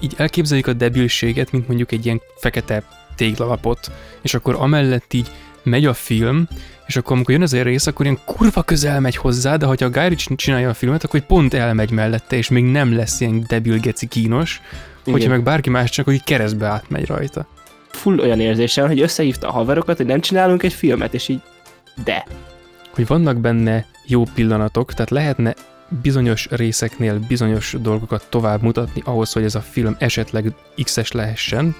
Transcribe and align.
így 0.00 0.14
elképzeljük 0.16 0.66
a 0.66 0.72
debilséget, 0.72 1.52
mint 1.52 1.66
mondjuk 1.66 1.92
egy 1.92 2.04
ilyen 2.04 2.20
fekete 2.36 2.82
téglalapot, 3.16 3.90
és 4.22 4.34
akkor 4.34 4.56
amellett 4.58 5.12
így 5.12 5.30
megy 5.62 5.84
a 5.84 5.94
film, 5.94 6.48
és 6.86 6.96
akkor 6.96 7.12
amikor 7.12 7.32
jön 7.32 7.42
az 7.42 7.52
a 7.52 7.62
rész, 7.62 7.86
akkor 7.86 8.04
ilyen 8.04 8.18
kurva 8.24 8.62
közel 8.62 9.00
megy 9.00 9.16
hozzá, 9.16 9.56
de 9.56 9.66
ha 9.66 9.74
a 9.78 9.88
Guy 9.88 10.08
Ritchie 10.08 10.36
csinálja 10.36 10.68
a 10.68 10.74
filmet, 10.74 11.04
akkor 11.04 11.20
pont 11.20 11.54
elmegy 11.54 11.90
mellette, 11.90 12.36
és 12.36 12.48
még 12.48 12.64
nem 12.64 12.96
lesz 12.96 13.20
ilyen 13.20 13.44
debil 13.48 13.78
geci 13.78 14.06
kínos, 14.06 14.60
Igen. 15.00 15.12
hogyha 15.12 15.28
meg 15.28 15.42
bárki 15.42 15.70
más 15.70 15.90
csak, 15.90 16.04
hogy 16.04 16.24
keresztbe 16.24 16.66
átmegy 16.66 17.06
rajta. 17.06 17.46
Full 17.88 18.18
olyan 18.18 18.40
érzésem, 18.40 18.86
hogy 18.86 19.00
összehívta 19.00 19.48
a 19.48 19.52
haverokat, 19.52 19.96
hogy 19.96 20.06
nem 20.06 20.20
csinálunk 20.20 20.62
egy 20.62 20.72
filmet, 20.72 21.14
és 21.14 21.28
így 21.28 21.40
de. 22.04 22.26
Hogy 22.90 23.06
vannak 23.06 23.36
benne 23.36 23.86
jó 24.06 24.22
pillanatok, 24.34 24.92
tehát 24.92 25.10
lehetne 25.10 25.54
bizonyos 26.02 26.46
részeknél 26.50 27.18
bizonyos 27.28 27.76
dolgokat 27.80 28.26
tovább 28.28 28.62
mutatni 28.62 29.02
ahhoz, 29.04 29.32
hogy 29.32 29.44
ez 29.44 29.54
a 29.54 29.60
film 29.60 29.96
esetleg 29.98 30.54
X-es 30.82 31.12
lehessen, 31.12 31.74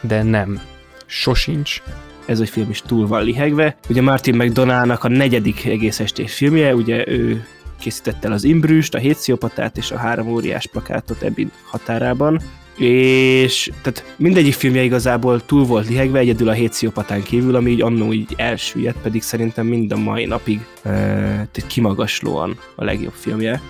de 0.00 0.22
nem. 0.22 0.60
Sosincs 1.06 1.82
ez 2.26 2.40
a 2.40 2.46
film 2.46 2.70
is 2.70 2.82
túl 2.86 3.06
van 3.06 3.24
lihegve. 3.24 3.76
Ugye 3.88 4.02
Martin 4.02 4.36
McDonaldnak 4.36 5.04
a 5.04 5.08
negyedik 5.08 5.64
egész 5.64 6.00
estés 6.00 6.34
filmje, 6.34 6.74
ugye 6.74 7.08
ő 7.08 7.46
készítette 7.80 8.26
el 8.26 8.32
az 8.32 8.44
Imbrüst, 8.44 8.94
a 8.94 8.98
Hétsziopatát 8.98 9.76
és 9.76 9.90
a 9.90 9.96
Három 9.96 10.28
óriás 10.28 10.66
plakátot 10.66 11.22
Ebbin 11.22 11.50
határában, 11.64 12.42
és 12.76 13.70
tehát 13.82 14.14
mindegyik 14.16 14.54
filmje 14.54 14.82
igazából 14.82 15.44
túl 15.44 15.64
volt 15.64 15.88
lihegve, 15.88 16.18
egyedül 16.18 16.48
a 16.48 16.52
Hétsziopatán 16.52 17.22
kívül, 17.22 17.54
ami 17.54 17.70
így 17.70 17.82
annó 17.82 18.12
így 18.12 18.34
elsüllyedt, 18.36 18.98
pedig 19.02 19.22
szerintem 19.22 19.66
mind 19.66 19.92
a 19.92 19.96
mai 19.96 20.24
napig 20.24 20.66
e, 20.82 21.48
kimagaslóan 21.66 22.58
a 22.76 22.84
legjobb 22.84 23.12
filmje. 23.12 23.60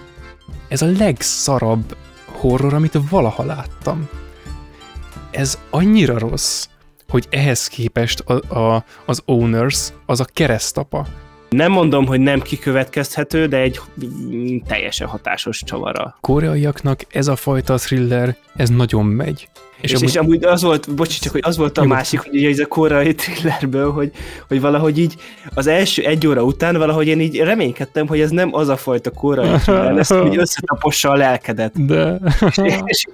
Ez 0.69 0.83
a 0.83 0.93
legszarabb 0.99 1.97
horror, 2.27 2.75
amit 2.75 2.99
valaha 3.11 3.45
láttam. 3.45 4.09
Ez 5.31 5.59
annyira 5.71 6.19
rossz, 6.19 6.67
hogy 7.09 7.27
ehhez 7.31 7.67
képest 7.67 8.21
a, 8.21 8.59
a, 8.59 8.85
az 9.05 9.23
Owners 9.25 9.93
az 10.07 10.21
a 10.21 10.25
keresztapa. 10.25 11.07
Nem 11.53 11.73
mondom, 11.73 12.07
hogy 12.07 12.21
nem 12.21 12.41
kikövetkezhető, 12.41 13.47
de 13.47 13.57
egy 13.57 13.81
teljesen 14.67 15.09
hatásos 15.09 15.63
csavara. 15.65 16.17
Koreaiaknak 16.21 17.01
ez 17.09 17.27
a 17.27 17.37
fajta 17.37 17.77
thriller, 17.77 18.37
ez 18.57 18.69
nagyon 18.69 19.05
megy. 19.05 19.49
És, 19.81 19.91
és, 19.91 19.97
amúgy... 19.97 20.09
és 20.09 20.17
amúgy 20.17 20.45
az 20.45 20.63
volt, 20.63 20.95
bocsi, 20.95 21.21
csak 21.21 21.33
hogy 21.33 21.41
az 21.45 21.57
volt 21.57 21.79
a 21.79 21.85
másik, 21.85 22.21
hogy 22.21 22.45
ez 22.45 22.59
a 22.59 22.67
korai 22.67 23.15
thrillerből, 23.15 23.93
hogy, 23.93 24.13
hogy 24.49 24.61
valahogy 24.61 24.99
így 24.99 25.15
az 25.55 25.67
első 25.67 26.03
egy 26.03 26.27
óra 26.27 26.43
után 26.43 26.79
valahogy 26.79 27.07
én 27.07 27.21
így 27.21 27.39
reménykedtem, 27.39 28.07
hogy 28.07 28.21
ez 28.21 28.31
nem 28.31 28.55
az 28.55 28.69
a 28.69 28.77
fajta 28.77 29.11
korai 29.11 29.49
thriller 29.49 29.93
lesz, 29.93 30.13
hogy 30.13 30.37
összetapossa 30.47 31.11
a 31.11 31.17
lelkedet. 31.17 31.87
De. 31.87 32.19
és, 32.63 32.79
és 32.85 33.07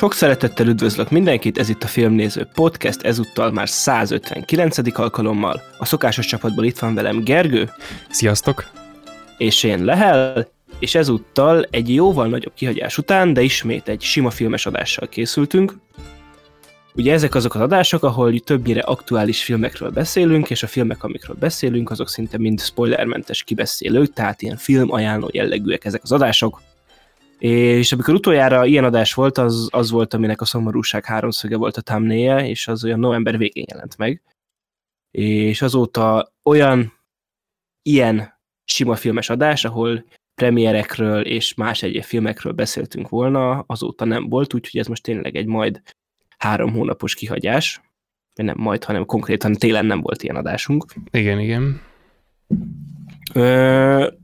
Sok 0.00 0.14
szeretettel 0.14 0.66
üdvözlök 0.66 1.10
mindenkit, 1.10 1.58
ez 1.58 1.68
itt 1.68 1.82
a 1.82 1.86
Filmnéző 1.86 2.48
Podcast, 2.54 3.02
ezúttal 3.02 3.50
már 3.50 3.68
159. 3.68 4.98
alkalommal. 4.98 5.62
A 5.78 5.84
szokásos 5.84 6.26
csapatból 6.26 6.64
itt 6.64 6.78
van 6.78 6.94
velem 6.94 7.24
Gergő. 7.24 7.70
Sziasztok! 8.10 8.70
És 9.38 9.62
én 9.62 9.84
Lehel, 9.84 10.48
és 10.78 10.94
ezúttal 10.94 11.66
egy 11.70 11.94
jóval 11.94 12.26
nagyobb 12.28 12.54
kihagyás 12.54 12.98
után, 12.98 13.32
de 13.32 13.42
ismét 13.42 13.88
egy 13.88 14.00
sima 14.02 14.30
filmes 14.30 14.66
adással 14.66 15.08
készültünk. 15.08 15.74
Ugye 16.94 17.12
ezek 17.12 17.34
azok 17.34 17.54
az 17.54 17.60
adások, 17.60 18.04
ahol 18.04 18.38
többnyire 18.38 18.80
aktuális 18.80 19.42
filmekről 19.42 19.90
beszélünk, 19.90 20.50
és 20.50 20.62
a 20.62 20.66
filmek, 20.66 21.04
amikről 21.04 21.36
beszélünk, 21.40 21.90
azok 21.90 22.08
szinte 22.08 22.38
mind 22.38 22.60
spoilermentes 22.60 23.42
kibeszélők, 23.42 24.12
tehát 24.12 24.42
ilyen 24.42 24.56
film 24.56 24.92
ajánló 24.92 25.28
jellegűek 25.32 25.84
ezek 25.84 26.00
az 26.02 26.12
adások. 26.12 26.60
És 27.40 27.92
amikor 27.92 28.14
utoljára 28.14 28.66
ilyen 28.66 28.84
adás 28.84 29.14
volt, 29.14 29.38
az, 29.38 29.68
az 29.70 29.90
volt, 29.90 30.14
aminek 30.14 30.40
a 30.40 30.44
szomorúság 30.44 31.04
háromszöge 31.04 31.56
volt 31.56 31.76
a 31.76 31.80
thumbnail 31.80 32.38
és 32.38 32.68
az 32.68 32.84
olyan 32.84 32.98
november 32.98 33.38
végén 33.38 33.64
jelent 33.68 33.96
meg. 33.96 34.22
És 35.10 35.62
azóta 35.62 36.32
olyan 36.42 36.92
ilyen 37.82 38.38
sima 38.64 38.96
filmes 38.96 39.30
adás, 39.30 39.64
ahol 39.64 40.04
premierekről 40.34 41.20
és 41.20 41.54
más 41.54 41.82
egyéb 41.82 42.02
filmekről 42.02 42.52
beszéltünk 42.52 43.08
volna, 43.08 43.64
azóta 43.66 44.04
nem 44.04 44.28
volt, 44.28 44.54
úgyhogy 44.54 44.80
ez 44.80 44.86
most 44.86 45.02
tényleg 45.02 45.36
egy 45.36 45.46
majd 45.46 45.82
három 46.38 46.72
hónapos 46.72 47.14
kihagyás. 47.14 47.80
Nem 48.34 48.56
majd, 48.58 48.84
hanem 48.84 49.04
konkrétan 49.06 49.52
télen 49.52 49.86
nem 49.86 50.00
volt 50.00 50.22
ilyen 50.22 50.36
adásunk. 50.36 50.94
Igen, 51.10 51.40
igen. 51.40 51.80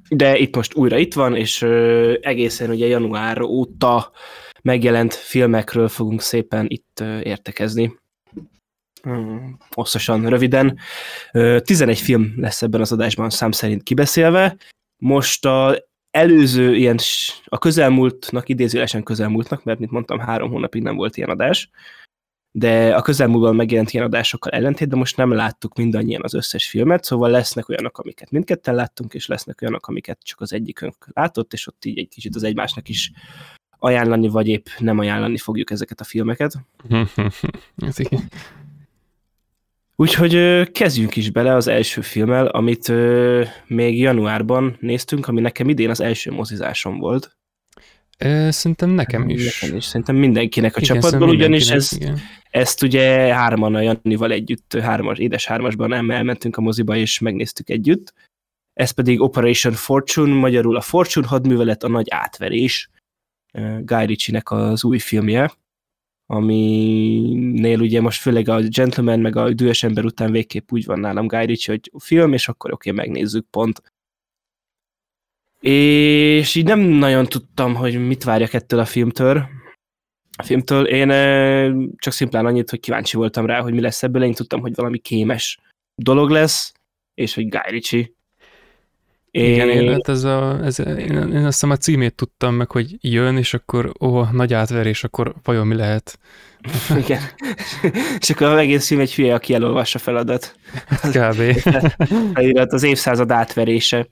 De 0.08 0.36
itt 0.36 0.56
most 0.56 0.74
újra 0.74 0.98
itt 0.98 1.14
van, 1.14 1.36
és 1.36 1.62
egészen 2.20 2.70
ugye 2.70 2.86
január 2.86 3.40
óta 3.40 4.10
megjelent 4.62 5.14
filmekről 5.14 5.88
fogunk 5.88 6.20
szépen 6.20 6.66
itt 6.68 7.00
értekezni. 7.22 7.98
Hosszasan, 9.70 10.28
röviden. 10.28 10.78
11 11.58 11.98
film 11.98 12.34
lesz 12.36 12.62
ebben 12.62 12.80
az 12.80 12.92
adásban 12.92 13.30
szám 13.30 13.50
szerint 13.50 13.82
kibeszélve. 13.82 14.56
Most 14.96 15.44
a 15.44 15.84
előző 16.10 16.74
ilyen, 16.74 16.98
a 17.44 17.58
közelmúltnak, 17.58 18.48
idézőlesen 18.48 19.02
közelmúltnak, 19.02 19.64
mert 19.64 19.78
mint 19.78 19.90
mondtam, 19.90 20.18
három 20.18 20.50
hónapig 20.50 20.82
nem 20.82 20.96
volt 20.96 21.16
ilyen 21.16 21.30
adás, 21.30 21.70
de 22.58 22.94
a 22.94 23.02
közelmúltban 23.02 23.56
megjelent 23.56 23.90
ilyen 23.90 24.04
adásokkal 24.04 24.52
ellentétben 24.52 24.98
most 24.98 25.16
nem 25.16 25.32
láttuk 25.32 25.76
mindannyian 25.76 26.20
az 26.24 26.34
összes 26.34 26.68
filmet, 26.68 27.04
szóval 27.04 27.30
lesznek 27.30 27.68
olyanok, 27.68 27.98
amiket 27.98 28.30
mindketten 28.30 28.74
láttunk, 28.74 29.14
és 29.14 29.26
lesznek 29.26 29.60
olyanok, 29.62 29.86
amiket 29.86 30.18
csak 30.22 30.40
az 30.40 30.52
egyikünk 30.52 30.94
látott, 31.12 31.52
és 31.52 31.66
ott 31.66 31.84
így 31.84 31.98
egy 31.98 32.08
kicsit 32.08 32.34
az 32.34 32.42
egymásnak 32.42 32.88
is 32.88 33.12
ajánlani, 33.78 34.28
vagy 34.28 34.48
épp 34.48 34.66
nem 34.78 34.98
ajánlani 34.98 35.36
fogjuk 35.36 35.70
ezeket 35.70 36.00
a 36.00 36.04
filmeket. 36.04 36.54
Úgyhogy 39.96 40.62
kezdjünk 40.70 41.16
is 41.16 41.30
bele 41.30 41.54
az 41.54 41.66
első 41.66 42.00
filmmel, 42.00 42.46
amit 42.46 42.92
még 43.66 43.98
januárban 43.98 44.76
néztünk, 44.80 45.28
ami 45.28 45.40
nekem 45.40 45.68
idén 45.68 45.90
az 45.90 46.00
első 46.00 46.32
mozizásom 46.32 46.98
volt. 46.98 47.36
Szerintem 48.48 48.90
nekem 48.90 49.28
is. 49.28 49.60
Nekem 49.60 49.76
is. 49.76 49.84
Szerintem 49.84 50.16
mindenkinek 50.16 50.76
a 50.76 50.80
igen, 50.80 51.00
csapatban, 51.00 51.28
ugyanis 51.28 51.70
ez, 51.70 51.92
igen. 51.92 52.18
ezt 52.50 52.82
ugye 52.82 53.34
hárman 53.34 53.74
a 53.74 53.80
Jannival 53.80 54.32
együtt, 54.32 54.74
hármas, 54.80 55.18
édes 55.18 55.46
hármasban 55.46 55.92
elmentünk 56.10 56.56
a 56.56 56.60
moziba, 56.60 56.96
és 56.96 57.18
megnéztük 57.18 57.68
együtt. 57.68 58.14
Ez 58.72 58.90
pedig 58.90 59.20
Operation 59.20 59.72
Fortune, 59.72 60.34
magyarul 60.34 60.76
a 60.76 60.80
Fortune 60.80 61.26
hadművelet, 61.26 61.82
a 61.82 61.88
nagy 61.88 62.06
átverés. 62.10 62.90
Guy 63.80 64.06
Ritchie-nek 64.06 64.50
az 64.50 64.84
új 64.84 64.98
filmje, 64.98 65.52
aminél 66.26 67.80
ugye 67.80 68.00
most 68.00 68.20
főleg 68.20 68.48
a 68.48 68.60
Gentleman 68.60 69.20
meg 69.20 69.36
a 69.36 69.52
Dühös 69.52 69.82
ember 69.82 70.04
után 70.04 70.32
végképp 70.32 70.72
úgy 70.72 70.84
van 70.84 71.00
nálam 71.00 71.26
Guy 71.26 71.44
Ritchie, 71.44 71.74
hogy 71.74 72.02
film, 72.02 72.32
és 72.32 72.48
akkor 72.48 72.72
oké, 72.72 72.90
okay, 72.90 73.04
megnézzük 73.04 73.46
pont 73.50 73.82
és 75.60 76.54
így 76.54 76.64
nem 76.64 76.80
nagyon 76.80 77.26
tudtam, 77.26 77.74
hogy 77.74 78.06
mit 78.06 78.24
várjak 78.24 78.52
ettől 78.52 78.80
a 78.80 78.84
filmtől. 78.84 79.48
A 80.38 80.42
filmtől 80.42 80.86
én 80.86 81.08
csak 81.96 82.12
szimplán 82.12 82.46
annyit, 82.46 82.70
hogy 82.70 82.80
kíváncsi 82.80 83.16
voltam 83.16 83.46
rá, 83.46 83.60
hogy 83.60 83.72
mi 83.72 83.80
lesz 83.80 84.02
ebből, 84.02 84.22
én 84.22 84.32
tudtam, 84.32 84.60
hogy 84.60 84.74
valami 84.74 84.98
kémes 84.98 85.58
dolog 85.94 86.30
lesz, 86.30 86.72
és 87.14 87.34
hogy 87.34 87.48
Guy 87.48 87.70
Ritchie. 87.70 88.14
Igen, 89.30 89.68
én, 89.68 89.92
hát 89.92 90.08
ez 90.08 90.24
a, 90.24 90.58
ez, 90.64 90.78
én, 90.78 90.96
én 90.98 91.34
azt 91.34 91.44
hiszem 91.44 91.70
a 91.70 91.76
címét 91.76 92.14
tudtam 92.14 92.54
meg, 92.54 92.70
hogy 92.70 92.96
jön, 93.00 93.36
és 93.36 93.54
akkor 93.54 93.92
ó, 94.00 94.24
nagy 94.24 94.54
átverés, 94.54 95.04
akkor 95.04 95.34
vajon 95.42 95.66
mi 95.66 95.74
lehet? 95.74 96.18
Igen. 97.04 97.20
és 98.18 98.30
akkor 98.30 98.46
az 98.46 98.58
egész 98.58 98.86
film 98.86 99.00
egy 99.00 99.14
hülye, 99.14 99.34
aki 99.34 99.54
elolvassa 99.54 99.98
feladat. 99.98 100.56
Kb. 101.12 101.40
az 102.74 102.82
évszázad 102.82 103.30
átverése. 103.30 104.08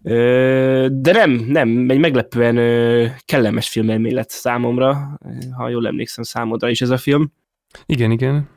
De 0.00 1.12
nem, 1.12 1.30
nem, 1.30 1.90
egy 1.90 1.98
meglepően 1.98 2.56
kellemes 3.24 3.68
filmelmény 3.68 4.14
lett 4.14 4.30
számomra, 4.30 5.18
ha 5.56 5.68
jól 5.68 5.86
emlékszem 5.86 6.24
számodra 6.24 6.68
is 6.68 6.80
ez 6.80 6.90
a 6.90 6.96
film. 6.96 7.32
Igen, 7.86 8.10
igen. 8.10 8.48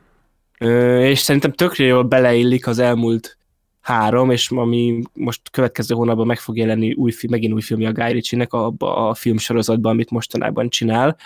És 1.00 1.18
szerintem 1.18 1.52
tökre 1.52 1.84
jól 1.84 2.02
beleillik 2.02 2.66
az 2.66 2.78
elmúlt 2.78 3.36
három, 3.80 4.30
és 4.30 4.50
ami 4.50 5.02
most 5.12 5.50
következő 5.50 5.94
hónapban 5.94 6.26
meg 6.26 6.38
fog 6.38 6.56
jelenni 6.56 6.92
új, 6.92 7.12
megint 7.28 7.52
új 7.52 7.60
filmje 7.60 7.88
a 7.88 7.92
Guy 7.92 8.12
Ritchie-nek 8.12 8.52
abba 8.52 9.08
a 9.08 9.14
filmsorozatban, 9.14 9.92
amit 9.92 10.10
mostanában 10.10 10.68
csinál. 10.68 11.16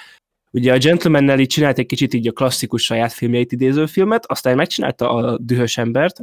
Ugye 0.51 0.73
a 0.73 0.79
Gentleman-nel 0.79 1.39
így 1.39 1.49
csinált 1.49 1.79
egy 1.79 1.87
kicsit 1.87 2.15
így 2.15 2.29
a 2.29 2.33
klasszikus 2.33 2.85
saját 2.85 3.13
filmjeit 3.13 3.53
idéző 3.53 3.87
filmet, 3.87 4.27
aztán 4.27 4.57
megcsinálta 4.57 5.11
a 5.11 5.39
Dühös 5.39 5.79
embert, 5.79 6.21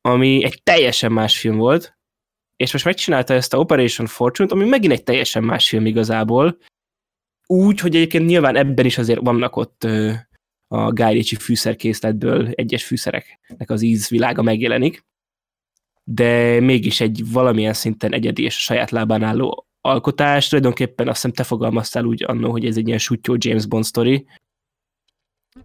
ami 0.00 0.44
egy 0.44 0.60
teljesen 0.62 1.12
más 1.12 1.38
film 1.38 1.56
volt, 1.56 1.96
és 2.56 2.72
most 2.72 2.84
megcsinálta 2.84 3.34
ezt 3.34 3.54
a 3.54 3.58
Operation 3.58 4.06
Fortune-t, 4.06 4.52
ami 4.52 4.64
megint 4.64 4.92
egy 4.92 5.02
teljesen 5.02 5.44
más 5.44 5.68
film 5.68 5.86
igazából, 5.86 6.58
úgy, 7.46 7.80
hogy 7.80 7.96
egyébként 7.96 8.26
nyilván 8.26 8.56
ebben 8.56 8.84
is 8.84 8.98
azért 8.98 9.20
vannak 9.20 9.56
ott 9.56 9.84
ö, 9.84 10.12
a 10.68 10.92
Guy 10.92 11.12
Ritchie 11.12 11.38
fűszerkészletből 11.38 12.48
egyes 12.48 12.84
fűszereknek 12.84 13.70
az 13.70 13.82
ízvilága 13.82 14.42
megjelenik, 14.42 15.04
de 16.04 16.60
mégis 16.60 17.00
egy 17.00 17.22
valamilyen 17.32 17.72
szinten 17.72 18.12
egyedi 18.12 18.42
és 18.42 18.56
a 18.56 18.60
saját 18.60 18.90
lábán 18.90 19.22
álló 19.22 19.66
alkotás. 19.80 20.48
Tulajdonképpen 20.48 21.06
azt 21.08 21.14
hiszem 21.16 21.32
te 21.32 21.42
fogalmaztál 21.42 22.04
úgy 22.04 22.24
annó, 22.24 22.50
hogy 22.50 22.66
ez 22.66 22.76
egy 22.76 22.86
ilyen 22.86 22.98
sutyó 22.98 23.36
James 23.38 23.66
Bond 23.66 23.84
story. 23.84 24.26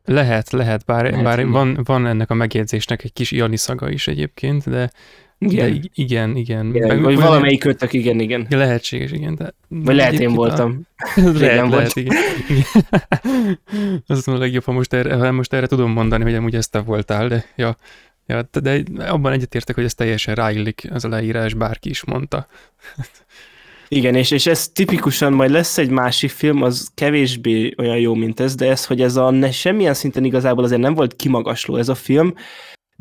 Lehet, 0.06 0.50
lehet, 0.50 0.86
bár, 0.86 1.03
lehet, 1.03 1.24
bár 1.24 1.47
van, 1.47 1.80
van 1.83 2.07
ennek 2.07 2.30
a 2.30 2.33
megjegyzésnek 2.33 3.03
egy 3.03 3.13
kis 3.13 3.31
Jani 3.31 3.57
szaga 3.57 3.89
is 3.89 4.07
egyébként, 4.07 4.69
de 4.69 4.91
igen, 5.39 5.71
de 5.71 5.80
igen, 5.94 6.36
igen. 6.36 6.75
igen 6.75 6.88
Meg, 6.88 7.01
vagy 7.01 7.15
valamelyik 7.15 7.59
kötök, 7.59 7.94
igen, 7.94 8.19
igen. 8.19 8.47
Lehetséges, 8.50 9.12
igen. 9.12 9.36
De, 9.36 9.53
vagy 9.68 9.95
lehet 9.95 10.19
én 10.19 10.33
voltam. 10.33 10.81
A... 11.15 11.21
lehet, 11.33 11.69
lehet, 11.69 11.95
igen. 11.95 12.15
igen. 12.50 13.59
Az 14.07 14.27
a 14.27 14.38
legjobb, 14.38 14.63
ha 14.63 14.71
most 14.71 14.94
erre, 14.94 15.31
most 15.31 15.53
erre 15.53 15.68
tudom 15.68 15.91
mondani, 15.91 16.24
hogy 16.24 16.36
amúgy 16.36 16.56
ezt 16.56 16.71
te 16.71 16.80
voltál, 16.80 17.27
de 17.27 17.45
ja, 17.56 17.77
ja, 18.25 18.50
de 18.62 18.83
abban 18.97 19.31
egyetértek, 19.31 19.75
hogy 19.75 19.83
ez 19.83 19.94
teljesen 19.94 20.36
ráillik, 20.36 20.88
az 20.91 21.06
a 21.06 21.09
leírás, 21.09 21.53
bárki 21.53 21.89
is 21.89 22.03
mondta. 22.03 22.47
Igen, 23.91 24.15
és, 24.15 24.31
és 24.31 24.45
ez 24.45 24.68
tipikusan 24.69 25.33
majd 25.33 25.51
lesz 25.51 25.77
egy 25.77 25.89
másik 25.89 26.30
film, 26.30 26.62
az 26.62 26.91
kevésbé 26.95 27.74
olyan 27.77 27.97
jó, 27.97 28.13
mint 28.13 28.39
ez, 28.39 28.56
de 28.56 28.69
ez, 28.69 28.86
hogy 28.86 29.01
ez 29.01 29.15
a 29.15 29.30
ne, 29.30 29.51
semmilyen 29.51 29.94
szinten 29.94 30.24
igazából 30.24 30.63
azért 30.63 30.81
nem 30.81 30.94
volt 30.94 31.15
kimagasló 31.15 31.75
ez 31.75 31.89
a 31.89 31.95
film, 31.95 32.33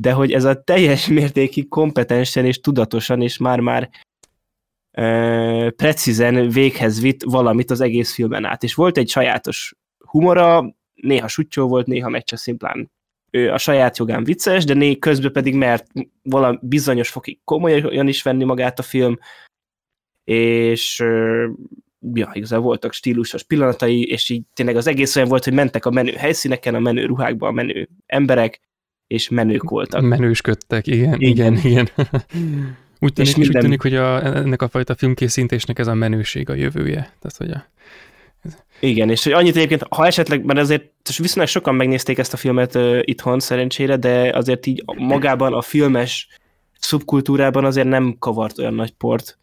de 0.00 0.12
hogy 0.12 0.32
ez 0.32 0.44
a 0.44 0.62
teljes 0.62 1.06
mértékig 1.18 1.68
kompetensen 1.68 2.44
és 2.44 2.60
tudatosan, 2.60 3.22
és 3.22 3.36
már-már 3.36 3.90
e, 4.90 5.70
precízen 5.70 6.48
véghez 6.48 7.00
vitt 7.00 7.22
valamit 7.22 7.70
az 7.70 7.80
egész 7.80 8.14
filmen 8.14 8.44
át. 8.44 8.62
És 8.62 8.74
volt 8.74 8.96
egy 8.96 9.08
sajátos 9.08 9.74
humora, 9.98 10.74
néha 10.94 11.28
sutyó 11.28 11.68
volt, 11.68 11.86
néha 11.86 12.08
meg 12.08 12.24
csak 12.24 12.38
szimplán 12.38 12.90
ő 13.30 13.52
a 13.52 13.58
saját 13.58 13.96
jogán 13.98 14.24
vicces, 14.24 14.64
de 14.64 14.74
né 14.74 14.98
közben 14.98 15.32
pedig 15.32 15.54
mert 15.54 15.86
valami 16.22 16.58
bizonyos 16.62 17.08
fokig 17.08 17.38
komolyan 17.44 18.08
is 18.08 18.22
venni 18.22 18.44
magát 18.44 18.78
a 18.78 18.82
film, 18.82 19.18
és 20.24 20.98
ja, 22.14 22.30
igazából 22.32 22.66
voltak 22.66 22.92
stílusos 22.92 23.42
pillanatai, 23.42 24.10
és 24.10 24.28
így 24.28 24.42
tényleg 24.54 24.76
az 24.76 24.86
egész 24.86 25.16
olyan 25.16 25.28
volt, 25.28 25.44
hogy 25.44 25.52
mentek 25.52 25.86
a 25.86 25.90
menő 25.90 26.12
helyszíneken, 26.12 26.74
a 26.74 26.78
menő 26.78 27.06
ruhákban 27.06 27.48
a 27.48 27.52
menő 27.52 27.88
emberek, 28.06 28.60
és 29.08 29.28
menők 29.28 29.62
voltak. 29.62 30.02
Menősködtek, 30.02 30.86
igen, 30.86 31.20
igen, 31.20 31.54
igen. 31.54 31.64
igen. 31.64 31.88
úgy 33.00 33.12
tűnik, 33.12 33.36
minden... 33.36 33.56
úgy 33.56 33.62
tűnik, 33.62 33.82
hogy 33.82 33.94
a, 33.94 34.36
ennek 34.36 34.62
a 34.62 34.68
fajta 34.68 34.94
filmkészítésnek 34.94 35.78
ez 35.78 35.86
a 35.86 35.94
menőség 35.94 36.50
a 36.50 36.54
jövője. 36.54 37.12
Tehát, 37.20 37.36
hogy 37.36 37.50
a, 37.50 37.66
igen, 38.80 39.10
és 39.10 39.24
hogy 39.24 39.32
annyit 39.32 39.56
egyébként, 39.56 39.82
ha 39.90 40.06
esetleg, 40.06 40.44
mert 40.44 40.58
azért 40.58 40.92
viszonylag 41.18 41.50
sokan 41.50 41.74
megnézték 41.74 42.18
ezt 42.18 42.32
a 42.32 42.36
filmet 42.36 42.74
uh, 42.74 42.98
itthon 43.04 43.40
szerencsére, 43.40 43.96
de 43.96 44.30
azért 44.36 44.66
így 44.66 44.82
magában 44.96 45.52
a 45.52 45.62
filmes 45.62 46.28
szubkultúrában 46.78 47.64
azért 47.64 47.86
nem 47.86 48.16
kavart 48.18 48.58
olyan 48.58 48.74
nagy 48.74 48.90
port 48.90 49.38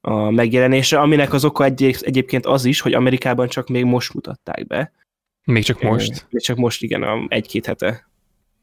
a 0.00 0.30
megjelenése, 0.30 0.98
aminek 0.98 1.32
az 1.32 1.44
oka 1.44 1.64
egy, 1.64 1.96
egyébként 2.00 2.46
az 2.46 2.64
is, 2.64 2.80
hogy 2.80 2.92
Amerikában 2.92 3.48
csak 3.48 3.68
még 3.68 3.84
most 3.84 4.14
mutatták 4.14 4.66
be. 4.66 4.92
Még 5.44 5.64
csak 5.64 5.82
most? 5.82 6.26
Még 6.30 6.42
csak 6.42 6.56
most, 6.56 6.82
igen, 6.82 7.26
egy-két 7.28 7.66
hete. 7.66 8.08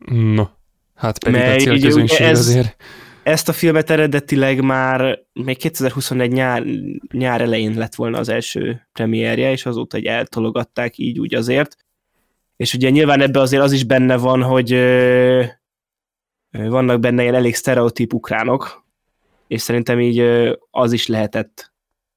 No, 0.10 0.44
hát 0.96 1.24
pedig 1.24 1.40
Mert 1.40 1.56
a 1.56 1.64
célközönség 1.64 2.26
ez, 2.26 2.40
azért. 2.40 2.76
Ezt 3.24 3.50
a 3.50 3.54
filmet 3.54 3.90
eredetileg 3.90 4.62
már 4.62 5.20
még 5.34 5.58
2021 5.58 6.32
nyár, 6.32 6.64
nyár 7.12 7.42
elején 7.42 7.74
lett 7.74 7.96
volna 7.96 8.18
az 8.18 8.30
első 8.30 8.88
premierje, 8.92 9.52
és 9.52 9.66
azóta 9.66 9.98
egy 9.98 10.06
eltologatták 10.06 10.98
így 10.98 11.20
úgy 11.20 11.36
azért. 11.36 11.76
És 12.56 12.74
ugye 12.74 12.90
nyilván 12.90 13.22
ebbe 13.22 13.40
azért 13.40 13.64
az 13.64 13.72
is 13.72 13.84
benne 13.84 14.18
van, 14.18 14.44
hogy 14.44 14.74
ö, 14.74 15.44
vannak 16.52 17.00
benne 17.00 17.22
ilyen 17.22 17.36
elég 17.36 17.56
sztereotíp 17.56 18.14
ukránok, 18.14 18.86
és 19.48 19.62
szerintem 19.62 20.00
így 20.00 20.20
az 20.72 20.92
is 20.92 21.08
lehetett 21.08 21.74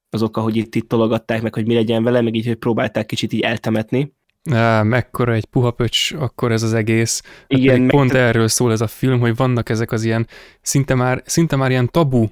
az 0.09 0.21
oka, 0.21 0.41
hogy 0.41 0.55
itt, 0.55 0.75
itt 0.75 0.89
tologatták 0.89 1.41
meg, 1.41 1.53
hogy 1.53 1.65
mi 1.65 1.73
legyen 1.73 2.03
vele, 2.03 2.21
meg 2.21 2.35
így, 2.35 2.45
hogy 2.45 2.55
próbálták 2.55 3.05
kicsit 3.05 3.33
így 3.33 3.41
eltemetni. 3.41 4.13
Á, 4.51 4.81
mekkora 4.81 5.33
egy 5.33 5.45
puha 5.45 5.71
pöcs, 5.71 6.13
akkor 6.13 6.51
ez 6.51 6.63
az 6.63 6.73
egész. 6.73 7.21
Hát 7.23 7.45
Igen, 7.47 7.87
pont 7.87 8.11
te... 8.11 8.19
erről 8.19 8.47
szól 8.47 8.71
ez 8.71 8.81
a 8.81 8.87
film, 8.87 9.19
hogy 9.19 9.35
vannak 9.35 9.69
ezek 9.69 9.91
az 9.91 10.03
ilyen, 10.03 10.27
szinte 10.61 10.95
már, 10.95 11.21
szinte 11.25 11.55
már 11.55 11.69
ilyen 11.69 11.91
tabu 11.91 12.27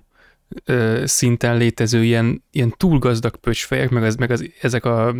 ö, 0.65 1.03
szinten 1.05 1.57
létező 1.57 2.03
ilyen, 2.03 2.44
ilyen 2.51 2.73
túlgazdag 2.77 3.35
pöcsfejek, 3.35 3.89
meg, 3.89 4.03
az, 4.03 4.15
meg 4.15 4.31
az, 4.31 4.50
ezek 4.61 4.85
a 4.85 5.15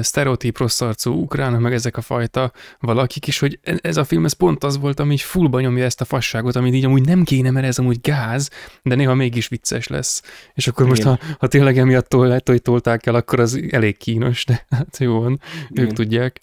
sztereotíp 0.00 0.58
rossz 0.58 0.80
arcú 0.80 1.12
ukránok, 1.12 1.60
meg 1.60 1.72
ezek 1.72 1.96
a 1.96 2.00
fajta 2.00 2.52
valakik 2.80 3.26
is, 3.26 3.38
hogy 3.38 3.58
e, 3.62 3.78
ez 3.80 3.96
a 3.96 4.04
film, 4.04 4.24
ez 4.24 4.32
pont 4.32 4.64
az 4.64 4.78
volt, 4.78 5.00
ami 5.00 5.12
így 5.12 5.20
fullba 5.20 5.60
nyomja 5.60 5.84
ezt 5.84 6.00
a 6.00 6.04
fasságot, 6.04 6.56
amit 6.56 6.74
így 6.74 6.84
amúgy 6.84 7.04
nem 7.04 7.22
kéne, 7.22 7.50
mert 7.50 7.66
ez 7.66 7.78
amúgy 7.78 8.00
gáz, 8.00 8.50
de 8.82 8.94
néha 8.94 9.14
mégis 9.14 9.48
vicces 9.48 9.86
lesz. 9.86 10.22
És 10.54 10.66
akkor 10.66 10.86
Igen. 10.86 11.06
most, 11.06 11.20
ha, 11.20 11.34
ha 11.38 11.46
tényleg 11.46 11.78
emiatt 11.78 12.08
tol, 12.08 12.40
hogy 12.44 12.62
tolták 12.62 13.06
el, 13.06 13.14
akkor 13.14 13.40
az 13.40 13.62
elég 13.70 13.96
kínos, 13.96 14.44
de 14.44 14.66
hát 14.70 14.98
jó 14.98 15.20
van, 15.20 15.40
Igen. 15.70 15.84
ők 15.84 15.92
tudják. 15.92 16.40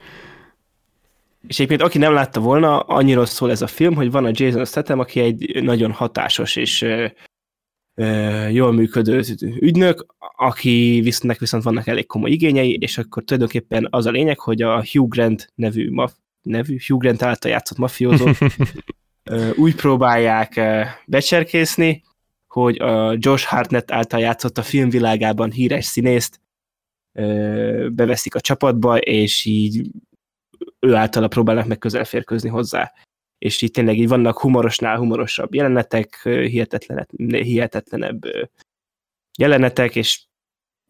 És 1.48 1.56
egyébként 1.56 1.82
aki 1.82 1.98
nem 1.98 2.14
látta 2.14 2.40
volna, 2.40 2.80
annyira 2.80 3.26
szól 3.26 3.52
ez 3.52 3.62
a 3.62 3.68
film, 3.68 3.96
hogy 3.96 4.12
van 4.12 4.26
a 4.26 4.32
Jason 4.32 4.66
Statham, 4.66 5.00
aki 5.00 5.20
egy 5.20 5.64
nagyon 5.64 5.92
hatásos 5.92 6.56
és 6.56 6.86
jól 8.52 8.72
működő 8.72 9.22
ügynök, 9.60 10.06
aki 10.38 11.00
viszont, 11.04 11.38
viszont 11.38 11.64
vannak 11.64 11.88
elég 11.88 12.06
komoly 12.06 12.32
igényei, 12.32 12.78
és 12.80 12.98
akkor 12.98 13.24
tulajdonképpen 13.24 13.88
az 13.90 14.06
a 14.06 14.12
lényeg, 14.12 14.40
hogy 14.40 14.62
a 14.62 14.84
Hugh 14.92 15.10
Grant 15.10 15.52
nevű, 15.56 15.92
maf, 15.92 16.14
nevű 16.42 16.78
Hugh 16.88 17.02
Grant 17.02 17.22
által 17.22 17.52
játszott 17.52 17.78
mafiózót 17.78 18.38
úgy 19.56 19.76
próbálják 19.76 20.62
becserkészni, 21.06 22.04
hogy 22.48 22.80
a 22.80 23.16
Josh 23.18 23.48
Hartnett 23.48 23.92
által 23.92 24.20
játszott 24.20 24.58
a 24.58 24.64
filmvilágában 24.64 25.52
híres 25.52 25.86
színészt 25.86 26.40
beveszik 27.92 28.36
a 28.36 28.40
csapatba, 28.40 28.98
és 28.98 29.46
így 29.46 29.92
ő 30.80 30.94
általa 30.94 31.28
próbálnak 31.28 31.66
meg 31.68 31.78
közel 31.78 32.06
férkőzni 32.06 32.50
hozzá 32.50 32.94
és 33.38 33.62
itt 33.62 33.74
tényleg 33.74 33.98
így 33.98 34.08
vannak 34.08 34.40
humorosnál 34.40 34.98
humorosabb 34.98 35.54
jelenetek, 35.54 36.22
hihetetlenebb, 36.24 37.08
hihetetlenebb 37.27 38.22
jelenetek, 39.38 39.96
és 39.96 40.24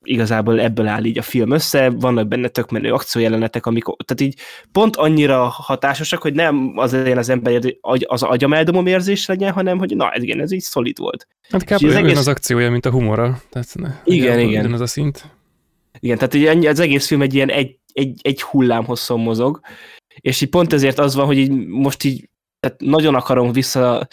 igazából 0.06 0.60
ebből 0.60 0.88
áll 0.88 1.04
így 1.04 1.18
a 1.18 1.22
film 1.22 1.52
össze, 1.52 1.90
vannak 1.90 2.28
benne 2.28 2.48
tök 2.48 2.70
menő 2.72 2.94
akciójelenetek, 2.94 3.66
amik, 3.66 3.84
tehát 3.84 4.22
így 4.22 4.40
pont 4.72 4.96
annyira 4.96 5.48
hatásosak, 5.48 6.22
hogy 6.22 6.34
nem 6.34 6.74
az 6.76 6.92
legyen 6.92 7.18
az 7.18 7.30
ember 7.30 7.62
az 8.02 8.24
agyameldomom 8.24 8.86
érzés 8.88 9.26
legyen, 9.26 9.52
hanem 9.52 9.78
hogy 9.78 9.96
na, 9.96 10.12
igen, 10.16 10.40
ez 10.40 10.52
így 10.52 10.62
szolid 10.62 10.98
volt. 10.98 11.28
Hát 11.50 11.64
kb. 11.64 11.86
az, 11.86 11.96
egész... 11.96 12.18
az 12.18 12.28
akciója, 12.28 12.72
mint 12.72 12.86
a 12.86 12.92
humora. 12.92 13.42
Tehát 13.50 13.68
ne, 13.74 13.90
igen, 14.04 14.40
igen. 14.40 14.74
Az 14.74 14.82
a 14.82 14.88
szint. 14.88 15.26
Igen, 16.00 16.18
tehát 16.18 16.34
így 16.34 16.66
az 16.66 16.80
egész 16.80 17.08
film 17.08 17.22
egy 17.22 17.34
ilyen 17.34 17.50
egy, 17.50 17.80
egy, 17.94 18.20
egy 18.24 18.42
hullám 18.42 18.86
hosszon 18.86 19.20
mozog, 19.20 19.60
és 20.22 20.42
így 20.42 20.50
pont 20.50 20.74
ezért 20.74 21.00
az 21.00 21.16
van, 21.16 21.26
hogy 21.26 21.38
így 21.38 21.52
most 21.68 22.04
így 22.04 22.30
tehát 22.66 22.82
nagyon 22.82 23.16
akarom 23.16 23.52
vissza 23.52 24.08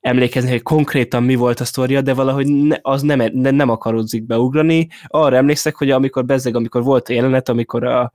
emlékezni, 0.00 0.50
hogy 0.50 0.62
konkrétan 0.62 1.22
mi 1.22 1.34
volt 1.34 1.60
a 1.60 1.64
sztoria, 1.64 2.00
de 2.00 2.14
valahogy 2.14 2.46
ne, 2.46 2.76
az 2.82 3.02
nem, 3.02 3.22
nem, 3.32 3.54
nem 3.54 3.68
akarodzik 3.68 4.26
beugrani. 4.26 4.88
Arra 5.06 5.36
emlékszek, 5.36 5.74
hogy 5.74 5.90
amikor 5.90 6.24
bezzeg, 6.24 6.56
amikor 6.56 6.82
volt 6.82 7.08
a 7.08 7.12
jelenet, 7.12 7.48
amikor 7.48 7.84
a, 7.84 8.12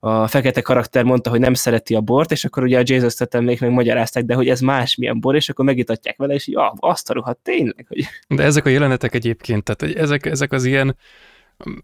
a 0.00 0.26
fekete 0.26 0.60
karakter 0.60 1.04
mondta, 1.04 1.30
hogy 1.30 1.40
nem 1.40 1.54
szereti 1.54 1.94
a 1.94 2.00
bort, 2.00 2.30
és 2.30 2.44
akkor 2.44 2.62
ugye 2.62 2.78
a 2.78 2.82
Jason 2.84 3.10
Statham 3.10 3.44
még 3.44 3.60
magyarázták, 3.60 4.24
de 4.24 4.34
hogy 4.34 4.48
ez 4.48 4.60
más 4.60 4.96
milyen 4.96 5.20
bor, 5.20 5.34
és 5.34 5.48
akkor 5.48 5.64
megitatják 5.64 6.16
vele, 6.16 6.34
és 6.34 6.46
így, 6.46 6.56
ah, 6.56 6.72
azt 6.76 7.10
a 7.10 7.12
ruhat, 7.12 7.38
tényleg. 7.38 7.84
Hogy... 7.88 8.06
De 8.28 8.42
ezek 8.42 8.66
a 8.66 8.68
jelenetek 8.68 9.14
egyébként, 9.14 9.64
tehát 9.64 9.96
ezek, 9.96 10.26
ezek 10.26 10.52
az 10.52 10.64
ilyen, 10.64 10.96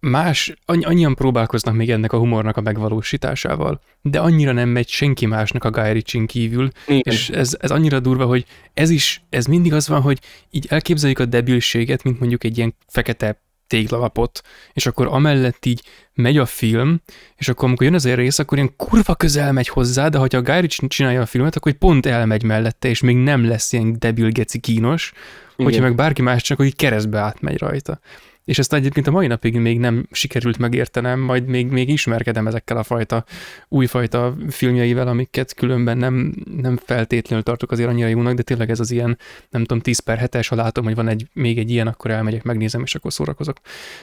más, 0.01 0.55
annyian 0.67 1.15
próbálkoznak 1.15 1.75
még 1.75 1.91
ennek 1.91 2.13
a 2.13 2.19
humornak 2.19 2.57
a 2.57 2.61
megvalósításával, 2.61 3.81
de 4.03 4.21
annyira 4.21 4.53
nem 4.53 4.69
megy 4.69 4.89
senki 4.89 5.27
másnak 5.27 5.65
a 5.65 5.71
Guy 5.71 5.93
Ritchie 5.93 6.27
kívül, 6.27 6.71
Igen. 6.87 7.01
és 7.05 7.29
ez, 7.29 7.57
ez 7.61 7.71
annyira 7.71 8.01
durva, 8.01 8.25
hogy 8.25 8.45
ez 8.75 8.91
is, 8.91 9.23
ez 9.29 9.47
mindig 9.47 9.73
az 9.73 9.89
van, 9.89 10.01
hogy 10.01 10.19
így 10.51 10.67
elképzeljük 10.69 11.19
a 11.19 11.25
debilséget, 11.25 12.03
mint 12.03 12.19
mondjuk 12.19 12.45
egy 12.45 12.57
ilyen 12.57 12.75
fekete 12.87 13.41
téglalapot, 13.67 14.41
és 14.73 14.87
akkor 14.87 15.07
amellett 15.07 15.65
így 15.65 15.83
megy 16.15 16.39
a 16.39 16.47
film, 16.47 17.01
és 17.37 17.49
akkor 17.49 17.69
amikor 17.69 17.87
jön 17.87 17.95
az 17.95 18.05
a 18.05 18.15
rész, 18.15 18.39
akkor 18.39 18.59
ilyen 18.59 18.77
kurva 18.77 19.15
közel 19.15 19.53
megy 19.53 19.69
hozzá, 19.69 20.09
de 20.09 20.19
ha 20.19 20.27
a 20.31 20.43
Guy 20.43 20.61
Ritchie 20.61 20.89
csinálja 20.89 21.21
a 21.21 21.27
filmet, 21.27 21.57
akkor 21.57 21.73
pont 21.73 22.07
elmegy 22.07 22.43
mellette, 22.43 22.89
és 22.89 23.01
még 23.01 23.17
nem 23.17 23.45
lesz 23.45 23.73
ilyen 23.73 23.97
debil 23.99 24.31
geci 24.31 24.59
kínos, 24.59 25.13
Igen. 25.53 25.67
hogyha 25.67 25.83
meg 25.83 25.95
bárki 25.95 26.23
más 26.23 26.43
csak, 26.43 26.57
hogy 26.57 26.77
keresztbe 26.77 27.19
átmegy 27.19 27.59
rajta. 27.59 28.01
És 28.50 28.59
ezt 28.59 28.73
egyébként 28.73 29.07
a 29.07 29.11
mai 29.11 29.26
napig 29.26 29.57
még 29.57 29.78
nem 29.78 30.07
sikerült 30.11 30.59
megértenem, 30.59 31.21
majd 31.21 31.47
még, 31.47 31.66
még 31.66 31.88
ismerkedem 31.88 32.47
ezekkel 32.47 32.76
a 32.76 32.83
fajta 32.83 33.25
újfajta 33.69 34.37
filmjeivel, 34.49 35.09
amiket 35.09 35.54
különben 35.54 35.99
nem, 35.99 36.35
nem 36.57 36.76
feltétlenül 36.85 37.45
tartok 37.45 37.71
azért 37.71 37.88
annyira 37.88 38.09
jónak, 38.09 38.35
de 38.35 38.42
tényleg 38.42 38.71
ez 38.71 38.80
az 38.80 38.90
ilyen, 38.90 39.19
nem 39.50 39.64
tudom, 39.64 39.80
10 39.80 39.99
per 39.99 40.28
7-es, 40.30 40.47
ha 40.49 40.57
látom, 40.57 40.85
hogy 40.85 40.95
van 40.95 41.09
egy, 41.09 41.26
még 41.33 41.59
egy 41.59 41.71
ilyen, 41.71 41.87
akkor 41.87 42.11
elmegyek, 42.11 42.42
megnézem, 42.42 42.83
és 42.83 42.95
akkor 42.95 43.12
szórakozok, 43.12 43.57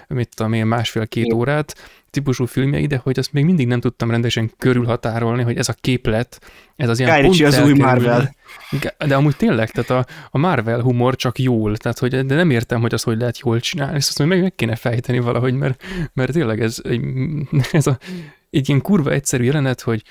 mit 0.08 0.36
tudom 0.36 0.54
én, 0.54 0.66
másfél-két 0.66 1.34
órát, 1.34 1.76
típusú 2.18 2.46
filmjei, 2.46 2.86
de 2.86 3.00
hogy 3.04 3.20
azt 3.20 3.34
még 3.34 3.46
mindig 3.46 3.68
nem 3.68 3.80
tudtam 3.80 4.12
rendesen 4.12 4.52
körülhatárolni, 4.58 5.44
hogy 5.44 5.58
ez 5.58 5.70
a 5.70 5.74
képlet, 5.82 6.40
ez 6.76 6.90
az 6.90 7.00
ilyen 7.00 7.22
Guy 7.22 7.44
az 7.44 7.60
új 7.60 7.74
Marvel. 7.74 8.36
De 9.08 9.16
amúgy 9.16 9.36
tényleg, 9.36 9.72
tehát 9.72 9.90
a, 9.90 10.12
a 10.30 10.38
Marvel 10.38 10.82
humor 10.82 11.16
csak 11.16 11.40
jól, 11.40 11.78
tehát 11.78 12.00
hogy, 12.00 12.26
de 12.26 12.36
nem 12.36 12.50
értem, 12.50 12.82
hogy 12.82 12.94
az 12.94 13.04
hogy 13.04 13.18
lehet 13.18 13.40
jól 13.40 13.60
csinálni, 13.60 13.96
ezt 13.96 14.10
azt 14.10 14.30
meg, 14.30 14.42
meg 14.42 14.56
kéne 14.56 14.76
fejteni 14.76 15.20
valahogy, 15.20 15.54
mert, 15.54 15.84
mert 16.14 16.32
tényleg 16.32 16.62
ez, 16.62 16.82
ez 17.72 17.88
a, 17.88 17.98
egy 18.50 18.70
ilyen 18.70 18.82
kurva 18.82 19.12
egyszerű 19.12 19.44
jelenet, 19.44 19.82
hogy 19.82 20.04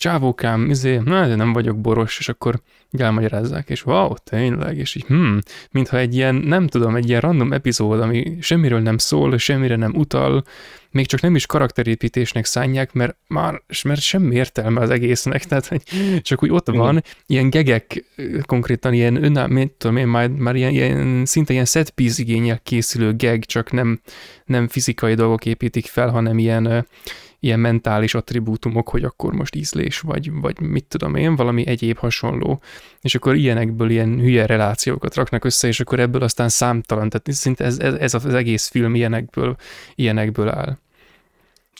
csávókám, 0.00 0.70
izé, 0.70 0.96
na, 0.96 1.26
de 1.26 1.34
nem 1.34 1.52
vagyok 1.52 1.80
boros, 1.80 2.18
és 2.18 2.28
akkor 2.28 2.60
elmagyarázzák, 2.98 3.68
és 3.68 3.86
wow, 3.86 4.14
tényleg, 4.24 4.78
és 4.78 4.94
így, 4.94 5.04
hmm, 5.04 5.38
mintha 5.70 5.98
egy 5.98 6.14
ilyen, 6.14 6.34
nem 6.34 6.66
tudom, 6.66 6.96
egy 6.96 7.08
ilyen 7.08 7.20
random 7.20 7.52
epizód, 7.52 8.00
ami 8.00 8.36
semmiről 8.40 8.80
nem 8.80 8.98
szól, 8.98 9.38
semmire 9.38 9.76
nem 9.76 9.92
utal, 9.94 10.44
még 10.90 11.06
csak 11.06 11.20
nem 11.20 11.34
is 11.34 11.46
karakterépítésnek 11.46 12.44
szánják, 12.44 12.92
mert 12.92 13.16
már 13.26 13.62
mert 13.84 14.00
semmi 14.00 14.34
értelme 14.34 14.80
az 14.80 14.90
egésznek, 14.90 15.44
tehát 15.48 15.66
hogy 15.66 15.82
csak 16.20 16.42
úgy 16.42 16.50
ott 16.50 16.70
van, 16.70 17.02
ilyen 17.26 17.50
gegek, 17.50 18.04
konkrétan 18.46 18.92
ilyen 18.92 19.24
önáll, 19.24 19.48
mit 19.48 19.72
tudom 19.72 19.96
én, 19.96 20.06
már, 20.06 20.28
már 20.28 20.56
ilyen, 20.56 20.70
ilyen, 20.70 21.24
szinte 21.24 21.52
ilyen 21.52 21.64
set 21.64 21.90
piece 21.90 22.22
igényel 22.22 22.60
készülő 22.62 23.14
geg, 23.16 23.44
csak 23.44 23.72
nem, 23.72 24.00
nem 24.44 24.68
fizikai 24.68 25.14
dolgok 25.14 25.46
építik 25.46 25.86
fel, 25.86 26.08
hanem 26.08 26.38
ilyen, 26.38 26.86
ilyen 27.40 27.60
mentális 27.60 28.14
attribútumok, 28.14 28.88
hogy 28.88 29.04
akkor 29.04 29.32
most 29.32 29.54
ízlés, 29.54 30.00
vagy, 30.00 30.32
vagy 30.32 30.60
mit 30.60 30.84
tudom 30.84 31.14
én, 31.14 31.36
valami 31.36 31.66
egyéb 31.66 31.98
hasonló. 31.98 32.60
És 33.00 33.14
akkor 33.14 33.34
ilyenekből 33.34 33.90
ilyen 33.90 34.18
hülye 34.20 34.46
relációkat 34.46 35.14
raknak 35.14 35.44
össze, 35.44 35.68
és 35.68 35.80
akkor 35.80 36.00
ebből 36.00 36.22
aztán 36.22 36.48
számtalan, 36.48 37.08
tehát 37.08 37.32
szinte 37.32 37.64
ez, 37.64 37.78
ez, 37.78 37.94
ez 37.94 38.14
az 38.14 38.34
egész 38.34 38.68
film 38.68 38.94
ilyenekből, 38.94 39.56
ilyenekből 39.94 40.48
áll. 40.48 40.78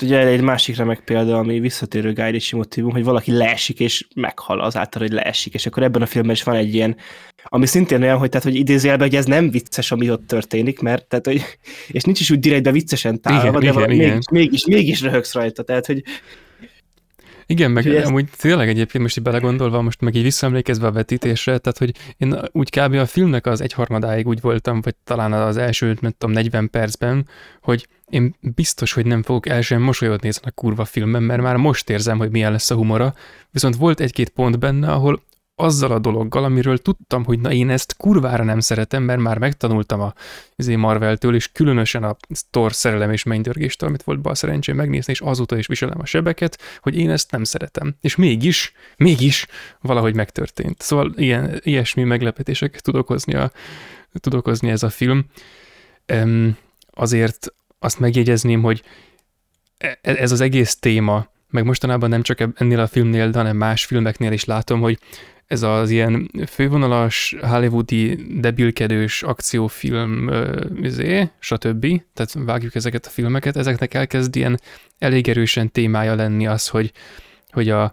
Ugye 0.02 0.26
egy 0.26 0.40
másik 0.40 0.76
remek 0.76 1.00
példa, 1.00 1.38
ami 1.38 1.60
visszatérő 1.60 2.12
Guy 2.12 2.30
Ritchie 2.30 2.58
motivum, 2.58 2.90
hogy 2.90 3.04
valaki 3.04 3.32
leesik 3.32 3.80
és 3.80 4.06
meghal 4.14 4.60
azáltal, 4.60 5.02
hogy 5.02 5.12
leesik, 5.12 5.54
és 5.54 5.66
akkor 5.66 5.82
ebben 5.82 6.02
a 6.02 6.06
filmben 6.06 6.34
is 6.34 6.42
van 6.42 6.54
egy 6.54 6.74
ilyen, 6.74 6.96
ami 7.44 7.66
szintén 7.66 8.02
olyan, 8.02 8.18
hogy, 8.18 8.28
tehát, 8.28 8.46
hogy 8.46 8.54
idézőjelben, 8.54 9.08
hogy 9.08 9.16
ez 9.16 9.24
nem 9.24 9.50
vicces, 9.50 9.92
ami 9.92 10.10
ott 10.10 10.26
történik, 10.26 10.80
mert 10.80 11.06
tehát, 11.06 11.26
hogy, 11.26 11.42
és 11.88 12.02
nincs 12.02 12.20
is 12.20 12.30
úgy 12.30 12.38
direktbe 12.38 12.72
viccesen 12.72 13.20
tálva, 13.20 13.58
de 13.58 13.66
igen. 13.66 13.88
Mégis, 13.88 14.28
mégis, 14.30 14.64
mégis 14.64 15.00
röhögsz 15.00 15.34
rajta, 15.34 15.62
tehát, 15.62 15.86
hogy 15.86 16.02
igen, 17.50 17.70
meg 17.70 17.86
ez... 17.86 18.06
amúgy 18.06 18.28
tényleg 18.36 18.68
egyébként 18.68 19.02
most 19.02 19.18
így 19.18 19.24
belegondolva, 19.24 19.82
most 19.82 20.00
meg 20.00 20.14
így 20.14 20.22
visszaemlékezve 20.22 20.86
a 20.86 20.92
vetítésre, 20.92 21.58
tehát 21.58 21.78
hogy 21.78 21.94
én 22.16 22.38
úgy 22.52 22.70
kb. 22.70 22.94
a 22.94 23.06
filmnek 23.06 23.46
az 23.46 23.60
egyharmadáig 23.60 24.26
úgy 24.26 24.40
voltam, 24.40 24.80
vagy 24.80 24.94
talán 25.04 25.32
az 25.32 25.56
első, 25.56 25.96
nem 26.00 26.12
tudom, 26.18 26.34
40 26.34 26.70
percben, 26.70 27.28
hogy 27.62 27.88
én 28.08 28.34
biztos, 28.40 28.92
hogy 28.92 29.06
nem 29.06 29.22
fogok 29.22 29.48
el 29.48 29.60
sem 29.60 29.82
mosolyodni 29.82 30.28
ezen 30.28 30.42
a 30.46 30.50
kurva 30.50 30.84
filmben, 30.84 31.22
mert 31.22 31.42
már 31.42 31.56
most 31.56 31.90
érzem, 31.90 32.18
hogy 32.18 32.30
milyen 32.30 32.52
lesz 32.52 32.70
a 32.70 32.74
humora, 32.74 33.14
viszont 33.50 33.76
volt 33.76 34.00
egy-két 34.00 34.28
pont 34.28 34.58
benne, 34.58 34.92
ahol 34.92 35.22
azzal 35.60 35.92
a 35.92 35.98
dologgal, 35.98 36.44
amiről 36.44 36.78
tudtam, 36.78 37.24
hogy 37.24 37.40
na 37.40 37.52
én 37.52 37.70
ezt 37.70 37.96
kurvára 37.96 38.44
nem 38.44 38.60
szeretem, 38.60 39.02
mert 39.02 39.20
már 39.20 39.38
megtanultam 39.38 40.00
a 40.00 40.12
izé 40.56 40.76
Marvel-től, 40.76 41.34
és 41.34 41.52
különösen 41.52 42.04
a 42.04 42.16
Thor 42.50 42.72
szerelem 42.72 43.10
és 43.12 43.22
mennydörgéstől, 43.22 43.88
amit 43.88 44.02
volt 44.02 44.20
bal 44.20 44.34
szerencsém 44.34 44.76
megnézni, 44.76 45.12
és 45.12 45.20
azóta 45.20 45.58
is 45.58 45.66
viselem 45.66 46.00
a 46.00 46.04
sebeket, 46.04 46.58
hogy 46.80 46.96
én 46.96 47.10
ezt 47.10 47.30
nem 47.30 47.44
szeretem. 47.44 47.94
És 48.00 48.16
mégis, 48.16 48.72
mégis 48.96 49.46
valahogy 49.80 50.14
megtörtént. 50.14 50.80
Szóval 50.80 51.12
ilyen, 51.16 51.60
ilyesmi 51.62 52.02
meglepetéseket 52.02 52.82
tud 52.82 52.94
okozni, 52.94 53.34
a, 53.34 53.52
tud 54.20 54.34
okozni 54.34 54.70
ez 54.70 54.82
a 54.82 54.90
film. 54.90 55.24
Um, 56.12 56.56
azért 56.90 57.54
azt 57.78 57.98
megjegyezném, 57.98 58.62
hogy 58.62 58.82
e, 59.78 59.98
ez 60.02 60.32
az 60.32 60.40
egész 60.40 60.76
téma, 60.76 61.28
meg 61.50 61.64
mostanában 61.64 62.08
nem 62.08 62.22
csak 62.22 62.48
ennél 62.54 62.80
a 62.80 62.86
filmnél, 62.86 63.32
hanem 63.32 63.56
más 63.56 63.84
filmeknél 63.84 64.32
is 64.32 64.44
látom, 64.44 64.80
hogy 64.80 64.98
ez 65.50 65.62
az 65.62 65.90
ilyen 65.90 66.30
fővonalas, 66.46 67.36
hollywoodi, 67.40 68.14
debilkedős 68.40 69.22
akciófilm, 69.22 70.30
izé, 70.82 71.30
stb. 71.38 71.86
Tehát 72.14 72.32
vágjuk 72.32 72.74
ezeket 72.74 73.06
a 73.06 73.10
filmeket, 73.10 73.56
ezeknek 73.56 73.94
elkezd 73.94 74.36
ilyen 74.36 74.60
elég 74.98 75.28
erősen 75.28 75.70
témája 75.70 76.14
lenni 76.14 76.46
az, 76.46 76.68
hogy, 76.68 76.92
hogy 77.50 77.68
a, 77.68 77.92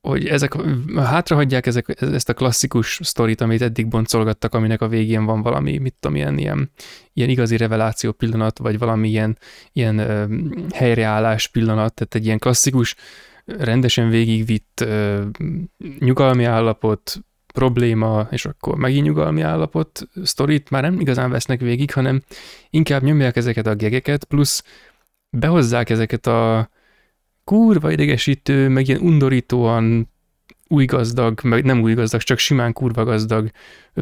hogy 0.00 0.26
ezek 0.26 0.56
hátrahagyják 0.96 1.66
ezek, 1.66 2.00
ezt 2.00 2.28
a 2.28 2.34
klasszikus 2.34 3.00
sztorit, 3.02 3.40
amit 3.40 3.62
eddig 3.62 3.88
boncolgattak, 3.88 4.54
aminek 4.54 4.80
a 4.80 4.88
végén 4.88 5.24
van 5.24 5.42
valami, 5.42 5.78
mit 5.78 5.94
tudom, 6.00 6.16
ilyen, 6.16 6.38
ilyen, 6.38 6.70
ilyen 7.12 7.28
igazi 7.28 7.56
reveláció 7.56 8.12
pillanat, 8.12 8.58
vagy 8.58 8.78
valami 8.78 9.08
ilyen, 9.08 9.38
ilyen 9.72 9.98
helyreállás 10.74 11.48
pillanat, 11.48 11.94
tehát 11.94 12.14
egy 12.14 12.24
ilyen 12.24 12.38
klasszikus, 12.38 12.94
rendesen 13.46 14.08
végigvitt 14.08 14.80
ö, 14.80 15.24
nyugalmi 15.98 16.44
állapot, 16.44 17.20
probléma, 17.56 18.28
és 18.30 18.44
akkor 18.44 18.76
megint 18.76 19.06
nyugalmi 19.06 19.40
állapot 19.40 20.08
sztorit 20.22 20.70
már 20.70 20.82
nem 20.82 21.00
igazán 21.00 21.30
vesznek 21.30 21.60
végig, 21.60 21.92
hanem 21.92 22.22
inkább 22.70 23.02
nyomják 23.02 23.36
ezeket 23.36 23.66
a 23.66 23.74
gegeket, 23.74 24.24
plusz 24.24 24.62
behozzák 25.30 25.90
ezeket 25.90 26.26
a 26.26 26.68
kurva 27.44 27.90
idegesítő, 27.90 28.68
meg 28.68 28.88
ilyen 28.88 29.00
undorítóan 29.00 30.08
új 30.68 30.84
gazdag, 30.84 31.40
meg 31.42 31.64
nem 31.64 31.80
új 31.80 31.94
gazdag, 31.94 32.20
csak 32.20 32.38
simán 32.38 32.72
kurva 32.72 33.04
gazdag 33.04 33.50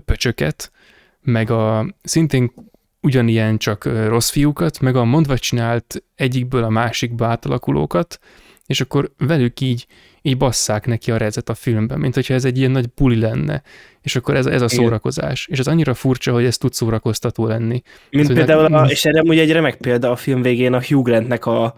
pöcsöket, 0.05 0.73
meg 1.21 1.51
a 1.51 1.95
szintén 2.03 2.53
ugyanilyen 3.01 3.59
csak 3.59 3.85
rossz 3.85 4.31
fiúkat, 4.31 4.81
meg 4.81 4.97
a 4.97 5.05
mondva 5.05 5.39
csinált 5.39 6.05
egyikből 6.15 6.65
a 6.65 6.69
másikba 6.69 7.27
átalakulókat, 7.27 8.19
és 8.67 8.81
akkor 8.81 9.13
velük 9.19 9.61
így, 9.61 9.87
így 10.23 10.37
basszák 10.37 10.87
neki 10.87 11.11
a 11.11 11.17
rezet 11.17 11.49
a 11.49 11.55
filmben, 11.55 11.99
mint 11.99 12.15
hogyha 12.15 12.35
ez 12.35 12.45
egy 12.45 12.59
ilyen 12.59 12.71
nagy 12.71 12.91
buli 12.91 13.19
lenne, 13.19 13.63
és 14.03 14.17
akkor 14.17 14.35
ez, 14.37 14.47
ez 14.47 14.63
a 14.63 14.69
szórakozás. 14.69 15.47
És 15.51 15.59
ez 15.59 15.67
annyira 15.67 15.95
furcsa, 15.95 16.33
hogy 16.33 16.45
ez 16.45 16.59
tud 16.59 16.73
szórakoztató 16.73 17.47
lenni. 17.47 17.83
Mint 18.11 18.29
ez, 18.29 18.37
például, 18.37 18.75
a, 18.75 18.87
és 18.87 19.05
erre 19.05 19.21
ugye 19.21 19.41
egy 19.41 19.53
remek 19.53 19.77
példa 19.77 20.11
a 20.11 20.17
film 20.17 20.43
végén 20.43 20.73
a 20.73 20.83
Hugh 20.83 21.05
Grantnek 21.05 21.47
a, 21.47 21.75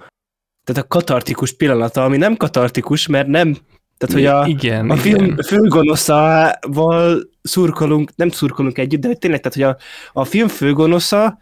tehát 0.65 0.83
a 0.83 0.87
katartikus 0.87 1.53
pillanata, 1.53 2.05
ami 2.05 2.17
nem 2.17 2.37
katartikus, 2.37 3.07
mert 3.07 3.27
nem 3.27 3.57
tehát, 3.99 4.15
hogy 4.15 4.27
a, 4.27 4.47
igen, 4.47 4.91
a 4.91 4.97
film 4.97 5.25
igen. 5.25 5.43
főgonoszával 5.43 7.31
szurkolunk, 7.43 8.11
nem 8.17 8.29
szurkolunk 8.29 8.79
együtt, 8.79 9.01
de 9.01 9.15
tényleg, 9.15 9.41
tehát, 9.41 9.55
hogy 9.55 9.79
a, 10.13 10.21
a 10.21 10.25
film 10.25 10.49
főgonosza, 10.49 11.39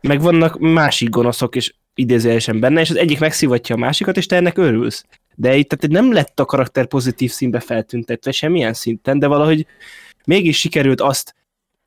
meg 0.00 0.20
vannak 0.20 0.58
másik 0.58 1.08
gonoszok 1.08 1.54
is 1.56 1.79
idézőjelesen 2.00 2.60
benne, 2.60 2.80
és 2.80 2.90
az 2.90 2.96
egyik 2.96 3.18
megszivatja 3.18 3.74
a 3.74 3.78
másikat, 3.78 4.16
és 4.16 4.26
te 4.26 4.36
ennek 4.36 4.58
örülsz. 4.58 5.04
De 5.34 5.56
itt 5.56 5.68
tehát 5.68 6.02
nem 6.02 6.12
lett 6.12 6.40
a 6.40 6.44
karakter 6.44 6.86
pozitív 6.86 7.30
színbe 7.30 7.60
feltüntetve 7.60 8.30
semmilyen 8.30 8.72
szinten, 8.72 9.18
de 9.18 9.26
valahogy 9.26 9.66
mégis 10.26 10.58
sikerült 10.58 11.00
azt 11.00 11.34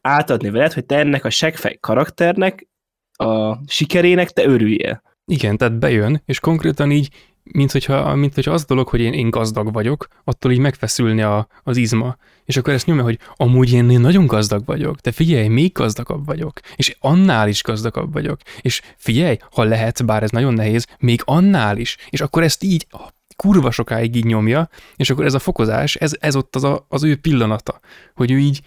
átadni 0.01 0.49
veled, 0.49 0.73
hogy 0.73 0.85
te 0.85 0.97
ennek 0.97 1.25
a 1.25 1.29
segfej 1.29 1.77
karakternek, 1.79 2.67
a 3.13 3.57
sikerének 3.67 4.29
te 4.29 4.45
örüljél. 4.45 5.01
Igen, 5.25 5.57
tehát 5.57 5.79
bejön, 5.79 6.21
és 6.25 6.39
konkrétan 6.39 6.91
így, 6.91 7.09
mint 7.43 7.71
hogyha, 7.71 8.15
mint 8.15 8.33
hogyha 8.35 8.51
az 8.51 8.65
dolog, 8.65 8.87
hogy 8.87 9.01
én, 9.01 9.13
én 9.13 9.29
gazdag 9.29 9.73
vagyok, 9.73 10.07
attól 10.23 10.51
így 10.51 10.59
megfeszülni 10.59 11.21
a, 11.21 11.47
az 11.63 11.77
izma. 11.77 12.17
És 12.45 12.57
akkor 12.57 12.73
ezt 12.73 12.85
nyomja, 12.85 13.03
hogy 13.03 13.19
amúgy 13.35 13.73
én, 13.73 13.89
én 13.89 13.99
nagyon 13.99 14.25
gazdag 14.25 14.65
vagyok, 14.65 14.95
de 14.95 15.11
figyelj, 15.11 15.47
még 15.47 15.71
gazdagabb 15.71 16.25
vagyok, 16.25 16.59
és 16.75 16.95
annál 16.99 17.47
is 17.47 17.63
gazdagabb 17.63 18.13
vagyok. 18.13 18.39
És 18.61 18.81
figyelj, 18.97 19.37
ha 19.51 19.63
lehet, 19.63 20.05
bár 20.05 20.23
ez 20.23 20.29
nagyon 20.29 20.53
nehéz, 20.53 20.87
még 20.99 21.21
annál 21.25 21.77
is. 21.77 21.97
És 22.09 22.21
akkor 22.21 22.43
ezt 22.43 22.63
így 22.63 22.87
kurva 23.35 23.71
sokáig 23.71 24.15
így 24.15 24.25
nyomja, 24.25 24.69
és 24.95 25.09
akkor 25.09 25.25
ez 25.25 25.33
a 25.33 25.39
fokozás, 25.39 25.95
ez, 25.95 26.11
ez 26.19 26.35
ott 26.35 26.55
az, 26.55 26.63
a, 26.63 26.85
az 26.89 27.03
ő 27.03 27.15
pillanata, 27.15 27.79
hogy 28.15 28.31
ő 28.31 28.37
így 28.39 28.61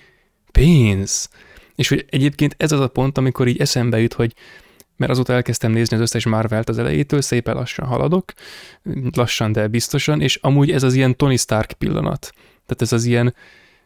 pénz. 0.52 1.28
És 1.74 1.88
hogy 1.88 2.04
egyébként 2.10 2.54
ez 2.58 2.72
az 2.72 2.80
a 2.80 2.88
pont, 2.88 3.18
amikor 3.18 3.48
így 3.48 3.60
eszembe 3.60 4.00
jut, 4.00 4.12
hogy 4.12 4.34
mert 4.96 5.10
azóta 5.10 5.32
elkezdtem 5.32 5.70
nézni 5.72 5.96
az 5.96 6.02
összes 6.02 6.26
Marvelt 6.26 6.68
az 6.68 6.78
elejétől, 6.78 7.20
szépen 7.20 7.54
lassan 7.54 7.86
haladok, 7.86 8.32
lassan, 9.14 9.52
de 9.52 9.66
biztosan, 9.66 10.20
és 10.20 10.38
amúgy 10.42 10.70
ez 10.70 10.82
az 10.82 10.94
ilyen 10.94 11.16
Tony 11.16 11.36
Stark 11.36 11.72
pillanat. 11.72 12.32
Tehát 12.66 12.82
ez 12.82 12.92
az 12.92 13.04
ilyen, 13.04 13.34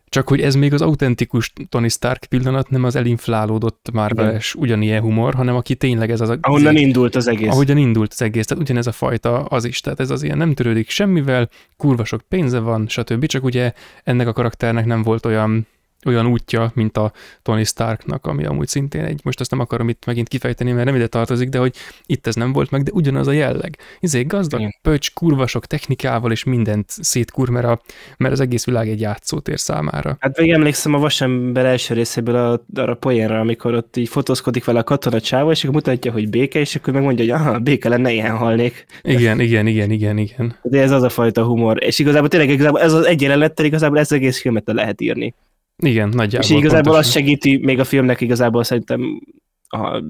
csak 0.09 0.29
hogy 0.29 0.41
ez 0.41 0.55
még 0.55 0.73
az 0.73 0.83
autentikus 0.83 1.53
Tony 1.69 1.89
Stark 1.89 2.25
pillanat, 2.25 2.71
nem 2.71 2.85
az 2.85 2.97
elinflálódott 2.97 3.89
Marveles 3.93 4.55
ugyanilyen 4.55 5.01
humor, 5.01 5.35
hanem 5.35 5.57
aki 5.57 5.75
tényleg 5.75 6.11
ez 6.11 6.21
az... 6.21 6.39
Ahonnan 6.41 6.77
indult 6.77 7.17
az 7.17 7.27
egész. 7.27 7.51
Ahogyan 7.51 7.77
indult 7.77 8.13
az 8.13 8.23
egész, 8.23 8.47
tehát 8.47 8.63
ugyanez 8.63 8.87
a 8.87 8.93
fajta 8.93 9.45
az 9.45 9.65
is, 9.65 9.81
tehát 9.81 10.01
ez 10.01 10.11
az 10.11 10.23
ilyen 10.23 10.37
nem 10.37 10.55
törődik 10.55 10.91
semmivel, 10.91 11.49
kurva 11.77 12.05
sok 12.05 12.21
pénze 12.29 12.59
van, 12.59 12.89
stb. 12.89 13.27
Csak 13.27 13.45
ugye 13.45 13.73
ennek 14.05 14.27
a 14.27 14.33
karakternek 14.33 14.85
nem 14.85 15.03
volt 15.03 15.27
olyan 15.27 15.67
olyan 16.07 16.27
útja, 16.27 16.71
mint 16.75 16.97
a 16.97 17.13
Tony 17.43 17.65
Starknak, 17.65 18.27
ami 18.27 18.45
amúgy 18.45 18.69
szintén 18.69 19.05
egy, 19.05 19.21
most 19.25 19.41
azt 19.41 19.51
nem 19.51 19.61
akarom 19.61 19.89
itt 19.89 20.05
megint 20.07 20.29
kifejteni, 20.29 20.73
mert 20.73 20.85
nem 20.85 20.95
ide 20.95 21.07
tartozik, 21.07 21.49
de 21.49 21.59
hogy 21.59 21.75
itt 22.07 22.27
ez 22.27 22.35
nem 22.35 22.53
volt 22.53 22.71
meg, 22.71 22.83
de 22.83 22.91
ugyanaz 22.95 23.27
a 23.27 23.33
jelleg. 23.33 23.79
Izé 24.01 24.23
gazdag, 24.23 24.61
Igen. 24.61 24.75
pöcs, 24.83 25.13
kurvasok 25.13 25.67
technikával, 25.67 26.33
és 26.33 26.45
mindent 26.45 26.89
szétkur, 26.89 27.49
mert, 27.49 27.67
a, 27.67 27.81
mert 28.17 28.33
az 28.33 28.41
egész 28.41 28.65
világ 28.65 28.89
egy 28.89 29.01
játszótér 29.01 29.61
számára. 29.61 30.17
Hát 30.21 30.39
még 30.39 30.51
emlékszem 30.51 30.95
a 30.95 30.99
vasember 30.99 31.65
első 31.65 31.95
részéből 31.95 32.37
a, 32.37 32.65
arra 32.81 32.95
poénra, 32.95 33.41
amikor 33.41 33.75
ott 33.75 33.97
így 33.97 34.09
fotózkodik 34.09 34.65
vele 34.65 34.79
a 34.79 34.85
katona 34.85 35.21
csáva, 35.21 35.51
és 35.51 35.63
akkor 35.63 35.75
mutatja, 35.75 36.13
hogy 36.13 36.31
béke, 36.31 36.61
és 36.61 36.75
akkor 36.75 36.93
megmondja, 36.93 37.25
hogy 37.25 37.47
aha, 37.47 37.59
béke 37.59 37.89
lenne, 37.89 38.13
ilyen 38.13 38.37
halnék. 38.37 38.87
Igen, 39.03 39.41
igen, 39.41 39.67
igen, 39.67 39.91
igen, 39.91 40.19
igen. 40.19 40.57
De 40.63 40.81
ez 40.81 40.91
az 40.91 41.03
a 41.03 41.09
fajta 41.09 41.45
humor. 41.45 41.85
És 41.85 41.99
igazából 41.99 42.29
tényleg 42.29 42.51
igazából 42.51 42.81
ez 42.81 42.93
az 42.93 43.07
egy 43.07 43.23
jelenettel 43.23 43.65
igazából 43.65 43.99
ez 43.99 44.13
az 44.13 44.17
egész 44.17 44.41
filmet 44.41 44.65
lehet 44.67 45.01
írni. 45.01 45.35
Igen, 45.81 46.09
nagyjából. 46.09 46.51
És 46.51 46.57
igazából 46.57 46.93
pontosan. 46.93 46.99
az 46.99 47.11
segíti 47.11 47.57
még 47.57 47.79
a 47.79 47.85
filmnek 47.85 48.21
igazából 48.21 48.65
szerintem, 48.65 49.23
a, 49.69 50.03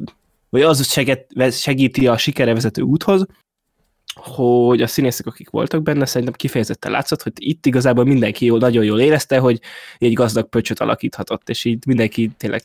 vagy 0.49 0.63
az 0.63 0.87
segít, 0.87 1.53
segíti 1.53 2.07
a 2.07 2.17
sikere 2.17 2.55
vezető 2.55 2.83
úthoz, 2.83 3.27
hogy 4.15 4.83
a 4.83 4.87
színészek, 4.87 5.27
akik 5.27 5.51
voltak 5.51 5.83
benne, 5.83 6.05
szerintem 6.05 6.37
kifejezetten 6.37 6.91
látszott, 6.91 7.23
hogy 7.23 7.33
itt 7.35 7.67
igazából 7.67 8.05
mindenki 8.05 8.45
jól, 8.45 8.59
nagyon 8.59 8.85
jól 8.85 9.01
érezte, 9.01 9.39
hogy 9.39 9.61
egy 9.99 10.13
gazdag 10.13 10.49
pöcsöt 10.49 10.81
alakíthatott, 10.81 11.49
és 11.49 11.65
így 11.65 11.87
mindenki 11.87 12.31
tényleg 12.37 12.63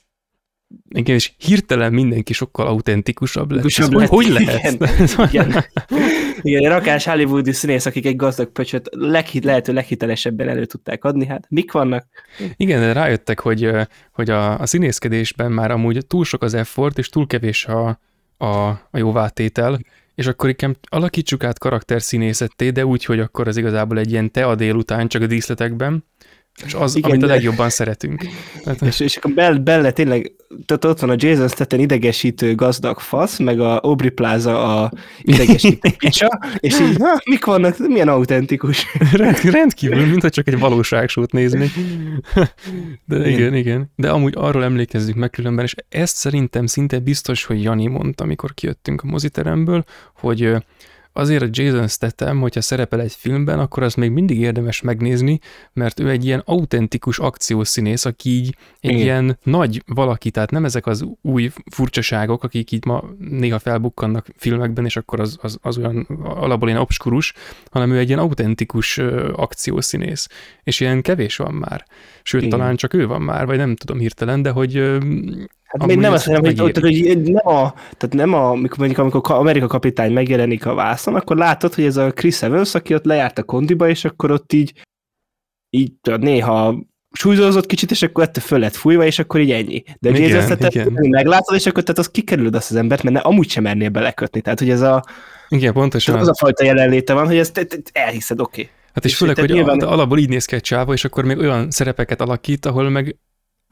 igen, 0.89 1.15
és 1.15 1.31
hirtelen 1.37 1.93
mindenki 1.93 2.33
sokkal 2.33 2.67
autentikusabb 2.67 3.51
lett. 3.51 3.77
lett. 3.77 3.91
Hogy, 3.91 4.07
hogy 4.07 4.27
lehet? 4.27 4.71
Igen, 4.71 4.89
igen. 5.31 5.65
igen, 6.41 6.69
rakás 6.69 7.05
hollywoodi 7.05 7.51
színész, 7.51 7.85
akik 7.85 8.05
egy 8.05 8.15
gazdag 8.15 8.51
pöcsöt 8.51 8.89
leghit, 8.91 9.43
lehető 9.43 9.73
leghitelesebben 9.73 10.49
elő 10.49 10.65
tudták 10.65 11.03
adni, 11.03 11.25
hát 11.25 11.45
mik 11.49 11.71
vannak? 11.71 12.05
Igen, 12.55 12.79
de 12.79 12.93
rájöttek, 12.93 13.39
hogy, 13.39 13.69
hogy 14.11 14.29
a, 14.29 14.59
a 14.59 14.65
színészkedésben 14.65 15.51
már 15.51 15.71
amúgy 15.71 16.05
túl 16.07 16.25
sok 16.25 16.43
az 16.43 16.53
effort, 16.53 16.97
és 16.97 17.09
túl 17.09 17.27
kevés 17.27 17.65
a, 17.65 17.99
a, 18.37 18.67
a 18.67 18.97
jóvátétel, 18.97 19.79
és 20.15 20.27
akkor 20.27 20.49
inkább 20.49 20.75
alakítsuk 20.89 21.43
át 21.43 21.59
karakterszínészetté, 21.59 22.69
de 22.69 22.85
úgy, 22.85 23.05
hogy 23.05 23.19
akkor 23.19 23.47
az 23.47 23.57
igazából 23.57 23.99
egy 23.99 24.11
ilyen 24.11 24.31
te 24.31 24.45
a 24.45 24.55
délután 24.55 25.07
csak 25.07 25.21
a 25.21 25.27
díszletekben, 25.27 26.03
és 26.65 26.73
az, 26.73 26.95
Igen, 26.95 27.09
amit 27.09 27.23
a 27.23 27.27
legjobban 27.27 27.69
szeretünk. 27.69 28.25
Tehát, 28.63 28.81
és, 28.81 28.99
és 28.99 29.17
akkor 29.17 29.31
bell, 29.31 29.57
belle 29.57 29.91
tényleg, 29.91 30.31
tehát 30.65 30.85
ott 30.85 30.99
van 30.99 31.09
a 31.09 31.15
Jason 31.17 31.47
Statham 31.47 31.79
idegesítő 31.79 32.55
gazdag 32.55 32.99
fasz, 32.99 33.39
meg 33.39 33.59
a 33.59 33.79
Aubrey 33.81 34.09
Plaza 34.09 34.81
a 34.81 34.91
idegesítő 35.21 35.89
picsa, 35.97 36.39
és 36.59 36.79
így, 36.79 36.97
ha, 36.97 37.21
mik 37.25 37.45
vannak, 37.45 37.77
milyen 37.77 38.07
autentikus. 38.07 38.85
Rend, 39.11 39.37
rendkívül, 39.37 40.05
mintha 40.05 40.29
csak 40.29 40.47
egy 40.47 40.59
valóságsót 40.59 41.31
nézni. 41.31 41.71
De 43.05 43.17
igen, 43.17 43.29
igen, 43.29 43.53
igen. 43.55 43.91
De 43.95 44.09
amúgy 44.09 44.33
arról 44.37 44.63
emlékezzük 44.63 45.15
meg 45.15 45.29
különben, 45.29 45.65
és 45.65 45.75
ezt 45.89 46.15
szerintem 46.15 46.65
szinte 46.65 46.99
biztos, 46.99 47.45
hogy 47.45 47.63
Jani 47.63 47.87
mondta, 47.87 48.23
amikor 48.23 48.53
kijöttünk 48.53 49.01
a 49.01 49.07
moziteremből, 49.07 49.83
hogy 50.13 50.55
azért 51.17 51.43
a 51.43 51.47
Jason 51.51 51.87
Statham, 51.87 52.39
hogyha 52.39 52.61
szerepel 52.61 53.01
egy 53.01 53.13
filmben, 53.13 53.59
akkor 53.59 53.83
az 53.83 53.93
még 53.93 54.11
mindig 54.11 54.39
érdemes 54.39 54.81
megnézni, 54.81 55.39
mert 55.73 55.99
ő 55.99 56.09
egy 56.09 56.25
ilyen 56.25 56.41
autentikus 56.45 57.19
akciószínész, 57.19 58.05
aki 58.05 58.29
így 58.29 58.55
egy 58.79 58.91
Igen. 58.91 59.01
ilyen 59.01 59.37
nagy 59.43 59.83
valaki, 59.85 60.31
tehát 60.31 60.51
nem 60.51 60.65
ezek 60.65 60.85
az 60.87 61.05
új 61.21 61.51
furcsaságok, 61.71 62.43
akik 62.43 62.71
így 62.71 62.85
ma 62.85 63.03
néha 63.17 63.59
felbukkannak 63.59 64.27
filmekben, 64.37 64.85
és 64.85 64.95
akkor 64.95 65.19
az, 65.19 65.37
az, 65.41 65.57
az 65.61 65.77
olyan 65.77 66.07
alapból 66.23 66.67
ilyen 66.67 66.81
obskurus, 66.81 67.33
hanem 67.71 67.91
ő 67.91 67.97
egy 67.97 68.07
ilyen 68.07 68.19
autentikus 68.19 68.97
akciószínész, 69.35 70.27
és 70.63 70.79
ilyen 70.79 71.01
kevés 71.01 71.35
van 71.35 71.53
már. 71.53 71.85
Sőt, 72.23 72.41
Igen. 72.41 72.59
talán 72.59 72.75
csak 72.75 72.93
ő 72.93 73.07
van 73.07 73.21
már, 73.21 73.45
vagy 73.45 73.57
nem 73.57 73.75
tudom 73.75 73.99
hirtelen, 73.99 74.41
de 74.41 74.49
hogy 74.49 74.97
Hát 75.65 75.85
még 75.85 75.97
nem 75.97 76.13
azt 76.13 76.27
mondom, 76.27 76.55
hogy, 76.57 76.77
hogy 76.79 77.21
nem 77.21 77.47
a, 77.47 77.73
tehát 77.73 78.13
nem 78.13 78.33
a, 78.33 78.49
amikor 78.49 78.77
mondjuk 78.77 78.99
amikor 78.99 79.35
Amerika 79.35 79.67
kapitány 79.67 80.13
megjelenik 80.13 80.65
a 80.65 80.73
vászon, 80.73 81.15
akkor 81.15 81.37
látod, 81.37 81.73
hogy 81.73 81.83
ez 81.83 81.97
a 81.97 82.11
Chris 82.11 82.41
Evans, 82.41 82.75
aki 82.75 82.93
ott 82.93 83.05
lejárt 83.05 83.37
a 83.37 83.43
kondiba, 83.43 83.89
és 83.89 84.05
akkor 84.05 84.31
ott 84.31 84.53
így, 84.53 84.81
így 85.69 85.93
tudod, 86.01 86.21
néha 86.21 86.75
súlyzózott 87.11 87.65
kicsit, 87.65 87.91
és 87.91 88.01
akkor 88.01 88.23
ettől 88.23 88.43
föl 88.43 88.59
lett 88.59 88.75
fújva, 88.75 89.05
és 89.05 89.19
akkor 89.19 89.39
így 89.39 89.51
ennyi. 89.51 89.83
De 89.99 90.09
igen, 90.09 90.29
Jason 90.29 90.57
igen. 90.59 90.93
meglátod, 91.09 91.55
és 91.55 91.65
akkor 91.65 91.83
tehát 91.83 91.99
az 91.99 92.09
kikerülöd 92.09 92.55
azt 92.55 92.71
az 92.71 92.75
embert, 92.75 93.03
mert 93.03 93.15
ne, 93.15 93.21
amúgy 93.21 93.49
sem 93.49 93.63
mernél 93.63 93.89
belekötni. 93.89 94.41
Tehát, 94.41 94.59
hogy 94.59 94.69
ez 94.69 94.81
a... 94.81 95.03
Igen, 95.49 95.73
pontosan. 95.73 96.15
Az 96.15 96.27
a 96.27 96.35
fajta 96.35 96.63
jelenléte 96.63 97.13
van, 97.13 97.25
hogy 97.25 97.37
ezt 97.37 97.81
elhiszed, 97.91 98.39
oké. 98.39 98.61
Okay. 98.61 98.73
Hát 98.93 99.05
és, 99.05 99.11
és 99.11 99.17
főleg, 99.17 99.39
hogy 99.39 99.49
nyilván... 99.49 99.79
alapból 99.79 100.17
így 100.17 100.29
néz 100.29 100.45
ki 100.45 100.55
egy 100.55 100.61
csáva, 100.61 100.93
és 100.93 101.05
akkor 101.05 101.25
még 101.25 101.37
olyan 101.37 101.71
szerepeket 101.71 102.21
alakít, 102.21 102.65
ahol 102.65 102.89
meg 102.89 103.17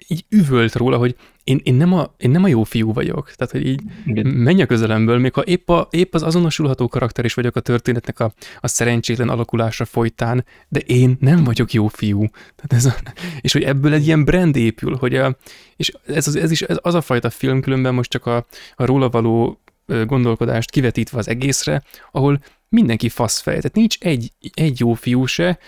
így 0.07 0.25
üvölt 0.29 0.75
róla, 0.75 0.97
hogy 0.97 1.15
én, 1.43 1.59
én, 1.63 1.73
nem, 1.73 1.93
a, 1.93 2.13
én 2.17 2.29
nem 2.29 2.43
a 2.43 2.47
jó 2.47 2.63
fiú 2.63 2.93
vagyok. 2.93 3.31
Tehát, 3.35 3.53
hogy 3.53 3.67
így 3.67 3.81
Igen. 4.05 4.27
menj 4.27 4.61
a 4.61 4.65
közelemből, 4.65 5.17
még 5.17 5.33
ha 5.33 5.41
épp, 5.41 5.69
a, 5.69 5.87
épp 5.91 6.13
az 6.13 6.23
azonosulható 6.23 6.87
karakter 6.87 7.25
is 7.25 7.33
vagyok 7.33 7.55
a 7.55 7.59
történetnek 7.59 8.19
a, 8.19 8.33
a 8.59 8.67
szerencsétlen 8.67 9.29
alakulása 9.29 9.85
folytán, 9.85 10.45
de 10.67 10.79
én 10.79 11.17
nem 11.19 11.43
vagyok 11.43 11.73
jó 11.73 11.87
fiú. 11.87 12.25
Tehát 12.55 12.73
ez 12.73 12.85
a, 12.85 13.11
és 13.41 13.53
hogy 13.53 13.63
ebből 13.63 13.93
egy 13.93 14.05
ilyen 14.05 14.23
brand 14.23 14.55
épül, 14.55 14.95
hogy 14.95 15.15
a, 15.15 15.37
és 15.75 15.91
ez, 16.05 16.27
az, 16.27 16.35
ez 16.35 16.51
is 16.51 16.61
ez 16.61 16.77
az 16.81 16.93
a 16.93 17.01
fajta 17.01 17.29
film, 17.29 17.61
különben 17.61 17.93
most 17.93 18.09
csak 18.09 18.25
a, 18.25 18.45
a 18.75 18.85
róla 18.85 19.09
való 19.09 19.61
gondolkodást 19.85 20.71
kivetítve 20.71 21.17
az 21.17 21.27
egészre, 21.27 21.83
ahol 22.11 22.43
mindenki 22.69 23.09
faszfej, 23.09 23.55
tehát 23.55 23.75
nincs 23.75 23.97
egy, 23.99 24.31
egy 24.53 24.79
jó 24.79 24.93
fiú 24.93 25.25
se, 25.25 25.59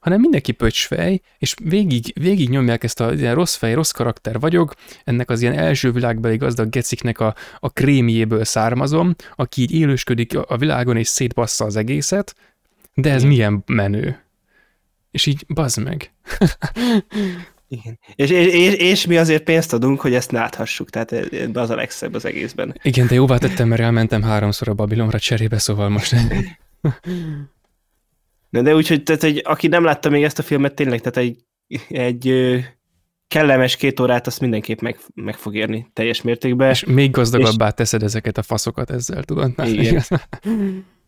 hanem 0.00 0.20
mindenki 0.20 0.52
pöcsfej, 0.52 1.20
és 1.38 1.54
végig, 1.64 2.12
végig 2.20 2.48
nyomják 2.48 2.84
ezt 2.84 3.00
a 3.00 3.12
ilyen 3.12 3.34
rossz 3.34 3.54
fej, 3.54 3.74
rossz 3.74 3.90
karakter 3.90 4.40
vagyok, 4.40 4.74
ennek 5.04 5.30
az 5.30 5.42
ilyen 5.42 5.58
első 5.58 5.92
világbeli 5.92 6.36
gazdag 6.36 6.68
geciknek 6.68 7.20
a, 7.20 7.34
a 7.58 7.70
krémjéből 7.70 8.44
származom, 8.44 9.14
aki 9.36 9.62
így 9.62 9.72
élősködik 9.72 10.36
a 10.36 10.56
világon 10.56 10.96
és 10.96 11.08
szétbassza 11.08 11.64
az 11.64 11.76
egészet, 11.76 12.34
de 12.94 13.10
ez 13.10 13.22
Igen. 13.22 13.32
milyen 13.32 13.62
menő. 13.66 14.24
És 15.10 15.26
így 15.26 15.44
bazd 15.48 15.82
meg. 15.82 16.12
Igen. 17.68 17.98
És, 18.14 18.30
és, 18.30 18.46
és, 18.46 18.74
és 18.74 19.06
mi 19.06 19.16
azért 19.16 19.42
pénzt 19.42 19.72
adunk, 19.72 20.00
hogy 20.00 20.14
ezt 20.14 20.30
láthassuk, 20.30 20.90
tehát 20.90 21.12
az 21.52 21.70
a 21.70 21.74
legszebb 21.74 22.14
az 22.14 22.24
egészben. 22.24 22.78
Igen, 22.82 23.06
de 23.06 23.14
jóvá 23.14 23.36
tettem, 23.38 23.68
mert 23.68 23.80
elmentem 23.80 24.22
háromszor 24.22 24.68
a 24.68 24.74
Babilonra 24.74 25.18
cserébe, 25.18 25.58
szóval 25.58 25.88
most... 25.88 26.14
De, 28.50 28.62
de 28.62 28.74
úgyhogy, 28.74 29.02
tehát, 29.02 29.22
hogy 29.22 29.42
aki 29.44 29.66
nem 29.66 29.84
látta 29.84 30.10
még 30.10 30.22
ezt 30.22 30.38
a 30.38 30.42
filmet, 30.42 30.74
tényleg, 30.74 31.00
tehát 31.00 31.16
egy, 31.16 31.44
egy 31.88 32.34
kellemes 33.28 33.76
két 33.76 34.00
órát 34.00 34.26
azt 34.26 34.40
mindenképp 34.40 34.80
meg, 34.80 34.98
meg 35.14 35.36
fog 35.36 35.54
érni 35.54 35.90
teljes 35.92 36.22
mértékben. 36.22 36.70
És 36.70 36.84
még 36.84 37.10
gazdagabbá 37.10 37.66
és... 37.66 37.74
teszed 37.74 38.02
ezeket 38.02 38.38
a 38.38 38.42
faszokat 38.42 38.90
ezzel, 38.90 39.22
tudod? 39.22 39.52
Igen. 39.64 40.02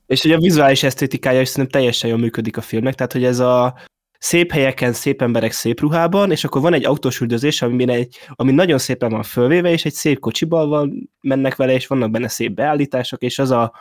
és 0.06 0.22
hogy 0.22 0.32
a 0.32 0.38
vizuális 0.38 0.82
esztétikája 0.82 1.40
is 1.40 1.48
szerintem 1.48 1.80
teljesen 1.80 2.10
jól 2.10 2.18
működik 2.18 2.56
a 2.56 2.60
filmnek, 2.60 2.94
tehát 2.94 3.12
hogy 3.12 3.24
ez 3.24 3.38
a 3.38 3.74
szép 4.18 4.52
helyeken, 4.52 4.92
szép 4.92 5.22
emberek 5.22 5.52
szép 5.52 5.80
ruhában, 5.80 6.30
és 6.30 6.44
akkor 6.44 6.60
van 6.60 6.74
egy 6.74 6.84
autós 6.84 7.20
üldözés, 7.20 7.62
ami, 7.62 7.92
egy, 7.92 8.18
ami 8.28 8.52
nagyon 8.52 8.78
szépen 8.78 9.10
van 9.10 9.22
fölvéve, 9.22 9.70
és 9.70 9.84
egy 9.84 9.92
szép 9.92 10.18
kocsival 10.18 10.66
van, 10.66 11.10
mennek 11.20 11.56
vele, 11.56 11.72
és 11.72 11.86
vannak 11.86 12.10
benne 12.10 12.28
szép 12.28 12.52
beállítások, 12.52 13.22
és 13.22 13.38
az 13.38 13.50
a 13.50 13.72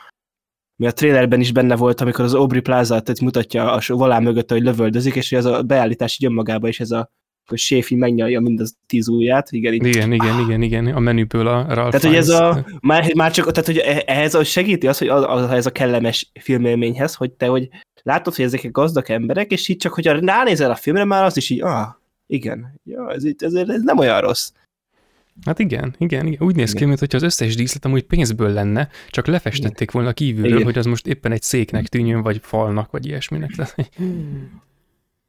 mi 0.81 0.87
a 0.87 0.91
trailerben 0.91 1.39
is 1.39 1.51
benne 1.51 1.75
volt, 1.75 2.01
amikor 2.01 2.25
az 2.25 2.33
Aubrey 2.33 2.61
Plaza 2.61 3.03
mutatja 3.21 3.71
a 3.71 3.81
volán 3.87 4.23
mögött, 4.23 4.51
hogy 4.51 4.61
lövöldözik, 4.61 5.15
és 5.15 5.31
ez 5.31 5.45
a 5.45 5.61
beállítás 5.61 6.17
így 6.19 6.25
önmagában 6.25 6.69
is 6.69 6.79
ez 6.79 6.91
a 6.91 7.09
hogy 7.45 7.57
Séfi 7.57 7.95
megnyalja 7.95 8.39
mind 8.39 8.59
az 8.59 8.75
tíz 8.85 9.07
ujját. 9.07 9.51
Igen, 9.51 9.73
így, 9.73 9.85
igen, 9.85 10.11
igen, 10.11 10.39
igen, 10.39 10.61
igen, 10.61 10.87
a 10.87 10.99
menüből 10.99 11.47
a 11.47 11.73
Ralph 11.73 11.97
Tehát, 11.97 12.05
hogy 12.05 12.15
ez 12.15 12.29
a, 12.29 12.65
már, 12.81 13.13
már 13.15 13.31
csak, 13.31 13.51
tehát, 13.51 13.65
hogy 13.65 13.77
e- 13.77 14.03
ehhez 14.05 14.33
az 14.33 14.47
segíti 14.47 14.87
az, 14.87 14.97
hogy 14.97 15.07
az, 15.07 15.23
az, 15.27 15.49
ez 15.49 15.65
a 15.65 15.71
kellemes 15.71 16.31
filmélményhez, 16.39 17.15
hogy 17.15 17.31
te, 17.31 17.45
hogy 17.45 17.69
látod, 18.03 18.35
hogy 18.35 18.45
ezek 18.45 18.71
gazdag 18.71 19.09
emberek, 19.09 19.51
és 19.51 19.67
így 19.67 19.77
csak, 19.77 19.93
hogyha 19.93 20.19
ránézel 20.19 20.71
a 20.71 20.75
filmre, 20.75 21.03
már 21.03 21.23
az 21.23 21.37
is 21.37 21.49
így, 21.49 21.61
ah, 21.61 21.87
igen, 22.27 22.79
ja, 22.83 23.11
ez, 23.11 23.23
ez, 23.37 23.53
ez 23.53 23.81
nem 23.81 23.97
olyan 23.97 24.21
rossz. 24.21 24.51
Hát 25.45 25.59
igen, 25.59 25.95
igen, 25.97 26.27
igen. 26.27 26.47
úgy 26.47 26.55
néz 26.55 26.73
ki, 26.73 26.85
mintha 26.85 27.05
az 27.09 27.23
összes 27.23 27.55
díszlet 27.55 27.85
amúgy 27.85 28.03
pénzből 28.03 28.53
lenne, 28.53 28.89
csak 29.09 29.27
lefestették 29.27 29.91
volna 29.91 30.13
kívülről, 30.13 30.51
igen. 30.51 30.63
hogy 30.63 30.77
az 30.77 30.85
most 30.85 31.07
éppen 31.07 31.31
egy 31.31 31.41
széknek 31.41 31.87
tűnjön, 31.87 32.21
vagy 32.21 32.39
falnak, 32.43 32.91
vagy 32.91 33.05
ilyesminek. 33.05 33.51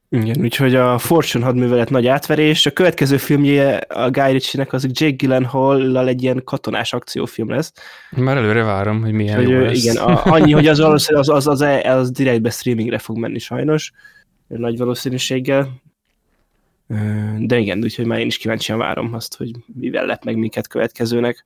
Igen, 0.09 0.41
úgyhogy 0.41 0.75
a 0.75 0.99
Fortune 0.99 1.45
hadművelet 1.45 1.91
nagy 1.91 2.07
átverés. 2.07 2.67
A 2.67 2.71
következő 2.71 3.17
filmje 3.17 3.77
a 3.77 4.11
Guy 4.11 4.33
Ritchie-nek 4.33 4.73
az 4.73 4.87
Jake 4.93 5.17
Gyllenhaal-lal 5.17 6.09
egy 6.09 6.23
ilyen 6.23 6.43
katonás 6.45 6.93
akciófilm 6.93 7.51
lesz. 7.51 7.73
Már 8.11 8.37
előre 8.37 8.63
várom, 8.63 9.01
hogy 9.03 9.13
milyen 9.13 9.37
hogy, 9.37 9.49
jó 9.49 9.59
lesz. 9.59 9.85
Igen, 9.85 9.97
a, 9.97 10.25
annyi, 10.25 10.53
hogy 10.53 10.67
az 10.67 10.81
valószínűleg 10.81 11.29
az, 11.29 11.47
az, 11.47 11.61
az, 11.61 11.61
az, 11.61 11.97
az 11.97 12.11
direktbe 12.11 12.51
streamingre 12.51 12.99
fog 12.99 13.19
menni 13.19 13.39
sajnos, 13.39 13.93
nagy 14.47 14.79
valószínűséggel. 14.79 15.83
De 17.39 17.59
igen, 17.59 17.83
úgyhogy 17.83 18.07
már 18.07 18.19
én 18.19 18.27
is 18.27 18.37
kíváncsian 18.37 18.79
várom 18.79 19.15
azt, 19.15 19.37
hogy 19.37 19.51
mivel 19.75 20.07
lett 20.07 20.25
meg 20.25 20.37
minket 20.37 20.69
következőnek. 20.69 21.45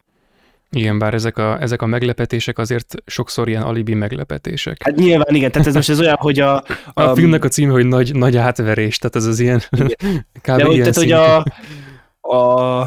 Igen, 0.71 0.99
bár 0.99 1.15
ezek 1.15 1.39
a, 1.39 1.61
ezek 1.61 1.83
a 1.83 1.87
meglepetések 1.87 2.59
azért 2.59 2.95
sokszor 3.07 3.49
ilyen 3.49 3.63
alibi 3.63 3.95
meglepetések. 3.95 4.83
Hát 4.83 4.97
nyilván 4.97 5.35
igen, 5.35 5.51
tehát 5.51 5.67
ez 5.67 5.75
most 5.75 5.91
ez 5.91 6.01
olyan, 6.01 6.17
hogy 6.19 6.41
a... 6.41 6.57
A, 6.57 6.63
a 6.95 7.15
filmnek 7.15 7.45
a 7.45 7.49
címe, 7.49 7.73
hogy 7.73 7.87
nagy, 7.87 8.15
nagy 8.15 8.37
átverés, 8.37 8.99
tehát 8.99 9.17
ez 9.17 9.25
az 9.25 9.41
ilyen... 9.41 9.63
Kb. 10.43 10.57
De 10.57 10.69
ilyen 10.69 10.93
tehát, 10.93 10.95
hogy 10.95 11.13
a, 11.13 11.45
a, 12.21 12.81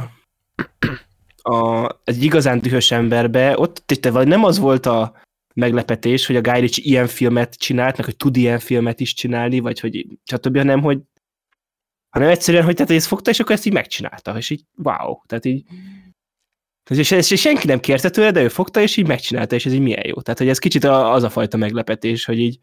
a, 1.41 1.89
egy 2.04 2.24
igazán 2.24 2.60
dühös 2.60 2.91
emberbe, 2.91 3.60
ott 3.60 3.84
te 4.00 4.12
vagy 4.12 4.28
nem 4.28 4.43
az 4.43 4.60
volt 4.60 4.86
a 4.86 5.13
meglepetés, 5.54 6.26
hogy 6.26 6.36
a 6.36 6.41
Guy 6.41 6.60
Ritchie 6.60 6.86
ilyen 6.86 7.08
filmet 7.08 7.56
csinált, 7.58 7.98
meg 7.98 8.06
hogy 8.06 8.17
tud 8.17 8.38
ilyen 8.38 8.60
filmet 8.60 9.00
is 9.00 9.13
csinálni, 9.13 9.60
vagy 9.60 9.80
hogy 9.80 10.06
stb., 10.24 10.58
hanem 10.58 10.82
hogy 10.82 11.00
hanem 12.10 12.30
egyszerűen, 12.30 12.63
hogy 12.63 12.76
tehát 12.76 12.91
ezt 12.91 13.08
fogta, 13.08 13.30
és 13.30 13.39
akkor 13.39 13.56
ezt 13.56 13.65
így 13.65 13.74
megcsinálta, 13.74 14.38
és 14.38 14.50
így 14.50 14.63
wow, 14.84 15.15
tehát 15.26 15.45
így 15.45 15.65
és, 16.89 17.12
és 17.12 17.41
senki 17.41 17.67
nem 17.67 17.80
kérte 17.80 18.10
tőle, 18.10 18.32
de 18.32 18.41
ő 18.41 18.48
fogta, 18.48 18.82
és 18.82 18.98
így 18.98 19.08
megcsinálta, 19.08 19.56
és 19.56 19.65
ez 19.65 19.74
így 19.74 19.80
milyen 19.80 20.08
jó. 20.08 20.22
Tehát, 20.22 20.39
hogy 20.39 20.50
ez 20.50 20.60
kicsit 20.60 20.84
az 20.84 21.24
a 21.24 21.30
fajta 21.30 21.58
meglepetés, 21.58 22.26
hogy 22.26 22.39
így 22.39 22.60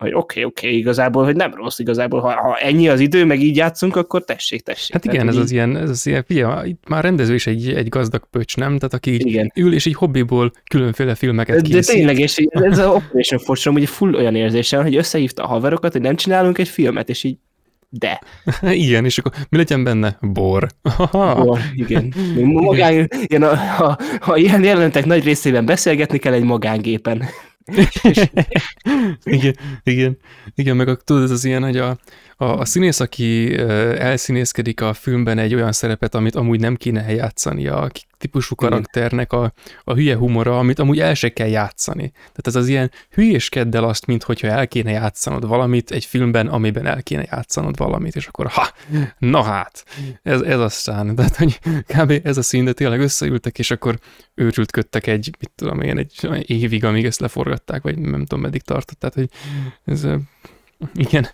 hogy 0.00 0.14
oké, 0.14 0.18
okay, 0.18 0.44
oké, 0.44 0.66
okay, 0.66 0.78
igazából, 0.78 1.24
hogy 1.24 1.36
nem 1.36 1.54
rossz 1.54 1.78
igazából, 1.78 2.20
ha, 2.20 2.40
ha 2.40 2.56
ennyi 2.56 2.88
az 2.88 3.00
idő, 3.00 3.24
meg 3.24 3.40
így 3.40 3.56
játszunk, 3.56 3.96
akkor 3.96 4.24
tessék, 4.24 4.62
tessék. 4.62 4.92
Hát 4.92 5.04
igen, 5.04 5.28
ez 5.28 5.34
így... 5.34 5.40
az 5.40 5.50
ilyen, 5.50 5.76
ez 5.76 5.90
az 5.90 6.06
ilyen, 6.06 6.24
figyelj, 6.24 6.68
itt 6.68 6.88
már 6.88 7.02
rendező 7.02 7.34
is 7.34 7.46
egy, 7.46 7.68
egy 7.68 7.88
gazdag 7.88 8.28
pöcs, 8.30 8.56
nem? 8.56 8.76
Tehát 8.76 8.94
aki 8.94 9.12
így 9.12 9.26
igen. 9.26 9.52
ül, 9.54 9.74
és 9.74 9.86
így 9.86 9.94
hobbiból 9.94 10.52
különféle 10.70 11.14
filmeket 11.14 11.62
készít. 11.62 11.86
De 11.86 11.92
tényleg, 11.92 12.18
és 12.18 12.36
ez 12.50 12.78
az 12.78 12.86
Operation 12.86 13.40
Force 13.40 13.70
hogy 13.70 13.88
full 13.88 14.14
olyan 14.14 14.34
érzésem, 14.34 14.82
hogy 14.82 14.96
összehívta 14.96 15.42
a 15.42 15.46
haverokat, 15.46 15.92
hogy 15.92 16.00
nem 16.00 16.16
csinálunk 16.16 16.58
egy 16.58 16.68
filmet, 16.68 17.08
és 17.08 17.24
így 17.24 17.38
de. 17.90 18.20
Igen, 18.62 19.04
és 19.04 19.18
akkor 19.18 19.32
mi 19.48 19.56
legyen 19.56 19.84
benne? 19.84 20.18
Bor. 20.20 20.66
Bor, 21.12 21.60
igen. 21.74 22.14
Magán, 22.44 23.08
igen, 23.22 23.42
ha, 23.42 23.56
ha, 23.56 23.98
ha 24.20 24.36
ilyen 24.36 24.64
jelentek 24.64 25.04
nagy 25.04 25.24
részében 25.24 25.64
beszélgetni 25.64 26.18
kell 26.18 26.32
egy 26.32 26.42
magángépen. 26.42 27.22
igen, 29.24 29.56
igen, 29.82 30.18
igen, 30.54 30.76
meg 30.76 30.88
a, 30.88 30.96
tudod, 30.96 31.22
ez 31.22 31.30
az 31.30 31.44
ilyen, 31.44 31.62
hogy 31.62 31.76
a, 31.76 31.98
a, 32.40 32.58
a 32.58 32.64
színész, 32.64 33.00
aki 33.00 33.58
elszínészkedik 33.98 34.80
a 34.80 34.92
filmben 34.92 35.38
egy 35.38 35.54
olyan 35.54 35.72
szerepet, 35.72 36.14
amit 36.14 36.34
amúgy 36.34 36.60
nem 36.60 36.76
kéne 36.76 37.12
játszani, 37.12 37.66
a 37.66 37.90
típusú 38.18 38.54
karakternek 38.54 39.32
a, 39.32 39.52
a 39.84 39.94
hülye 39.94 40.16
humora, 40.16 40.58
amit 40.58 40.78
amúgy 40.78 41.00
el 41.00 41.14
se 41.14 41.28
kell 41.32 41.48
játszani. 41.48 42.10
Tehát 42.10 42.46
ez 42.46 42.56
az 42.56 42.68
ilyen 42.68 42.90
hülyéskedd 43.10 43.76
el 43.76 43.84
azt, 43.84 44.06
mint 44.06 44.22
hogyha 44.22 44.46
el 44.46 44.68
kéne 44.68 44.90
játszanod 44.90 45.46
valamit 45.46 45.90
egy 45.90 46.04
filmben, 46.04 46.46
amiben 46.46 46.86
el 46.86 47.02
kéne 47.02 47.26
játszanod 47.30 47.76
valamit, 47.76 48.16
és 48.16 48.26
akkor 48.26 48.46
ha, 48.46 48.68
na 49.18 49.42
hát, 49.42 49.84
ez, 50.22 50.40
ez 50.40 50.58
aztán, 50.58 51.14
tehát 51.14 51.36
hogy 51.36 51.60
kb. 51.86 52.20
ez 52.22 52.36
a 52.36 52.42
szín, 52.42 52.64
de 52.64 52.72
tényleg 52.72 53.00
összeültek, 53.00 53.58
és 53.58 53.70
akkor 53.70 53.98
őrültködtek 54.34 55.06
egy, 55.06 55.34
mit 55.38 55.50
tudom 55.54 55.80
én, 55.80 55.98
egy 55.98 56.44
évig, 56.46 56.84
amíg 56.84 57.04
ezt 57.04 57.20
leforgatták, 57.20 57.82
vagy 57.82 57.98
nem 57.98 58.20
tudom, 58.20 58.40
meddig 58.40 58.62
tartott, 58.62 58.98
tehát 58.98 59.14
hogy 59.14 59.28
ez, 59.84 60.06
igen. 60.94 61.28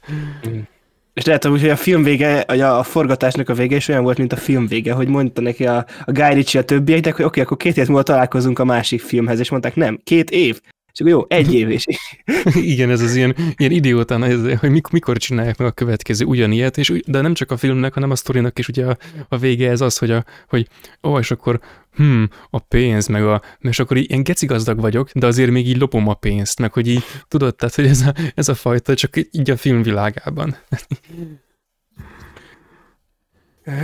És 1.17 1.25
lehet, 1.25 1.45
hogy 1.45 1.69
a 1.69 1.77
film 1.77 2.03
vége, 2.03 2.41
a 2.41 2.83
forgatásnak 2.83 3.49
a 3.49 3.55
vége 3.55 3.77
is 3.77 3.89
olyan 3.89 4.03
volt, 4.03 4.19
mint 4.19 4.33
a 4.33 4.37
film 4.37 4.67
vége, 4.67 4.93
hogy 4.93 5.09
mondta 5.09 5.41
neki 5.41 5.67
a, 5.67 5.87
a 6.05 6.13
Guy 6.13 6.35
Ritchie 6.35 6.61
a 6.61 6.65
többieknek, 6.65 7.17
hogy 7.17 7.25
oké, 7.25 7.41
okay, 7.41 7.43
akkor 7.43 7.57
két 7.57 7.77
év 7.77 7.87
múlva 7.87 8.03
találkozunk 8.03 8.59
a 8.59 8.65
másik 8.65 9.01
filmhez, 9.01 9.39
és 9.39 9.51
mondták, 9.51 9.75
nem, 9.75 10.01
két 10.05 10.31
év. 10.31 10.61
És 10.97 11.03
akkor 11.03 11.13
jó, 11.13 11.25
egy 11.29 11.55
év 11.55 11.71
is. 11.71 11.87
Igen, 12.73 12.91
ez 12.91 13.01
az 13.01 13.17
ilyen, 13.17 13.35
ilyen 13.57 13.73
idiótán, 13.73 14.23
ez, 14.23 14.59
hogy 14.59 14.71
mikor 14.93 15.17
csinálják 15.17 15.59
meg 15.59 15.69
a 15.69 15.73
következő 15.73 16.25
ugyanilyet, 16.25 16.79
és, 16.79 16.93
de 17.07 17.21
nem 17.21 17.35
csak 17.35 17.51
a 17.51 17.57
filmnek, 17.57 17.95
hanem 17.95 18.11
a 18.11 18.17
sztorinak 18.17 18.59
is 18.59 18.69
ugye 18.69 18.87
a, 18.87 18.97
a 19.29 19.37
vége 19.37 19.71
ez 19.71 19.81
az, 19.81 19.99
hogy, 19.99 20.11
a, 20.11 20.25
hogy 20.49 20.69
ó, 21.03 21.19
és 21.19 21.31
akkor 21.31 21.61
hm, 21.97 22.23
a 22.51 22.59
pénz, 22.59 23.07
meg 23.07 23.25
a, 23.25 23.43
és 23.59 23.79
akkor 23.79 23.97
ilyen 23.97 24.23
gecigazdag 24.23 24.81
vagyok, 24.81 25.11
de 25.13 25.27
azért 25.27 25.51
még 25.51 25.69
így 25.69 25.79
lopom 25.79 26.09
a 26.09 26.15
pénzt, 26.15 26.59
meg 26.59 26.73
hogy 26.73 26.89
így 26.89 27.03
tudod, 27.29 27.55
tehát, 27.55 27.75
hogy 27.75 27.87
ez 27.87 28.01
a, 28.01 28.15
ez 28.35 28.49
a 28.49 28.55
fajta, 28.55 28.95
csak 28.95 29.17
így 29.31 29.51
a 29.51 29.57
filmvilágában. 29.57 30.57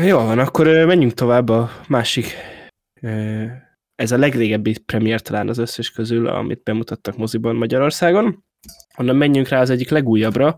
Jó 0.04 0.18
van, 0.18 0.38
akkor 0.38 0.66
menjünk 0.66 1.14
tovább 1.14 1.48
a 1.48 1.70
másik 1.88 2.34
ez 4.02 4.12
a 4.12 4.18
legrégebbi 4.18 4.78
premier 4.86 5.20
talán 5.20 5.48
az 5.48 5.58
összes 5.58 5.90
közül, 5.90 6.26
amit 6.26 6.62
bemutattak 6.62 7.16
moziban 7.16 7.56
Magyarországon. 7.56 8.44
Onnan 8.98 9.16
menjünk 9.16 9.48
rá 9.48 9.60
az 9.60 9.70
egyik 9.70 9.90
legújabbra. 9.90 10.56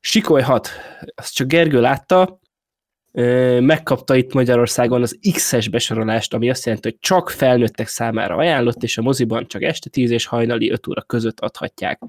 Sikoly 0.00 0.42
6. 0.42 0.68
Azt 1.14 1.34
csak 1.34 1.48
Gergő 1.48 1.80
látta, 1.80 2.40
megkapta 3.60 4.16
itt 4.16 4.32
Magyarországon 4.32 5.02
az 5.02 5.18
X-es 5.32 5.68
besorolást, 5.68 6.34
ami 6.34 6.50
azt 6.50 6.64
jelenti, 6.64 6.88
hogy 6.88 6.98
csak 7.00 7.30
felnőttek 7.30 7.86
számára 7.86 8.36
ajánlott, 8.36 8.82
és 8.82 8.98
a 8.98 9.02
moziban 9.02 9.46
csak 9.46 9.62
este 9.62 9.90
10 9.90 10.10
és 10.10 10.26
hajnali 10.26 10.70
5 10.70 10.86
óra 10.86 11.02
között 11.02 11.40
adhatják. 11.40 12.02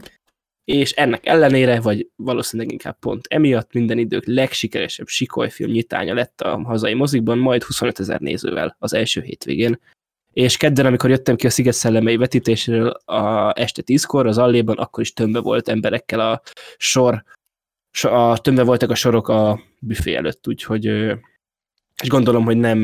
És 0.63 0.91
ennek 0.91 1.25
ellenére, 1.25 1.79
vagy 1.79 2.10
valószínűleg 2.15 2.71
inkább 2.71 2.99
pont 2.99 3.25
emiatt 3.29 3.73
minden 3.73 3.97
idők 3.97 4.25
legsikeresebb 4.25 5.08
sikolyfilm 5.08 5.71
nyitánya 5.71 6.13
lett 6.13 6.41
a 6.41 6.62
hazai 6.63 6.93
mozikban, 6.93 7.38
majd 7.38 7.63
25 7.63 7.99
ezer 7.99 8.19
nézővel 8.19 8.75
az 8.79 8.93
első 8.93 9.21
hétvégén 9.21 9.79
és 10.33 10.57
kedden, 10.57 10.85
amikor 10.85 11.09
jöttem 11.09 11.35
ki 11.35 11.47
a 11.47 11.49
Sziget 11.49 11.73
szellemei 11.73 12.17
vetítéséről 12.17 12.89
a 12.89 13.53
este 13.55 13.81
tízkor, 13.81 14.27
az 14.27 14.37
alléban, 14.37 14.77
akkor 14.77 15.03
is 15.03 15.13
tömbe 15.13 15.39
volt 15.39 15.69
emberekkel 15.69 16.19
a 16.19 16.41
sor, 16.77 17.23
a, 18.01 18.37
tömbe 18.37 18.63
voltak 18.63 18.89
a 18.89 18.95
sorok 18.95 19.27
a 19.27 19.59
büfé 19.79 20.15
előtt, 20.15 20.47
úgyhogy 20.47 20.85
és 22.01 22.09
gondolom, 22.09 22.43
hogy 22.43 22.57
nem 22.57 22.81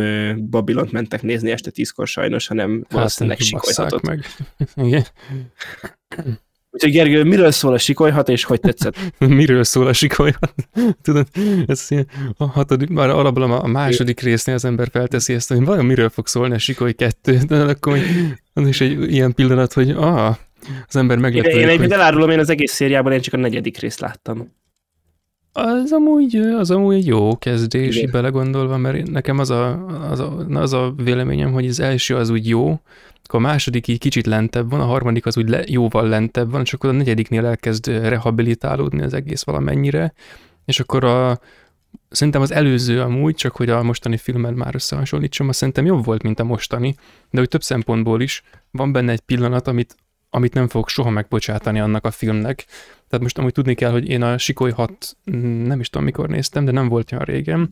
Babilont 0.49 0.91
mentek 0.91 1.21
nézni 1.21 1.51
este 1.51 1.71
tízkor 1.71 2.07
sajnos, 2.07 2.47
hanem 2.47 2.81
hát, 2.81 2.91
valószínűleg 2.91 3.39
sikolyhatot. 3.39 4.01
meg. 4.01 4.25
Igen. 4.75 5.03
Úgyhogy 6.75 6.91
Gergő, 6.91 7.23
miről 7.23 7.51
szól 7.51 7.73
a 7.73 7.77
sikolyhat, 7.77 8.29
és 8.29 8.43
hogy 8.43 8.59
tetszett? 8.59 8.95
miről 9.19 9.63
szól 9.63 9.87
a 9.87 9.93
sikolyhat? 9.93 10.53
Tudod, 11.03 11.27
ez 11.67 11.85
ilyen, 11.89 12.07
a 12.37 12.45
hatodik, 12.45 12.89
már 12.89 13.09
alapban 13.09 13.51
a 13.51 13.67
második 13.67 14.19
résznél 14.19 14.55
az 14.55 14.65
ember 14.65 14.87
felteszi 14.91 15.33
ezt, 15.33 15.49
hogy 15.49 15.65
vajon 15.65 15.85
miről 15.85 16.09
fog 16.09 16.27
szólni 16.27 16.53
a 16.53 16.57
sikoly 16.57 16.93
kettő, 16.93 17.37
de 17.47 17.55
akkor 17.55 17.97
az 18.53 18.67
is 18.67 18.81
egy 18.81 19.13
ilyen 19.13 19.33
pillanat, 19.33 19.73
hogy 19.73 19.89
ah, 19.89 20.35
az 20.87 20.95
ember 20.95 21.17
meglepődik. 21.17 21.61
Én, 21.61 21.69
én 21.69 21.77
hogy... 21.77 21.91
elárulom, 21.91 22.29
én 22.29 22.39
az 22.39 22.49
egész 22.49 22.71
szériában 22.71 23.11
én 23.11 23.21
csak 23.21 23.33
a 23.33 23.37
negyedik 23.37 23.77
részt 23.79 23.99
láttam. 23.99 24.53
Az 25.57 25.91
amúgy, 25.91 26.35
az 26.35 26.71
amúgy 26.71 26.95
egy 26.95 27.05
jó 27.05 27.37
kezdés, 27.37 27.95
Igen. 27.95 28.11
belegondolva, 28.11 28.77
mert 28.77 29.11
nekem 29.11 29.39
az 29.39 29.49
a, 29.49 29.85
az, 30.09 30.19
a, 30.19 30.45
az 30.49 30.73
a 30.73 30.93
véleményem, 30.97 31.51
hogy 31.51 31.67
az 31.67 31.79
első 31.79 32.15
az 32.15 32.29
úgy 32.29 32.47
jó, 32.47 32.79
akkor 33.23 33.39
a 33.39 33.43
második 33.43 33.87
így 33.87 33.99
kicsit 33.99 34.25
lentebb 34.25 34.69
van, 34.69 34.79
a 34.79 34.85
harmadik 34.85 35.25
az 35.25 35.37
úgy 35.37 35.49
le, 35.49 35.63
jóval 35.65 36.07
lentebb 36.07 36.51
van, 36.51 36.61
és 36.61 36.73
akkor 36.73 36.89
a 36.89 36.93
negyediknél 36.93 37.45
elkezd 37.45 37.87
rehabilitálódni 37.87 39.01
az 39.01 39.13
egész 39.13 39.43
valamennyire, 39.43 40.13
és 40.65 40.79
akkor 40.79 41.03
a, 41.03 41.39
szerintem 42.09 42.41
az 42.41 42.51
előző 42.51 43.01
amúgy, 43.01 43.35
csak 43.35 43.55
hogy 43.55 43.69
a 43.69 43.83
mostani 43.83 44.17
filmmel 44.17 44.51
már 44.51 44.75
összehasonlítsam, 44.75 45.47
azt 45.47 45.57
szerintem 45.57 45.85
jobb 45.85 46.05
volt, 46.05 46.23
mint 46.23 46.39
a 46.39 46.43
mostani, 46.43 46.95
de 47.31 47.39
hogy 47.39 47.47
több 47.47 47.63
szempontból 47.63 48.21
is 48.21 48.43
van 48.71 48.91
benne 48.91 49.11
egy 49.11 49.19
pillanat, 49.19 49.67
amit, 49.67 49.95
amit 50.35 50.53
nem 50.53 50.67
fogok 50.67 50.89
soha 50.89 51.09
megbocsátani 51.09 51.79
annak 51.79 52.05
a 52.05 52.11
filmnek. 52.11 52.65
Tehát 53.07 53.23
most 53.23 53.37
amúgy 53.37 53.51
tudni 53.51 53.73
kell, 53.73 53.91
hogy 53.91 54.09
én 54.09 54.21
a 54.21 54.37
Sikoly 54.37 54.71
6 54.71 55.17
nem 55.63 55.79
is 55.79 55.89
tudom 55.89 56.05
mikor 56.05 56.29
néztem, 56.29 56.65
de 56.65 56.71
nem 56.71 56.87
volt 56.87 57.11
olyan 57.11 57.23
régen, 57.23 57.69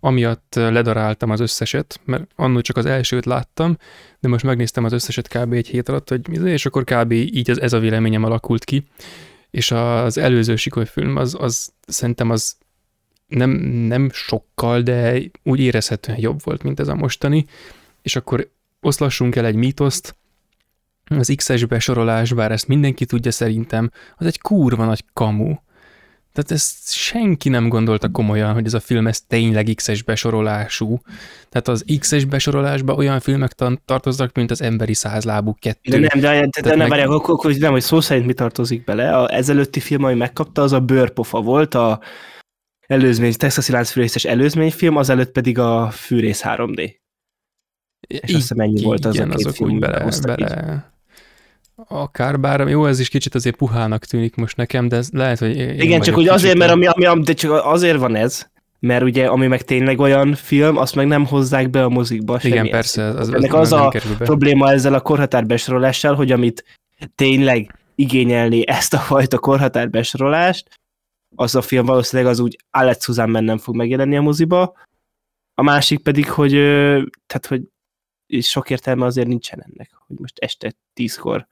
amiatt 0.00 0.54
ledaráltam 0.54 1.30
az 1.30 1.40
összeset, 1.40 2.00
mert 2.04 2.30
annól 2.34 2.60
csak 2.60 2.76
az 2.76 2.86
elsőt 2.86 3.24
láttam, 3.24 3.78
de 4.20 4.28
most 4.28 4.44
megnéztem 4.44 4.84
az 4.84 4.92
összeset 4.92 5.28
kb. 5.28 5.52
egy 5.52 5.66
hét 5.66 5.88
alatt, 5.88 6.08
hogy 6.08 6.28
mi, 6.28 6.50
és 6.50 6.66
akkor 6.66 6.84
kb. 6.84 7.12
így 7.12 7.50
ez, 7.50 7.58
ez 7.58 7.72
a 7.72 7.78
véleményem 7.78 8.24
alakult 8.24 8.64
ki. 8.64 8.86
És 9.50 9.70
az 9.70 10.18
előző 10.18 10.56
film 10.84 11.16
az, 11.16 11.36
az 11.38 11.72
szerintem 11.86 12.30
az 12.30 12.56
nem, 13.26 13.50
nem 13.88 14.10
sokkal, 14.12 14.80
de 14.80 15.20
úgy 15.42 15.60
érezhetően 15.60 16.18
jobb 16.20 16.40
volt, 16.44 16.62
mint 16.62 16.80
ez 16.80 16.88
a 16.88 16.94
mostani. 16.94 17.46
És 18.02 18.16
akkor 18.16 18.50
oszlassunk 18.80 19.36
el 19.36 19.46
egy 19.46 19.54
mítoszt, 19.54 20.16
az 21.10 21.32
X-es 21.36 21.64
besorolás, 21.64 22.32
bár 22.32 22.52
ezt 22.52 22.68
mindenki 22.68 23.04
tudja 23.04 23.30
szerintem, 23.30 23.90
az 24.16 24.26
egy 24.26 24.40
kurva 24.40 24.84
nagy 24.84 25.04
kamu. 25.12 25.54
Tehát 26.32 26.50
ezt 26.50 26.92
senki 26.92 27.48
nem 27.48 27.68
gondolta 27.68 28.10
komolyan, 28.10 28.52
hogy 28.52 28.66
ez 28.66 28.74
a 28.74 28.80
film 28.80 29.06
ez 29.06 29.20
tényleg 29.20 29.72
X-es 29.74 30.02
besorolású. 30.02 31.00
Tehát 31.48 31.68
az 31.68 31.84
X-es 31.98 32.24
besorolásban 32.24 32.96
olyan 32.96 33.20
filmek 33.20 33.52
tartoznak, 33.84 34.34
mint 34.34 34.50
az 34.50 34.62
emberi 34.62 34.94
százlábú 34.94 35.54
kettő. 35.54 35.90
De 35.90 35.98
nem, 35.98 36.20
de, 36.20 36.40
de, 36.40 36.60
de 36.60 36.74
nem, 36.74 36.88
meg... 36.88 37.08
akkor, 37.08 37.34
akkor, 37.34 37.54
nem, 37.54 37.72
hogy 37.72 37.82
szó 37.82 38.00
szerint 38.00 38.26
mi 38.26 38.32
tartozik 38.32 38.84
bele. 38.84 39.16
A 39.16 39.34
ezelőtti 39.34 39.80
film, 39.80 40.04
ami 40.04 40.14
megkapta, 40.14 40.62
az 40.62 40.72
a 40.72 40.80
bőrpofa 40.80 41.40
volt, 41.40 41.74
a 41.74 42.00
előzmény, 42.86 43.32
Texas 43.32 43.68
láncfűrészes 43.68 44.24
előzményfilm, 44.24 44.96
azelőtt 44.96 45.32
pedig 45.32 45.58
a 45.58 45.90
Fűrész 45.90 46.42
3D. 46.44 46.94
És 48.06 48.20
azt 48.20 48.32
hiszem 48.32 48.58
ennyi 48.58 48.82
volt 48.82 49.04
az 49.04 49.14
igen, 49.14 49.30
a 49.30 49.34
két 49.34 49.52
film, 49.52 49.78
bele, 49.78 50.08
bele, 50.22 50.95
Akár, 51.88 52.40
bár 52.40 52.68
jó, 52.68 52.86
ez 52.86 53.00
is 53.00 53.08
kicsit 53.08 53.34
azért 53.34 53.56
puhának 53.56 54.04
tűnik 54.04 54.34
most 54.34 54.56
nekem, 54.56 54.88
de 54.88 54.96
ez 54.96 55.10
lehet, 55.12 55.38
hogy... 55.38 55.58
Igen, 55.58 56.00
csak 56.00 56.16
úgy 56.16 56.28
azért, 56.28 56.58
mert 56.58 56.72
ami, 56.72 56.86
ami, 56.86 57.22
de 57.22 57.32
csak 57.32 57.64
azért 57.64 57.98
van 57.98 58.14
ez, 58.14 58.50
mert 58.78 59.02
ugye, 59.02 59.26
ami 59.26 59.46
meg 59.46 59.62
tényleg 59.62 60.00
olyan 60.00 60.34
film, 60.34 60.76
azt 60.76 60.94
meg 60.94 61.06
nem 61.06 61.26
hozzák 61.26 61.70
be 61.70 61.84
a 61.84 61.88
mozikba. 61.88 62.38
Igen, 62.42 62.70
persze. 62.70 63.04
Az, 63.04 63.16
az, 63.16 63.34
Ennek 63.34 63.54
az, 63.54 63.72
az 63.72 63.80
a 63.80 63.92
probléma 64.18 64.70
ezzel 64.70 64.94
a 64.94 65.00
korhatárbesorolással, 65.00 66.14
hogy 66.14 66.32
amit 66.32 66.64
tényleg 67.14 67.74
igényelni 67.94 68.68
ezt 68.68 68.94
a 68.94 68.98
fajta 68.98 69.38
korhatárbesorolást, 69.38 70.80
az 71.36 71.54
a 71.54 71.62
film 71.62 71.86
valószínűleg 71.86 72.32
az 72.32 72.38
úgy 72.38 72.58
Alex 72.70 73.04
Susanne 73.04 73.40
nem 73.40 73.58
fog 73.58 73.76
megjelenni 73.76 74.16
a 74.16 74.22
moziba. 74.22 74.74
A 75.54 75.62
másik 75.62 76.02
pedig, 76.02 76.30
hogy, 76.30 76.52
tehát, 77.26 77.46
hogy 77.48 77.62
sok 78.42 78.70
értelme 78.70 79.04
azért 79.04 79.26
nincsen 79.26 79.62
ennek, 79.62 79.90
hogy 80.06 80.16
most 80.18 80.38
este 80.38 80.72
tízkor 80.92 81.46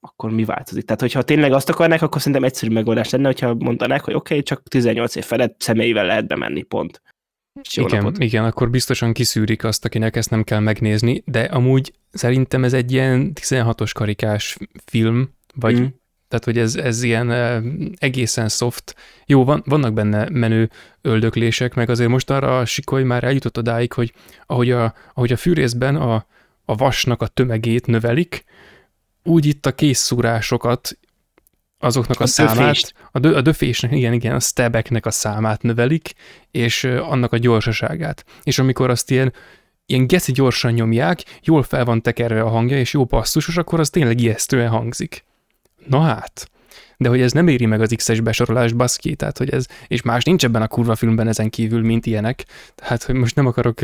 akkor 0.00 0.30
mi 0.30 0.44
változik? 0.44 0.84
Tehát, 0.84 1.00
hogyha 1.00 1.22
tényleg 1.22 1.52
azt 1.52 1.68
akarnák, 1.68 2.02
akkor 2.02 2.20
szerintem 2.20 2.44
egyszerű 2.44 2.72
megoldás 2.72 3.10
lenne, 3.10 3.26
hogyha 3.26 3.54
mondanák, 3.54 4.04
hogy 4.04 4.14
oké, 4.14 4.32
okay, 4.32 4.44
csak 4.44 4.62
18 4.62 5.14
év 5.14 5.24
felett 5.24 5.60
személyével 5.60 6.06
lehet 6.06 6.26
bemenni, 6.26 6.62
pont. 6.62 7.02
igen, 7.76 8.02
napot. 8.02 8.18
igen, 8.18 8.44
akkor 8.44 8.70
biztosan 8.70 9.12
kiszűrik 9.12 9.64
azt, 9.64 9.84
akinek 9.84 10.16
ezt 10.16 10.30
nem 10.30 10.44
kell 10.44 10.60
megnézni, 10.60 11.22
de 11.26 11.40
amúgy 11.40 11.92
szerintem 12.10 12.64
ez 12.64 12.72
egy 12.72 12.92
ilyen 12.92 13.32
16-os 13.40 13.90
karikás 13.94 14.56
film, 14.84 15.34
vagy 15.54 15.80
mm. 15.80 15.84
tehát, 16.28 16.44
hogy 16.44 16.58
ez, 16.58 16.74
ez 16.74 17.02
ilyen 17.02 17.30
egészen 17.98 18.48
soft. 18.48 18.94
Jó, 19.26 19.44
van, 19.44 19.62
vannak 19.66 19.92
benne 19.92 20.28
menő 20.28 20.70
öldöklések, 21.00 21.74
meg 21.74 21.90
azért 21.90 22.10
most 22.10 22.30
arra 22.30 22.58
a 22.58 22.64
sikoly 22.64 23.02
már 23.02 23.24
eljutott 23.24 23.58
odáig, 23.58 23.92
hogy 23.92 24.12
ahogy 24.46 24.70
a, 24.70 24.94
ahogy 25.14 25.32
a 25.32 25.36
fűrészben 25.36 25.96
a, 25.96 26.26
a 26.64 26.74
vasnak 26.74 27.22
a 27.22 27.26
tömegét 27.26 27.86
növelik, 27.86 28.44
úgy 29.26 29.46
itt 29.46 29.66
a 29.66 29.72
készszúrásokat, 29.72 30.98
azoknak 31.78 32.20
a, 32.20 32.22
a 32.22 32.26
számát, 32.26 32.56
döfést. 32.56 32.94
a, 33.12 33.18
dö, 33.18 33.36
a 33.36 33.40
döfésnek, 33.40 33.92
igen, 33.92 34.12
igen, 34.12 34.34
a 34.34 34.40
stebeknek 34.40 35.06
a 35.06 35.10
számát 35.10 35.62
növelik, 35.62 36.12
és 36.50 36.84
annak 36.84 37.32
a 37.32 37.36
gyorsaságát. 37.36 38.24
És 38.42 38.58
amikor 38.58 38.90
azt 38.90 39.10
ilyen, 39.10 39.32
ilyen 39.86 40.06
geci 40.06 40.32
gyorsan 40.32 40.72
nyomják, 40.72 41.22
jól 41.42 41.62
fel 41.62 41.84
van 41.84 42.02
tekerve 42.02 42.40
a 42.40 42.48
hangja, 42.48 42.78
és 42.78 42.92
jó 42.92 43.04
passzusos, 43.04 43.56
akkor 43.56 43.80
az 43.80 43.90
tényleg 43.90 44.20
ijesztően 44.20 44.68
hangzik. 44.68 45.24
Na 45.86 46.00
hát, 46.00 46.50
de 46.96 47.08
hogy 47.08 47.20
ez 47.20 47.32
nem 47.32 47.48
éri 47.48 47.66
meg 47.66 47.80
az 47.80 47.92
X-es 47.96 48.20
besorolás 48.20 48.72
baszki, 48.72 49.14
tehát 49.14 49.38
hogy 49.38 49.50
ez, 49.50 49.66
és 49.86 50.02
más 50.02 50.24
nincs 50.24 50.44
ebben 50.44 50.62
a 50.62 50.68
kurva 50.68 50.94
filmben 50.94 51.28
ezen 51.28 51.50
kívül, 51.50 51.82
mint 51.82 52.06
ilyenek, 52.06 52.44
tehát 52.74 53.02
hogy 53.02 53.14
most 53.14 53.34
nem 53.34 53.46
akarok 53.46 53.80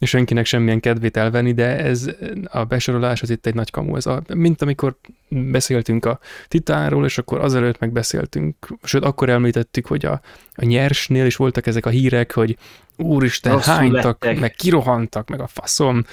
senkinek 0.00 0.44
semmilyen 0.44 0.80
kedvét 0.80 1.16
elvenni, 1.16 1.52
de 1.52 1.78
ez 1.78 2.10
a 2.44 2.64
besorolás 2.64 3.22
az 3.22 3.30
itt 3.30 3.46
egy 3.46 3.54
nagy 3.54 3.70
kamu, 3.70 3.96
ez 3.96 4.06
a, 4.06 4.22
mint 4.34 4.62
amikor 4.62 4.96
beszéltünk 5.28 6.04
a 6.04 6.18
Titánról, 6.48 7.04
és 7.04 7.18
akkor 7.18 7.40
azelőtt 7.40 7.78
meg 7.78 7.92
beszéltünk, 7.92 8.76
sőt 8.82 9.04
akkor 9.04 9.28
említettük, 9.28 9.86
hogy 9.86 10.04
a, 10.04 10.20
a 10.54 10.64
nyersnél 10.64 11.26
is 11.26 11.36
voltak 11.36 11.66
ezek 11.66 11.86
a 11.86 11.90
hírek, 11.90 12.32
hogy 12.32 12.56
úristen, 12.96 13.52
Rosszul 13.52 13.74
hánytak, 13.74 14.24
lettek. 14.24 14.40
meg 14.40 14.50
kirohantak, 14.50 15.28
meg 15.28 15.40
a 15.40 15.46
faszom, 15.46 16.04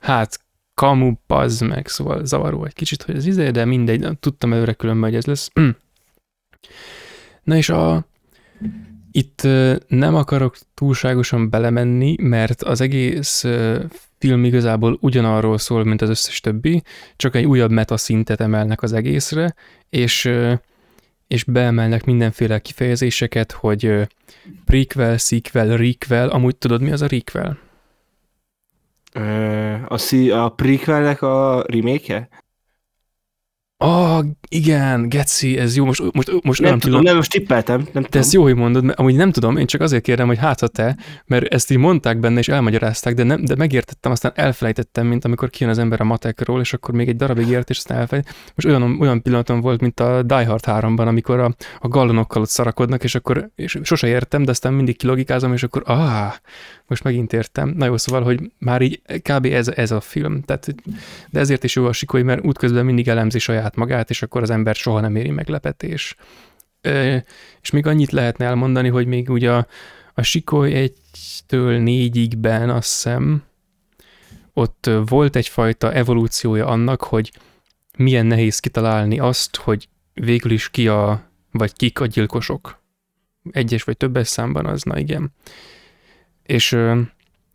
hát 0.00 0.40
kamu, 0.74 1.12
bazd 1.26 1.66
meg, 1.66 1.86
szóval 1.88 2.24
zavaró 2.24 2.64
egy 2.64 2.72
kicsit, 2.72 3.02
hogy 3.02 3.16
ez 3.16 3.26
izé, 3.26 3.50
de 3.50 3.64
mindegy, 3.64 4.08
tudtam 4.20 4.52
előre 4.52 4.72
különben, 4.72 5.08
hogy 5.10 5.18
ez 5.18 5.26
lesz. 5.26 5.50
Na 7.42 7.56
és 7.56 7.68
a, 7.68 8.06
itt 9.10 9.42
nem 9.88 10.14
akarok 10.14 10.56
túlságosan 10.74 11.50
belemenni, 11.50 12.16
mert 12.18 12.62
az 12.62 12.80
egész 12.80 13.44
film 14.18 14.44
igazából 14.44 14.98
ugyanarról 15.00 15.58
szól, 15.58 15.84
mint 15.84 16.02
az 16.02 16.08
összes 16.08 16.40
többi, 16.40 16.82
csak 17.16 17.34
egy 17.34 17.44
újabb 17.44 17.70
metaszintet 17.70 18.40
emelnek 18.40 18.82
az 18.82 18.92
egészre, 18.92 19.54
és, 19.90 20.30
és 21.26 21.44
beemelnek 21.44 22.04
mindenféle 22.04 22.58
kifejezéseket, 22.58 23.52
hogy 23.52 24.08
prequel, 24.64 25.16
sequel, 25.16 25.76
requel, 25.76 26.28
amúgy 26.28 26.56
tudod 26.56 26.80
mi 26.80 26.90
az 26.90 27.02
a 27.02 27.06
requel? 27.06 27.58
A, 29.88 29.98
a 30.30 30.48
prequelnek 30.48 31.22
a 31.22 31.64
remake-je? 31.66 32.28
Ah, 33.82 34.24
igen, 34.48 35.08
Geci, 35.08 35.58
ez 35.58 35.76
jó, 35.76 35.84
most, 35.84 36.02
most, 36.12 36.32
most 36.42 36.60
nem, 36.60 36.70
nem 36.70 36.78
tudom. 36.78 37.02
Nem, 37.02 37.16
most 37.16 37.30
tippeltem, 37.30 37.76
nem 37.76 37.86
tudom. 37.86 38.10
De 38.10 38.18
ezt 38.18 38.32
jó, 38.32 38.42
hogy 38.42 38.54
mondod, 38.54 38.84
mert 38.84 38.98
amúgy 38.98 39.14
nem 39.14 39.32
tudom, 39.32 39.56
én 39.56 39.66
csak 39.66 39.80
azért 39.80 40.02
kérdem, 40.02 40.26
hogy 40.26 40.38
hát 40.38 40.60
ha 40.60 40.66
te, 40.66 40.96
mert 41.26 41.54
ezt 41.54 41.70
így 41.70 41.78
mondták 41.78 42.18
benne, 42.18 42.38
és 42.38 42.48
elmagyarázták, 42.48 43.14
de, 43.14 43.22
nem, 43.22 43.44
de 43.44 43.54
megértettem, 43.54 44.12
aztán 44.12 44.32
elfelejtettem, 44.34 45.06
mint 45.06 45.24
amikor 45.24 45.50
kijön 45.50 45.72
az 45.72 45.78
ember 45.78 46.00
a 46.00 46.04
matekról, 46.04 46.60
és 46.60 46.72
akkor 46.72 46.94
még 46.94 47.08
egy 47.08 47.16
darabig 47.16 47.48
ért, 47.48 47.70
és 47.70 47.76
aztán 47.76 47.98
elfelejt. 47.98 48.34
Most 48.54 48.66
olyan, 48.66 49.00
olyan 49.00 49.22
pillanatom 49.22 49.60
volt, 49.60 49.80
mint 49.80 50.00
a 50.00 50.22
Die 50.22 50.46
Hard 50.46 50.64
3-ban, 50.66 51.06
amikor 51.06 51.40
a, 51.40 51.54
a 51.80 51.88
gallonokkal 51.88 52.42
ott 52.42 52.48
szarakodnak, 52.48 53.04
és 53.04 53.14
akkor 53.14 53.50
és 53.54 53.78
sose 53.82 54.06
értem, 54.06 54.44
de 54.44 54.50
aztán 54.50 54.72
mindig 54.72 54.96
kilogikázom, 54.96 55.52
és 55.52 55.62
akkor 55.62 55.82
ah, 55.86 56.32
most 56.86 57.04
megint 57.04 57.32
értem. 57.32 57.74
Na 57.76 57.84
jó, 57.84 57.96
szóval, 57.96 58.22
hogy 58.22 58.50
már 58.58 58.82
így 58.82 59.02
kb. 59.22 59.44
ez, 59.44 59.68
ez 59.68 59.90
a 59.90 60.00
film. 60.00 60.42
Tehát, 60.42 60.74
de 61.30 61.40
ezért 61.40 61.64
is 61.64 61.74
jó 61.76 61.86
a 61.86 61.92
sikoly, 61.92 62.22
mert 62.22 62.44
útközben 62.44 62.84
mindig 62.84 63.08
elemzi 63.08 63.38
saját 63.38 63.71
magát, 63.76 64.10
és 64.10 64.22
akkor 64.22 64.42
az 64.42 64.50
ember 64.50 64.74
soha 64.74 65.00
nem 65.00 65.16
éri 65.16 65.30
meglepetés. 65.30 66.16
És 67.60 67.70
még 67.70 67.86
annyit 67.86 68.10
lehetne 68.10 68.44
elmondani, 68.44 68.88
hogy 68.88 69.06
még 69.06 69.30
ugye 69.30 69.52
a, 69.52 69.66
a 70.14 70.22
sikoly 70.22 70.72
egytől 70.72 71.78
négyigben 71.78 72.70
azt 72.70 72.92
hiszem, 72.92 73.42
ott 74.52 74.90
volt 75.06 75.36
egyfajta 75.36 75.92
evolúciója 75.92 76.66
annak, 76.66 77.02
hogy 77.02 77.32
milyen 77.96 78.26
nehéz 78.26 78.58
kitalálni 78.58 79.18
azt, 79.18 79.56
hogy 79.56 79.88
végül 80.14 80.50
is 80.50 80.70
ki 80.70 80.88
a, 80.88 81.30
vagy 81.50 81.72
kik 81.72 82.00
a 82.00 82.06
gyilkosok. 82.06 82.80
Egyes 83.50 83.82
vagy 83.82 83.96
többes 83.96 84.28
számban 84.28 84.66
az, 84.66 84.82
na 84.82 84.98
igen. 84.98 85.32
És 86.42 86.72
uh, 86.72 86.98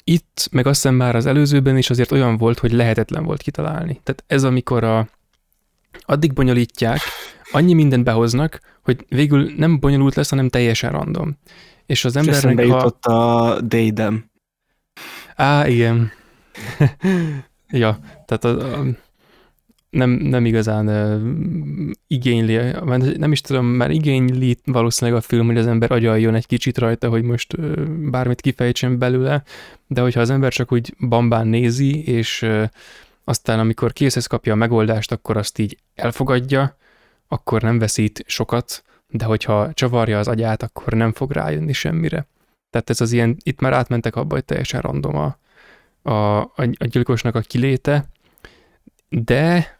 itt, 0.04 0.48
meg 0.52 0.68
azt 0.68 0.82
hiszem 0.82 0.96
már 0.96 1.16
az 1.16 1.26
előzőben 1.26 1.78
is 1.78 1.90
azért 1.90 2.12
olyan 2.12 2.38
volt, 2.38 2.60
hogy 2.60 2.72
lehetetlen 2.72 3.24
volt 3.24 3.42
kitalálni. 3.42 4.00
Tehát 4.04 4.24
ez 4.28 4.44
amikor 4.44 4.84
a, 4.84 5.08
addig 6.02 6.34
bonyolítják, 6.34 7.00
annyi 7.52 7.74
mindent 7.74 8.04
behoznak, 8.04 8.60
hogy 8.84 9.06
végül 9.10 9.52
nem 9.58 9.80
bonyolult 9.80 10.16
lesz, 10.16 10.30
hanem 10.30 10.50
teljesen 10.50 10.92
random. 10.92 11.38
És 11.86 12.06
az 12.06 12.16
embernek... 12.16 12.60
És 12.60 12.68
jutott 12.68 13.06
a 13.06 13.62
Daydem. 13.62 14.30
Á, 15.36 15.68
igen. 15.68 16.12
ja, 17.70 18.00
tehát 18.26 18.44
a, 18.44 18.80
a, 18.80 18.86
nem, 19.90 20.10
nem 20.10 20.46
igazán 20.46 20.88
uh, 20.88 21.92
igényli, 22.08 22.60
nem 23.18 23.32
is 23.32 23.42
tudom, 23.42 23.66
már 23.66 23.92
igényli 23.92 24.58
valószínűleg 24.66 25.20
a 25.20 25.24
film, 25.24 25.46
hogy 25.46 25.58
az 25.58 25.68
ember 25.68 25.92
agyaljon 25.92 26.36
egy 26.36 26.46
kicsit 26.46 26.78
rajta, 26.78 27.10
hogy 27.10 27.24
most 27.24 27.54
uh, 27.58 27.82
bármit 27.88 28.42
kifejtsen 28.42 28.98
belőle, 28.98 29.44
de 29.88 30.02
hogyha 30.02 30.22
az 30.22 30.30
ember 30.30 30.52
csak 30.52 30.72
úgy 30.72 30.96
bambán 31.00 31.48
nézi, 31.48 32.04
és 32.04 32.42
uh, 32.42 32.64
aztán 33.28 33.60
amikor 33.60 33.94
készhez 33.94 34.26
kapja 34.26 34.54
a 34.54 34.56
megoldást, 34.56 35.12
akkor 35.12 35.38
azt 35.38 35.58
így 35.58 35.78
elfogadja, 35.96 36.78
akkor 37.28 37.62
nem 37.62 37.80
veszít 37.80 38.24
sokat, 38.26 38.84
de 39.08 39.26
hogyha 39.26 39.74
csavarja 39.74 40.20
az 40.20 40.28
agyát, 40.28 40.64
akkor 40.64 40.94
nem 40.94 41.12
fog 41.14 41.32
rájönni 41.32 41.74
semmire. 41.74 42.28
Tehát 42.70 42.90
ez 42.90 43.02
az 43.02 43.12
ilyen, 43.12 43.38
itt 43.44 43.60
már 43.60 43.74
átmentek 43.74 44.16
abba, 44.16 44.34
hogy 44.34 44.46
teljesen 44.46 44.82
random 44.82 45.16
a, 45.16 45.38
a, 46.12 46.40
a 46.40 46.86
gyilkosnak 46.90 47.36
a 47.36 47.40
kiléte, 47.40 48.06
de 49.10 49.78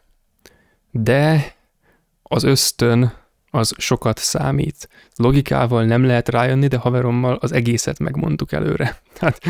de 0.90 1.54
az 2.22 2.42
ösztön 2.42 3.12
az 3.50 3.74
sokat 3.76 4.18
számít. 4.18 4.88
Logikával 5.16 5.84
nem 5.84 6.04
lehet 6.04 6.28
rájönni, 6.28 6.66
de 6.66 6.76
haverommal 6.76 7.38
az 7.40 7.52
egészet 7.52 7.98
megmondtuk 7.98 8.52
előre. 8.52 8.96
Hát, 9.18 9.40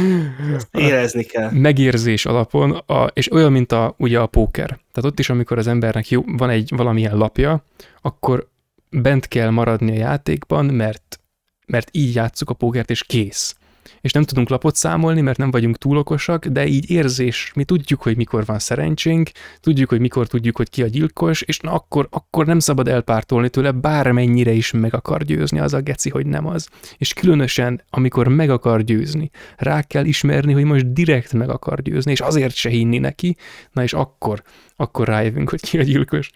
Érezni 0.70 1.22
kell. 1.22 1.50
Megérzés 1.50 2.26
alapon, 2.26 2.70
a, 2.70 3.04
és 3.04 3.32
olyan, 3.32 3.52
mint 3.52 3.72
a, 3.72 3.94
ugye 3.98 4.18
a 4.18 4.26
póker. 4.26 4.66
Tehát 4.66 5.10
ott 5.10 5.18
is, 5.18 5.30
amikor 5.30 5.58
az 5.58 5.66
embernek 5.66 6.10
jó, 6.10 6.22
van 6.26 6.50
egy 6.50 6.72
valamilyen 6.76 7.16
lapja, 7.16 7.64
akkor 8.02 8.48
bent 8.90 9.28
kell 9.28 9.50
maradni 9.50 9.90
a 9.90 9.98
játékban, 9.98 10.64
mert, 10.64 11.20
mert 11.66 11.88
így 11.92 12.14
játsszuk 12.14 12.50
a 12.50 12.54
pókert, 12.54 12.90
és 12.90 13.04
kész 13.04 13.56
és 14.00 14.12
nem 14.12 14.22
tudunk 14.22 14.48
lapot 14.48 14.74
számolni, 14.74 15.20
mert 15.20 15.38
nem 15.38 15.50
vagyunk 15.50 15.76
túl 15.76 15.96
okosak, 15.96 16.46
de 16.46 16.66
így 16.66 16.90
érzés, 16.90 17.52
mi 17.54 17.64
tudjuk, 17.64 18.02
hogy 18.02 18.16
mikor 18.16 18.44
van 18.44 18.58
szerencsénk, 18.58 19.30
tudjuk, 19.60 19.88
hogy 19.88 20.00
mikor 20.00 20.26
tudjuk, 20.26 20.56
hogy 20.56 20.70
ki 20.70 20.82
a 20.82 20.86
gyilkos, 20.86 21.42
és 21.42 21.58
na 21.58 21.72
akkor, 21.72 22.08
akkor 22.10 22.46
nem 22.46 22.58
szabad 22.58 22.88
elpártolni 22.88 23.48
tőle, 23.48 23.70
bármennyire 23.70 24.52
is 24.52 24.70
meg 24.70 24.94
akar 24.94 25.24
győzni 25.24 25.58
az 25.58 25.74
a 25.74 25.80
geci, 25.80 26.10
hogy 26.10 26.26
nem 26.26 26.46
az. 26.46 26.68
És 26.96 27.12
különösen, 27.12 27.82
amikor 27.90 28.28
meg 28.28 28.50
akar 28.50 28.82
győzni, 28.82 29.30
rá 29.56 29.82
kell 29.82 30.04
ismerni, 30.04 30.52
hogy 30.52 30.64
most 30.64 30.92
direkt 30.92 31.32
meg 31.32 31.48
akar 31.48 31.82
győzni, 31.82 32.10
és 32.10 32.20
azért 32.20 32.54
se 32.54 32.68
hinni 32.68 32.98
neki, 32.98 33.36
na 33.72 33.82
és 33.82 33.92
akkor, 33.92 34.42
akkor 34.76 35.08
rájövünk, 35.08 35.50
hogy 35.50 35.60
ki 35.60 35.78
a 35.78 35.82
gyilkos. 35.82 36.30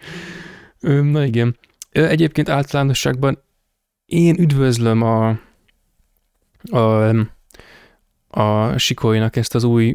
Na 0.79 1.25
igen. 1.25 1.57
Egyébként 1.91 2.49
általánosságban 2.49 3.43
én 4.05 4.35
üdvözlöm 4.39 5.01
a, 5.01 5.27
a 6.71 7.13
a 8.33 8.77
Sikolynak 8.77 9.35
ezt 9.35 9.55
az 9.55 9.63
új, 9.63 9.93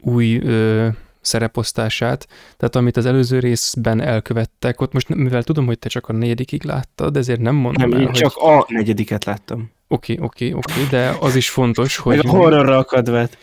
új 0.00 0.38
ö, 0.38 0.88
szereposztását, 1.20 2.26
tehát 2.56 2.76
amit 2.76 2.96
az 2.96 3.06
előző 3.06 3.38
részben 3.38 4.00
elkövettek, 4.00 4.80
ott 4.80 4.92
most 4.92 5.08
mivel 5.08 5.42
tudom, 5.42 5.66
hogy 5.66 5.78
te 5.78 5.88
csak 5.88 6.08
a 6.08 6.12
negyedikig 6.12 6.64
láttad, 6.64 7.16
ezért 7.16 7.40
nem 7.40 7.54
mondom 7.54 7.88
Nem, 7.88 7.92
el, 7.92 8.00
én 8.00 8.06
hogy... 8.06 8.16
csak 8.16 8.36
a 8.36 8.64
negyediket 8.68 9.24
láttam. 9.24 9.70
Oké, 9.88 10.18
oké, 10.20 10.52
oké, 10.52 10.86
de 10.90 11.16
az 11.20 11.36
is 11.36 11.50
fontos, 11.50 11.96
hogy... 11.96 12.16
Meg 12.16 12.26
a 12.26 12.28
horrorra 12.28 12.78
akadvet. 12.78 13.38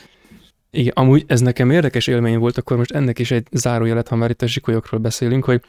Igen, 0.71 0.93
amúgy 0.95 1.23
ez 1.27 1.41
nekem 1.41 1.71
érdekes 1.71 2.07
élmény 2.07 2.37
volt, 2.37 2.57
akkor 2.57 2.77
most 2.77 2.91
ennek 2.91 3.19
is 3.19 3.31
egy 3.31 3.47
zárójelet, 3.51 4.07
ha 4.07 4.15
már 4.15 4.29
itt 4.29 4.41
a 4.41 4.47
zsikolyokról 4.47 4.99
beszélünk, 4.99 5.45
hogy 5.45 5.61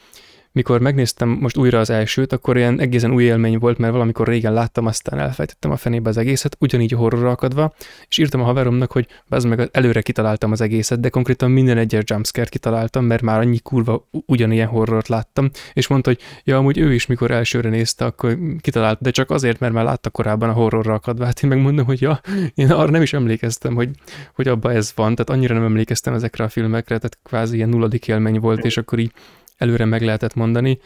mikor 0.52 0.80
megnéztem 0.80 1.28
most 1.28 1.56
újra 1.56 1.78
az 1.78 1.90
elsőt, 1.90 2.32
akkor 2.32 2.56
ilyen 2.56 2.80
egészen 2.80 3.12
új 3.12 3.24
élmény 3.24 3.58
volt, 3.58 3.78
mert 3.78 3.92
valamikor 3.92 4.26
régen 4.26 4.52
láttam, 4.52 4.86
aztán 4.86 5.18
elfejtettem 5.18 5.70
a 5.70 5.76
fenébe 5.76 6.08
az 6.08 6.16
egészet, 6.16 6.56
ugyanígy 6.60 6.92
horrorra 6.92 7.30
akadva, 7.30 7.74
és 8.08 8.18
írtam 8.18 8.40
a 8.40 8.44
haveromnak, 8.44 8.92
hogy 8.92 9.06
az 9.28 9.44
meg 9.44 9.68
előre 9.72 10.00
kitaláltam 10.00 10.52
az 10.52 10.60
egészet, 10.60 11.00
de 11.00 11.08
konkrétan 11.08 11.50
minden 11.50 11.78
egyes 11.78 12.02
jumpscare 12.06 12.48
kitaláltam, 12.48 13.04
mert 13.04 13.22
már 13.22 13.40
annyi 13.40 13.58
kurva 13.58 14.08
ugyanilyen 14.26 14.68
horrort 14.68 15.08
láttam, 15.08 15.50
és 15.72 15.86
mondta, 15.86 16.10
hogy 16.10 16.20
ja, 16.44 16.56
amúgy 16.56 16.78
ő 16.78 16.94
is, 16.94 17.06
mikor 17.06 17.30
elsőre 17.30 17.68
nézte, 17.68 18.04
akkor 18.04 18.38
kitalált, 18.60 18.98
de 19.00 19.10
csak 19.10 19.30
azért, 19.30 19.58
mert 19.58 19.72
már 19.72 19.84
látta 19.84 20.10
korábban 20.10 20.48
a 20.48 20.52
horrorra 20.52 20.94
akadvát. 20.94 21.42
Én 21.42 21.50
megmondom, 21.50 21.86
hogy 21.86 22.00
ja, 22.00 22.20
én 22.54 22.70
arra 22.70 22.90
nem 22.90 23.02
is 23.02 23.12
emlékeztem, 23.12 23.74
hogy, 23.74 23.90
hogy 24.34 24.48
abba 24.48 24.72
ez 24.72 24.92
van, 24.94 25.14
tehát 25.14 25.30
annyira 25.30 25.54
nem 25.54 25.64
emlékeztem 25.64 26.14
ezekre 26.14 26.44
a 26.44 26.48
filmekre, 26.48 26.96
tehát 26.96 27.18
kvázi 27.22 27.56
ilyen 27.56 27.68
nulladik 27.68 28.08
élmény 28.08 28.40
volt, 28.40 28.64
és 28.64 28.76
akkor 28.76 28.98
így 28.98 29.12
előre 29.56 29.84
meg 29.84 30.02
lehetett 30.02 30.34
mondani. 30.34 30.78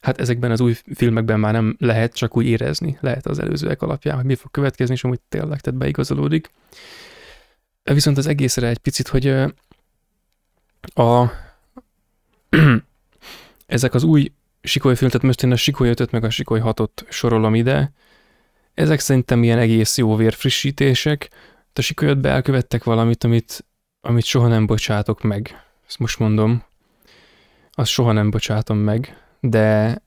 Hát 0.00 0.20
ezekben 0.20 0.50
az 0.50 0.60
új 0.60 0.74
filmekben 0.94 1.40
már 1.40 1.52
nem 1.52 1.76
lehet 1.78 2.14
csak 2.14 2.36
úgy 2.36 2.46
érezni, 2.46 2.98
lehet 3.00 3.26
az 3.26 3.38
előzőek 3.38 3.82
alapján, 3.82 4.16
hogy 4.16 4.24
mi 4.24 4.34
fog 4.34 4.50
következni, 4.50 4.94
és 4.94 5.04
amúgy 5.04 5.20
tényleg, 5.28 5.60
tehát 5.60 5.80
beigazolódik. 5.80 6.50
Viszont 7.82 8.18
az 8.18 8.26
egészre 8.26 8.68
egy 8.68 8.78
picit, 8.78 9.08
hogy 9.08 9.26
a 10.94 11.30
ezek 13.66 13.94
az 13.94 14.02
új 14.02 14.32
Sikoly 14.60 14.96
film, 14.96 15.10
tehát 15.10 15.26
most 15.26 15.42
én 15.42 15.52
a 15.52 15.56
Sikoly 15.56 15.88
5 15.88 16.10
meg 16.10 16.24
a 16.24 16.30
Sikoly 16.30 16.60
6-ot 16.64 16.88
sorolom 17.08 17.54
ide, 17.54 17.92
ezek 18.74 19.00
szerintem 19.00 19.42
ilyen 19.42 19.58
egész 19.58 19.98
jó 19.98 20.16
vérfrissítések, 20.16 21.30
a 21.72 21.80
Sikoly 21.80 22.08
5 22.08 22.26
elkövettek 22.26 22.84
valamit, 22.84 23.24
amit, 23.24 23.66
amit 24.00 24.24
soha 24.24 24.48
nem 24.48 24.66
bocsátok 24.66 25.22
meg. 25.22 25.62
Ezt 25.86 25.98
most 25.98 26.18
mondom, 26.18 26.64
azt 27.78 27.90
soha 27.90 28.12
nem 28.12 28.30
bocsátom 28.30 28.78
meg, 28.78 29.16
de 29.40 29.98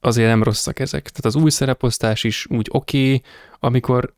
azért 0.00 0.28
nem 0.28 0.42
rosszak 0.42 0.78
ezek. 0.78 1.02
Tehát 1.02 1.24
az 1.24 1.36
új 1.36 1.50
szereposztás 1.50 2.24
is 2.24 2.46
úgy 2.48 2.66
oké, 2.70 3.04
okay, 3.04 3.22
amikor 3.60 4.14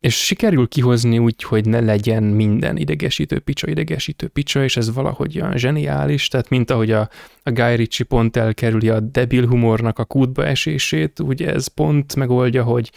és 0.00 0.24
sikerül 0.24 0.68
kihozni 0.68 1.18
úgy, 1.18 1.42
hogy 1.42 1.66
ne 1.66 1.80
legyen 1.80 2.22
minden 2.22 2.76
idegesítő 2.76 3.38
picsa, 3.38 3.68
idegesítő 3.68 4.28
picsa, 4.28 4.64
és 4.64 4.76
ez 4.76 4.92
valahogy 4.94 5.40
olyan 5.40 5.56
zseniális, 5.56 6.28
tehát 6.28 6.48
mint 6.48 6.70
ahogy 6.70 6.90
a, 6.90 7.08
a 7.42 7.50
Guy 7.50 7.76
Ritchie 7.76 8.06
pont 8.06 8.36
elkerüli 8.36 8.88
a 8.88 9.00
debil 9.00 9.46
humornak 9.46 9.98
a 9.98 10.04
kútba 10.04 10.46
esését, 10.46 11.20
ugye 11.20 11.52
ez 11.52 11.66
pont 11.66 12.16
megoldja, 12.16 12.62
hogy 12.62 12.90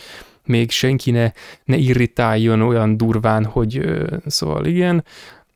még 0.46 0.72
senki 0.72 1.12
ne, 1.12 1.32
ne 1.64 1.78
irritáljon 1.78 2.62
olyan 2.62 2.98
durván, 2.98 3.46
hogy 3.46 3.82
szóval 4.26 4.66
igen, 4.66 5.04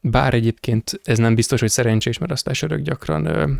bár 0.01 0.33
egyébként 0.33 1.01
ez 1.03 1.17
nem 1.17 1.35
biztos, 1.35 1.59
hogy 1.59 1.69
szerencsés, 1.69 2.17
mert 2.17 2.31
aztán 2.31 2.53
sörök 2.53 2.79
gyakran 2.79 3.25
ö, 3.25 3.51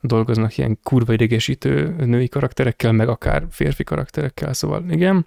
dolgoznak 0.00 0.58
ilyen 0.58 0.78
kurva 0.82 1.12
idegesítő 1.12 1.94
női 1.98 2.28
karakterekkel, 2.28 2.92
meg 2.92 3.08
akár 3.08 3.46
férfi 3.50 3.84
karakterekkel, 3.84 4.52
szóval 4.52 4.84
igen. 4.90 5.26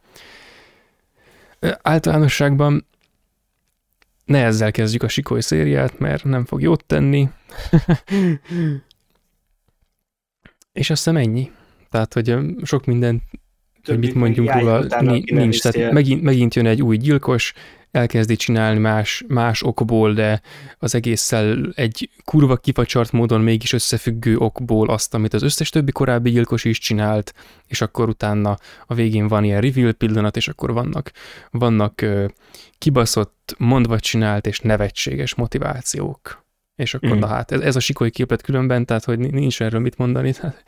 Ö, 1.59 1.71
általánosságban 1.81 2.87
ne 4.25 4.43
ezzel 4.43 4.71
kezdjük 4.71 5.03
a 5.03 5.07
sikoly 5.07 5.41
szériát, 5.41 5.99
mert 5.99 6.23
nem 6.23 6.45
fog 6.45 6.61
jót 6.61 6.85
tenni. 6.85 7.29
És 10.73 10.89
azt 10.89 11.03
hiszem 11.03 11.17
ennyi. 11.17 11.51
Tehát, 11.91 12.13
hogy 12.13 12.37
sok 12.63 12.85
minden, 12.85 13.21
hogy 13.83 13.99
mit 13.99 14.13
mondjunk 14.13 14.51
róla, 14.51 15.01
ni- 15.01 15.23
nincs. 15.31 15.61
Tehát 15.61 15.91
megint, 15.91 16.21
megint 16.21 16.55
jön 16.55 16.65
egy 16.65 16.81
új 16.81 16.97
gyilkos, 16.97 17.53
elkezdi 17.91 18.35
csinálni 18.35 18.79
más, 18.79 19.23
más 19.27 19.63
okból, 19.63 20.13
de 20.13 20.41
az 20.77 20.95
egésszel 20.95 21.71
egy 21.75 22.09
kurva 22.25 22.55
kifacsart 22.55 23.11
módon 23.11 23.41
mégis 23.41 23.73
összefüggő 23.73 24.37
okból 24.37 24.89
azt, 24.89 25.13
amit 25.13 25.33
az 25.33 25.41
összes 25.41 25.69
többi 25.69 25.91
korábbi 25.91 26.29
gyilkos 26.29 26.65
is 26.65 26.79
csinált, 26.79 27.33
és 27.67 27.81
akkor 27.81 28.09
utána 28.09 28.57
a 28.87 28.93
végén 28.93 29.27
van 29.27 29.43
ilyen 29.43 29.61
reveal 29.61 29.93
pillanat, 29.93 30.35
és 30.37 30.47
akkor 30.47 30.73
vannak, 30.73 31.11
vannak 31.51 32.05
kibaszott, 32.77 33.55
mondva 33.57 33.99
csinált 33.99 34.47
és 34.47 34.59
nevetséges 34.59 35.35
motivációk. 35.35 36.47
És 36.75 36.93
akkor, 36.93 37.15
mm. 37.15 37.19
na 37.19 37.27
hát, 37.27 37.51
ez, 37.51 37.59
ez 37.59 37.75
a 37.75 37.79
sikoly 37.79 38.09
képlet 38.09 38.41
különben, 38.41 38.85
tehát 38.85 39.03
hogy 39.03 39.19
nincs 39.19 39.61
erről 39.61 39.79
mit 39.79 39.97
mondani, 39.97 40.33
tehát 40.33 40.63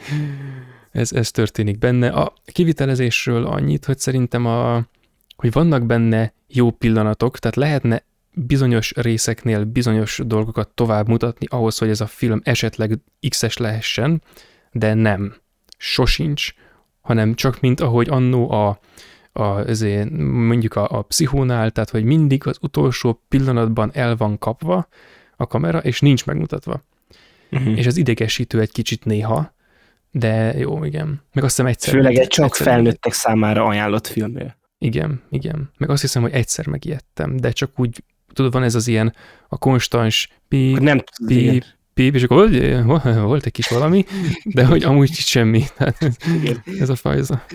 ez, 0.91 1.11
ez 1.11 1.31
történik 1.31 1.77
benne. 1.77 2.09
A 2.09 2.33
kivitelezésről 2.45 3.45
annyit, 3.45 3.85
hogy 3.85 3.99
szerintem 3.99 4.45
a, 4.45 4.83
hogy 5.41 5.51
vannak 5.51 5.85
benne 5.85 6.33
jó 6.47 6.71
pillanatok, 6.71 7.39
tehát 7.39 7.55
lehetne 7.55 8.03
bizonyos 8.33 8.93
részeknél 8.95 9.63
bizonyos 9.63 10.21
dolgokat 10.25 10.69
tovább 10.69 11.07
mutatni 11.07 11.45
ahhoz, 11.49 11.77
hogy 11.77 11.89
ez 11.89 12.01
a 12.01 12.05
film 12.05 12.41
esetleg 12.43 12.99
X-es 13.29 13.57
lehessen, 13.57 14.21
de 14.71 14.93
nem. 14.93 15.35
Sosincs, 15.77 16.53
hanem 17.01 17.33
csak 17.33 17.59
mint 17.59 17.79
ahogy 17.79 18.09
annó 18.09 18.51
a, 18.51 18.79
a 19.31 19.59
ezért, 19.59 20.09
mondjuk 20.19 20.75
a, 20.75 20.89
a 20.89 21.01
pszichónál, 21.01 21.71
tehát 21.71 21.89
hogy 21.89 22.03
mindig 22.03 22.47
az 22.47 22.57
utolsó 22.61 23.21
pillanatban 23.27 23.91
el 23.93 24.15
van 24.15 24.37
kapva 24.37 24.87
a 25.35 25.47
kamera, 25.47 25.79
és 25.79 25.99
nincs 25.99 26.25
megmutatva. 26.25 26.83
Mhm. 27.49 27.67
És 27.67 27.85
ez 27.85 27.97
idegesítő 27.97 28.59
egy 28.59 28.71
kicsit 28.71 29.05
néha, 29.05 29.53
de 30.11 30.57
jó, 30.57 30.83
igen. 30.83 31.21
Meg 31.33 31.43
azt 31.43 31.55
hiszem 31.55 31.71
egyszer. 31.71 31.93
Főleg 31.93 32.15
egy 32.15 32.27
csak 32.27 32.45
egyszer- 32.45 32.67
felnőttek 32.67 33.13
számára 33.13 33.65
ajánlott 33.65 34.07
filmnél. 34.07 34.59
Igen, 34.83 35.21
igen. 35.29 35.71
Meg 35.77 35.89
azt 35.89 36.01
hiszem, 36.01 36.21
hogy 36.21 36.31
egyszer 36.31 36.67
megijedtem, 36.67 37.37
de 37.37 37.51
csak 37.51 37.79
úgy, 37.79 38.03
tudod, 38.33 38.51
van 38.53 38.63
ez 38.63 38.75
az 38.75 38.87
ilyen 38.87 39.15
a 39.49 39.57
konstans 39.57 40.29
píp, 40.47 40.79
Nem 40.79 41.03
píp, 41.25 41.63
píp, 41.93 42.15
és 42.15 42.23
akkor 42.23 42.47
"Hogy, 42.47 42.83
volt 43.13 43.45
egy 43.45 43.51
kis 43.51 43.67
valami, 43.67 44.05
de 44.43 44.65
hogy 44.65 44.83
amúgy 44.83 45.13
semmi. 45.13 45.63
Tehát 45.77 46.03
ez, 46.03 46.15
ez 46.79 46.89
a 46.89 46.95
fajza. 46.95 47.45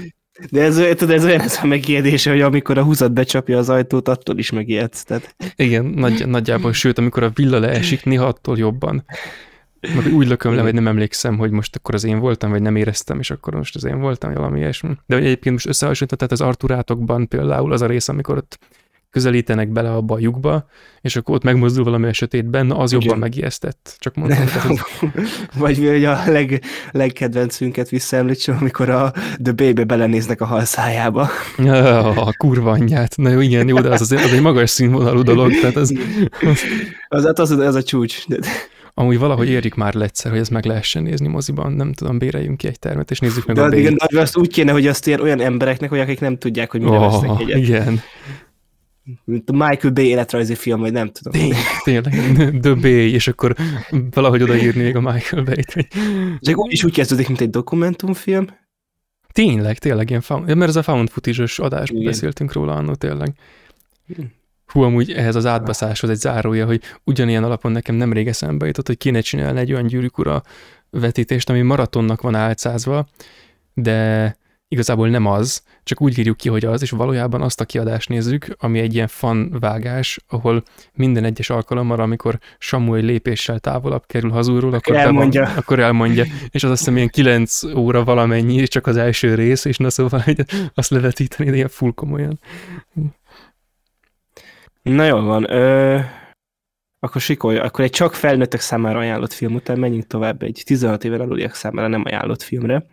De 0.50 0.62
ez, 0.62 0.74
tudod, 0.74 1.10
ez 1.10 1.24
olyan 1.24 1.40
ez 1.40 1.58
a 1.62 1.66
megijedése, 1.66 2.30
hogy 2.30 2.40
amikor 2.40 2.78
a 2.78 2.82
húzat 2.82 3.12
becsapja 3.12 3.58
az 3.58 3.68
ajtót, 3.68 4.08
attól 4.08 4.38
is 4.38 4.50
megijedsz. 4.50 5.02
Tehát 5.02 5.34
Igen, 5.56 5.84
nagy, 5.84 6.26
nagyjából, 6.26 6.72
sőt, 6.72 6.98
amikor 6.98 7.22
a 7.22 7.30
villa 7.34 7.58
leesik, 7.58 8.04
néha 8.04 8.26
attól 8.26 8.58
jobban. 8.58 9.04
Meg 9.80 10.14
úgy 10.14 10.28
lököm 10.28 10.54
le, 10.54 10.62
hogy 10.62 10.74
nem 10.74 10.86
emlékszem, 10.86 11.38
hogy 11.38 11.50
most 11.50 11.76
akkor 11.76 11.94
az 11.94 12.04
én 12.04 12.18
voltam, 12.18 12.50
vagy 12.50 12.62
nem 12.62 12.76
éreztem, 12.76 13.18
és 13.18 13.30
akkor 13.30 13.54
most 13.54 13.74
az 13.74 13.84
én 13.84 14.00
voltam, 14.00 14.34
valami 14.34 14.58
ilyesmi. 14.58 14.96
De 15.06 15.14
hogy 15.14 15.24
egyébként 15.24 15.54
most 15.54 15.66
összehasonlított, 15.66 16.18
tehát 16.18 16.32
az 16.32 16.40
Arturátokban 16.40 17.28
például 17.28 17.72
az 17.72 17.82
a 17.82 17.86
rész, 17.86 18.08
amikor 18.08 18.36
ott 18.36 18.58
közelítenek 19.16 19.68
bele 19.68 19.92
abba 19.92 20.14
a 20.14 20.18
lyukba, 20.18 20.66
és 21.00 21.16
akkor 21.16 21.34
ott 21.34 21.42
megmozdul 21.42 21.84
valami 21.84 22.06
a 22.06 22.12
sötétben, 22.12 22.66
na 22.66 22.78
az 22.78 22.92
Igen. 22.92 23.04
jobban 23.04 23.18
megijesztett. 23.20 23.96
Csak 23.98 24.14
mondom, 24.14 24.36
tehát 24.36 24.78
Vagy 25.58 25.78
hogy 25.78 26.04
a 26.04 26.22
leg, 26.26 26.62
legkedvencünket 26.90 27.88
visszaemlítsem, 27.88 28.56
amikor 28.60 28.88
a 28.88 29.10
The 29.42 29.52
Baby 29.52 29.84
belenéznek 29.84 30.40
a 30.40 30.44
halszájába. 30.44 31.28
a 32.16 32.32
kurva 32.36 32.70
anyját. 32.70 33.16
Na 33.16 33.28
jó, 33.28 33.40
igen, 33.40 33.68
jó, 33.68 33.80
de 33.80 33.88
az, 33.88 34.00
az, 34.00 34.12
az 34.12 34.32
egy 34.32 34.40
magas 34.40 34.70
színvonalú 34.70 35.22
dolog, 35.22 35.52
tehát 35.60 35.76
az, 35.82 35.94
Az, 37.08 37.24
hát 37.24 37.38
az, 37.38 37.50
az 37.50 37.74
a 37.74 37.82
csúcs. 37.82 38.26
Amúgy 38.98 39.18
valahogy 39.18 39.48
érjük 39.48 39.74
már 39.74 39.94
le 39.94 40.04
egyszer, 40.04 40.30
hogy 40.30 40.40
ezt 40.40 40.50
meg 40.50 40.64
lehessen 40.64 41.02
nézni 41.02 41.28
moziban, 41.28 41.72
nem 41.72 41.92
tudom, 41.92 42.18
béreljünk 42.18 42.56
ki 42.56 42.66
egy 42.66 42.78
termet, 42.78 43.10
és 43.10 43.18
nézzük 43.18 43.46
meg 43.46 43.56
de 43.56 43.62
a 43.62 43.64
az, 43.64 43.70
B. 43.70 43.74
igen, 43.74 43.96
de 44.12 44.20
azt 44.20 44.36
úgy 44.36 44.48
kéne, 44.48 44.72
hogy 44.72 44.86
azt 44.86 45.06
ilyen 45.06 45.20
olyan 45.20 45.40
embereknek, 45.40 45.90
hogy 45.90 45.98
akik 45.98 46.20
nem 46.20 46.38
tudják, 46.38 46.70
hogy 46.70 46.80
mire 46.80 46.98
vesznek 46.98 47.30
Oh, 47.30 47.40
egyet. 47.40 47.56
igen, 47.58 48.00
Mint 49.24 49.50
a 49.50 49.52
Michael 49.52 49.92
Bay 49.92 50.06
életrajzi 50.06 50.54
film, 50.54 50.80
vagy 50.80 50.92
nem 50.92 51.10
tudom. 51.12 51.32
Tény, 51.32 51.52
tényleg, 51.84 52.12
The 52.60 52.74
Bay, 52.74 53.12
és 53.12 53.28
akkor 53.28 53.54
valahogy 54.10 54.42
odaírni 54.42 54.82
még 54.82 54.96
a 54.96 55.00
Michael 55.00 55.42
Bay-t. 55.42 55.72
hogy- 55.72 55.86
És 56.40 56.54
úgy 56.54 56.72
is 56.72 56.84
úgy 56.84 56.92
kezdődik, 56.92 57.26
mint 57.26 57.40
egy 57.40 57.50
dokumentumfilm. 57.50 58.46
Tényleg, 59.32 59.78
tényleg 59.78 60.08
ilyen 60.08 60.20
found, 60.20 60.54
mert 60.54 60.68
ez 60.68 60.76
a 60.76 60.82
found 60.82 61.08
footage-os 61.10 61.58
adásban 61.58 62.00
Igen. 62.00 62.10
beszéltünk 62.10 62.52
róla 62.52 62.74
annó 62.74 62.94
tényleg. 62.94 63.34
Igen. 64.08 64.32
Hú, 64.66 64.82
amúgy 64.82 65.12
ehhez 65.12 65.34
az 65.34 65.46
átbaszáshoz 65.46 66.10
egy 66.10 66.16
zárója, 66.16 66.66
hogy 66.66 66.82
ugyanilyen 67.04 67.44
alapon 67.44 67.72
nekem 67.72 67.94
nemrég 67.94 68.28
eszembe 68.28 68.66
jutott, 68.66 68.86
hogy 68.86 68.96
kéne 68.96 69.20
csinálni 69.20 69.58
egy 69.60 69.72
olyan 69.72 69.86
gyűrűk 69.86 70.18
ura 70.18 70.42
vetítést, 70.90 71.50
ami 71.50 71.62
maratonnak 71.62 72.20
van 72.20 72.34
álcázva, 72.34 73.06
de 73.74 74.36
igazából 74.68 75.08
nem 75.08 75.26
az, 75.26 75.62
csak 75.84 76.00
úgy 76.00 76.18
írjuk 76.18 76.36
ki, 76.36 76.48
hogy 76.48 76.64
az, 76.64 76.82
és 76.82 76.90
valójában 76.90 77.42
azt 77.42 77.60
a 77.60 77.64
kiadást 77.64 78.08
nézzük, 78.08 78.46
ami 78.58 78.78
egy 78.78 78.94
ilyen 78.94 79.06
fan 79.06 79.56
vágás, 79.60 80.18
ahol 80.28 80.62
minden 80.94 81.24
egyes 81.24 81.50
alkalommal, 81.50 82.00
amikor 82.00 82.38
Samu 82.58 82.94
egy 82.94 83.04
lépéssel 83.04 83.58
távolabb 83.58 84.06
kerül 84.06 84.30
hazulról, 84.30 84.72
akkor 84.72 84.92
be 84.94 84.98
van- 84.98 85.06
Elmondja. 85.06 85.52
akkor 85.56 85.80
elmondja. 85.80 86.24
És 86.50 86.64
az 86.64 86.70
azt 86.70 86.78
hiszem 86.78 86.96
ilyen 86.96 87.08
9 87.08 87.62
óra 87.62 88.04
valamennyi, 88.04 88.54
és 88.54 88.68
csak 88.68 88.86
az 88.86 88.96
első 88.96 89.34
rész, 89.34 89.64
és 89.64 89.76
na 89.76 89.90
szóval 89.90 90.20
hogy 90.20 90.44
azt 90.74 90.90
levetíteni, 90.90 91.50
de 91.50 91.56
ilyen 91.56 91.68
full 91.68 91.92
komolyan. 91.94 92.40
Na 94.86 95.04
jól 95.04 95.22
van. 95.22 95.50
Ö, 95.50 96.00
Akkor 96.98 97.20
sikolj, 97.20 97.58
akkor 97.58 97.84
egy 97.84 97.90
csak 97.90 98.14
felnőttek 98.14 98.60
számára 98.60 98.98
ajánlott 98.98 99.32
film 99.32 99.54
után 99.54 99.78
menjünk 99.78 100.06
tovább 100.06 100.42
egy 100.42 100.62
16 100.64 101.04
éven 101.04 101.20
aluliak 101.20 101.54
számára 101.54 101.88
nem 101.88 102.02
ajánlott 102.04 102.42
filmre. 102.42 102.86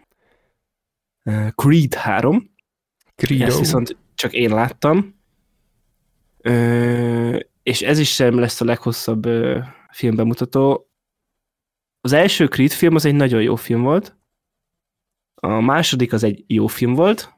Creed 1.55 1.93
3. 1.93 2.51
Creed. 3.15 3.41
Ezt 3.41 3.59
viszont 3.59 3.97
csak 4.15 4.33
én 4.33 4.49
láttam. 4.49 5.21
Uh, 6.43 7.39
és 7.63 7.81
ez 7.81 7.99
is 7.99 8.13
sem 8.13 8.39
lesz 8.39 8.61
a 8.61 8.65
leghosszabb 8.65 9.25
uh, 9.25 9.63
filmbemutató. 9.91 10.89
Az 12.01 12.11
első 12.11 12.47
Creed 12.47 12.71
film 12.71 12.95
az 12.95 13.05
egy 13.05 13.15
nagyon 13.15 13.41
jó 13.41 13.55
film 13.55 13.81
volt. 13.81 14.17
A 15.35 15.59
második 15.59 16.13
az 16.13 16.23
egy 16.23 16.43
jó 16.47 16.67
film 16.67 16.93
volt. 16.93 17.33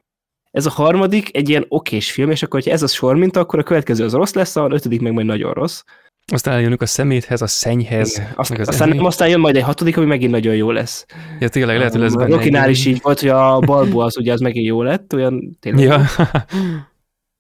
Ez 0.56 0.66
a 0.66 0.70
harmadik 0.70 1.38
egy 1.38 1.50
ilyen 1.50 1.66
okés 1.68 2.12
film, 2.12 2.32
és 2.32 2.44
akkor, 2.44 2.60
hogyha 2.60 2.76
ez 2.76 2.84
a 2.84 2.88
sor 2.88 3.16
mint, 3.16 3.38
akkor 3.38 3.60
a 3.60 3.64
következő 3.64 4.04
az 4.04 4.14
rossz 4.14 4.34
lesz, 4.34 4.56
a 4.56 4.68
ötödik 4.72 5.02
meg 5.02 5.14
majd 5.14 5.26
nagyon 5.26 5.54
rossz. 5.54 5.84
Aztán 6.32 6.54
eljönünk 6.54 6.82
a 6.82 6.86
szeméthez, 6.86 7.42
a 7.42 7.48
szennyhez. 7.48 8.22
Azt, 8.36 8.52
az 8.52 8.68
aztán, 8.68 8.90
nem, 8.90 9.06
aztán 9.06 9.30
jön 9.30 9.40
majd 9.40 9.56
egy 9.56 9.64
hatodik, 9.64 9.98
ami 9.98 10.06
megint 10.06 10.32
nagyon 10.32 10.56
jó 10.56 10.72
lesz. 10.72 11.06
Ja, 11.40 11.50
tényleg 11.50 11.78
lehet, 11.78 11.92
hogy 11.92 12.02
lesz 12.02 12.14
benne. 12.14 12.36
Rokinál 12.36 12.70
is 12.70 12.86
így 12.86 13.00
volt, 13.02 13.20
hogy 13.20 13.30
a 13.30 13.60
Balbo 13.60 14.00
az 14.00 14.18
ugye 14.18 14.34
az 14.34 14.40
megint 14.40 14.66
jó 14.66 14.82
lett, 14.82 15.14
olyan 15.14 15.58
tényleg. 15.60 15.84
Ja. 15.84 16.06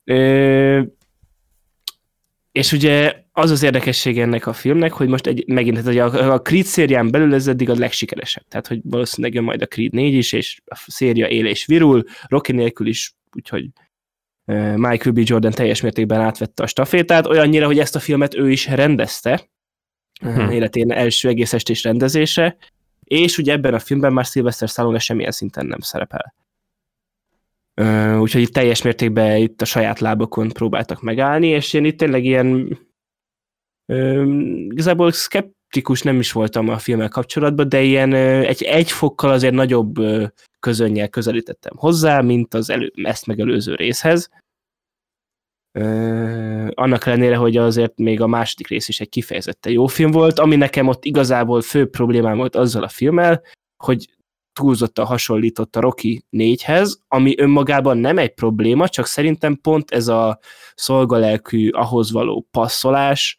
Ö, 0.18 0.82
és 2.51 2.72
ugye 2.72 3.24
az 3.38 3.51
az 3.51 3.63
érdekessége 3.63 4.21
ennek 4.21 4.47
a 4.47 4.53
filmnek, 4.53 4.91
hogy 4.91 5.07
most 5.07 5.27
egy, 5.27 5.43
megint 5.47 5.81
hogy 5.81 5.97
a, 5.97 6.33
a 6.33 6.41
Creed 6.41 6.65
szérián 6.65 7.11
belül 7.11 7.33
ez 7.33 7.47
eddig 7.47 7.69
a 7.69 7.75
legsikeresebb. 7.75 8.43
Tehát, 8.47 8.67
hogy 8.67 8.79
valószínűleg 8.83 9.33
jön 9.33 9.43
majd 9.43 9.61
a 9.61 9.65
Creed 9.65 9.93
4 9.93 10.13
is, 10.13 10.31
és 10.31 10.61
a 10.65 10.83
széria 10.88 11.27
él 11.27 11.45
és 11.45 11.65
virul, 11.65 12.03
Rocky 12.27 12.51
nélkül 12.51 12.88
is, 12.88 13.15
úgyhogy 13.36 13.69
Michael 14.75 15.11
B. 15.11 15.19
Jordan 15.23 15.51
teljes 15.51 15.81
mértékben 15.81 16.21
átvette 16.21 16.63
a 16.63 16.67
stafétát, 16.67 17.25
olyannyira, 17.25 17.65
hogy 17.65 17.79
ezt 17.79 17.95
a 17.95 17.99
filmet 17.99 18.36
ő 18.36 18.51
is 18.51 18.67
rendezte, 18.67 19.49
hmm. 20.21 20.49
életén 20.49 20.91
első 20.91 21.29
egész 21.29 21.53
estés 21.53 21.83
rendezése, 21.83 22.57
és 23.03 23.38
ugye 23.38 23.53
ebben 23.53 23.73
a 23.73 23.79
filmben 23.79 24.13
már 24.13 24.25
Sylvester 24.25 24.67
Stallone 24.67 24.99
semmilyen 24.99 25.31
szinten 25.31 25.65
nem 25.65 25.79
szerepel. 25.79 26.33
Úgyhogy 28.19 28.41
itt 28.41 28.53
teljes 28.53 28.81
mértékben 28.81 29.38
itt 29.38 29.61
a 29.61 29.65
saját 29.65 29.99
lábokon 29.99 30.49
próbáltak 30.49 31.01
megállni, 31.01 31.47
és 31.47 31.73
én 31.73 31.86
itt 31.86 31.97
tényleg 31.97 32.25
ilyen 32.25 32.77
igazából 34.69 35.11
szkeptikus 35.11 36.01
nem 36.01 36.19
is 36.19 36.31
voltam 36.31 36.69
a 36.69 36.77
filmmel 36.77 37.09
kapcsolatban, 37.09 37.69
de 37.69 37.81
ilyen 37.81 38.13
egy, 38.13 38.63
egy 38.63 38.91
fokkal 38.91 39.31
azért 39.31 39.53
nagyobb 39.53 39.95
közönnyel 40.59 41.09
közelítettem 41.09 41.73
hozzá, 41.75 42.21
mint 42.21 42.53
az 42.53 42.69
elő, 42.69 42.91
ezt 42.95 43.25
megelőző 43.25 43.75
részhez. 43.75 44.29
annak 46.73 47.05
ellenére, 47.05 47.36
hogy 47.36 47.57
azért 47.57 47.97
még 47.97 48.21
a 48.21 48.27
második 48.27 48.67
rész 48.67 48.88
is 48.88 48.99
egy 48.99 49.09
kifejezetten 49.09 49.71
jó 49.71 49.88
film 49.88 50.11
volt, 50.11 50.39
ami 50.39 50.55
nekem 50.55 50.88
ott 50.88 51.05
igazából 51.05 51.61
fő 51.61 51.89
problémám 51.89 52.38
volt 52.38 52.55
azzal 52.55 52.83
a 52.83 52.88
filmmel, 52.88 53.41
hogy 53.83 54.09
túlzottan 54.59 55.05
hasonlított 55.05 55.75
a 55.75 55.79
Rocky 55.79 56.25
4-hez, 56.31 56.93
ami 57.07 57.39
önmagában 57.39 57.97
nem 57.97 58.17
egy 58.17 58.33
probléma, 58.33 58.89
csak 58.89 59.05
szerintem 59.05 59.55
pont 59.61 59.91
ez 59.91 60.07
a 60.07 60.39
szolgalelkű 60.75 61.69
ahhoz 61.69 62.11
való 62.11 62.47
passzolás 62.51 63.38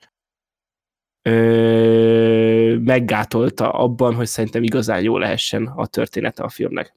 ö, 1.27 2.77
meggátolta 2.79 3.70
abban, 3.70 4.14
hogy 4.14 4.27
szerintem 4.27 4.62
igazán 4.62 5.03
jó 5.03 5.18
lehessen 5.18 5.66
a 5.66 5.87
története 5.87 6.43
a 6.43 6.49
filmnek. 6.49 6.95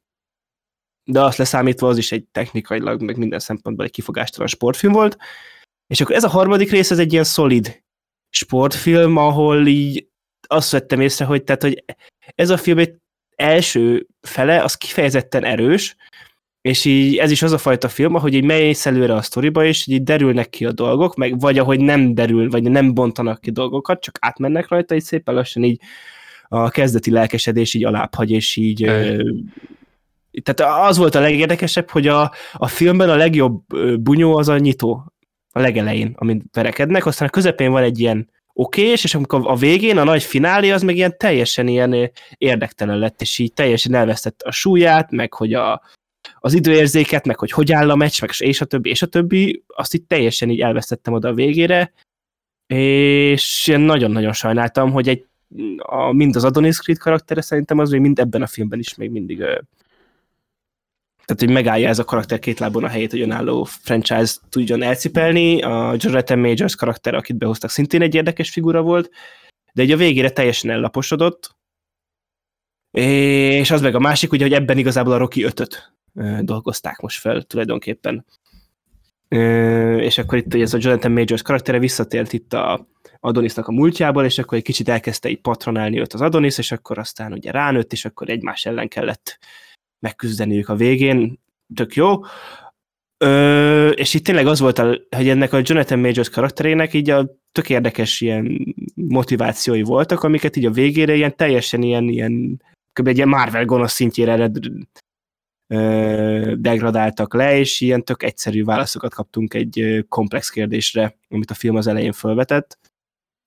De 1.03 1.21
azt 1.21 1.37
leszámítva 1.37 1.87
az 1.87 1.97
is 1.97 2.11
egy 2.11 2.25
technikailag, 2.31 3.01
meg 3.01 3.17
minden 3.17 3.39
szempontból 3.39 3.85
egy 3.85 3.91
kifogástalan 3.91 4.47
sportfilm 4.47 4.93
volt. 4.93 5.17
És 5.87 6.01
akkor 6.01 6.15
ez 6.15 6.23
a 6.23 6.29
harmadik 6.29 6.71
rész, 6.71 6.91
ez 6.91 6.99
egy 6.99 7.11
ilyen 7.11 7.23
szolid 7.23 7.83
sportfilm, 8.29 9.17
ahol 9.17 9.67
így 9.67 10.07
azt 10.47 10.71
vettem 10.71 11.01
észre, 11.01 11.25
hogy, 11.25 11.43
tehát, 11.43 11.61
hogy 11.61 11.83
ez 12.35 12.49
a 12.49 12.57
film 12.57 12.77
egy 12.77 12.95
első 13.35 14.07
fele, 14.21 14.63
az 14.63 14.75
kifejezetten 14.75 15.43
erős, 15.43 15.95
és 16.61 16.85
így 16.85 17.17
ez 17.17 17.31
is 17.31 17.41
az 17.41 17.51
a 17.51 17.57
fajta 17.57 17.89
film, 17.89 18.15
ahogy 18.15 18.33
így 18.33 18.43
mélysz 18.43 18.85
előre 18.85 19.13
a 19.13 19.21
sztoriba, 19.21 19.65
és 19.65 19.87
így 19.87 20.03
derülnek 20.03 20.49
ki 20.49 20.65
a 20.65 20.71
dolgok, 20.71 21.15
meg 21.15 21.39
vagy 21.39 21.57
ahogy 21.57 21.79
nem 21.79 22.13
derül, 22.13 22.49
vagy 22.49 22.63
nem 22.63 22.93
bontanak 22.93 23.41
ki 23.41 23.51
dolgokat, 23.51 24.01
csak 24.01 24.17
átmennek 24.21 24.67
rajta, 24.67 24.95
és 24.95 25.03
szépen 25.03 25.35
lassan 25.35 25.63
így 25.63 25.81
a 26.47 26.69
kezdeti 26.69 27.11
lelkesedés 27.11 27.73
így 27.73 27.85
alábbhagy, 27.85 28.31
és 28.31 28.55
így 28.55 28.83
ö, 28.83 29.23
tehát 30.43 30.87
az 30.87 30.97
volt 30.97 31.15
a 31.15 31.19
legérdekesebb, 31.19 31.89
hogy 31.89 32.07
a, 32.07 32.31
a 32.53 32.67
filmben 32.67 33.09
a 33.09 33.15
legjobb 33.15 33.61
bunyó 33.99 34.37
az 34.37 34.47
a 34.47 34.57
nyitó, 34.57 35.13
a 35.51 35.59
legelején, 35.59 36.13
amit 36.17 36.43
verekednek, 36.51 37.05
aztán 37.05 37.27
a 37.27 37.31
közepén 37.31 37.71
van 37.71 37.83
egy 37.83 37.99
ilyen 37.99 38.29
okés, 38.53 39.03
és 39.03 39.15
amikor 39.15 39.41
a 39.43 39.55
végén 39.55 39.97
a 39.97 40.03
nagy 40.03 40.23
finálé 40.23 40.69
az 40.71 40.81
meg 40.81 40.95
ilyen 40.95 41.17
teljesen 41.17 41.67
ilyen 41.67 42.11
érdektelen 42.37 42.97
lett, 42.97 43.21
és 43.21 43.39
így 43.39 43.53
teljesen 43.53 43.93
elvesztett 43.93 44.41
a 44.41 44.51
súlyát, 44.51 45.11
meg 45.11 45.33
hogy 45.33 45.53
a, 45.53 45.81
az 46.39 46.53
időérzéket, 46.53 47.25
meg 47.25 47.39
hogy 47.39 47.51
hogy 47.51 47.71
áll 47.71 47.89
a 47.89 47.95
meccs, 47.95 48.21
meg 48.21 48.29
és 48.37 48.61
a 48.61 48.65
többi, 48.65 48.89
és 48.89 49.01
a 49.01 49.05
többi, 49.07 49.63
azt 49.67 49.93
itt 49.93 50.07
teljesen 50.07 50.49
így 50.49 50.61
elvesztettem 50.61 51.13
oda 51.13 51.27
a 51.27 51.33
végére, 51.33 51.93
és 52.67 53.67
én 53.67 53.79
nagyon-nagyon 53.79 54.33
sajnáltam, 54.33 54.91
hogy 54.91 55.09
egy, 55.09 55.25
a, 55.77 56.11
mind 56.11 56.35
az 56.35 56.43
Adonis 56.43 56.77
Creed 56.77 56.99
karaktere 56.99 57.41
szerintem 57.41 57.79
az 57.79 57.89
még 57.89 58.01
mind 58.01 58.19
ebben 58.19 58.41
a 58.41 58.47
filmben 58.47 58.79
is 58.79 58.95
még 58.95 59.09
mindig 59.09 59.43
tehát, 61.29 61.43
hogy 61.43 61.53
megállja 61.53 61.87
ez 61.87 61.99
a 61.99 62.03
karakter 62.03 62.39
két 62.39 62.59
lábon 62.59 62.83
a 62.83 62.87
helyét, 62.87 63.11
hogy 63.11 63.21
önálló 63.21 63.63
franchise 63.63 64.33
tudjon 64.49 64.81
elcipelni. 64.81 65.61
A 65.61 65.95
Jonathan 65.97 66.39
Majors 66.39 66.75
karakter, 66.75 67.13
akit 67.13 67.37
behoztak, 67.37 67.69
szintén 67.69 68.01
egy 68.01 68.15
érdekes 68.15 68.49
figura 68.49 68.81
volt, 68.81 69.09
de 69.73 69.81
egy 69.81 69.91
a 69.91 69.97
végére 69.97 70.29
teljesen 70.29 70.69
ellaposodott, 70.69 71.57
és 72.91 73.71
az 73.71 73.81
meg 73.81 73.95
a 73.95 73.99
másik, 73.99 74.31
ugye, 74.31 74.43
hogy 74.43 74.53
ebben 74.53 74.77
igazából 74.77 75.13
a 75.13 75.17
Rocky 75.17 75.43
5 75.43 75.93
dolgozták 76.41 76.99
most 76.99 77.19
fel 77.19 77.41
tulajdonképpen. 77.41 78.25
És 79.97 80.17
akkor 80.17 80.37
itt 80.37 80.53
ez 80.53 80.73
a 80.73 80.77
Jonathan 80.81 81.11
Majors 81.11 81.41
karaktere 81.41 81.79
visszatért 81.79 82.33
itt 82.33 82.53
a 82.53 82.87
Adonisnak 83.19 83.67
a 83.67 83.71
múltjából, 83.71 84.25
és 84.25 84.37
akkor 84.37 84.57
egy 84.57 84.63
kicsit 84.63 84.89
elkezdte 84.89 85.29
így 85.29 85.41
patronálni 85.41 85.99
őt 85.99 86.13
az 86.13 86.21
Adonis, 86.21 86.57
és 86.57 86.71
akkor 86.71 86.97
aztán 86.97 87.33
ugye 87.33 87.51
ránőtt, 87.51 87.91
és 87.91 88.05
akkor 88.05 88.29
egymás 88.29 88.65
ellen 88.65 88.87
kellett 88.87 89.39
megküzdeniük 89.99 90.69
a 90.69 90.75
végén, 90.75 91.39
tök 91.75 91.95
jó. 91.95 92.19
Ö, 93.17 93.89
és 93.89 94.13
itt 94.13 94.23
tényleg 94.23 94.47
az 94.47 94.59
volt, 94.59 94.79
a, 94.79 94.99
hogy 95.15 95.29
ennek 95.29 95.53
a 95.53 95.61
Jonathan 95.63 95.99
Majors 95.99 96.29
karakterének 96.29 96.93
így 96.93 97.09
a 97.09 97.29
tök 97.51 97.69
érdekes 97.69 98.21
ilyen 98.21 98.75
motivációi 98.93 99.81
voltak, 99.81 100.23
amiket 100.23 100.55
így 100.55 100.65
a 100.65 100.71
végére 100.71 101.15
ilyen 101.15 101.35
teljesen 101.35 101.81
ilyen, 101.81 102.07
ilyen 102.07 102.61
kb. 102.93 103.07
egy 103.07 103.15
ilyen 103.15 103.29
Marvel 103.29 103.65
gonosz 103.65 103.93
szintjére 103.93 104.51
degradáltak 106.55 107.33
le, 107.33 107.57
és 107.57 107.81
ilyen 107.81 108.03
tök 108.03 108.23
egyszerű 108.23 108.63
válaszokat 108.63 109.13
kaptunk 109.13 109.53
egy 109.53 110.05
komplex 110.09 110.49
kérdésre, 110.49 111.17
amit 111.29 111.51
a 111.51 111.53
film 111.53 111.75
az 111.75 111.87
elején 111.87 112.11
felvetett, 112.11 112.79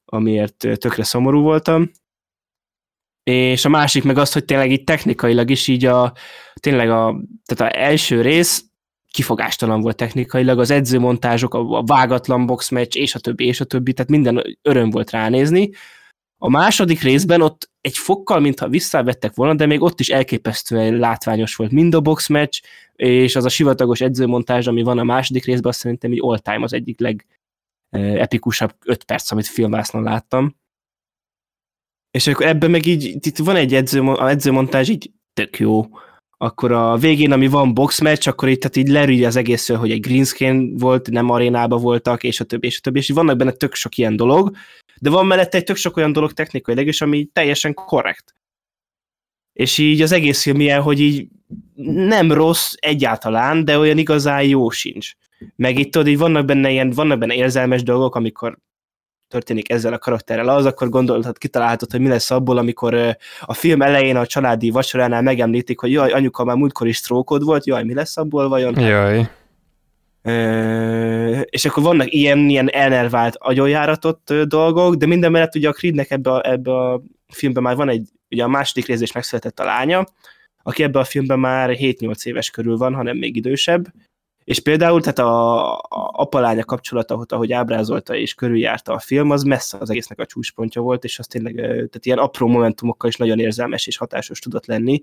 amiért 0.05 0.57
tökre 0.79 1.03
szomorú 1.03 1.41
voltam 1.41 1.91
és 3.23 3.65
a 3.65 3.69
másik 3.69 4.05
meg 4.05 4.19
az, 4.19 4.33
hogy 4.33 4.45
tényleg 4.45 4.71
itt 4.71 4.87
technikailag 4.87 5.51
is 5.51 5.69
így 5.69 5.85
a, 5.85 6.13
tényleg 6.55 6.91
a, 6.91 7.21
tehát 7.45 7.73
a 7.75 7.79
első 7.79 8.21
rész 8.21 8.65
kifogástalan 9.11 9.81
volt 9.81 9.97
technikailag, 9.97 10.59
az 10.59 10.71
edzőmontázsok, 10.71 11.55
a 11.55 11.83
vágatlan 11.83 12.47
boxmatch, 12.47 12.97
és 12.99 13.15
a 13.15 13.19
többi, 13.19 13.47
és 13.47 13.61
a 13.61 13.65
többi, 13.65 13.93
tehát 13.93 14.11
minden 14.11 14.59
öröm 14.63 14.91
volt 14.91 15.11
ránézni. 15.11 15.71
A 16.45 16.49
második 16.49 17.03
részben 17.03 17.41
ott 17.41 17.71
egy 17.81 17.97
fokkal, 17.97 18.41
mintha 18.41 18.69
visszavettek 18.69 19.35
volna, 19.35 19.55
de 19.55 19.67
még 19.67 19.83
ott 19.83 20.01
is 20.01 20.09
elképesztően 20.09 20.97
látványos 20.97 21.57
volt 21.57 21.71
mind 21.71 21.95
a 21.95 22.01
boxmatch, 22.01 22.63
és 22.97 23.37
az 23.37 23.45
a 23.45 23.49
sivatagos 23.49 24.01
edzőmontázs, 24.01 24.67
ami 24.67 24.83
van 24.83 24.99
a 24.99 25.05
második 25.05 25.45
részben, 25.45 25.71
azt 25.71 25.79
szerintem 25.79 26.13
így 26.13 26.21
all 26.23 26.39
time 26.39 26.63
az 26.63 26.73
egyik 26.73 27.01
leg 27.01 27.27
eh, 27.89 28.15
epikusabb 28.15 28.75
öt 28.85 29.05
perc, 29.05 29.31
amit 29.31 29.47
filmvásznon 29.47 30.03
láttam. 30.03 30.57
És 32.11 32.27
akkor 32.27 32.47
ebben 32.47 32.71
meg 32.71 32.87
így, 32.87 33.27
itt 33.27 33.39
van 33.39 33.57
egy 33.57 33.75
edző, 33.75 34.01
a 34.01 34.29
edzőmontázs 34.29 34.89
így 34.89 35.11
tök 35.33 35.59
jó. 35.59 35.87
Akkor 36.37 36.73
a 36.73 36.97
végén, 36.97 37.33
ami 37.33 37.47
van 37.47 37.75
box 37.75 38.01
match, 38.01 38.29
akkor 38.29 38.49
itt 38.49 38.61
tehát 38.61 38.77
így 38.77 38.89
lerülje 38.89 39.27
az 39.27 39.37
egészről, 39.37 39.77
hogy 39.79 39.91
egy 39.91 40.01
green 40.01 40.77
volt, 40.77 41.11
nem 41.11 41.31
arénába 41.31 41.77
voltak, 41.77 42.23
és 42.23 42.41
a 42.41 42.45
többi, 42.45 42.67
és 42.67 42.79
a 42.79 42.81
többi, 42.81 42.99
és 42.99 43.11
vannak 43.11 43.37
benne 43.37 43.53
tök 43.53 43.75
sok 43.75 43.97
ilyen 43.97 44.17
dolog, 44.17 44.57
de 45.03 45.11
van 45.11 45.27
mellette 45.27 45.59
egy 45.59 45.65
tök 45.65 45.77
sok 45.77 45.97
olyan 45.97 46.13
dolog 46.13 46.33
technikailag 46.33 46.87
is, 46.87 47.01
ami 47.01 47.29
teljesen 47.33 47.75
korrekt. 47.75 48.35
És 49.53 49.79
így 49.79 50.03
az 50.03 50.13
egész 50.13 50.43
film 50.43 50.61
ilyen, 50.61 50.83
hogy 50.83 51.01
így 51.01 51.29
nem 51.75 52.33
rossz 52.33 52.73
egyáltalán, 52.77 53.65
de 53.65 53.79
olyan 53.79 53.99
igazán 53.99 54.43
jó 54.43 54.71
sincs. 54.71 55.13
Meg 55.57 55.79
itt 55.79 55.93
tudod, 55.93 56.07
így 56.07 56.19
vannak 56.19 56.45
benne 56.45 56.71
ilyen, 56.71 56.91
vannak 56.91 57.19
benne 57.19 57.35
érzelmes 57.35 57.83
dolgok, 57.83 58.15
amikor 58.15 58.59
történik 59.29 59.71
ezzel 59.71 59.93
a 59.93 59.99
karakterrel 59.99 60.49
az, 60.49 60.65
akkor 60.65 60.89
gondolhatod, 60.89 61.39
kitalálhatod, 61.39 61.91
hogy 61.91 62.01
mi 62.01 62.09
lesz 62.09 62.31
abból, 62.31 62.59
amikor 62.59 63.17
a 63.41 63.55
film 63.55 63.83
elején 63.83 64.17
a 64.17 64.27
családi 64.27 64.71
vacsoránál 64.71 65.23
megemlítik, 65.23 65.81
hogy 65.81 65.93
jaj, 65.93 66.11
anyuka 66.11 66.45
már 66.45 66.57
múltkor 66.57 66.87
is 66.87 66.97
sztrókod 66.97 67.45
volt, 67.45 67.67
jaj, 67.67 67.85
mi 67.85 67.95
lesz 67.95 68.17
abból 68.17 68.49
vajon? 68.49 68.81
Jaj. 68.81 69.31
És 71.45 71.65
akkor 71.65 71.83
vannak 71.83 72.13
ilyen, 72.13 72.39
ilyen 72.39 72.71
elnervált 72.71 73.37
agyonjáratott 73.39 74.33
dolgok, 74.33 74.95
de 74.95 75.07
minden 75.07 75.31
mellett 75.31 75.55
ugye 75.55 75.69
a 75.69 75.73
Creednek 75.73 76.11
ebbe 76.11 76.31
a, 76.31 76.51
ebbe 76.51 76.73
a 76.73 77.03
filmben 77.29 77.63
már 77.63 77.77
van 77.77 77.89
egy, 77.89 78.09
ugye 78.31 78.45
a 78.45 78.49
második 78.49 78.87
részés 78.87 79.13
megszületett 79.13 79.61
a 79.61 79.65
lánya, 79.65 80.07
aki 80.63 80.83
ebbe 80.83 80.99
a 80.99 81.05
filmben 81.05 81.39
már 81.39 81.71
7-8 81.73 82.25
éves 82.25 82.51
körül 82.51 82.77
van, 82.77 82.95
hanem 82.95 83.17
még 83.17 83.37
idősebb, 83.37 83.93
és 84.45 84.61
például 84.61 85.01
tehát 85.01 85.19
a, 85.19 85.73
a 85.75 86.11
apalánya 86.13 86.65
kapcsolata, 86.65 87.25
ahogy 87.29 87.53
ábrázolta 87.53 88.15
és 88.15 88.35
körüljárta 88.35 88.93
a 88.93 88.99
film, 88.99 89.31
az 89.31 89.43
messze 89.43 89.79
az 89.81 89.91
egésznek 89.91 90.19
a 90.19 90.27
csúcspontja 90.27 90.83
volt, 90.83 91.05
és 91.05 91.19
az 91.19 91.27
tényleg 91.27 91.55
tehát 91.55 92.07
ilyen 92.07 92.19
apró 92.19 92.47
momentumokkal 92.47 93.09
is 93.09 93.17
nagyon 93.17 93.39
érzelmes 93.39 93.87
és 93.87 93.97
hatásos 93.97 94.39
tudott 94.39 94.67
lenni. 94.67 95.03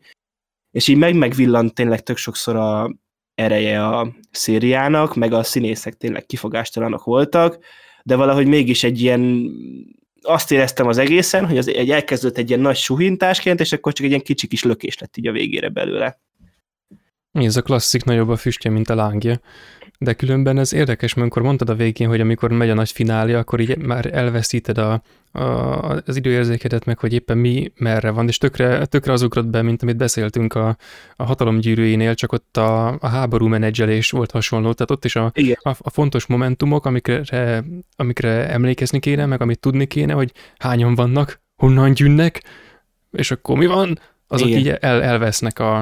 És 0.71 0.87
így 0.87 0.97
meg-megvillant 0.97 1.73
tényleg 1.73 2.03
tök 2.03 2.17
sokszor 2.17 2.55
a 2.55 2.95
ereje 3.39 3.85
a 3.87 4.13
szériának, 4.31 5.15
meg 5.15 5.33
a 5.33 5.43
színészek 5.43 5.93
tényleg 5.93 6.25
kifogástalanok 6.25 7.03
voltak, 7.03 7.57
de 8.03 8.15
valahogy 8.15 8.47
mégis 8.47 8.83
egy 8.83 9.01
ilyen 9.01 9.51
azt 10.21 10.51
éreztem 10.51 10.87
az 10.87 10.97
egészen, 10.97 11.47
hogy 11.47 11.57
az 11.57 11.67
egy 11.67 11.91
elkezdődött 11.91 12.37
egy 12.37 12.49
ilyen 12.49 12.61
nagy 12.61 12.75
suhintásként, 12.75 13.59
és 13.59 13.71
akkor 13.71 13.93
csak 13.93 14.05
egy 14.05 14.11
ilyen 14.11 14.23
kicsi 14.23 14.47
kis 14.47 14.63
lökés 14.63 14.97
lett 14.97 15.17
így 15.17 15.27
a 15.27 15.31
végére 15.31 15.69
belőle. 15.69 16.19
Ez 17.31 17.55
a 17.55 17.61
klasszik 17.61 18.03
nagyobb 18.03 18.29
a 18.29 18.35
füstje, 18.35 18.71
mint 18.71 18.89
a 18.89 18.95
lángja. 18.95 19.39
De 20.01 20.13
különben 20.13 20.57
ez 20.57 20.73
érdekes, 20.73 21.13
mert 21.13 21.21
amikor 21.21 21.41
mondtad 21.41 21.69
a 21.69 21.75
végén, 21.75 22.07
hogy 22.07 22.21
amikor 22.21 22.51
megy 22.51 22.69
a 22.69 22.73
nagy 22.73 22.91
finálja, 22.91 23.39
akkor 23.39 23.59
így 23.59 23.77
már 23.77 24.13
elveszíted 24.13 24.77
a, 24.77 25.01
a, 25.31 25.41
az 26.05 26.15
időérzékedet, 26.15 26.85
meg 26.85 26.99
hogy 26.99 27.13
éppen 27.13 27.37
mi 27.37 27.71
merre 27.77 28.09
van, 28.09 28.27
és 28.27 28.37
tökre, 28.37 28.85
tökre 28.85 29.11
az 29.11 29.21
ugrott 29.21 29.47
be, 29.47 29.61
mint 29.61 29.81
amit 29.81 29.97
beszéltünk 29.97 30.53
a, 30.53 30.77
a 31.15 31.23
hatalomgyűrűjénél, 31.23 32.15
csak 32.15 32.31
ott 32.31 32.57
a, 32.57 32.87
a 32.87 33.07
háború 33.07 33.47
menedzselés 33.47 34.11
volt 34.11 34.31
hasonló, 34.31 34.73
tehát 34.73 34.91
ott 34.91 35.05
is 35.05 35.15
a, 35.15 35.31
a, 35.61 35.69
a 35.79 35.89
fontos 35.89 36.25
momentumok, 36.25 36.85
amikre, 36.85 37.63
amikre 37.95 38.49
emlékezni 38.49 38.99
kéne, 38.99 39.25
meg 39.25 39.41
amit 39.41 39.59
tudni 39.59 39.85
kéne, 39.85 40.13
hogy 40.13 40.31
hányan 40.57 40.95
vannak, 40.95 41.41
honnan 41.55 41.93
gyűnnek, 41.93 42.43
és 43.11 43.31
akkor 43.31 43.57
mi 43.57 43.65
van, 43.65 43.99
azok 44.27 44.47
Igen. 44.47 44.59
így 44.59 44.67
el, 44.67 45.01
elvesznek 45.01 45.59
a, 45.59 45.79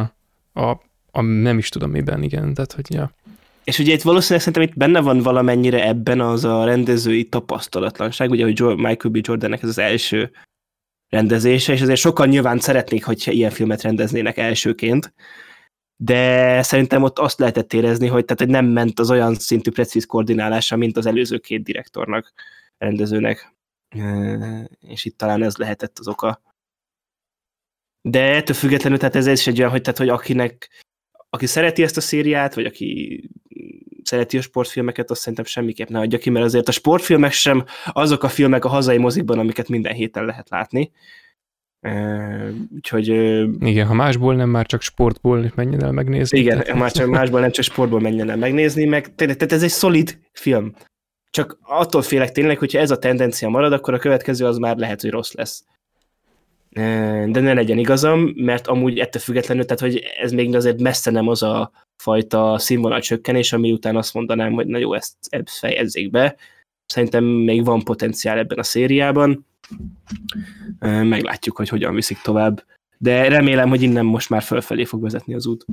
a, 0.54 0.70
a 1.12 1.22
nem 1.22 1.58
is 1.58 1.70
tudom 1.70 1.92
miben, 1.92 2.24
igen, 2.24 2.54
tehát 2.54 2.74
hogy 2.74 2.94
ja. 2.94 3.12
És 3.68 3.80
ugye 3.80 3.94
itt 3.94 4.02
valószínűleg 4.02 4.44
szerintem 4.44 4.70
itt 4.70 4.78
benne 4.78 5.02
van 5.02 5.20
valamennyire 5.20 5.88
ebben 5.88 6.22
az 6.22 6.44
a 6.44 6.66
rendezői 6.66 7.30
tapasztalatlanság, 7.30 8.30
ugye, 8.30 8.44
hogy 8.44 8.62
Michael 8.62 9.14
B. 9.14 9.18
Jordannek 9.22 9.64
ez 9.64 9.70
az 9.70 9.78
első 9.78 10.32
rendezése, 11.10 11.74
és 11.74 11.82
azért 11.82 12.00
sokan 12.00 12.28
nyilván 12.28 12.60
szeretnék, 12.60 13.06
hogyha 13.06 13.32
ilyen 13.32 13.52
filmet 13.52 13.82
rendeznének 13.82 14.38
elsőként, 14.38 15.14
de 15.96 16.62
szerintem 16.62 17.04
ott 17.04 17.20
azt 17.20 17.40
lehetett 17.40 17.74
érezni, 17.74 18.08
hogy, 18.08 18.26
tehát, 18.26 18.42
hogy 18.42 18.50
nem 18.50 18.66
ment 18.66 19.00
az 19.00 19.12
olyan 19.12 19.36
szintű 19.36 19.72
precíz 19.72 20.06
koordinálása, 20.06 20.76
mint 20.76 20.98
az 20.98 21.06
előző 21.06 21.38
két 21.38 21.64
direktornak, 21.64 22.34
rendezőnek. 22.78 23.56
És 24.80 25.06
itt 25.06 25.18
talán 25.18 25.44
ez 25.44 25.58
lehetett 25.58 26.00
az 26.00 26.08
oka. 26.08 26.42
De 28.02 28.36
ettől 28.36 28.56
függetlenül, 28.56 28.98
tehát 28.98 29.16
ez 29.16 29.28
is 29.28 29.48
egy 29.48 29.60
olyan, 29.60 29.72
hogy, 29.72 29.82
tehát, 29.82 29.98
hogy 29.98 30.10
akinek 30.10 30.70
aki 31.30 31.46
szereti 31.46 31.84
ezt 31.84 31.98
a 31.98 32.02
szériát, 32.02 32.54
vagy 32.54 32.66
aki 32.66 33.22
szereti 34.08 34.38
a 34.38 34.42
sportfilmeket, 34.42 35.12
azt 35.12 35.20
szerintem 35.20 35.46
semmiképp 35.46 35.88
ne 35.88 36.00
adja 36.00 36.18
ki, 36.18 36.30
mert 36.30 36.46
azért 36.46 36.68
a 36.68 36.72
sportfilmek 36.72 37.32
sem 37.32 37.66
azok 37.86 38.24
a 38.24 38.30
filmek 38.30 38.66
a 38.66 38.70
hazai 38.70 38.98
mozikban, 38.98 39.40
amiket 39.40 39.70
minden 39.70 39.94
héten 39.94 40.26
lehet 40.26 40.50
látni. 40.50 40.92
Úgyhogy... 42.76 43.08
Igen, 43.60 43.88
ha 43.88 43.94
másból 43.94 44.36
nem, 44.36 44.50
már 44.50 44.66
csak 44.66 44.82
sportból 44.82 45.52
menjen 45.56 45.84
el 45.84 45.92
megnézni. 45.92 46.40
Igen, 46.40 46.60
tehát... 46.60 46.80
már 46.80 46.92
csak 46.92 47.08
másból 47.08 47.40
nem 47.40 47.52
csak 47.52 47.66
sportból 47.66 48.00
menjen 48.00 48.30
el 48.30 48.38
megnézni, 48.38 48.86
meg 48.86 49.16
tehát 49.16 49.52
ez 49.52 49.64
egy 49.64 49.70
szolid 49.70 50.20
film. 50.32 50.74
Csak 51.30 51.58
attól 51.62 52.02
félek 52.02 52.32
tényleg, 52.32 52.58
hogyha 52.58 52.80
ez 52.80 52.92
a 52.92 53.00
tendencia 53.00 53.50
marad, 53.50 53.74
akkor 53.74 53.94
a 53.94 54.00
következő 54.00 54.46
az 54.46 54.58
már 54.58 54.78
lehet, 54.78 55.02
hogy 55.02 55.10
rossz 55.10 55.34
lesz 55.34 55.64
de 57.28 57.40
ne 57.40 57.54
legyen 57.54 57.78
igazam, 57.78 58.34
mert 58.36 58.68
amúgy 58.68 59.00
ettől 59.00 59.22
függetlenül, 59.22 59.66
tehát 59.66 59.82
hogy 59.82 60.04
ez 60.22 60.32
még 60.32 60.56
azért 60.56 60.82
messze 60.82 61.12
nem 61.12 61.28
az 61.28 61.44
a 61.44 61.72
fajta 61.98 62.58
színvonal 62.58 63.02
csökkenés, 63.02 63.54
ami 63.54 63.72
után 63.72 63.96
azt 63.96 64.14
mondanám, 64.14 64.52
hogy 64.52 64.68
na 64.68 64.78
jó, 64.78 64.94
ezt, 64.94 65.16
ezt 65.30 65.58
fejezzék 65.58 66.10
be. 66.12 66.36
Szerintem 66.86 67.24
még 67.24 67.66
van 67.66 67.84
potenciál 67.84 68.38
ebben 68.38 68.58
a 68.58 68.64
szériában. 68.64 69.46
Meglátjuk, 70.80 71.58
hogy 71.58 71.70
hogyan 71.70 71.96
viszik 71.96 72.22
tovább. 72.22 72.64
De 72.98 73.28
remélem, 73.28 73.70
hogy 73.70 73.82
innen 73.82 74.06
most 74.06 74.30
már 74.30 74.42
fölfelé 74.42 74.86
fog 74.86 75.02
vezetni 75.02 75.34
az 75.34 75.46
út. 75.46 75.66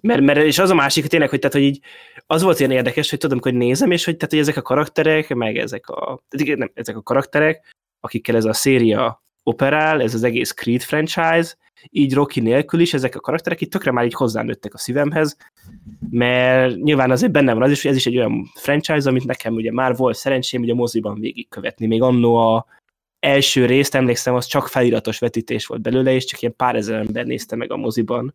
Mert, 0.00 0.20
mert 0.20 0.38
és 0.38 0.58
az 0.58 0.70
a 0.70 0.74
másik, 0.74 1.06
tényleg, 1.06 1.28
hogy, 1.28 1.38
tehát, 1.38 1.54
hogy 1.54 1.64
így, 1.64 1.80
az 2.26 2.42
volt 2.42 2.58
ilyen 2.58 2.70
érdekes, 2.70 3.10
hogy 3.10 3.18
tudom, 3.18 3.38
hogy 3.42 3.54
nézem, 3.54 3.90
és 3.90 4.04
hogy, 4.04 4.16
tehát, 4.16 4.30
hogy 4.30 4.40
ezek 4.40 4.56
a 4.56 4.62
karakterek, 4.62 5.34
meg 5.34 5.58
ezek 5.58 5.88
a, 5.88 6.22
nem, 6.56 6.70
ezek 6.74 6.96
a 6.96 7.02
karakterek, 7.02 7.74
akikkel 8.00 8.36
ez 8.36 8.44
a 8.44 8.52
széria 8.52 9.23
operál, 9.44 10.02
ez 10.02 10.14
az 10.14 10.22
egész 10.22 10.52
Creed 10.52 10.82
franchise, 10.82 11.54
így 11.90 12.14
Rocky 12.14 12.40
nélkül 12.40 12.80
is 12.80 12.94
ezek 12.94 13.14
a 13.14 13.20
karakterek 13.20 13.60
itt 13.60 13.70
tökre 13.70 13.90
már 13.90 14.04
így 14.04 14.14
hozzánőttek 14.14 14.74
a 14.74 14.78
szívemhez, 14.78 15.36
mert 16.10 16.76
nyilván 16.76 17.10
azért 17.10 17.32
bennem 17.32 17.54
van 17.54 17.64
az 17.64 17.70
is, 17.70 17.82
hogy 17.82 17.90
ez 17.90 17.96
is 17.96 18.06
egy 18.06 18.16
olyan 18.16 18.50
franchise, 18.54 19.08
amit 19.08 19.24
nekem 19.24 19.54
ugye 19.54 19.72
már 19.72 19.96
volt 19.96 20.16
szerencsém 20.16 20.62
ugye 20.62 20.72
a 20.72 20.76
moziban 20.76 21.20
végigkövetni. 21.20 21.86
Még 21.86 22.02
annó 22.02 22.36
a 22.36 22.66
első 23.18 23.66
részt, 23.66 23.94
emlékszem, 23.94 24.34
az 24.34 24.46
csak 24.46 24.68
feliratos 24.68 25.18
vetítés 25.18 25.66
volt 25.66 25.80
belőle, 25.80 26.12
és 26.12 26.24
csak 26.24 26.42
ilyen 26.42 26.56
pár 26.56 26.76
ezer 26.76 26.98
ember 26.98 27.26
nézte 27.26 27.56
meg 27.56 27.72
a 27.72 27.76
moziban. 27.76 28.34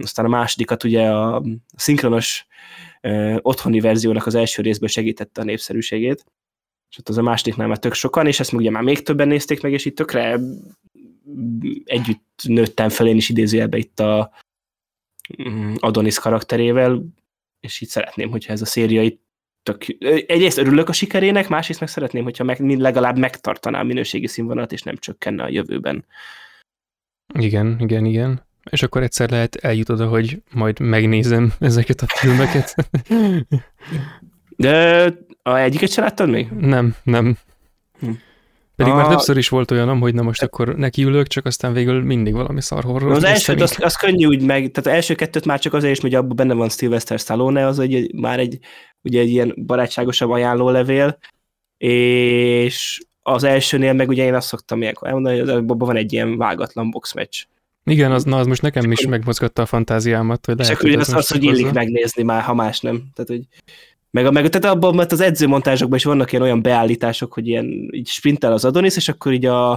aztán 0.00 0.24
a 0.24 0.28
másodikat 0.28 0.84
ugye 0.84 1.10
a 1.10 1.42
szinkronos 1.76 2.46
otthoni 3.38 3.80
verziónak 3.80 4.26
az 4.26 4.34
első 4.34 4.62
részből 4.62 4.88
segítette 4.88 5.40
a 5.40 5.44
népszerűségét 5.44 6.24
és 6.94 7.00
ott 7.00 7.08
az 7.08 7.18
a 7.18 7.22
másodiknál 7.22 7.66
már 7.68 7.78
tök 7.78 7.94
sokan, 7.94 8.26
és 8.26 8.40
ezt 8.40 8.52
ugye 8.52 8.70
már 8.70 8.82
még 8.82 9.02
többen 9.02 9.28
nézték 9.28 9.62
meg, 9.62 9.72
és 9.72 9.84
itt 9.84 9.96
tökre 9.96 10.40
együtt 11.84 12.40
nőttem 12.42 12.88
fel 12.88 13.06
én 13.06 13.16
is 13.16 13.28
idézőjelbe 13.28 13.76
itt 13.76 14.00
a 14.00 14.30
mm, 15.48 15.74
Adonis 15.78 16.18
karakterével, 16.18 17.04
és 17.60 17.80
így 17.80 17.88
szeretném, 17.88 18.30
hogyha 18.30 18.52
ez 18.52 18.60
a 18.60 18.66
széria 18.66 19.02
itt 19.02 19.22
tök... 19.62 19.84
Egyrészt 20.26 20.58
örülök 20.58 20.88
a 20.88 20.92
sikerének, 20.92 21.48
másrészt 21.48 21.80
meg 21.80 21.88
szeretném, 21.88 22.24
hogyha 22.24 22.44
meg, 22.44 22.60
legalább 22.60 23.18
megtartaná 23.18 23.80
a 23.80 23.84
minőségi 23.84 24.26
színvonalat, 24.26 24.72
és 24.72 24.82
nem 24.82 24.96
csökkenne 24.96 25.42
a 25.42 25.48
jövőben. 25.48 26.04
Igen, 27.38 27.76
igen, 27.80 28.04
igen. 28.04 28.46
És 28.70 28.82
akkor 28.82 29.02
egyszer 29.02 29.30
lehet 29.30 29.56
eljut 29.56 29.88
oda, 29.88 30.08
hogy 30.08 30.42
majd 30.52 30.80
megnézem 30.80 31.52
ezeket 31.60 32.00
a 32.00 32.06
filmeket. 32.06 32.74
De 34.56 35.12
a 35.46 35.58
egyiket 35.58 35.90
se 35.90 36.00
láttad 36.00 36.28
még? 36.28 36.48
Nem, 36.50 36.94
nem. 37.02 37.36
Hm. 38.00 38.10
Pedig 38.76 38.92
a... 38.92 38.96
már 38.96 39.08
többször 39.08 39.36
is 39.36 39.48
volt 39.48 39.70
olyanom, 39.70 40.00
hogy 40.00 40.14
na 40.14 40.22
most 40.22 40.42
akkor 40.42 40.76
nekiülök, 40.76 41.26
csak 41.26 41.46
aztán 41.46 41.72
végül 41.72 42.02
mindig 42.02 42.32
valami 42.32 42.60
szar 42.60 42.84
horror. 42.84 43.12
Az 43.12 43.24
elsőt 43.24 43.60
az, 43.60 43.76
az, 43.80 43.96
könnyű 43.96 44.26
úgy 44.26 44.42
meg, 44.42 44.58
tehát 44.58 44.76
az 44.76 44.86
első 44.86 45.14
kettőt 45.14 45.44
már 45.44 45.60
csak 45.60 45.72
azért 45.72 45.92
is, 45.92 46.00
hogy 46.00 46.14
abban 46.14 46.36
benne 46.36 46.54
van 46.54 46.68
Sylvester 46.68 47.18
Stallone, 47.18 47.66
az 47.66 47.78
egy, 47.78 48.14
már 48.14 48.38
egy, 48.38 48.58
ugye 49.02 49.20
egy 49.20 49.28
ilyen 49.28 49.54
barátságosabb 49.66 50.30
ajánlólevél, 50.30 51.18
és 51.76 53.02
az 53.22 53.44
elsőnél 53.44 53.92
meg 53.92 54.08
ugye 54.08 54.24
én 54.24 54.34
azt 54.34 54.46
szoktam 54.46 54.82
ilyenkor 54.82 55.08
elmondani, 55.08 55.38
hogy 55.38 55.48
abban 55.48 55.78
van 55.78 55.96
egy 55.96 56.12
ilyen 56.12 56.36
vágatlan 56.36 56.90
boxmatch. 56.90 57.46
Igen, 57.84 58.12
az, 58.12 58.24
na, 58.24 58.38
az 58.38 58.46
most 58.46 58.62
nekem 58.62 58.92
is 58.92 59.06
megmozgatta 59.06 59.62
a 59.62 59.66
fantáziámat. 59.66 60.46
Hogy 60.46 60.56
lehet, 60.56 60.72
és 60.72 60.78
akkor 60.78 60.90
ugye 60.90 60.98
az, 60.98 61.12
az, 61.12 61.28
hogy 61.28 61.44
illik 61.44 61.72
megnézni 61.72 62.22
már, 62.22 62.42
ha 62.42 62.54
más 62.54 62.80
nem. 62.80 63.02
Tehát, 63.14 63.30
hogy 63.30 63.42
meg, 64.14 64.26
a, 64.26 64.30
meg 64.30 64.48
tehát 64.48 64.76
abban, 64.76 64.94
mert 64.94 65.12
az 65.12 65.20
edzőmontázsokban 65.20 65.98
is 65.98 66.04
vannak 66.04 66.32
ilyen 66.32 66.44
olyan 66.44 66.62
beállítások, 66.62 67.32
hogy 67.32 67.48
ilyen 67.48 67.88
így 67.90 68.08
sprintel 68.08 68.52
az 68.52 68.64
Adonis, 68.64 68.96
és 68.96 69.08
akkor 69.08 69.32
így 69.32 69.46
a, 69.46 69.70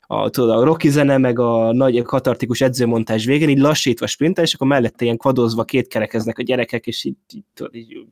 a, 0.00 0.30
tudod, 0.30 0.50
a 0.50 0.64
Rocky 0.64 0.88
zene, 0.88 1.18
meg 1.18 1.38
a 1.38 1.72
nagy 1.72 2.02
katartikus 2.02 2.60
edzőmontás 2.60 3.24
végén 3.24 3.48
így 3.48 3.58
lassítva 3.58 4.06
sprintel, 4.06 4.44
és 4.44 4.54
akkor 4.54 4.66
mellette 4.66 5.04
ilyen 5.04 5.16
kvadozva 5.16 5.64
kerekeznek 5.64 6.38
a 6.38 6.42
gyerekek, 6.42 6.86
és 6.86 7.04
így, 7.04 7.16
így, 7.34 7.42
tudod, 7.54 7.74
így 7.74 8.06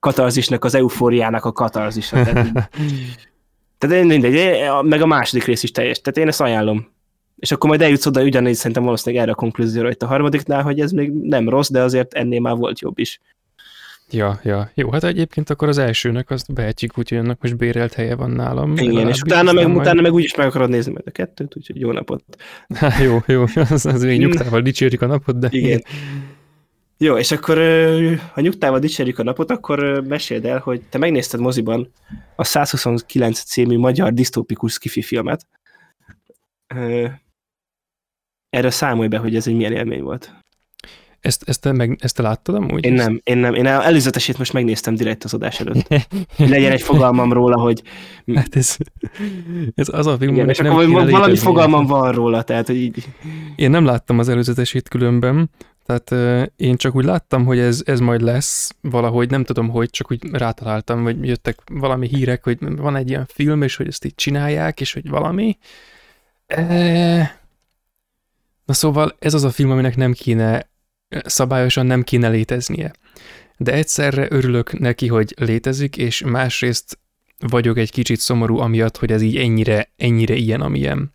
katarzisnak, 0.00 0.64
az 0.64 0.74
eufóriának 0.74 1.44
a 1.44 1.52
katarzisa. 1.52 2.22
Tehát, 2.22 2.70
tehát 3.78 4.04
mindegy, 4.04 4.58
meg 4.82 5.02
a 5.02 5.06
második 5.06 5.44
rész 5.44 5.62
is 5.62 5.70
teljes, 5.70 6.00
tehát 6.00 6.18
én 6.18 6.28
ezt 6.28 6.40
ajánlom. 6.40 6.90
És 7.36 7.52
akkor 7.52 7.68
majd 7.68 7.82
eljutsz 7.82 8.06
oda 8.06 8.22
ugyanígy 8.22 8.54
szerintem 8.54 8.84
valószínűleg 8.84 9.22
erre 9.22 9.32
a 9.32 9.40
konklúzióra 9.40 9.90
itt 9.90 10.02
a 10.02 10.06
harmadiknál, 10.06 10.62
hogy 10.62 10.80
ez 10.80 10.90
még 10.90 11.12
nem 11.12 11.48
rossz, 11.48 11.70
de 11.70 11.82
azért 11.82 12.14
ennél 12.14 12.40
már 12.40 12.56
volt 12.56 12.80
jobb 12.80 12.98
is. 12.98 13.20
Ja, 14.12 14.40
ja. 14.42 14.70
Jó, 14.74 14.90
hát 14.90 15.04
egyébként 15.04 15.50
akkor 15.50 15.68
az 15.68 15.78
elsőnek 15.78 16.30
azt 16.30 16.52
behetjük, 16.52 16.98
úgyhogy 16.98 17.18
annak 17.18 17.42
most 17.42 17.56
bérelt 17.56 17.92
helye 17.92 18.14
van 18.14 18.30
nálam. 18.30 18.76
Igen, 18.76 19.08
és 19.08 19.20
utána 19.20 19.52
meg, 19.52 19.66
majd... 19.66 19.78
utána 19.78 20.00
meg 20.00 20.12
úgyis 20.12 20.34
meg 20.34 20.46
akarod 20.46 20.70
nézni 20.70 20.92
majd 20.92 21.06
a 21.06 21.10
kettőt, 21.10 21.56
úgyhogy 21.56 21.80
jó 21.80 21.92
napot. 21.92 22.24
Há, 22.74 23.02
jó, 23.04 23.18
jó, 23.26 23.44
az, 23.70 23.86
az 23.86 24.02
még 24.02 24.18
nyugtával 24.26 24.60
dicsérjük 24.60 25.02
a 25.02 25.06
napot, 25.06 25.38
de... 25.38 25.48
Igen. 25.50 25.82
Jó, 26.98 27.16
és 27.16 27.32
akkor 27.32 27.58
ha 28.32 28.40
nyugtával 28.40 28.78
dicsérjük 28.78 29.18
a 29.18 29.22
napot, 29.22 29.50
akkor 29.50 30.04
meséld 30.08 30.44
el, 30.44 30.58
hogy 30.58 30.82
te 30.88 30.98
megnézted 30.98 31.40
moziban 31.40 31.92
a 32.36 32.44
129 32.44 33.42
című 33.42 33.78
magyar 33.78 34.12
disztópikus 34.12 34.72
skifi 34.72 35.02
filmet. 35.02 35.46
Erről 38.50 38.70
számolj 38.70 39.08
be, 39.08 39.18
hogy 39.18 39.36
ez 39.36 39.46
egy 39.46 39.54
milyen 39.54 39.72
élmény 39.72 40.02
volt. 40.02 40.41
Ezt, 41.22 41.42
ezt, 41.46 41.60
te, 41.60 41.72
meg, 41.72 41.98
ezt 42.00 42.16
te 42.16 42.22
láttad 42.22 42.54
amúgy? 42.54 42.84
Én 42.84 42.92
nem, 42.92 43.20
én 43.24 43.38
nem. 43.38 43.54
Én 43.54 43.66
előzetesét 43.66 44.38
most 44.38 44.52
megnéztem 44.52 44.94
direkt 44.94 45.24
az 45.24 45.34
adás 45.34 45.60
előtt. 45.60 45.88
Legyen 46.36 46.72
egy 46.72 46.82
fogalmam 46.82 47.32
róla, 47.32 47.60
hogy... 47.60 47.82
Hát 48.34 48.56
ez, 48.56 48.76
ez 49.74 49.88
az 49.92 50.06
a 50.06 50.16
film, 50.16 50.34
Igen, 50.34 50.48
és 50.48 50.58
akkor 50.58 50.88
valami 50.88 51.36
fogalmam 51.36 51.86
van 51.86 52.12
róla, 52.12 52.42
tehát 52.42 52.66
hogy 52.66 52.76
így... 52.76 53.08
Én 53.56 53.70
nem 53.70 53.84
láttam 53.84 54.18
az 54.18 54.28
előzetesét 54.28 54.88
különben, 54.88 55.50
tehát 55.86 56.10
uh, 56.10 56.46
én 56.56 56.76
csak 56.76 56.94
úgy 56.94 57.04
láttam, 57.04 57.44
hogy 57.44 57.58
ez, 57.58 57.82
ez 57.84 58.00
majd 58.00 58.20
lesz 58.20 58.74
valahogy, 58.80 59.30
nem 59.30 59.44
tudom, 59.44 59.68
hogy 59.68 59.90
csak 59.90 60.10
úgy 60.10 60.30
rátaláltam, 60.32 61.02
vagy 61.02 61.26
jöttek 61.26 61.58
valami 61.72 62.08
hírek, 62.08 62.44
hogy 62.44 62.58
van 62.60 62.96
egy 62.96 63.08
ilyen 63.08 63.26
film, 63.28 63.62
és 63.62 63.76
hogy 63.76 63.86
ezt 63.86 64.04
így 64.04 64.14
csinálják, 64.14 64.80
és 64.80 64.92
hogy 64.92 65.08
valami. 65.08 65.58
E... 66.46 67.40
Na 68.64 68.72
szóval 68.72 69.16
ez 69.18 69.34
az 69.34 69.44
a 69.44 69.50
film, 69.50 69.70
aminek 69.70 69.96
nem 69.96 70.12
kéne, 70.12 70.70
szabályosan 71.24 71.86
nem 71.86 72.02
kéne 72.02 72.28
léteznie. 72.28 72.92
De 73.56 73.72
egyszerre 73.72 74.26
örülök 74.30 74.78
neki, 74.78 75.08
hogy 75.08 75.34
létezik, 75.36 75.96
és 75.96 76.22
másrészt 76.22 76.98
vagyok 77.38 77.78
egy 77.78 77.90
kicsit 77.90 78.20
szomorú 78.20 78.58
amiatt, 78.58 78.96
hogy 78.96 79.12
ez 79.12 79.22
így 79.22 79.36
ennyire, 79.36 79.92
ennyire 79.96 80.34
ilyen, 80.34 80.60
amilyen. 80.60 81.12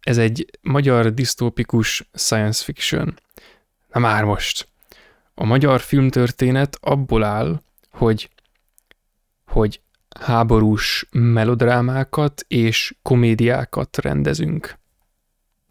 Ez 0.00 0.18
egy 0.18 0.50
magyar 0.60 1.14
disztópikus 1.14 2.08
science 2.14 2.64
fiction 2.64 3.14
Na 3.96 4.02
már 4.02 4.24
most. 4.24 4.68
A 5.34 5.44
magyar 5.44 5.80
filmtörténet 5.80 6.78
abból 6.80 7.24
áll, 7.24 7.62
hogy, 7.90 8.30
hogy 9.46 9.80
háborús 10.20 11.06
melodrámákat 11.10 12.44
és 12.48 12.94
komédiákat 13.02 13.96
rendezünk. 13.96 14.78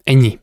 Ennyi. 0.02 0.38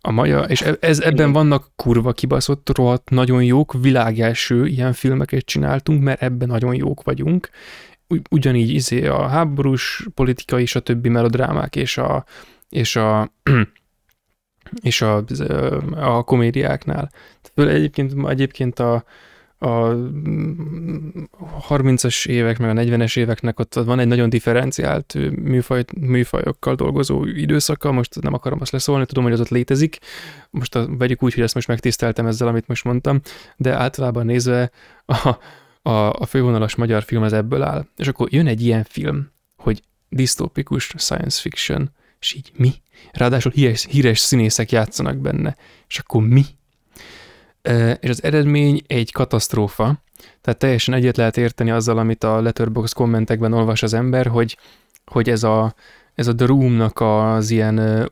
A 0.00 0.10
magyar, 0.10 0.50
és 0.50 0.62
e- 0.62 0.76
ez, 0.80 1.00
ebben 1.00 1.32
vannak 1.32 1.72
kurva 1.76 2.12
kibaszott, 2.12 2.76
rohadt, 2.76 3.10
nagyon 3.10 3.44
jók, 3.44 3.72
világelső 3.80 4.66
ilyen 4.66 4.92
filmeket 4.92 5.44
csináltunk, 5.44 6.02
mert 6.02 6.22
ebben 6.22 6.48
nagyon 6.48 6.74
jók 6.74 7.02
vagyunk. 7.02 7.50
Ugyanígy 8.30 8.70
izé 8.70 9.06
a 9.06 9.26
háborús 9.26 10.06
politikai 10.14 10.62
és 10.62 10.74
a 10.74 10.80
többi 10.80 11.08
melodrámák 11.08 11.76
és 11.76 11.98
a, 11.98 12.24
és 12.68 12.96
a 12.96 13.32
és 14.82 15.02
a, 15.02 15.24
a 15.94 16.22
komédiáknál. 16.22 17.10
Egyébként, 17.54 18.28
egyébként 18.28 18.78
a, 18.78 19.04
a 19.62 19.94
30-as 21.68 22.26
évek, 22.26 22.58
meg 22.58 22.70
a 22.70 22.80
40-es 22.80 23.18
éveknek 23.18 23.60
ott 23.60 23.74
van 23.74 23.98
egy 23.98 24.06
nagyon 24.06 24.28
differenciált 24.28 25.14
műfaj, 25.42 25.84
műfajokkal 26.00 26.74
dolgozó 26.74 27.24
időszaka, 27.24 27.92
most 27.92 28.20
nem 28.20 28.34
akarom 28.34 28.58
azt 28.60 28.72
leszólni, 28.72 29.06
tudom, 29.06 29.24
hogy 29.24 29.32
az 29.32 29.40
ott 29.40 29.48
létezik, 29.48 29.98
most 30.50 30.74
a, 30.74 30.96
vegyük 30.96 31.22
úgy, 31.22 31.34
hogy 31.34 31.42
ezt 31.42 31.54
most 31.54 31.68
megtiszteltem 31.68 32.26
ezzel, 32.26 32.48
amit 32.48 32.66
most 32.66 32.84
mondtam, 32.84 33.20
de 33.56 33.72
általában 33.74 34.26
nézve 34.26 34.70
a, 35.06 35.36
a, 35.82 36.12
a 36.12 36.26
fővonalas 36.26 36.74
magyar 36.74 37.02
film 37.02 37.22
az 37.22 37.32
ebből 37.32 37.62
áll. 37.62 37.86
És 37.96 38.08
akkor 38.08 38.32
jön 38.32 38.46
egy 38.46 38.62
ilyen 38.62 38.84
film, 38.88 39.30
hogy 39.56 39.82
disztópikus 40.08 40.94
science 40.96 41.40
fiction, 41.40 41.90
és 42.20 42.34
így 42.34 42.52
mi? 42.56 42.72
Ráadásul 43.12 43.52
híres, 43.52 43.86
híres 43.90 44.18
színészek 44.18 44.70
játszanak 44.70 45.16
benne. 45.16 45.56
És 45.88 45.98
akkor 45.98 46.22
mi? 46.22 46.44
És 48.00 48.08
az 48.08 48.22
eredmény 48.22 48.82
egy 48.86 49.12
katasztrófa, 49.12 50.02
tehát 50.40 50.58
teljesen 50.58 50.94
egyet 50.94 51.16
lehet 51.16 51.36
érteni 51.36 51.70
azzal, 51.70 51.98
amit 51.98 52.24
a 52.24 52.40
Letterboxd 52.40 52.94
kommentekben 52.94 53.52
olvas 53.52 53.82
az 53.82 53.94
ember, 53.94 54.26
hogy, 54.26 54.58
hogy 55.04 55.30
ez 55.30 55.42
a, 55.42 55.74
ez 56.14 56.26
a 56.26 56.34
The 56.34 56.46
Room-nak 56.46 57.00
az 57.00 57.50
ilyen 57.50 58.08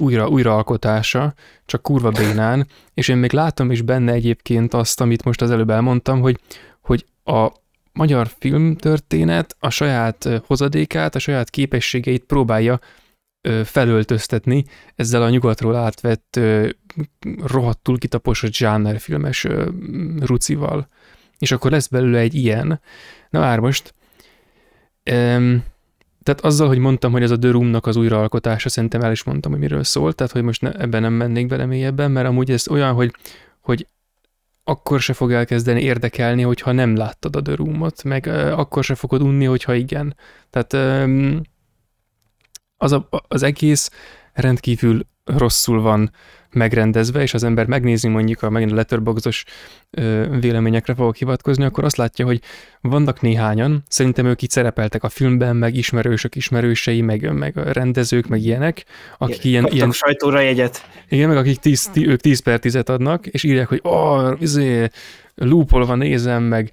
újra, 0.00 0.28
újraalkotása, 0.28 1.34
csak 1.66 1.82
kurva 1.82 2.10
bénán, 2.10 2.66
és 2.94 3.08
én 3.08 3.16
még 3.16 3.32
látom 3.32 3.70
is 3.70 3.82
benne 3.82 4.12
egyébként 4.12 4.74
azt, 4.74 5.00
amit 5.00 5.24
most 5.24 5.42
az 5.42 5.50
előbb 5.50 5.70
elmondtam, 5.70 6.20
hogy, 6.20 6.38
hogy 6.80 7.04
a 7.24 7.52
magyar 7.92 8.28
filmtörténet 8.38 9.56
a 9.58 9.70
saját 9.70 10.28
hozadékát, 10.46 11.14
a 11.14 11.18
saját 11.18 11.50
képességeit 11.50 12.24
próbálja 12.24 12.80
felöltöztetni 13.64 14.64
ezzel 14.94 15.22
a 15.22 15.30
nyugatról 15.30 15.76
átvett 15.76 16.40
rohadtul 17.44 17.98
kitaposott 17.98 18.52
zsánerfilmes 18.52 19.46
rucival. 20.18 20.88
És 21.38 21.52
akkor 21.52 21.70
lesz 21.70 21.86
belőle 21.86 22.18
egy 22.18 22.34
ilyen. 22.34 22.80
Na 23.30 23.40
már 23.40 23.58
most, 23.58 23.94
um, 25.10 25.64
tehát 26.22 26.40
azzal, 26.40 26.68
hogy 26.68 26.78
mondtam, 26.78 27.12
hogy 27.12 27.22
ez 27.22 27.30
a 27.30 27.38
The 27.38 27.50
Room-nak 27.50 27.86
az 27.86 27.96
újraalkotása, 27.96 28.68
szerintem 28.68 29.00
el 29.00 29.12
is 29.12 29.22
mondtam, 29.22 29.50
hogy 29.50 29.60
miről 29.60 29.84
szól, 29.84 30.12
tehát 30.12 30.32
hogy 30.32 30.42
most 30.42 30.60
ne, 30.60 30.72
ebben 30.72 31.02
nem 31.02 31.12
mennék 31.12 31.46
bele 31.46 31.66
mélyebben, 31.66 32.10
mert 32.10 32.26
amúgy 32.26 32.50
ez 32.50 32.68
olyan, 32.68 32.92
hogy, 32.92 33.14
hogy 33.60 33.86
akkor 34.64 35.00
se 35.00 35.12
fog 35.12 35.32
elkezdeni 35.32 35.82
érdekelni, 35.82 36.42
hogyha 36.42 36.72
nem 36.72 36.96
láttad 36.96 37.36
a 37.36 37.42
The 37.42 37.54
Room-ot, 37.54 38.02
meg 38.02 38.24
uh, 38.28 38.58
akkor 38.58 38.84
se 38.84 38.94
fogod 38.94 39.22
unni, 39.22 39.44
hogyha 39.44 39.74
igen. 39.74 40.16
Tehát 40.50 41.02
um, 41.04 41.40
az, 42.76 42.92
a, 42.92 43.08
az 43.28 43.42
egész 43.42 43.90
rendkívül 44.32 45.06
rosszul 45.36 45.80
van 45.80 46.10
megrendezve, 46.52 47.22
és 47.22 47.34
az 47.34 47.44
ember 47.44 47.66
megnézi 47.66 48.08
mondjuk 48.08 48.42
a 48.42 48.50
megint 48.50 48.72
a 48.72 48.74
letterboxos 48.74 49.44
véleményekre 50.40 50.94
fogok 50.94 51.16
hivatkozni, 51.16 51.64
akkor 51.64 51.84
azt 51.84 51.96
látja, 51.96 52.24
hogy 52.24 52.40
vannak 52.80 53.20
néhányan, 53.20 53.82
szerintem 53.88 54.26
ők 54.26 54.42
itt 54.42 54.50
szerepeltek 54.50 55.02
a 55.02 55.08
filmben, 55.08 55.56
meg 55.56 55.74
ismerősök, 55.74 56.34
ismerősei, 56.34 57.00
meg, 57.00 57.32
meg 57.32 57.56
rendezők, 57.56 58.26
meg 58.26 58.40
ilyenek, 58.40 58.84
akik 59.18 59.44
ilyen... 59.44 59.66
ilyen 59.66 59.90
sajtóra 59.92 60.40
jegyet. 60.40 60.88
Igen, 61.08 61.28
meg 61.28 61.36
akik 61.36 61.58
10, 61.58 61.90
ők 61.94 62.20
10 62.20 62.40
per 62.40 62.58
10 62.58 62.74
adnak, 62.74 63.26
és 63.26 63.42
írják, 63.42 63.68
hogy 63.68 63.80
oh, 63.82 64.32
izé, 64.40 64.88
lúpolva 65.34 65.94
nézem, 65.94 66.42
meg 66.42 66.70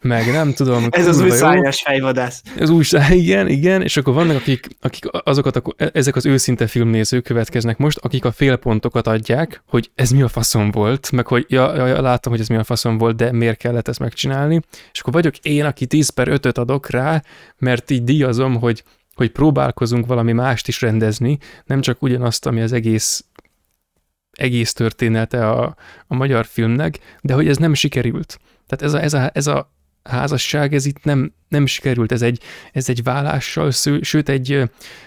meg 0.00 0.32
nem 0.32 0.52
tudom. 0.52 0.86
Ez 0.90 1.06
az 1.06 1.20
új 1.20 1.30
szányos 1.30 1.82
fejvadász. 1.82 2.42
Ez 2.58 2.70
új, 2.70 2.84
igen, 3.10 3.48
igen, 3.48 3.82
és 3.82 3.96
akkor 3.96 4.14
vannak, 4.14 4.36
akik, 4.36 4.68
akik 4.80 5.04
azokat, 5.10 5.56
a, 5.56 5.62
ezek 5.76 6.16
az 6.16 6.26
őszinte 6.26 6.66
filmnézők 6.66 7.24
következnek 7.24 7.78
most, 7.78 7.98
akik 7.98 8.24
a 8.24 8.32
félpontokat 8.32 9.06
adják, 9.06 9.62
hogy 9.66 9.90
ez 9.94 10.10
mi 10.10 10.22
a 10.22 10.28
faszom 10.28 10.70
volt, 10.70 11.10
meg 11.10 11.26
hogy 11.26 11.44
ja, 11.48 11.86
ja, 11.86 12.00
láttam, 12.00 12.32
hogy 12.32 12.40
ez 12.40 12.48
mi 12.48 12.56
a 12.56 12.64
faszom 12.64 12.98
volt, 12.98 13.16
de 13.16 13.32
miért 13.32 13.58
kellett 13.58 13.88
ezt 13.88 13.98
megcsinálni, 13.98 14.60
és 14.92 15.00
akkor 15.00 15.12
vagyok 15.12 15.36
én, 15.36 15.64
aki 15.64 15.86
10 15.86 16.08
per 16.08 16.28
5 16.28 16.58
adok 16.58 16.90
rá, 16.90 17.22
mert 17.58 17.90
így 17.90 18.04
díjazom, 18.04 18.60
hogy 18.60 18.82
hogy 19.14 19.30
próbálkozunk 19.30 20.06
valami 20.06 20.32
mást 20.32 20.68
is 20.68 20.80
rendezni, 20.80 21.38
nem 21.64 21.80
csak 21.80 22.02
ugyanazt, 22.02 22.46
ami 22.46 22.60
az 22.60 22.72
egész 22.72 23.24
egész 24.32 24.72
története 24.72 25.48
a, 25.48 25.76
a 26.06 26.14
magyar 26.14 26.46
filmnek, 26.46 26.98
de 27.20 27.34
hogy 27.34 27.48
ez 27.48 27.56
nem 27.56 27.74
sikerült. 27.74 28.38
Tehát 28.66 28.84
ez 28.84 28.92
a, 28.92 29.02
ez 29.02 29.14
a, 29.14 29.30
ez 29.34 29.46
a 29.46 29.72
házasság, 30.08 30.74
ez 30.74 30.86
itt 30.86 31.04
nem, 31.04 31.32
nem 31.48 31.66
sikerült, 31.66 32.12
ez 32.12 32.22
egy, 32.22 32.42
ez 32.72 32.88
egy 32.88 33.02
vállással, 33.02 33.70
sőt 34.00 34.28
egy 34.28 34.62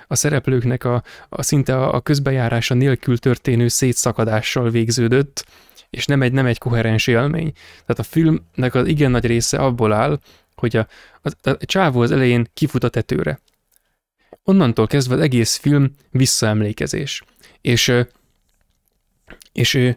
a 0.07 0.15
szereplőknek 0.15 0.83
a, 0.83 1.03
a 1.29 1.41
szinte 1.41 1.83
a 1.83 2.01
közbejárása 2.01 2.73
nélkül 2.73 3.17
történő 3.17 3.67
szétszakadással 3.67 4.69
végződött, 4.69 5.45
és 5.89 6.05
nem 6.05 6.21
egy, 6.21 6.31
nem 6.31 6.45
egy 6.45 6.57
koherens 6.57 7.07
élmény. 7.07 7.51
Tehát 7.85 7.99
a 7.99 8.03
filmnek 8.03 8.75
az 8.75 8.87
igen 8.87 9.11
nagy 9.11 9.25
része 9.25 9.57
abból 9.57 9.93
áll, 9.93 10.19
hogy 10.55 10.75
a, 10.75 10.87
a, 11.21 11.49
a 11.49 11.65
csávó 11.65 12.01
az 12.01 12.11
elején 12.11 12.47
kifut 12.53 12.83
a 12.83 12.89
tetőre. 12.89 13.39
Onnantól 14.43 14.87
kezdve 14.87 15.15
az 15.15 15.21
egész 15.21 15.55
film 15.55 15.91
visszaemlékezés. 16.09 17.23
És, 17.61 17.93
és 19.51 19.95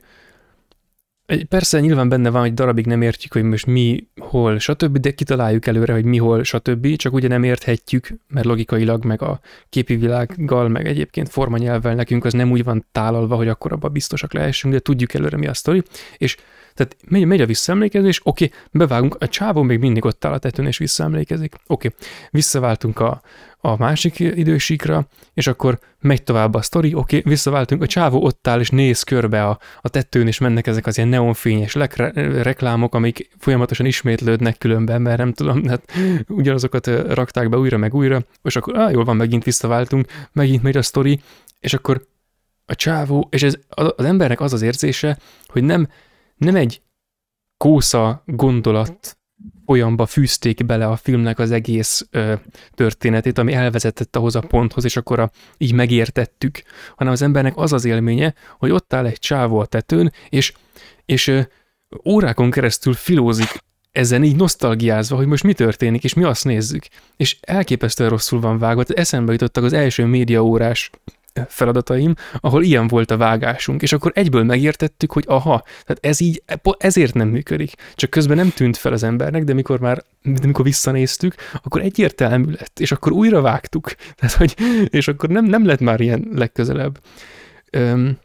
Persze 1.48 1.80
nyilván 1.80 2.08
benne 2.08 2.30
van, 2.30 2.40
hogy 2.40 2.54
darabig 2.54 2.86
nem 2.86 3.02
értjük, 3.02 3.32
hogy 3.32 3.42
most 3.42 3.66
mi, 3.66 4.08
hol, 4.16 4.58
stb., 4.58 4.98
de 4.98 5.10
kitaláljuk 5.10 5.66
előre, 5.66 5.92
hogy 5.92 6.04
mi, 6.04 6.16
hol, 6.16 6.42
stb., 6.42 6.96
csak 6.96 7.12
ugye 7.12 7.28
nem 7.28 7.42
érthetjük, 7.42 8.08
mert 8.28 8.46
logikailag, 8.46 9.04
meg 9.04 9.22
a 9.22 9.40
képi 9.68 9.96
világgal, 9.96 10.68
meg 10.68 10.86
egyébként 10.86 11.28
formanyelvvel 11.28 11.94
nekünk 11.94 12.24
az 12.24 12.32
nem 12.32 12.50
úgy 12.50 12.64
van 12.64 12.86
tálalva, 12.92 13.36
hogy 13.36 13.48
akkor 13.48 13.72
abban 13.72 13.92
biztosak 13.92 14.32
lehessünk, 14.32 14.74
de 14.74 14.80
tudjuk 14.80 15.14
előre 15.14 15.36
mi 15.36 15.46
a 15.46 15.54
sztori, 15.54 15.82
és 16.16 16.36
tehát 16.74 16.96
megy, 17.08 17.24
megy 17.24 17.40
a 17.40 17.46
visszaemlékezés, 17.46 18.20
oké, 18.24 18.50
bevágunk, 18.70 19.16
a 19.18 19.28
csávó 19.28 19.62
még 19.62 19.78
mindig 19.78 20.04
ott 20.04 20.24
áll 20.24 20.32
a 20.32 20.38
tetőn 20.38 20.66
és 20.66 20.78
visszaemlékezik, 20.78 21.54
oké, 21.66 21.94
visszaváltunk 22.30 23.00
a, 23.00 23.22
a 23.60 23.76
másik 23.76 24.18
idősíkra, 24.18 25.06
és 25.34 25.46
akkor 25.46 25.78
megy 26.00 26.22
tovább 26.22 26.54
a 26.54 26.62
sztori, 26.62 26.94
oké, 26.94 27.22
visszaváltunk, 27.24 27.82
a 27.82 27.86
csávó 27.86 28.24
ott 28.24 28.48
áll 28.48 28.60
és 28.60 28.70
néz 28.70 29.02
körbe 29.02 29.44
a, 29.44 29.58
a 29.80 29.88
tetőn, 29.88 30.26
és 30.26 30.38
mennek 30.38 30.66
ezek 30.66 30.86
az 30.86 30.96
ilyen 30.96 31.08
neonfényes 31.08 31.74
lekre, 31.74 32.10
reklámok, 32.42 32.94
amik 32.94 33.30
folyamatosan 33.38 33.86
ismétlődnek 33.86 34.58
különben, 34.58 35.02
mert 35.02 35.18
nem 35.18 35.32
tudom, 35.32 35.66
hát 35.66 35.92
ugyanazokat 36.28 36.86
rakták 37.12 37.48
be 37.48 37.56
újra 37.56 37.76
meg 37.76 37.94
újra, 37.94 38.24
és 38.42 38.56
akkor 38.56 38.78
á, 38.78 38.90
jól 38.90 39.04
van, 39.04 39.16
megint 39.16 39.44
visszaváltunk, 39.44 40.06
megint 40.32 40.62
megy 40.62 40.76
a 40.76 40.82
sztori, 40.82 41.20
és 41.60 41.74
akkor 41.74 42.06
a 42.66 42.74
csávó, 42.74 43.28
és 43.30 43.42
ez 43.42 43.54
az 43.68 44.04
embernek 44.04 44.40
az 44.40 44.52
az 44.52 44.62
érzése, 44.62 45.18
hogy 45.46 45.62
nem, 45.62 45.88
nem 46.36 46.56
egy 46.56 46.82
kósza 47.56 48.22
gondolat 48.26 49.18
folyamba 49.66 50.06
fűzték 50.06 50.66
bele 50.66 50.86
a 50.86 50.96
filmnek 50.96 51.38
az 51.38 51.50
egész 51.50 52.06
ö, 52.10 52.34
történetét, 52.70 53.38
ami 53.38 53.52
elvezetett 53.52 54.16
ahhoz 54.16 54.34
a 54.34 54.40
ponthoz, 54.40 54.84
és 54.84 54.96
akkor 54.96 55.18
a, 55.18 55.30
így 55.58 55.72
megértettük, 55.72 56.62
hanem 56.96 57.12
az 57.12 57.22
embernek 57.22 57.56
az 57.56 57.72
az 57.72 57.84
élménye, 57.84 58.34
hogy 58.58 58.70
ott 58.70 58.92
áll 58.92 59.06
egy 59.06 59.18
csávó 59.18 59.58
a 59.58 59.66
tetőn, 59.66 60.12
és, 60.28 60.52
és 61.04 61.26
ö, 61.26 61.40
órákon 62.04 62.50
keresztül 62.50 62.94
filózik 62.94 63.62
ezen 63.92 64.24
így 64.24 64.36
nosztalgiázva, 64.36 65.16
hogy 65.16 65.26
most 65.26 65.42
mi 65.42 65.52
történik, 65.52 66.04
és 66.04 66.14
mi 66.14 66.22
azt 66.22 66.44
nézzük. 66.44 66.84
És 67.16 67.36
elképesztően 67.40 68.10
rosszul 68.10 68.40
van 68.40 68.58
vágott. 68.58 68.90
Eszembe 68.90 69.32
jutottak 69.32 69.64
az 69.64 69.72
első 69.72 70.04
médiaórás 70.04 70.90
feladataim, 71.48 72.14
ahol 72.40 72.62
ilyen 72.62 72.88
volt 72.88 73.10
a 73.10 73.16
vágásunk, 73.16 73.82
és 73.82 73.92
akkor 73.92 74.12
egyből 74.14 74.44
megértettük, 74.44 75.12
hogy 75.12 75.24
aha, 75.26 75.62
tehát 75.66 75.98
ez 76.00 76.20
így, 76.20 76.42
ezért 76.78 77.14
nem 77.14 77.28
működik. 77.28 77.72
Csak 77.94 78.10
közben 78.10 78.36
nem 78.36 78.50
tűnt 78.50 78.76
fel 78.76 78.92
az 78.92 79.02
embernek, 79.02 79.44
de 79.44 79.52
mikor 79.54 79.80
már, 79.80 80.04
de 80.22 80.46
mikor 80.46 80.64
visszanéztük, 80.64 81.34
akkor 81.62 81.80
egyértelmű 81.80 82.50
lett, 82.50 82.80
és 82.80 82.92
akkor 82.92 83.12
újra 83.12 83.40
vágtuk. 83.40 83.94
Tehát, 84.16 84.36
hogy, 84.36 84.54
és 84.84 85.08
akkor 85.08 85.28
nem, 85.28 85.44
nem 85.44 85.66
lett 85.66 85.80
már 85.80 86.00
ilyen 86.00 86.28
legközelebb. 86.34 87.00
Öm, 87.70 88.18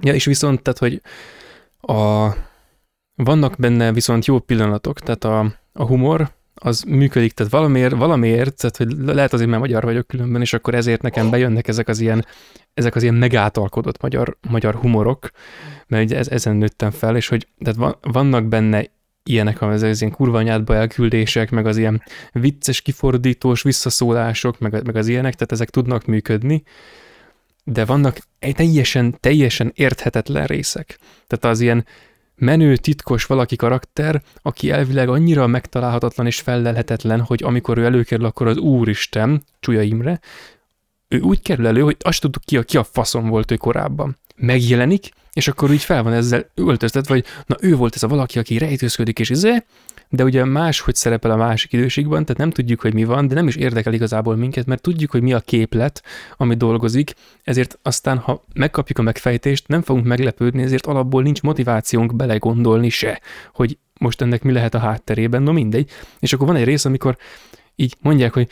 ja, 0.00 0.14
és 0.14 0.24
viszont, 0.24 0.62
tehát, 0.62 0.78
hogy 0.78 1.02
a, 1.94 2.32
vannak 3.14 3.56
benne 3.56 3.92
viszont 3.92 4.26
jó 4.26 4.38
pillanatok, 4.38 5.00
tehát 5.00 5.24
a, 5.24 5.54
a 5.72 5.84
humor, 5.84 6.36
az 6.58 6.82
működik, 6.82 7.32
tehát 7.32 7.52
valamiért, 7.52 7.94
valamiért, 7.94 8.56
tehát 8.56 8.76
hogy 8.76 9.14
lehet 9.14 9.32
azért, 9.32 9.48
mert 9.48 9.62
magyar 9.62 9.82
vagyok 9.84 10.06
különben, 10.06 10.40
és 10.40 10.52
akkor 10.52 10.74
ezért 10.74 11.02
nekem 11.02 11.30
bejönnek 11.30 11.68
ezek 11.68 11.88
az 11.88 12.00
ilyen, 12.00 12.26
ezek 12.74 12.94
az 12.94 13.02
ilyen 13.02 13.14
megátalkodott 13.14 14.02
magyar, 14.02 14.36
magyar 14.48 14.74
humorok, 14.74 15.30
mert 15.86 16.04
ugye 16.04 16.16
ez, 16.16 16.28
ezen 16.28 16.56
nőttem 16.56 16.90
fel, 16.90 17.16
és 17.16 17.28
hogy 17.28 17.48
tehát 17.58 17.78
van, 17.78 17.96
vannak 18.00 18.44
benne 18.44 18.84
ilyenek, 19.22 19.62
az, 19.62 19.82
az 19.82 20.00
ilyen 20.00 20.12
kurva 20.12 20.38
anyádba 20.38 20.74
elküldések, 20.74 21.50
meg 21.50 21.66
az 21.66 21.76
ilyen 21.76 22.02
vicces, 22.32 22.80
kifordítós 22.80 23.62
visszaszólások, 23.62 24.58
meg, 24.58 24.84
meg 24.84 24.96
az 24.96 25.08
ilyenek, 25.08 25.34
tehát 25.34 25.52
ezek 25.52 25.70
tudnak 25.70 26.04
működni, 26.04 26.62
de 27.64 27.84
vannak 27.84 28.18
egy 28.38 28.54
teljesen, 28.54 29.16
teljesen 29.20 29.72
érthetetlen 29.74 30.46
részek. 30.46 30.98
Tehát 31.26 31.44
az 31.44 31.60
ilyen 31.60 31.84
menő, 32.38 32.76
titkos 32.76 33.24
valaki 33.24 33.56
karakter, 33.56 34.22
aki 34.42 34.70
elvileg 34.70 35.08
annyira 35.08 35.46
megtalálhatatlan 35.46 36.26
és 36.26 36.40
fellelhetetlen, 36.40 37.20
hogy 37.20 37.42
amikor 37.42 37.78
ő 37.78 37.84
előkerül, 37.84 38.24
akkor 38.24 38.46
az 38.46 38.56
Úristen, 38.56 39.42
Csúlya 39.60 39.82
Imre, 39.82 40.20
ő 41.08 41.20
úgy 41.20 41.42
kerül 41.42 41.66
elő, 41.66 41.80
hogy 41.80 41.96
azt 42.00 42.20
tudtuk 42.20 42.42
ki, 42.44 42.64
ki 42.64 42.76
a 42.76 42.84
faszom 42.84 43.28
volt 43.28 43.50
ő 43.50 43.56
korábban. 43.56 44.16
Megjelenik, 44.36 45.10
és 45.32 45.48
akkor 45.48 45.70
úgy 45.70 45.82
fel 45.82 46.02
van 46.02 46.12
ezzel 46.12 46.50
öltöztetve, 46.54 47.14
vagy 47.14 47.24
na 47.46 47.56
ő 47.60 47.76
volt 47.76 47.94
ez 47.94 48.02
a 48.02 48.08
valaki, 48.08 48.38
aki 48.38 48.58
rejtőzködik, 48.58 49.18
és 49.18 49.30
izé, 49.30 49.64
de 50.10 50.24
ugye 50.24 50.44
más, 50.44 50.80
hogy 50.80 50.94
szerepel 50.94 51.30
a 51.30 51.36
másik 51.36 51.72
időségben, 51.72 52.22
tehát 52.22 52.36
nem 52.40 52.50
tudjuk, 52.50 52.80
hogy 52.80 52.94
mi 52.94 53.04
van, 53.04 53.28
de 53.28 53.34
nem 53.34 53.46
is 53.46 53.56
érdekel 53.56 53.92
igazából 53.92 54.36
minket, 54.36 54.66
mert 54.66 54.82
tudjuk, 54.82 55.10
hogy 55.10 55.22
mi 55.22 55.32
a 55.32 55.40
képlet, 55.40 56.02
ami 56.36 56.54
dolgozik, 56.54 57.14
ezért 57.42 57.78
aztán, 57.82 58.18
ha 58.18 58.44
megkapjuk 58.54 58.98
a 58.98 59.02
megfejtést, 59.02 59.68
nem 59.68 59.82
fogunk 59.82 60.06
meglepődni, 60.06 60.62
ezért 60.62 60.86
alapból 60.86 61.22
nincs 61.22 61.42
motivációnk 61.42 62.16
belegondolni 62.16 62.88
se, 62.88 63.20
hogy 63.54 63.78
most 63.98 64.20
ennek 64.20 64.42
mi 64.42 64.52
lehet 64.52 64.74
a 64.74 64.78
hátterében, 64.78 65.42
no 65.42 65.52
mindegy. 65.52 65.90
És 66.18 66.32
akkor 66.32 66.46
van 66.46 66.56
egy 66.56 66.64
rész, 66.64 66.84
amikor 66.84 67.16
így 67.76 67.96
mondják, 68.00 68.32
hogy 68.32 68.48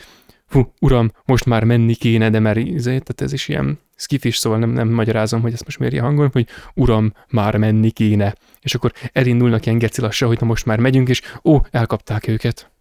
fú, 0.47 0.73
uram, 0.79 1.11
most 1.25 1.45
már 1.45 1.63
menni 1.63 1.95
kéne, 1.95 2.29
de 2.29 2.39
mert 2.39 2.57
izé, 2.57 2.89
tehát 2.89 3.21
ez 3.21 3.33
is 3.33 3.47
ilyen 3.47 3.79
skifis, 3.95 4.37
szóval 4.37 4.59
nem, 4.59 4.69
nem 4.69 4.89
magyarázom, 4.89 5.41
hogy 5.41 5.53
ezt 5.53 5.65
most 5.65 5.79
miért 5.79 5.99
hangon, 5.99 6.29
hogy 6.31 6.47
uram, 6.73 7.13
már 7.29 7.57
menni 7.57 7.91
kéne. 7.91 8.35
És 8.61 8.75
akkor 8.75 8.93
elindulnak 9.11 9.65
ilyen 9.65 9.77
geci 9.77 10.25
hogy 10.25 10.37
na 10.39 10.47
most 10.47 10.65
már 10.65 10.79
megyünk, 10.79 11.09
és 11.09 11.21
ó, 11.43 11.59
elkapták 11.71 12.27
őket. 12.27 12.71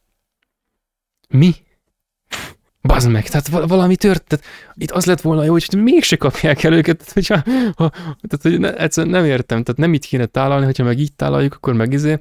Mi? 1.28 1.54
Bazd 2.82 3.10
meg, 3.10 3.28
tehát 3.28 3.68
valami 3.68 3.96
tört, 3.96 4.24
tehát 4.24 4.44
itt 4.74 4.90
az 4.90 5.04
lett 5.04 5.20
volna 5.20 5.44
jó, 5.44 5.52
hogy 5.52 5.68
mégse 5.76 6.16
kapják 6.16 6.62
el 6.62 6.72
őket, 6.72 6.96
tehát, 6.96 7.12
hogyha, 7.12 7.34
ha, 7.76 7.90
tehát 7.98 8.42
hogy 8.42 8.58
ne, 8.58 8.76
egyszerűen 8.76 9.14
nem 9.14 9.24
értem, 9.24 9.62
tehát 9.62 9.80
nem 9.80 9.94
itt 9.94 10.04
kéne 10.04 10.26
tálalni, 10.26 10.64
hogyha 10.64 10.84
meg 10.84 10.98
így 10.98 11.12
tálaljuk, 11.12 11.54
akkor 11.54 11.74
meg 11.74 11.92
izé, 11.92 12.18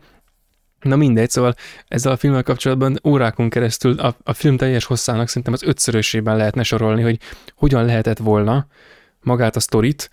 Na 0.85 0.95
mindegy, 0.95 1.29
szóval 1.29 1.55
ezzel 1.87 2.11
a 2.11 2.17
filmmel 2.17 2.43
kapcsolatban 2.43 2.99
órákon 3.03 3.49
keresztül 3.49 3.99
a, 3.99 4.15
a 4.23 4.33
film 4.33 4.57
teljes 4.57 4.85
hosszának 4.85 5.27
szerintem 5.27 5.53
az 5.53 5.63
ötszörösében 5.63 6.37
lehetne 6.37 6.63
sorolni, 6.63 7.01
hogy 7.01 7.19
hogyan 7.55 7.85
lehetett 7.85 8.17
volna 8.17 8.67
magát 9.21 9.55
a 9.55 9.59
sztorit 9.59 10.09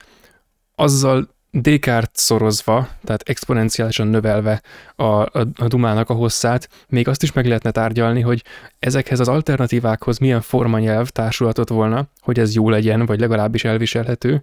azzal 0.75 1.29
Descartes 1.51 2.23
szorozva, 2.23 2.89
tehát 3.05 3.29
exponenciálisan 3.29 4.07
növelve 4.07 4.62
a, 4.97 5.05
a, 5.05 5.47
a 5.55 5.68
dumának 5.68 6.11
a 6.11 6.14
hosszát, 6.14 6.68
még 6.89 7.09
azt 7.09 7.23
is 7.23 7.33
meg 7.33 7.47
lehetne 7.47 7.70
tárgyalni, 7.70 8.20
hogy 8.20 8.45
ezekhez 8.79 9.20
az 9.20 9.29
alternatívákhoz 9.29 10.18
milyen 10.18 10.41
formanyelv 10.41 11.09
társulhatott 11.09 11.68
volna, 11.68 12.09
hogy 12.20 12.39
ez 12.39 12.55
jó 12.55 12.70
legyen, 12.70 13.07
vagy 13.07 13.20
legalábbis 13.20 13.64
elviselhető, 13.64 14.43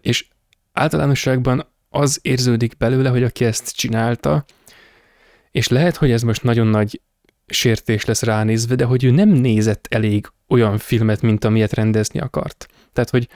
és 0.00 0.26
általánosságban 0.72 1.66
az 1.88 2.18
érződik 2.22 2.76
belőle, 2.76 3.08
hogy 3.08 3.22
aki 3.22 3.44
ezt 3.44 3.76
csinálta, 3.76 4.44
és 5.56 5.68
lehet, 5.68 5.96
hogy 5.96 6.10
ez 6.10 6.22
most 6.22 6.42
nagyon 6.42 6.66
nagy 6.66 7.00
sértés 7.46 8.04
lesz 8.04 8.22
ránézve, 8.22 8.74
de 8.74 8.84
hogy 8.84 9.04
ő 9.04 9.10
nem 9.10 9.28
nézett 9.28 9.86
elég 9.90 10.26
olyan 10.48 10.78
filmet, 10.78 11.22
mint 11.22 11.44
amilyet 11.44 11.72
rendezni 11.72 12.20
akart. 12.20 12.68
Tehát, 12.92 13.10
hogy 13.10 13.28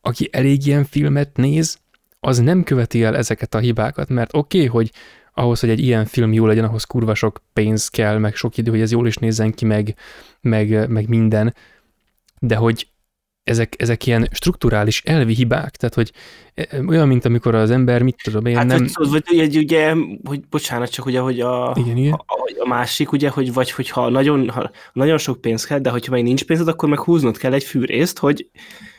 aki 0.00 0.28
elég 0.32 0.66
ilyen 0.66 0.84
filmet 0.84 1.36
néz, 1.36 1.78
az 2.20 2.38
nem 2.38 2.62
követi 2.62 3.02
el 3.02 3.16
ezeket 3.16 3.54
a 3.54 3.58
hibákat, 3.58 4.08
mert 4.08 4.34
oké, 4.34 4.56
okay, 4.56 4.68
hogy 4.68 4.92
ahhoz, 5.34 5.60
hogy 5.60 5.68
egy 5.68 5.80
ilyen 5.80 6.04
film 6.04 6.32
jó 6.32 6.46
legyen, 6.46 6.64
ahhoz 6.64 6.84
kurva 6.84 7.14
sok 7.14 7.42
pénz 7.52 7.88
kell, 7.88 8.18
meg 8.18 8.34
sok 8.34 8.56
idő, 8.56 8.70
hogy 8.70 8.80
ez 8.80 8.92
jól 8.92 9.06
is 9.06 9.16
nézzen 9.16 9.52
ki, 9.52 9.64
meg, 9.64 9.96
meg, 10.40 10.90
meg 10.90 11.08
minden, 11.08 11.54
de 12.38 12.56
hogy 12.56 12.88
ezek, 13.46 13.74
ezek 13.78 14.06
ilyen 14.06 14.28
strukturális 14.32 15.02
elvi 15.04 15.34
hibák, 15.34 15.76
tehát 15.76 15.94
hogy 15.94 16.12
e, 16.54 16.66
e, 16.70 16.80
olyan, 16.88 17.08
mint 17.08 17.24
amikor 17.24 17.54
az 17.54 17.70
ember, 17.70 18.02
mit 18.02 18.20
tudom 18.22 18.46
én, 18.46 18.56
hát, 18.56 18.66
nem... 18.66 18.80
Hát, 18.80 19.08
vagy 19.08 19.24
ugye, 19.30 19.58
ugye, 19.58 19.94
hogy 20.24 20.40
bocsánat, 20.48 20.90
csak 20.90 21.06
ugye, 21.06 21.20
hogy 21.20 21.40
a, 21.40 21.76
igen, 21.78 21.96
igen. 21.96 22.12
A, 22.12 22.24
a, 22.58 22.68
másik, 22.68 23.12
ugye, 23.12 23.28
hogy 23.28 23.52
vagy 23.52 23.70
hogyha 23.70 24.08
nagyon, 24.08 24.50
ha 24.50 24.70
nagyon 24.92 25.18
sok 25.18 25.40
pénz 25.40 25.64
kell, 25.64 25.78
de 25.78 25.90
hogyha 25.90 26.12
meg 26.12 26.22
nincs 26.22 26.44
pénzed, 26.44 26.68
akkor 26.68 26.88
meg 26.88 27.00
húznod 27.00 27.36
kell 27.36 27.52
egy 27.52 27.64
fűrészt, 27.64 28.18
hogy 28.18 28.50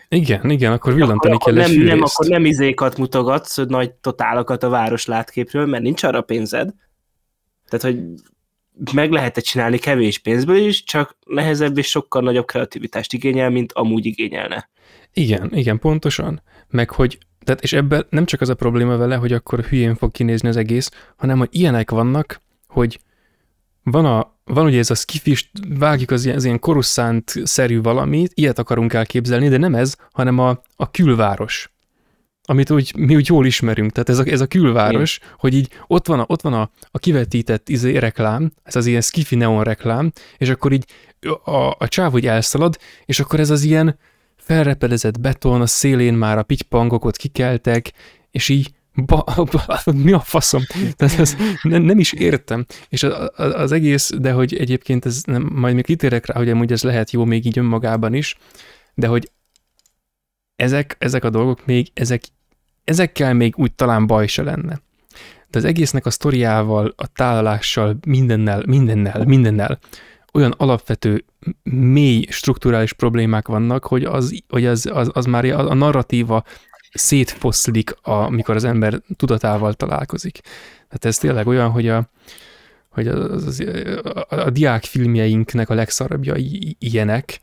igen, 0.10 0.50
igen, 0.50 0.72
akkor 0.72 0.94
villantani 0.94 1.34
akkor, 1.36 1.54
kell 1.54 1.64
egy 1.64 1.78
nem, 1.78 1.86
nem, 1.86 2.02
akkor 2.02 2.28
nem 2.28 2.46
izékat 2.46 2.98
mutogatsz, 2.98 3.58
nagy 3.68 3.92
totálokat 3.92 4.64
a 4.64 4.70
város 4.70 5.06
látképről, 5.06 5.66
mert 5.66 5.84
nincs 5.84 6.04
arra 6.04 6.22
pénzed. 6.22 6.74
Tehát, 7.70 7.86
hogy 7.86 8.04
meg 8.94 9.12
lehet 9.12 9.38
csinálni 9.38 9.78
kevés 9.78 10.18
pénzből 10.20 10.58
is, 10.58 10.84
csak 10.84 11.18
nehezebb 11.26 11.78
és 11.78 11.88
sokkal 11.88 12.22
nagyobb 12.22 12.46
kreativitást 12.46 13.14
igényel, 13.14 13.50
mint 13.50 13.72
amúgy 13.72 14.06
igényelne. 14.06 14.70
Igen, 15.14 15.50
igen, 15.54 15.80
pontosan. 15.80 16.42
Meg 16.70 16.90
hogy, 16.90 17.18
tehát 17.44 17.62
és 17.62 17.74
ebben 17.74 18.06
nem 18.10 18.26
csak 18.26 18.42
az 18.42 18.50
a 18.50 18.56
probléma 18.56 18.98
vele, 18.98 19.16
hogy 19.16 19.34
akkor 19.34 19.60
hülyén 19.60 19.96
fog 19.96 20.12
kinézni 20.12 20.48
az 20.48 20.58
egész, 20.58 20.92
hanem 21.16 21.38
hogy 21.38 21.50
ilyenek 21.52 21.92
vannak, 21.92 22.42
hogy 22.68 23.00
van, 23.84 24.06
a, 24.06 24.40
van 24.44 24.66
ugye 24.66 24.78
ez 24.78 24.90
a 24.90 24.96
skifis, 24.96 25.52
vágjuk 25.80 26.12
az 26.12 26.26
ilyen, 26.26 26.38
az 26.38 26.46
ilyen 26.46 26.60
koruszánt-szerű 26.60 27.82
valamit, 27.82 28.32
ilyet 28.34 28.60
akarunk 28.60 28.94
elképzelni, 28.94 29.50
de 29.50 29.58
nem 29.58 29.76
ez, 29.76 29.96
hanem 30.12 30.40
a, 30.40 30.62
a 30.76 30.92
külváros 30.92 31.72
amit 32.50 32.70
úgy, 32.70 32.94
mi 32.98 33.16
úgy 33.16 33.28
jól 33.28 33.46
ismerünk, 33.46 33.92
tehát 33.92 34.10
ez 34.10 34.20
a, 34.20 34.24
ez 34.26 34.42
a 34.42 34.48
külváros, 34.48 35.18
Igen. 35.18 35.36
hogy 35.38 35.54
így 35.54 35.70
ott 35.88 36.08
van 36.08 36.20
a, 36.20 36.26
ott 36.28 36.42
van 36.42 36.54
a, 36.54 36.70
a 36.92 37.00
kivetített 37.00 37.70
izé, 37.70 37.98
reklám, 37.98 38.52
ez 38.64 38.76
az 38.76 38.86
ilyen 38.86 39.02
skifi 39.02 39.36
neon 39.36 39.64
reklám, 39.64 40.12
és 40.38 40.50
akkor 40.50 40.72
így 40.72 40.86
a, 41.44 41.76
a 41.78 41.88
csáv 41.88 42.14
úgy 42.14 42.28
elszalad, 42.28 42.78
és 43.06 43.20
akkor 43.20 43.40
ez 43.40 43.50
az 43.50 43.64
ilyen 43.64 43.98
felrepedezett 44.36 45.20
beton, 45.20 45.62
a 45.62 45.66
szélén 45.66 46.14
már 46.14 46.38
a 46.38 46.44
pitypangokat 46.44 47.18
kikeltek, 47.18 47.92
és 48.32 48.50
így 48.50 48.72
ba, 49.06 49.24
ba, 49.52 49.92
mi 49.92 50.12
a 50.12 50.20
faszom? 50.20 50.64
Tehát 50.96 51.20
ez 51.20 51.36
nem, 51.62 51.82
nem 51.82 52.00
is 52.00 52.14
értem. 52.14 52.66
És 52.90 53.04
az, 53.04 53.32
az 53.36 53.72
egész, 53.72 54.12
de 54.18 54.32
hogy 54.32 54.56
egyébként 54.56 55.06
ez 55.06 55.22
nem, 55.24 55.50
majd 55.54 55.76
még 55.76 55.86
kitérek 55.86 56.26
rá, 56.26 56.36
hogy 56.36 56.50
amúgy 56.50 56.72
ez 56.72 56.84
lehet 56.84 57.12
jó 57.12 57.26
még 57.26 57.46
így 57.46 57.58
önmagában 57.58 58.14
is, 58.14 58.38
de 58.94 59.08
hogy 59.08 59.32
ezek, 60.56 60.96
ezek 61.00 61.24
a 61.24 61.30
dolgok 61.30 61.66
még, 61.66 61.88
ezek 61.94 62.22
ezekkel 62.88 63.34
még 63.34 63.54
úgy 63.58 63.74
talán 63.74 64.08
baj 64.08 64.28
se 64.28 64.44
lenne. 64.44 64.82
De 65.50 65.58
az 65.58 65.64
egésznek 65.64 66.06
a 66.06 66.10
sztoriával, 66.10 66.94
a 66.98 67.08
tálalással, 67.08 67.98
mindennel, 68.06 68.64
mindennel, 68.66 69.26
mindennel 69.26 69.80
olyan 70.34 70.54
alapvető, 70.58 71.26
mély 71.64 72.26
strukturális 72.30 72.94
problémák 72.94 73.48
vannak, 73.48 73.86
hogy 73.86 74.04
az, 74.04 74.44
hogy 74.50 74.66
az, 74.66 74.90
az, 74.94 75.10
az 75.14 75.26
már 75.26 75.46
a, 75.46 75.70
a 75.70 75.74
narratíva 75.74 76.44
szétfoszlik, 76.94 77.96
amikor 78.02 78.56
az 78.56 78.64
ember 78.64 79.02
tudatával 79.16 79.74
találkozik. 79.74 80.40
Tehát 80.88 81.06
ez 81.06 81.18
tényleg 81.18 81.48
olyan, 81.48 81.70
hogy 81.70 81.88
a, 81.88 82.10
hogy 82.90 83.08
az, 83.08 83.46
az, 83.46 83.60
a, 83.60 84.10
a, 84.10 84.46
a 84.46 84.50
diák 84.50 84.84
filmjeinknek 84.84 85.70
a 85.70 85.74
legszarabbjai 85.74 86.76
ilyenek, 86.80 87.40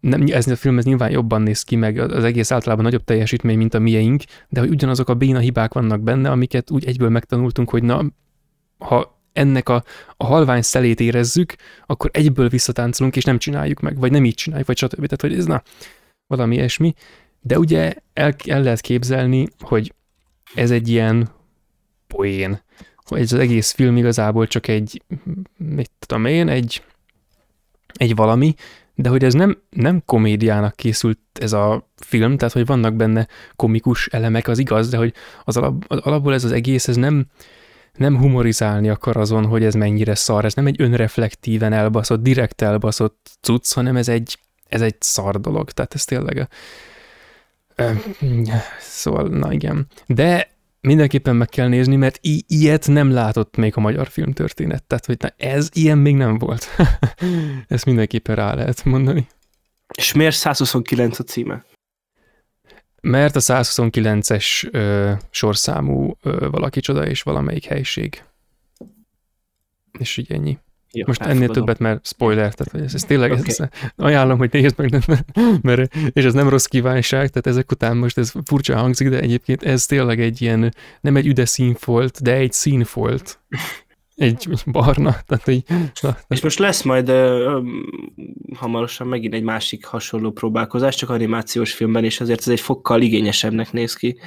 nem, 0.00 0.24
ez 0.26 0.46
a 0.46 0.56
film 0.56 0.78
ez 0.78 0.84
nyilván 0.84 1.10
jobban 1.10 1.42
néz 1.42 1.62
ki, 1.62 1.76
meg 1.76 1.98
az 1.98 2.24
egész 2.24 2.50
általában 2.50 2.84
nagyobb 2.84 3.04
teljesítmény, 3.04 3.56
mint 3.56 3.74
a 3.74 3.78
mieink, 3.78 4.22
de 4.48 4.60
hogy 4.60 4.70
ugyanazok 4.70 5.08
a 5.08 5.14
béna 5.14 5.38
hibák 5.38 5.72
vannak 5.72 6.00
benne, 6.00 6.30
amiket 6.30 6.70
úgy 6.70 6.84
egyből 6.84 7.08
megtanultunk, 7.08 7.70
hogy 7.70 7.82
na, 7.82 8.04
ha 8.78 9.20
ennek 9.32 9.68
a, 9.68 9.84
a 10.16 10.24
halvány 10.24 10.62
szelét 10.62 11.00
érezzük, 11.00 11.54
akkor 11.86 12.10
egyből 12.12 12.48
visszatáncolunk, 12.48 13.16
és 13.16 13.24
nem 13.24 13.38
csináljuk 13.38 13.80
meg, 13.80 13.98
vagy 13.98 14.10
nem 14.10 14.24
így 14.24 14.34
csináljuk, 14.34 14.66
vagy 14.66 14.76
stb. 14.76 14.94
Tehát, 14.94 15.20
hogy 15.20 15.34
ez 15.34 15.44
na, 15.44 15.62
valami 16.26 16.54
ilyesmi. 16.54 16.94
De 17.40 17.58
ugye 17.58 17.94
el, 18.12 18.34
el 18.46 18.62
lehet 18.62 18.80
képzelni, 18.80 19.48
hogy 19.58 19.94
ez 20.54 20.70
egy 20.70 20.88
ilyen 20.88 21.28
poén, 22.06 22.62
hogy 22.96 23.20
ez 23.20 23.32
az 23.32 23.38
egész 23.38 23.70
film 23.70 23.96
igazából 23.96 24.46
csak 24.46 24.68
egy, 24.68 25.02
mit 25.56 25.90
tudom 25.98 26.24
én, 26.24 26.48
egy, 26.48 26.82
egy 27.92 28.14
valami, 28.14 28.54
de 29.00 29.08
hogy 29.08 29.24
ez 29.24 29.34
nem, 29.34 29.62
nem 29.70 30.02
komédiának 30.04 30.76
készült 30.76 31.18
ez 31.32 31.52
a 31.52 31.90
film, 31.96 32.36
tehát 32.36 32.54
hogy 32.54 32.66
vannak 32.66 32.94
benne 32.94 33.26
komikus 33.56 34.06
elemek, 34.06 34.48
az 34.48 34.58
igaz, 34.58 34.88
de 34.88 34.96
hogy 34.96 35.14
az, 35.44 35.56
alap, 35.56 35.84
az 35.86 35.98
alapból 35.98 36.34
ez 36.34 36.44
az 36.44 36.52
egész, 36.52 36.88
ez 36.88 36.96
nem, 36.96 37.26
nem 37.94 38.18
humorizálni 38.18 38.88
akar 38.88 39.16
azon, 39.16 39.46
hogy 39.46 39.64
ez 39.64 39.74
mennyire 39.74 40.14
szar, 40.14 40.44
ez 40.44 40.54
nem 40.54 40.66
egy 40.66 40.80
önreflektíven 40.80 41.72
elbaszott, 41.72 42.22
direkt 42.22 42.62
elbaszott 42.62 43.30
cucc, 43.40 43.72
hanem 43.72 43.96
ez 43.96 44.08
egy, 44.08 44.38
ez 44.68 44.80
egy 44.80 44.96
szar 44.98 45.40
dolog, 45.40 45.70
tehát 45.70 45.94
ez 45.94 46.04
tényleg 46.04 46.38
a, 46.38 46.48
Szóval, 48.80 49.28
na 49.28 49.52
igen. 49.52 49.86
De 50.06 50.50
mindenképpen 50.80 51.36
meg 51.36 51.48
kell 51.48 51.68
nézni, 51.68 51.96
mert 51.96 52.18
i- 52.22 52.44
ilyet 52.48 52.88
nem 52.88 53.10
látott 53.10 53.56
még 53.56 53.76
a 53.76 53.80
magyar 53.80 54.08
filmtörténet. 54.08 54.84
Tehát, 54.84 55.06
hogy 55.06 55.16
na, 55.18 55.32
ez 55.36 55.68
ilyen 55.72 55.98
még 55.98 56.14
nem 56.14 56.38
volt. 56.38 56.68
Ezt 57.68 57.84
mindenképpen 57.84 58.36
rá 58.36 58.54
lehet 58.54 58.84
mondani. 58.84 59.26
És 59.96 60.12
miért 60.12 60.36
129 60.36 61.18
a 61.18 61.22
címe? 61.22 61.64
Mert 63.00 63.36
a 63.36 63.40
129-es 63.40 64.72
ö, 64.72 65.12
sorszámú 65.30 66.16
ö, 66.22 66.48
valaki 66.50 66.80
csoda 66.80 67.06
és 67.06 67.22
valamelyik 67.22 67.64
helység. 67.64 68.22
És 69.98 70.16
így 70.16 70.32
ennyi. 70.32 70.58
Jó, 70.92 71.04
Most 71.06 71.20
ennél 71.20 71.32
elfogadom. 71.32 71.64
többet, 71.64 71.78
mert 71.78 72.06
spoiler, 72.06 72.54
tehát 72.54 72.72
hogy 72.72 72.80
ez, 72.80 72.94
ez 72.94 73.04
tényleg, 73.04 73.30
okay. 73.30 73.44
ez, 73.46 73.58
ajánlom, 73.96 74.38
hogy 74.38 74.52
nézd 74.52 74.78
meg, 74.78 74.90
mert, 75.06 75.24
mert, 75.62 75.94
és 76.12 76.24
ez 76.24 76.34
nem 76.34 76.48
rossz 76.48 76.64
kívánság, 76.64 77.28
tehát 77.28 77.46
ezek 77.46 77.70
után 77.70 77.96
most 77.96 78.18
ez 78.18 78.32
furcsa 78.44 78.76
hangzik, 78.76 79.08
de 79.08 79.20
egyébként 79.20 79.62
ez 79.62 79.86
tényleg 79.86 80.20
egy 80.20 80.42
ilyen, 80.42 80.74
nem 81.00 81.16
egy 81.16 81.26
üde 81.26 81.44
színfolt, 81.44 82.22
de 82.22 82.34
egy 82.34 82.52
színfolt. 82.52 83.40
Egy 84.14 84.48
barna, 84.66 85.16
tehát 85.26 85.44
hogy, 85.44 85.62
na, 86.00 86.16
És 86.28 86.40
most 86.40 86.58
lesz 86.58 86.82
majd 86.82 87.08
ö, 87.08 87.12
ö, 87.12 87.60
hamarosan 88.56 89.06
megint 89.06 89.34
egy 89.34 89.42
másik 89.42 89.84
hasonló 89.84 90.30
próbálkozás, 90.30 90.96
csak 90.96 91.10
animációs 91.10 91.72
filmben, 91.72 92.04
és 92.04 92.20
azért 92.20 92.40
ez 92.40 92.48
egy 92.48 92.60
fokkal 92.60 93.02
igényesebbnek 93.02 93.72
néz 93.72 93.94
ki 93.94 94.18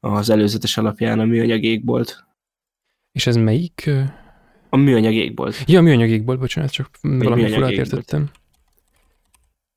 az 0.00 0.30
előzetes 0.30 0.76
alapján 0.76 1.20
a 1.20 1.24
műanyag 1.24 1.62
égbolt. 1.62 2.24
és 3.12 3.26
ez 3.26 3.36
melyik? 3.36 3.90
A 4.70 4.76
műanyag 4.76 5.12
égbolt. 5.12 5.64
Ja, 5.66 5.80
műanyag 5.80 6.08
égbolt, 6.08 6.38
bocsánat, 6.38 6.70
csak 6.70 6.88
valami 7.00 7.34
műanyag 7.34 7.52
furát 7.52 7.70
értettem. 7.70 8.30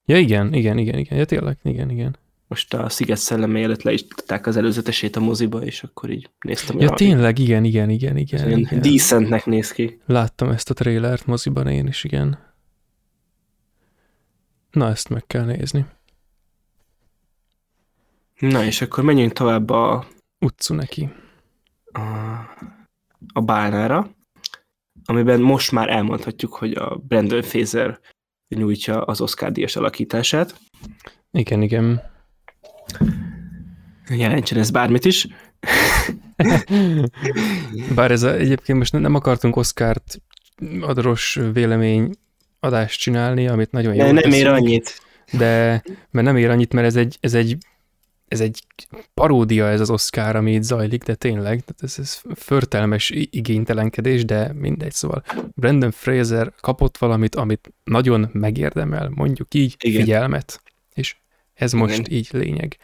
Ja, 0.05 0.17
igen, 0.17 0.53
igen, 0.53 0.77
igen, 0.77 0.97
igen, 0.97 1.17
ja 1.17 1.25
tényleg, 1.25 1.57
igen, 1.63 1.89
igen. 1.89 2.17
Most 2.47 2.73
a 2.73 2.89
Sziget 2.89 3.17
szelleme 3.17 3.61
előtt 3.61 3.81
le 3.81 3.91
is 3.91 4.07
tudták 4.07 4.47
az 4.47 4.57
előzetesét 4.57 5.15
a 5.15 5.19
moziba, 5.19 5.61
és 5.61 5.83
akkor 5.83 6.09
így 6.09 6.29
néztem. 6.39 6.79
Ja, 6.79 6.89
tényleg, 6.89 7.39
igen, 7.39 7.63
igen, 7.63 7.89
igen, 7.89 8.17
igen. 8.17 8.57
Igen. 8.57 8.81
decentnek 8.81 9.45
néz 9.45 9.71
ki. 9.71 9.99
Láttam 10.05 10.49
ezt 10.49 10.69
a 10.69 10.73
trailert 10.73 11.25
moziban 11.25 11.67
én 11.67 11.87
is, 11.87 12.03
igen. 12.03 12.39
Na, 14.71 14.89
ezt 14.89 15.09
meg 15.09 15.27
kell 15.27 15.45
nézni. 15.45 15.85
Na, 18.39 18.63
és 18.63 18.81
akkor 18.81 19.03
menjünk 19.03 19.33
tovább 19.33 19.69
a, 19.69 20.07
Utcu 20.39 20.73
neki. 20.73 21.09
a, 21.91 21.99
a 23.33 23.41
bálnára, 23.41 24.12
amiben 25.05 25.41
most 25.41 25.71
már 25.71 25.89
elmondhatjuk, 25.89 26.53
hogy 26.53 26.73
a 26.73 27.01
Brandon 27.07 27.41
Fraser 27.41 27.99
nyújtja 28.47 29.01
az 29.01 29.21
Oscar 29.21 29.51
díjas 29.51 29.75
alakítását. 29.75 30.55
Igen, 31.31 31.61
igen. 31.61 32.01
Jelentsen 34.09 34.57
ez 34.57 34.71
bármit 34.71 35.05
is. 35.05 35.27
Bár 37.95 38.11
ez 38.11 38.23
a, 38.23 38.35
egyébként 38.35 38.77
most 38.77 38.91
nem 38.91 39.15
akartunk 39.15 39.55
Oscárt 39.55 40.21
adros 40.81 41.39
vélemény 41.53 42.09
adást 42.59 42.99
csinálni, 42.99 43.47
amit 43.47 43.71
nagyon 43.71 43.95
Ne, 43.95 44.03
jól 44.03 44.13
nem 44.13 44.31
ér 44.31 44.31
teszünk, 44.31 44.55
annyit. 44.55 45.01
De, 45.31 45.83
mert 46.11 46.27
nem 46.27 46.37
ér 46.37 46.49
annyit, 46.49 46.73
mert 46.73 46.87
ez 46.87 46.95
egy, 46.95 47.17
ez 47.19 47.33
egy, 47.33 47.57
ez 48.27 48.41
egy 48.41 48.63
paródia 49.13 49.67
ez 49.67 49.79
az 49.79 49.89
Oscar, 49.89 50.35
ami 50.35 50.53
itt 50.53 50.61
zajlik, 50.61 51.03
de 51.03 51.15
tényleg, 51.15 51.63
tehát 51.63 51.81
ez, 51.81 51.95
ez 51.99 52.21
förtelmes 52.35 53.09
igénytelenkedés, 53.15 54.25
de 54.25 54.53
mindegy, 54.53 54.91
szóval 54.91 55.23
Brandon 55.55 55.91
Fraser 55.91 56.53
kapott 56.61 56.97
valamit, 56.97 57.35
amit 57.35 57.73
nagyon 57.83 58.29
megérdemel, 58.31 59.09
mondjuk 59.15 59.53
így, 59.53 59.75
Igen. 59.79 60.01
figyelmet, 60.01 60.61
és 60.93 61.15
ez 61.53 61.73
most 61.73 61.97
Igen. 61.97 62.11
így 62.11 62.29
lényeg. 62.31 62.77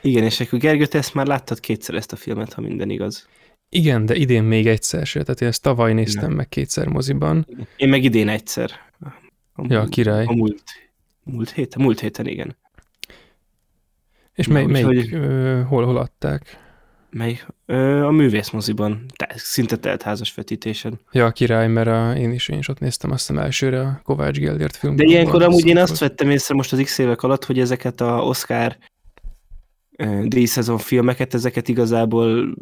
Igen, 0.00 0.24
és 0.24 0.40
akkor 0.40 0.58
Gergő, 0.58 0.86
te 0.86 0.98
ezt 0.98 1.14
már 1.14 1.26
láttad 1.26 1.60
kétszer 1.60 1.94
ezt 1.94 2.12
a 2.12 2.16
filmet, 2.16 2.52
ha 2.52 2.60
minden 2.60 2.90
igaz. 2.90 3.28
Igen, 3.68 4.06
de 4.06 4.14
idén 4.14 4.42
még 4.42 4.66
egyszer 4.66 5.06
se, 5.06 5.22
tehát 5.22 5.40
én 5.40 5.48
ezt 5.48 5.62
tavaly 5.62 5.92
néztem 5.92 6.32
meg 6.32 6.48
kétszer 6.48 6.86
moziban. 6.86 7.46
Én 7.76 7.88
meg 7.88 8.04
idén 8.04 8.28
egyszer. 8.28 8.70
A, 9.54 9.64
Ja, 9.68 9.84
király. 9.84 10.24
A 10.24 10.32
múlt, 10.32 10.62
múlt 11.22 11.50
héten, 11.50 11.82
múlt 11.82 12.00
héten, 12.00 12.26
igen. 12.26 12.56
És 14.34 14.46
mely, 14.46 14.64
melyik, 14.64 14.86
úgyhogy- 14.86 15.12
ö, 15.12 15.60
hol, 15.68 15.84
hol 15.84 15.96
adták? 15.96 16.58
Mely? 17.10 17.40
Ö, 17.66 18.04
a 18.06 18.10
művészmoziban, 18.10 19.04
te, 19.16 19.32
szinte 19.36 19.76
teltházas 19.76 20.34
vetítésen. 20.34 21.00
Ja, 21.12 21.30
király, 21.30 21.68
mert 21.68 21.88
a, 21.88 22.12
én 22.16 22.32
is, 22.32 22.48
én 22.48 22.58
is 22.58 22.68
ott 22.68 22.78
néztem 22.78 23.10
azt 23.10 23.26
hiszem 23.26 23.42
elsőre 23.42 23.80
a 23.80 24.00
Kovács 24.04 24.38
Gellért 24.38 24.76
filmben. 24.76 25.06
De 25.06 25.12
ilyenkor 25.12 25.42
amúgy 25.42 25.66
én 25.66 25.78
azt 25.78 25.98
vettem 25.98 26.30
észre 26.30 26.54
most 26.54 26.72
az 26.72 26.80
x 26.82 26.98
évek 26.98 27.22
alatt, 27.22 27.44
hogy 27.44 27.58
ezeket 27.58 28.00
a 28.00 28.22
Oscar 28.22 28.76
díjszezon 30.24 30.78
filmeket, 30.78 31.34
ezeket 31.34 31.68
igazából 31.68 32.54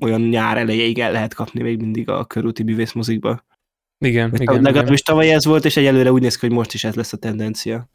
olyan 0.00 0.20
nyár 0.20 0.56
elejéig 0.56 0.98
el 0.98 1.12
lehet 1.12 1.34
kapni 1.34 1.62
még 1.62 1.80
mindig 1.80 2.08
a 2.08 2.24
körúti 2.24 2.62
művészmozikba. 2.62 3.44
Igen, 3.98 4.26
Igen, 4.26 4.40
igen, 4.42 4.52
igen. 4.52 4.62
legalábbis 4.62 5.02
tavaly 5.02 5.32
ez 5.32 5.44
volt, 5.44 5.64
és 5.64 5.76
egyelőre 5.76 6.12
úgy 6.12 6.22
néz 6.22 6.36
ki, 6.36 6.46
hogy 6.46 6.56
most 6.56 6.74
is 6.74 6.84
ez 6.84 6.94
lesz 6.94 7.12
a 7.12 7.16
tendencia. 7.16 7.88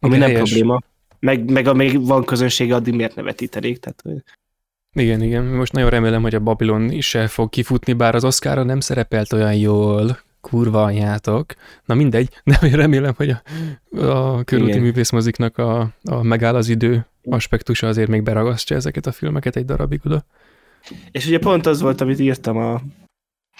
Ami 0.00 0.14
Igen, 0.14 0.18
nem 0.18 0.28
helyes. 0.36 0.50
probléma. 0.50 0.80
Meg, 1.18 1.50
meg 1.50 1.66
amíg 1.66 2.06
van 2.06 2.24
közönsége, 2.24 2.74
addig 2.74 2.94
miért 2.94 3.14
ne 3.14 3.22
vetítenék? 3.22 3.78
Tehát, 3.78 4.24
Igen, 4.92 5.22
igen. 5.22 5.44
Most 5.44 5.72
nagyon 5.72 5.90
remélem, 5.90 6.22
hogy 6.22 6.34
a 6.34 6.40
Babylon 6.40 6.90
is 6.90 7.14
el 7.14 7.28
fog 7.28 7.50
kifutni, 7.50 7.92
bár 7.92 8.14
az 8.14 8.24
Oscarra 8.24 8.62
nem 8.62 8.80
szerepelt 8.80 9.32
olyan 9.32 9.54
jól, 9.54 10.18
kurva 10.40 10.82
anyátok. 10.82 11.54
Na 11.84 11.94
mindegy, 11.94 12.28
de 12.44 12.76
remélem, 12.76 13.14
hogy 13.16 13.30
a, 13.30 13.42
a 14.00 14.44
körúti 14.44 14.78
művészmoziknak 14.78 15.58
a, 15.58 15.90
a 16.04 16.22
megáll 16.22 16.54
az 16.54 16.68
idő 16.68 17.06
aspektusa 17.24 17.86
azért 17.86 18.08
még 18.08 18.22
beragasztja 18.22 18.76
ezeket 18.76 19.06
a 19.06 19.12
filmeket 19.12 19.56
egy 19.56 19.64
darabig 19.64 20.00
oda. 20.04 20.24
És 21.10 21.26
ugye 21.26 21.38
pont 21.38 21.66
az 21.66 21.80
volt, 21.80 22.00
amit 22.00 22.18
írtam 22.18 22.56
a 22.56 22.80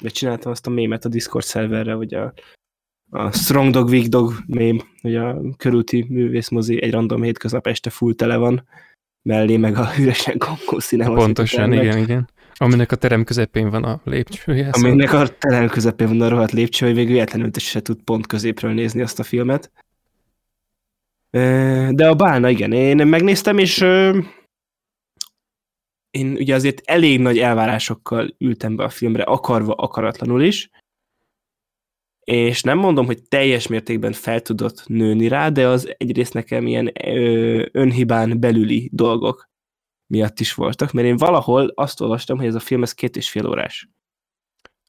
vagy 0.01 0.13
csináltam 0.13 0.51
azt 0.51 0.67
a 0.67 0.71
mémet 0.71 1.05
a 1.05 1.09
Discord 1.09 1.45
szerverre, 1.45 1.93
hogy 1.93 2.15
a, 2.15 2.33
a 3.11 3.33
Strong 3.33 3.71
Dog, 3.71 3.89
Weak 3.89 4.07
Dog 4.07 4.33
mém, 4.47 4.81
hogy 5.03 5.15
a 5.17 5.41
körúti 5.57 6.07
művészmozi 6.09 6.83
egy 6.83 6.91
random 6.93 7.23
hétköznap 7.23 7.67
este 7.67 7.91
full 7.91 8.15
tele 8.15 8.37
van, 8.37 8.69
mellé 9.23 9.57
meg 9.57 9.77
a 9.77 9.89
üresen 9.99 10.39
kongó 10.39 10.79
színema. 10.79 11.15
Pontosan, 11.15 11.73
igen, 11.73 11.99
igen. 11.99 12.29
Aminek 12.59 12.93
a 12.93 12.97
terem 12.97 13.25
közepén 13.25 13.71
van 13.71 13.85
a 13.85 14.01
lépcsője. 14.05 14.71
szóval- 14.73 14.91
Aminek 14.91 15.13
a 15.13 15.29
terem 15.29 15.69
közepén 15.69 16.07
van 16.07 16.21
a 16.21 16.29
rohadt 16.29 16.53
lépcső, 16.53 16.87
hogy 16.87 16.95
végül 16.95 17.13
véletlenül 17.13 17.51
se 17.57 17.81
tud 17.83 18.03
pont 18.03 18.27
középről 18.27 18.73
nézni 18.73 19.03
azt 19.03 19.19
a 19.19 19.23
filmet. 19.23 19.71
De 21.91 22.09
a 22.09 22.15
bálna, 22.15 22.49
igen, 22.49 22.73
én 22.73 23.07
megnéztem, 23.07 23.59
és 23.59 23.79
én 26.11 26.33
ugye 26.33 26.55
azért 26.55 26.83
elég 26.85 27.21
nagy 27.21 27.39
elvárásokkal 27.39 28.35
ültem 28.39 28.77
be 28.77 28.85
a 28.85 28.89
filmre, 28.89 29.23
akarva, 29.23 29.75
akaratlanul 29.75 30.43
is, 30.43 30.71
és 32.27 32.63
nem 32.63 32.79
mondom, 32.79 33.07
hogy 33.07 33.23
teljes 33.23 33.67
mértékben 33.67 34.13
fel 34.13 34.41
tudott 34.41 34.83
nőni 34.87 35.29
rá, 35.29 35.49
de 35.49 35.67
az 35.69 35.95
egyrészt 35.99 36.35
nekem 36.35 36.67
ilyen 36.67 36.93
ö, 37.05 37.65
önhibán 37.73 38.41
belüli 38.41 38.91
dolgok 38.93 39.49
miatt 40.07 40.41
is 40.41 40.55
voltak, 40.55 40.93
mert 40.93 41.07
én 41.07 41.17
valahol 41.17 41.73
azt 41.75 42.01
olvastam, 42.01 42.37
hogy 42.37 42.47
ez 42.47 42.55
a 42.55 42.61
film 42.61 42.83
ez 42.83 42.93
két 42.93 43.17
és 43.17 43.31
fél 43.31 43.47
órás. 43.47 43.89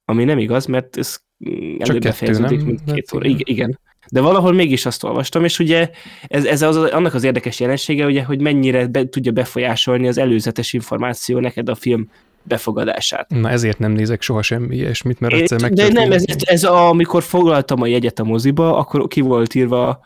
Ami 0.06 0.24
nem 0.24 0.38
igaz, 0.38 0.66
mert 0.66 0.98
ez 0.98 1.20
mm, 1.50 1.76
előbb 1.80 2.02
befejeződik, 2.02 2.64
mint 2.64 2.80
Hát 2.86 2.94
két 2.94 3.14
óra. 3.14 3.26
igen. 3.26 3.40
Igen. 3.40 3.56
igen. 3.56 3.80
De 4.12 4.22
valahol 4.22 4.54
mégis 4.54 4.86
azt 4.86 5.04
olvastam, 5.04 5.44
és 5.44 5.60
ugye 5.60 5.90
ez, 6.28 6.46
ez 6.46 6.62
az, 6.62 6.76
annak 6.76 7.14
az 7.14 7.24
érdekes 7.24 7.60
jelensége, 7.60 8.06
ugye, 8.06 8.24
hogy 8.24 8.42
mennyire 8.42 8.88
be, 8.88 9.10
tudja 9.10 9.32
befolyásolni 9.32 10.08
az 10.08 10.18
előzetes 10.18 10.74
információ 10.74 11.40
neked 11.40 11.70
a 11.70 11.76
film 11.76 12.10
befogadását. 12.48 13.30
Na 13.30 13.50
ezért 13.50 13.80
nem 13.80 13.92
nézek 13.92 14.22
soha 14.22 14.42
semmi 14.42 14.76
ilyesmit, 14.76 15.20
mert 15.20 15.34
egyszer 15.34 15.58
de 15.58 15.68
megtörténik. 15.68 15.98
nem, 15.98 16.12
ez, 16.12 16.24
ez 16.44 16.64
a, 16.64 16.88
amikor 16.88 17.24
foglaltam 17.24 17.82
a 17.82 17.88
jegyet 17.88 18.20
a 18.20 18.24
moziba, 18.24 18.78
akkor 18.78 19.08
ki 19.08 19.22
volt 19.22 19.56
írva 19.56 20.00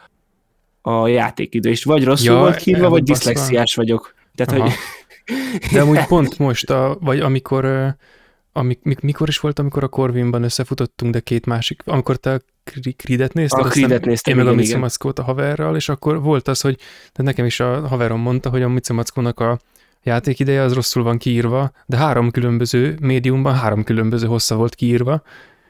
a 0.81 1.07
játékidő, 1.07 1.69
és 1.69 1.83
vagy 1.83 2.03
rosszul 2.03 2.33
Ja, 2.33 2.39
volt 2.39 2.55
kiírva, 2.55 2.83
el 2.83 2.89
vagy 2.89 3.03
diszlexiás 3.03 3.75
vagyok. 3.75 4.15
Tehát, 4.35 4.53
Aha. 4.53 4.63
hogy 4.63 4.73
De 5.71 5.81
amúgy 5.81 6.05
pont 6.05 6.37
most, 6.37 6.69
a, 6.69 6.97
vagy 7.01 7.19
amikor, 7.19 7.95
amik, 8.53 8.79
mikor 9.01 9.27
is 9.27 9.39
volt, 9.39 9.59
amikor 9.59 9.83
a 9.83 9.87
Corvinban 9.87 10.43
összefutottunk, 10.43 11.13
de 11.13 11.19
két 11.19 11.45
másik, 11.45 11.81
amikor 11.85 12.17
te 12.17 12.33
a 12.33 12.41
Creed-et 12.95 13.33
nézted, 13.33 13.65
a 13.65 13.69
Creed-et 13.69 14.05
néztem, 14.05 14.37
én 14.37 14.43
meg 14.43 14.45
igen, 14.45 14.57
a 14.57 14.61
Mitsamackót 14.61 15.19
a 15.19 15.23
haverral, 15.23 15.75
és 15.75 15.89
akkor 15.89 16.21
volt 16.21 16.47
az, 16.47 16.61
hogy 16.61 16.77
de 17.13 17.23
nekem 17.23 17.45
is 17.45 17.59
a 17.59 17.87
haverom 17.87 18.19
mondta, 18.19 18.49
hogy 18.49 18.61
a 18.61 18.67
Mitsamackónak 18.67 19.39
a 19.39 19.59
játékideje 20.03 20.61
az 20.61 20.73
rosszul 20.73 21.03
van 21.03 21.17
kiírva, 21.17 21.71
de 21.85 21.97
három 21.97 22.31
különböző 22.31 22.97
médiumban 23.01 23.53
három 23.53 23.83
különböző 23.83 24.27
hossza 24.27 24.55
volt 24.55 24.75
kiírva. 24.75 25.21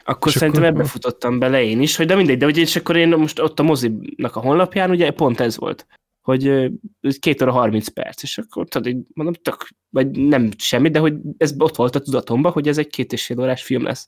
Akkor 0.04 0.32
szerintem 0.32 0.64
akkor... 0.64 0.76
ebbe 0.76 0.88
futottam 0.88 1.40
bele 1.40 1.64
én 1.64 1.82
is, 1.82 1.96
hogy 1.96 2.06
de 2.06 2.16
mindegy, 2.16 2.38
de 2.38 2.46
hogy 2.46 2.58
és 2.58 2.76
akkor 2.76 2.96
én 2.96 3.08
most 3.08 3.40
ott 3.40 3.60
a 3.60 3.64
mozinak 3.64 4.36
a 4.36 4.40
honlapján 4.40 4.90
ugye 4.90 5.12
pont 5.12 5.40
ez 5.40 5.58
volt, 5.58 5.88
hogy 6.22 6.72
két 7.20 7.42
óra 7.42 7.52
30 7.52 7.88
perc, 7.88 8.24
és 8.24 8.38
akkor 8.38 8.68
tudod, 8.68 8.96
mondom, 9.14 9.34
tök, 9.34 9.68
vagy 9.90 10.12
nem 10.12 10.50
semmi, 10.58 10.90
de 10.90 11.00
hogy 11.00 11.16
ez 11.38 11.54
ott 11.58 11.76
volt 11.76 11.96
a 11.96 12.00
tudatomban, 12.00 12.52
hogy 12.52 12.68
ez 12.68 12.78
egy 12.78 12.88
két 12.88 13.14
és 13.14 13.26
fél 13.26 13.40
órás 13.40 13.64
film 13.64 13.84
lesz. 13.84 14.08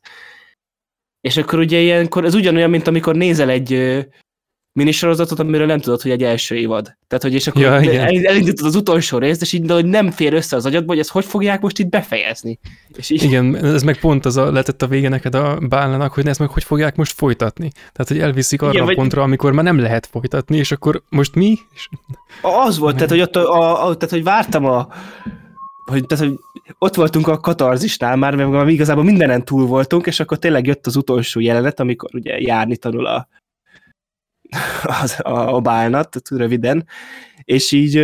És 1.22 1.38
akkor 1.38 1.60
ugye 1.60 1.80
ilyenkor, 1.80 2.26
ez 2.26 2.34
ugyanolyan, 2.34 2.70
mint 2.70 2.88
amikor 2.88 3.16
nézel 3.16 3.50
egy 3.50 3.74
minisorozatot, 4.74 5.40
amiről 5.40 5.66
nem 5.66 5.80
tudod, 5.80 6.02
hogy 6.02 6.12
egy 6.12 6.24
első 6.24 6.56
évad. 6.56 6.96
Tehát, 7.08 7.24
hogy 7.24 7.34
és 7.34 7.48
akkor 7.48 7.62
ja, 7.62 7.74
el, 7.74 8.26
elindítod 8.26 8.66
az 8.66 8.76
utolsó 8.76 9.18
részt, 9.18 9.42
és 9.42 9.54
így 9.54 9.72
hogy 9.72 9.86
nem 9.86 10.12
fér 10.12 10.34
össze 10.34 10.56
az 10.56 10.66
agyadba, 10.66 10.92
hogy 10.92 11.00
ezt 11.00 11.10
hogy 11.10 11.26
fogják 11.26 11.62
most 11.62 11.80
itt 11.80 11.90
befejezni. 11.90 12.60
És 12.96 13.10
így... 13.10 13.24
Igen, 13.24 13.56
ez 13.56 13.84
meg 13.84 14.00
pont 14.00 14.26
az 14.26 14.38
a 14.38 14.52
letett 14.52 14.82
a 14.82 14.88
vége 14.88 15.10
neked 15.10 15.36
a 15.36 15.60
bálnának, 15.70 16.14
hogy 16.14 16.28
ezt 16.28 16.40
meg 16.40 16.50
hogy 16.50 16.64
fogják 16.64 16.96
most 16.96 17.14
folytatni. 17.14 17.72
Tehát, 17.74 18.08
hogy 18.08 18.20
elviszik 18.20 18.62
arra 18.62 18.72
Igen, 18.72 18.84
a 18.84 18.86
vagy... 18.86 18.96
pontra, 18.96 19.22
amikor 19.22 19.52
már 19.52 19.64
nem 19.64 19.80
lehet 19.80 20.06
folytatni, 20.06 20.58
és 20.58 20.72
akkor 20.72 21.02
most 21.10 21.36
mi? 21.36 21.58
Az 22.42 22.78
volt, 22.78 22.96
tehát, 22.96 23.10
hogy, 23.10 23.22
ott 23.22 23.36
a, 23.36 23.54
a, 23.54 23.88
a, 23.88 23.96
tehát, 23.96 24.10
hogy 24.10 24.24
vártam 24.24 24.66
a 24.66 24.88
hogy, 25.86 26.06
tehát, 26.06 26.26
hogy 26.26 26.40
ott 26.78 26.96
voltunk 26.96 27.28
a 27.28 27.40
katarzisnál 27.40 28.16
már, 28.16 28.36
mert 28.36 28.70
igazából 28.70 29.04
mindenen 29.04 29.46
túl 29.46 29.66
voltunk, 29.66 30.06
és 30.06 30.20
akkor 30.20 30.38
tényleg 30.38 30.66
jött 30.66 30.88
az 30.88 30.96
utolsó 30.96 31.40
jelenet, 31.40 31.80
amikor 31.80 32.10
ugye 32.14 32.40
járni 32.40 32.78
tanul 32.78 33.06
a, 33.06 33.28
az, 35.02 35.20
a, 35.20 35.56
a 35.56 35.60
bálnat, 35.62 36.22
röviden, 36.30 36.88
és 37.44 37.72
így, 37.72 37.96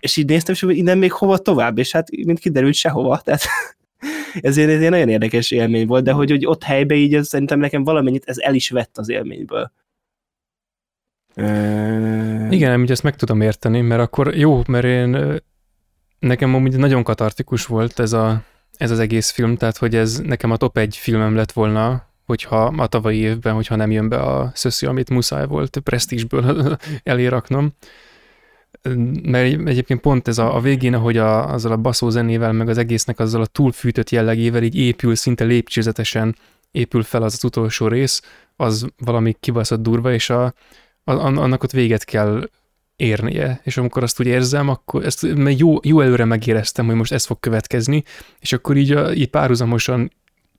és 0.00 0.16
így 0.16 0.26
néztem, 0.26 0.54
hogy 0.60 0.76
innen 0.76 0.98
még 0.98 1.12
hova 1.12 1.38
tovább, 1.38 1.78
és 1.78 1.92
hát 1.92 2.10
mint 2.10 2.38
kiderült 2.38 2.74
sehova, 2.74 3.20
tehát 3.24 3.42
ezért 4.40 4.70
ez 4.70 4.82
egy 4.82 4.90
nagyon 4.90 5.08
érdekes 5.08 5.50
élmény 5.50 5.86
volt, 5.86 6.04
de 6.04 6.12
hogy, 6.12 6.30
hogy 6.30 6.46
ott 6.46 6.62
helyben 6.62 6.96
így 6.96 7.14
ez, 7.14 7.28
szerintem 7.28 7.58
nekem 7.58 7.84
valamennyit 7.84 8.24
ez 8.26 8.38
el 8.38 8.54
is 8.54 8.70
vett 8.70 8.98
az 8.98 9.08
élményből. 9.08 9.72
Igen, 12.50 12.82
így 12.82 12.90
ezt 12.90 13.02
meg 13.02 13.16
tudom 13.16 13.40
érteni, 13.40 13.80
mert 13.80 14.00
akkor 14.00 14.36
jó, 14.36 14.62
mert 14.66 14.84
én 14.84 15.40
nekem 16.18 16.54
amúgy 16.54 16.76
nagyon 16.76 17.02
katartikus 17.02 17.66
volt 17.66 17.98
ez, 17.98 18.12
a, 18.12 18.42
ez 18.76 18.90
az 18.90 18.98
egész 18.98 19.30
film, 19.30 19.56
tehát 19.56 19.76
hogy 19.76 19.94
ez 19.94 20.18
nekem 20.18 20.50
a 20.50 20.56
top 20.56 20.78
egy 20.78 20.96
filmem 20.96 21.34
lett 21.34 21.52
volna 21.52 22.13
hogyha 22.26 22.64
a 22.64 22.86
tavalyi 22.86 23.18
évben, 23.18 23.54
hogyha 23.54 23.76
nem 23.76 23.90
jön 23.90 24.08
be 24.08 24.16
a 24.16 24.50
szöszi, 24.54 24.86
amit 24.86 25.10
muszáj 25.10 25.46
volt 25.46 25.78
presztízsből 25.78 26.76
eléraknom. 27.02 27.72
Mert 29.22 29.68
egyébként 29.68 30.00
pont 30.00 30.28
ez 30.28 30.38
a, 30.38 30.56
a 30.56 30.60
végén, 30.60 30.94
ahogy 30.94 31.16
a, 31.16 31.52
azzal 31.52 31.72
a 31.72 31.76
baszó 31.76 32.10
zenével, 32.10 32.52
meg 32.52 32.68
az 32.68 32.78
egésznek 32.78 33.18
azzal 33.18 33.40
a 33.40 33.46
túlfűtött 33.46 34.10
jellegével 34.10 34.62
így 34.62 34.76
épül, 34.76 35.14
szinte 35.14 35.44
lépcsőzetesen 35.44 36.36
épül 36.70 37.02
fel 37.02 37.22
az, 37.22 37.32
az 37.34 37.44
utolsó 37.44 37.88
rész, 37.88 38.22
az 38.56 38.86
valami 38.98 39.36
kibaszott 39.40 39.82
durva, 39.82 40.12
és 40.12 40.30
a, 40.30 40.44
a, 41.04 41.12
annak 41.12 41.62
ott 41.62 41.70
véget 41.70 42.04
kell 42.04 42.48
érnie, 42.96 43.60
és 43.62 43.76
amikor 43.76 44.02
azt 44.02 44.20
úgy 44.20 44.26
érzem, 44.26 44.68
akkor 44.68 45.04
ezt 45.04 45.26
jó, 45.56 45.76
jó 45.82 46.00
előre 46.00 46.24
megéreztem, 46.24 46.86
hogy 46.86 46.94
most 46.94 47.12
ez 47.12 47.24
fog 47.24 47.40
következni, 47.40 48.04
és 48.40 48.52
akkor 48.52 48.76
így, 48.76 48.92
a, 48.92 49.12
így 49.12 49.28
párhuzamosan 49.28 50.10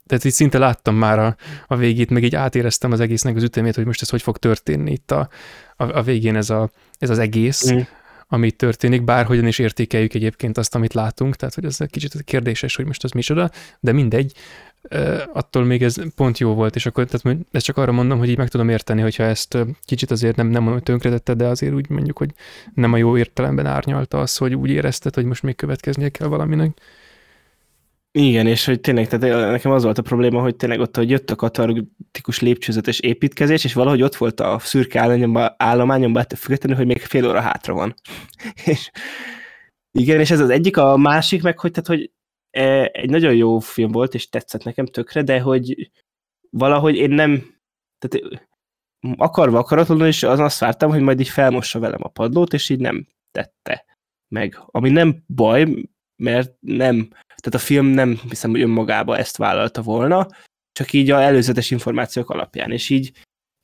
tehát 0.06 0.24
így 0.24 0.32
szinte 0.32 0.58
láttam 0.58 0.94
már 0.94 1.18
a, 1.18 1.36
a 1.66 1.76
végét, 1.76 2.10
meg 2.10 2.22
így 2.22 2.34
átéreztem 2.34 2.92
az 2.92 3.00
egésznek 3.00 3.36
az 3.36 3.42
ütemét, 3.42 3.74
hogy 3.74 3.84
most 3.84 4.02
ez 4.02 4.08
hogy 4.08 4.22
fog 4.22 4.36
történni 4.36 4.92
itt 4.92 5.10
a, 5.10 5.28
a, 5.76 5.96
a 5.96 6.02
végén 6.02 6.36
ez, 6.36 6.50
a, 6.50 6.70
ez 6.98 7.10
az 7.10 7.18
egész, 7.18 7.72
mm. 7.72 7.78
ami 8.28 8.50
történik, 8.50 9.02
bárhogyan 9.02 9.46
is 9.46 9.58
értékeljük 9.58 10.14
egyébként 10.14 10.58
azt, 10.58 10.74
amit 10.74 10.94
látunk, 10.94 11.36
tehát 11.36 11.54
hogy 11.54 11.64
ez 11.64 11.76
egy 11.80 11.90
kicsit 11.90 12.22
kérdéses, 12.24 12.76
hogy 12.76 12.86
most 12.86 13.04
az 13.04 13.10
micsoda, 13.10 13.50
de 13.80 13.92
mindegy, 13.92 14.32
attól 15.32 15.64
még 15.64 15.82
ez 15.82 15.96
pont 16.14 16.38
jó 16.38 16.54
volt, 16.54 16.74
és 16.74 16.86
akkor 16.86 17.04
tehát 17.04 17.38
ezt 17.50 17.64
csak 17.64 17.76
arra 17.76 17.92
mondom, 17.92 18.18
hogy 18.18 18.28
így 18.28 18.36
meg 18.36 18.48
tudom 18.48 18.68
érteni, 18.68 19.00
hogyha 19.00 19.22
ezt 19.22 19.58
kicsit 19.84 20.10
azért 20.10 20.36
nem, 20.36 20.46
nem 20.46 20.54
mondom, 20.54 20.72
hogy 20.72 20.82
tönkretette, 20.82 21.34
de 21.34 21.46
azért 21.46 21.74
úgy 21.74 21.88
mondjuk, 21.88 22.18
hogy 22.18 22.30
nem 22.74 22.92
a 22.92 22.96
jó 22.96 23.16
értelemben 23.16 23.66
árnyalta 23.66 24.20
az, 24.20 24.36
hogy 24.36 24.54
úgy 24.54 24.70
érezted, 24.70 25.14
hogy 25.14 25.24
most 25.24 25.42
még 25.42 25.56
következnie 25.56 26.08
kell 26.08 26.28
valaminek. 26.28 26.78
Igen, 28.18 28.46
és 28.46 28.64
hogy 28.64 28.80
tényleg, 28.80 29.08
tehát 29.08 29.50
nekem 29.50 29.70
az 29.70 29.82
volt 29.82 29.98
a 29.98 30.02
probléma, 30.02 30.40
hogy 30.40 30.56
tényleg 30.56 30.80
ott, 30.80 30.96
hogy 30.96 31.10
jött 31.10 31.30
a 31.30 31.36
katartikus 31.36 32.40
lépcsőzetes 32.40 33.00
építkezés, 33.00 33.64
és 33.64 33.74
valahogy 33.74 34.02
ott 34.02 34.16
volt 34.16 34.40
a 34.40 34.58
szürke 34.58 35.00
állományomban, 35.00 35.54
állományomban 35.56 36.22
ettől 36.22 36.38
függetlenül, 36.38 36.76
hogy 36.76 36.86
még 36.86 36.98
fél 36.98 37.28
óra 37.28 37.40
hátra 37.40 37.74
van. 37.74 37.94
és 38.64 38.90
igen, 39.92 40.20
és 40.20 40.30
ez 40.30 40.40
az 40.40 40.50
egyik, 40.50 40.76
a 40.76 40.96
másik 40.96 41.42
meg, 41.42 41.58
hogy, 41.58 41.70
tehát, 41.70 41.86
hogy 41.86 42.10
e, 42.50 42.90
egy 42.92 43.10
nagyon 43.10 43.34
jó 43.34 43.58
film 43.58 43.92
volt, 43.92 44.14
és 44.14 44.28
tetszett 44.28 44.64
nekem 44.64 44.86
tökre, 44.86 45.22
de 45.22 45.40
hogy 45.40 45.90
valahogy 46.50 46.94
én 46.94 47.10
nem, 47.10 47.54
tehát 47.98 48.40
akarva 49.16 49.58
akaratlanul, 49.58 50.06
és 50.06 50.22
az 50.22 50.38
azt 50.38 50.58
vártam, 50.58 50.90
hogy 50.90 51.00
majd 51.00 51.20
így 51.20 51.28
felmossa 51.28 51.78
velem 51.78 52.00
a 52.02 52.08
padlót, 52.08 52.52
és 52.52 52.68
így 52.68 52.80
nem 52.80 53.06
tette 53.30 53.84
meg. 54.28 54.58
Ami 54.66 54.90
nem 54.90 55.24
baj, 55.26 55.66
mert 56.16 56.54
nem, 56.60 57.08
tehát 57.46 57.60
a 57.60 57.66
film 57.66 57.86
nem 57.86 58.20
hiszem, 58.28 58.50
hogy 58.50 58.60
önmagába 58.60 59.16
ezt 59.16 59.36
vállalta 59.36 59.82
volna, 59.82 60.26
csak 60.72 60.92
így 60.92 61.10
a 61.10 61.22
előzetes 61.22 61.70
információk 61.70 62.30
alapján, 62.30 62.72
és 62.72 62.90
így 62.90 63.12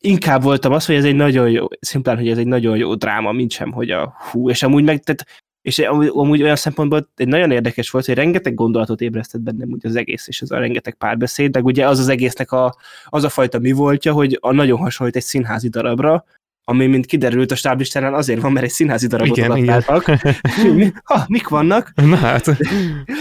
inkább 0.04 0.42
voltam 0.42 0.72
az, 0.72 0.86
hogy 0.86 0.94
ez 0.94 1.04
egy 1.04 1.14
nagyon 1.14 1.50
jó, 1.50 1.66
szimplán, 1.80 2.16
hogy 2.16 2.28
ez 2.28 2.38
egy 2.38 2.46
nagyon 2.46 2.76
jó 2.76 2.94
dráma, 2.94 3.32
mint 3.32 3.50
sem, 3.50 3.72
hogy 3.72 3.90
a 3.90 4.14
hú, 4.30 4.50
és 4.50 4.62
amúgy 4.62 4.84
meg, 4.84 5.02
tehát, 5.02 5.26
és 5.62 5.78
amúgy 6.08 6.42
olyan 6.42 6.56
szempontból 6.56 7.10
egy 7.16 7.28
nagyon 7.28 7.50
érdekes 7.50 7.90
volt, 7.90 8.04
hogy 8.06 8.14
rengeteg 8.14 8.54
gondolatot 8.54 9.00
ébresztett 9.00 9.40
bennem 9.40 9.70
úgy 9.70 9.86
az 9.86 9.96
egész, 9.96 10.28
és 10.28 10.42
az 10.42 10.50
a 10.50 10.58
rengeteg 10.58 10.94
párbeszéd, 10.94 11.50
de 11.50 11.60
ugye 11.60 11.88
az 11.88 11.98
az 11.98 12.08
egésznek 12.08 12.52
a, 12.52 12.76
az 13.04 13.24
a 13.24 13.28
fajta 13.28 13.58
mi 13.58 13.72
voltja, 13.72 14.12
hogy 14.12 14.38
a 14.40 14.52
nagyon 14.52 14.78
hasonlít 14.78 15.16
egy 15.16 15.22
színházi 15.22 15.68
darabra, 15.68 16.24
ami, 16.64 16.86
mint 16.86 17.06
kiderült 17.06 17.50
a 17.50 17.54
stáblistánál, 17.54 18.14
azért 18.14 18.40
van, 18.40 18.52
mert 18.52 18.64
egy 18.64 18.70
színházi 18.70 19.06
darabot 19.06 19.36
igen, 19.36 19.50
adaptáltak. 19.50 20.20
Igen. 20.64 21.00
ha, 21.04 21.24
mik 21.28 21.48
vannak? 21.48 21.92
Na 21.94 22.16
hát, 22.16 22.46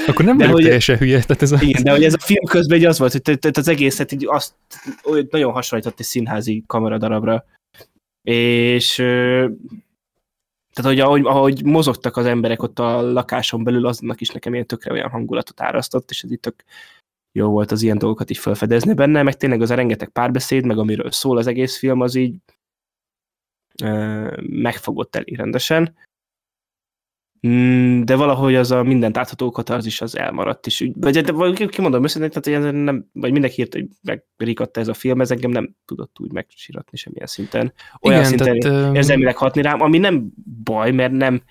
akkor 0.08 0.26
nem 0.26 0.38
vagyok 0.38 0.62
teljesen 0.62 0.98
hülye. 0.98 1.20
Tehát 1.20 1.42
ez 1.42 1.52
a... 1.52 1.58
Igen, 1.62 1.84
de 1.84 1.92
hogy 1.92 2.04
ez 2.04 2.14
a 2.14 2.20
film 2.20 2.46
közben 2.46 2.78
így 2.78 2.86
az 2.86 3.00
volt, 3.00 3.12
hogy 3.12 3.22
tehát 3.22 3.58
az 3.58 3.68
egészet 3.68 4.12
így 4.12 4.26
azt 4.28 4.54
hogy 5.02 5.28
nagyon 5.30 5.52
hasonlított 5.52 6.00
egy 6.00 6.06
színházi 6.06 6.64
kameradarabra. 6.68 7.46
És 8.22 8.96
tehát, 10.74 10.92
hogy 10.92 11.00
ahogy, 11.00 11.22
ahogy 11.26 11.66
mozogtak 11.66 12.18
az 12.18 12.26
emberek 12.26 12.64
ott 12.64 12.80
a 12.80 13.12
lakáson 13.12 13.64
belül, 13.64 13.86
aznak 13.86 14.22
is 14.22 14.30
nekem 14.30 14.54
ilyen 14.54 14.66
tökre 14.66 14.92
olyan 14.92 15.10
hangulatot 15.10 15.62
árasztott, 15.62 16.10
és 16.10 16.24
ez 16.24 16.32
itt 16.32 16.42
tök 16.42 16.64
jó 17.32 17.50
volt 17.50 17.72
az 17.72 17.82
ilyen 17.82 17.98
dolgokat 17.98 18.30
is 18.30 18.40
felfedezni 18.40 18.94
benne, 18.94 19.24
meg 19.24 19.38
tényleg 19.38 19.62
az 19.62 19.70
a 19.70 19.76
rengeteg 19.76 20.10
párbeszéd, 20.10 20.66
meg 20.66 20.78
amiről 20.78 21.12
szól 21.12 21.38
az 21.38 21.48
egész 21.48 21.78
film, 21.78 22.02
az 22.02 22.16
így 22.16 22.36
megfogott 24.42 25.16
elég 25.16 25.38
rendesen, 25.38 25.96
mm, 27.48 28.02
de 28.02 28.16
valahogy 28.16 28.56
az 28.56 28.72
a 28.72 28.84
mindent 28.84 29.18
átható 29.18 29.52
katarzis 29.52 30.02
az 30.02 30.18
elmaradt 30.18 30.68
is. 30.68 30.90
Vagy, 30.94 31.22
de, 31.22 31.68
kimondom 31.68 32.04
őszintén, 32.04 32.42
tehát 32.42 32.64
hogy 32.64 32.74
nem, 32.74 33.10
vagy 33.14 33.32
mindenki 33.32 33.62
írt, 33.62 33.74
hogy 33.74 33.88
megrikatta 34.38 34.80
ez 34.80 34.88
a 34.88 34.94
film, 34.94 35.22
ez 35.22 35.32
engem 35.32 35.52
nem 35.52 35.76
tudott 35.86 36.20
úgy 36.20 36.32
megsiratni 36.32 36.98
semmilyen 36.98 37.28
szinten. 37.28 37.74
Olyan 38.02 38.20
Igen, 38.20 38.30
szinten 38.30 38.60
tehát, 38.60 38.96
érzelmileg 38.96 39.38
hatni 39.38 39.62
rám, 39.62 39.82
ami 39.82 39.98
nem 39.98 40.32
baj, 40.64 40.92
mert 40.92 41.12
nem, 41.12 41.42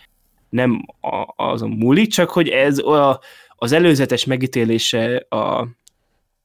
nem 0.49 0.85
a, 1.01 1.45
az 1.45 1.63
a 1.63 1.67
múli, 1.67 2.07
csak 2.07 2.31
hogy 2.31 2.49
ez 2.49 2.79
a, 2.79 3.21
az 3.57 3.73
előzetes 3.73 4.25
megítélése 4.25 5.17
a, 5.29 5.69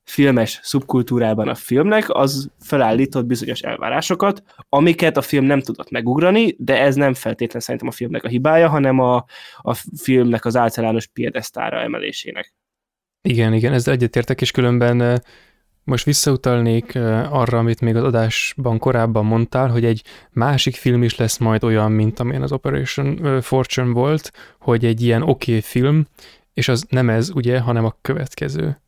filmes 0.06 0.60
szubkultúrában 0.64 1.47
a 1.47 1.56
filmnek, 1.56 2.10
az 2.10 2.49
felállított 2.60 3.26
bizonyos 3.26 3.62
elvárásokat, 3.62 4.43
amiket 4.70 5.18
a 5.18 5.22
film 5.22 5.45
nem 5.45 5.62
tudott 5.62 5.89
megugrani, 5.89 6.56
de 6.58 6.80
ez 6.80 6.95
nem 6.95 7.14
feltétlen 7.14 7.62
szerintem 7.62 7.89
a 7.89 7.91
filmnek 7.91 8.24
a 8.24 8.28
hibája, 8.28 8.70
hanem 8.70 8.99
a, 8.99 9.26
a 9.58 9.74
filmnek 9.97 10.45
az 10.45 10.56
általános 10.56 11.08
piedesztára 11.08 11.80
emelésének. 11.80 12.53
Igen, 13.22 13.53
igen, 13.53 13.74
ezzel 13.74 13.93
egyetértek, 13.93 14.41
és 14.41 14.51
különben 14.51 15.22
most 15.84 16.06
visszautalnék 16.06 16.95
arra, 17.30 17.58
amit 17.58 17.82
még 17.82 17.95
az 17.95 18.03
adásban 18.03 18.78
korábban 18.78 19.26
mondtál, 19.26 19.70
hogy 19.70 19.86
egy 19.86 20.03
másik 20.32 20.76
film 20.76 21.03
is 21.03 21.16
lesz 21.16 21.38
majd 21.38 21.64
olyan, 21.64 21.91
mint 21.91 22.20
amilyen 22.20 22.41
az 22.41 22.51
Operation 22.51 23.41
Fortune 23.41 23.91
volt, 23.91 24.32
hogy 24.60 24.86
egy 24.86 25.01
ilyen 25.01 25.22
oké 25.22 25.51
okay 25.51 25.62
film, 25.62 26.06
és 26.53 26.68
az 26.68 26.86
nem 26.89 27.10
ez, 27.10 27.30
ugye, 27.30 27.60
hanem 27.60 27.86
a 27.86 27.97
következő, 28.01 28.82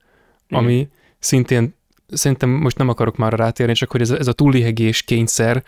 ami 0.49 0.87
szintén 1.19 1.75
szerintem 2.07 2.49
most 2.49 2.77
nem 2.77 2.89
akarok 2.89 3.17
már 3.17 3.33
rátérni, 3.33 3.73
csak 3.73 3.91
hogy 3.91 4.01
ez, 4.01 4.09
ez 4.09 4.27
a 4.27 4.33
túlihegés 4.33 5.01
kényszer, 5.01 5.63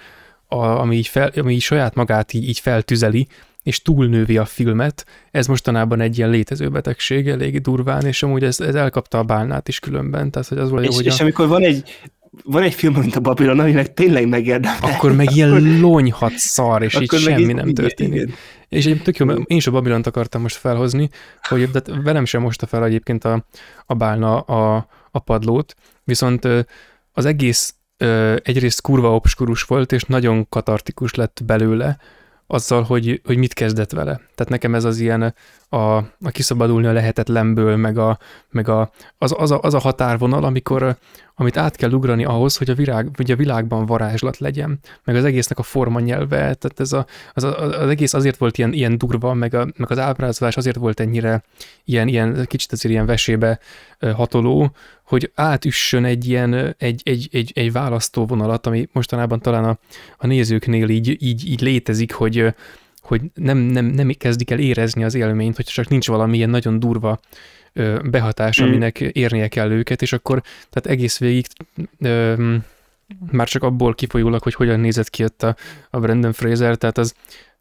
a, 0.47 0.65
ami, 0.65 0.95
így 0.95 1.07
fel, 1.07 1.31
ami 1.35 1.53
így 1.53 1.61
saját 1.61 1.95
magát 1.95 2.33
így, 2.33 2.47
így 2.47 2.59
feltüzeli, 2.59 3.27
és 3.63 3.81
túlnővi 3.81 4.37
a 4.37 4.45
filmet. 4.45 5.05
Ez 5.31 5.47
mostanában 5.47 6.01
egy 6.01 6.17
ilyen 6.17 6.29
létező 6.29 6.69
betegség, 6.69 7.27
elég 7.27 7.61
durván, 7.61 8.05
és 8.05 8.23
amúgy 8.23 8.43
ez, 8.43 8.59
ez 8.59 8.75
elkapta 8.75 9.17
a 9.17 9.23
bálnát 9.23 9.67
is 9.67 9.79
különben. 9.79 10.31
Tehát, 10.31 10.47
hogy 10.47 10.57
az 10.57 10.71
és, 10.81 10.95
hogy 10.95 11.05
és 11.05 11.19
a... 11.19 11.23
amikor 11.23 11.47
van 11.47 11.63
egy, 11.63 11.83
van 12.43 12.63
egy 12.63 12.73
film, 12.73 12.93
mint 12.93 13.15
a 13.15 13.19
Babylon, 13.19 13.59
aminek 13.59 13.93
tényleg 13.93 14.27
megérdemel. 14.27 14.77
Akkor 14.81 15.15
meg 15.15 15.35
ilyen 15.35 15.79
lonyhat 15.79 16.33
szar, 16.33 16.83
és 16.83 16.99
így 16.99 17.11
semmi 17.11 17.53
nem 17.53 17.73
történik. 17.73 18.21
Igen. 18.21 18.33
És 18.69 18.85
egy 18.85 19.01
tök 19.01 19.17
jó, 19.17 19.25
mert 19.25 19.39
én 19.39 19.57
is 19.57 19.67
a 19.67 19.71
Babilont 19.71 20.07
akartam 20.07 20.41
most 20.41 20.55
felhozni, 20.55 21.09
hogy 21.41 21.69
de 21.71 21.81
velem 22.03 22.25
sem 22.25 22.41
mosta 22.41 22.65
fel 22.65 22.85
egyébként 22.85 23.23
a, 23.25 23.45
a 23.85 23.93
bálna 23.93 24.39
a, 24.39 24.87
a 25.11 25.19
padlót, 25.19 25.75
viszont 26.03 26.47
az 27.11 27.25
egész 27.25 27.75
egyrészt 28.43 28.81
kurva 28.81 29.15
obskurus 29.15 29.63
volt, 29.63 29.91
és 29.91 30.03
nagyon 30.03 30.49
katartikus 30.49 31.13
lett 31.13 31.41
belőle, 31.45 31.97
azzal, 32.51 32.83
hogy, 32.83 33.21
hogy 33.25 33.37
mit 33.37 33.53
kezdett 33.53 33.91
vele. 33.91 34.15
Tehát 34.35 34.49
nekem 34.49 34.75
ez 34.75 34.83
az 34.83 34.99
ilyen 34.99 35.33
a, 35.69 35.77
a 35.97 36.29
kiszabadulni 36.31 36.87
a 36.87 36.91
lehetetlenből, 36.91 37.75
meg, 37.75 37.97
a, 37.97 38.17
meg 38.49 38.67
a, 38.67 38.91
az, 39.17 39.35
az, 39.37 39.51
a, 39.51 39.59
az 39.61 39.73
a 39.73 39.79
határvonal, 39.79 40.43
amikor, 40.43 40.97
amit 41.35 41.57
át 41.57 41.75
kell 41.75 41.91
ugrani 41.91 42.25
ahhoz, 42.25 42.57
hogy 42.57 42.69
a, 42.69 42.73
virág, 42.73 43.09
hogy 43.15 43.31
a 43.31 43.35
világban 43.35 43.85
varázslat 43.85 44.37
legyen, 44.37 44.79
meg 45.03 45.15
az 45.15 45.23
egésznek 45.23 45.57
a 45.57 45.63
forma 45.63 45.99
nyelve, 45.99 46.37
tehát 46.37 46.79
ez 46.79 46.93
a, 46.93 47.05
az, 47.33 47.43
az 47.43 47.89
egész 47.89 48.13
azért 48.13 48.37
volt 48.37 48.57
ilyen, 48.57 48.73
ilyen 48.73 48.97
durva, 48.97 49.33
meg, 49.33 49.53
a, 49.53 49.67
meg 49.77 49.91
az 49.91 49.99
ábrázolás 49.99 50.57
azért 50.57 50.77
volt 50.77 50.99
ennyire 50.99 51.43
ilyen, 51.83 52.07
ilyen 52.07 52.45
kicsit 52.45 52.71
azért 52.71 52.93
ilyen 52.93 53.05
vesébe 53.05 53.59
hatoló, 54.15 54.71
hogy 55.09 55.31
átüssön 55.35 56.05
egy 56.05 56.27
ilyen, 56.27 56.75
egy, 56.77 57.01
egy, 57.03 57.29
egy, 57.31 57.51
egy 57.55 57.71
választóvonalat, 57.71 58.65
ami 58.65 58.87
mostanában 58.91 59.39
talán 59.39 59.63
a, 59.63 59.79
a 60.17 60.27
nézőknél 60.27 60.89
így, 60.89 61.23
így, 61.23 61.49
így 61.49 61.61
létezik, 61.61 62.13
hogy, 62.13 62.45
hogy 63.01 63.21
nem, 63.33 63.57
nem, 63.57 63.85
nem 63.85 64.09
kezdik 64.17 64.51
el 64.51 64.59
érezni 64.59 65.03
az 65.03 65.15
élményt, 65.15 65.55
hogy 65.55 65.65
csak 65.65 65.87
nincs 65.87 66.07
valami 66.07 66.37
ilyen 66.37 66.49
nagyon 66.49 66.79
durva 66.79 67.19
behatás, 68.03 68.61
mm. 68.61 68.65
aminek 68.65 68.99
érnie 68.99 69.47
kell 69.47 69.71
őket, 69.71 70.01
és 70.01 70.13
akkor 70.13 70.41
tehát 70.69 70.97
egész 70.97 71.17
végig 71.17 71.45
ö, 71.99 72.55
már 73.31 73.47
csak 73.47 73.63
abból 73.63 73.95
kifolyólag, 73.95 74.43
hogy 74.43 74.53
hogyan 74.53 74.79
nézett 74.79 75.09
ki 75.09 75.23
ott 75.23 75.43
a, 75.43 75.55
a 75.89 75.99
Brandon 75.99 76.33
Fraser, 76.33 76.75
tehát 76.75 76.97
az 76.97 77.13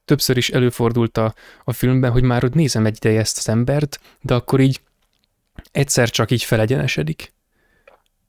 többször 0.05 0.37
is 0.37 0.51
előfordult 0.51 1.19
a, 1.19 1.35
a 1.65 1.73
filmben, 1.73 2.11
hogy 2.11 2.23
már 2.23 2.45
ott 2.45 2.55
nézem 2.55 2.87
egy 2.87 2.97
ideje 2.97 3.21
ezt 3.21 3.39
az 3.39 3.49
embert, 3.49 4.01
de 4.21 4.35
akkor 4.35 4.61
így 4.61 4.81
egyszer 5.73 6.11
csak 6.11 6.31
így 6.31 6.43
felegyenesedik 6.43 7.37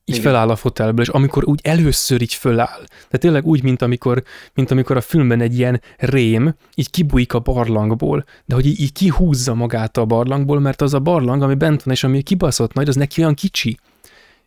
így 0.10 0.16
Igen. 0.16 0.32
feláll 0.32 0.50
a 0.50 0.56
fotelből, 0.56 1.06
és 1.06 1.10
amikor 1.10 1.46
úgy 1.46 1.60
először 1.64 2.22
így 2.22 2.34
föláll, 2.34 2.84
tehát 2.86 3.20
tényleg 3.20 3.46
úgy, 3.46 3.64
mint 3.64 3.82
amikor, 3.82 4.24
mint 4.54 4.72
amikor 4.72 4.98
a 4.98 5.02
filmben 5.02 5.42
egy 5.42 5.58
ilyen 5.58 5.82
rém 5.98 6.56
így 6.76 6.90
kibújik 6.90 7.34
a 7.34 7.40
barlangból, 7.40 8.26
de 8.46 8.56
hogy 8.56 8.66
így, 8.66 8.80
így 8.80 8.92
kihúzza 8.92 9.54
magát 9.54 9.98
a 9.98 10.06
barlangból, 10.06 10.60
mert 10.60 10.82
az 10.82 10.94
a 10.94 11.00
barlang, 11.00 11.42
ami 11.42 11.56
bent 11.56 11.84
van, 11.84 11.94
és 11.94 12.04
ami 12.04 12.22
kibaszott 12.22 12.74
nagy, 12.74 12.88
az 12.88 12.96
neki 12.96 13.22
olyan 13.22 13.34
kicsi. 13.34 13.80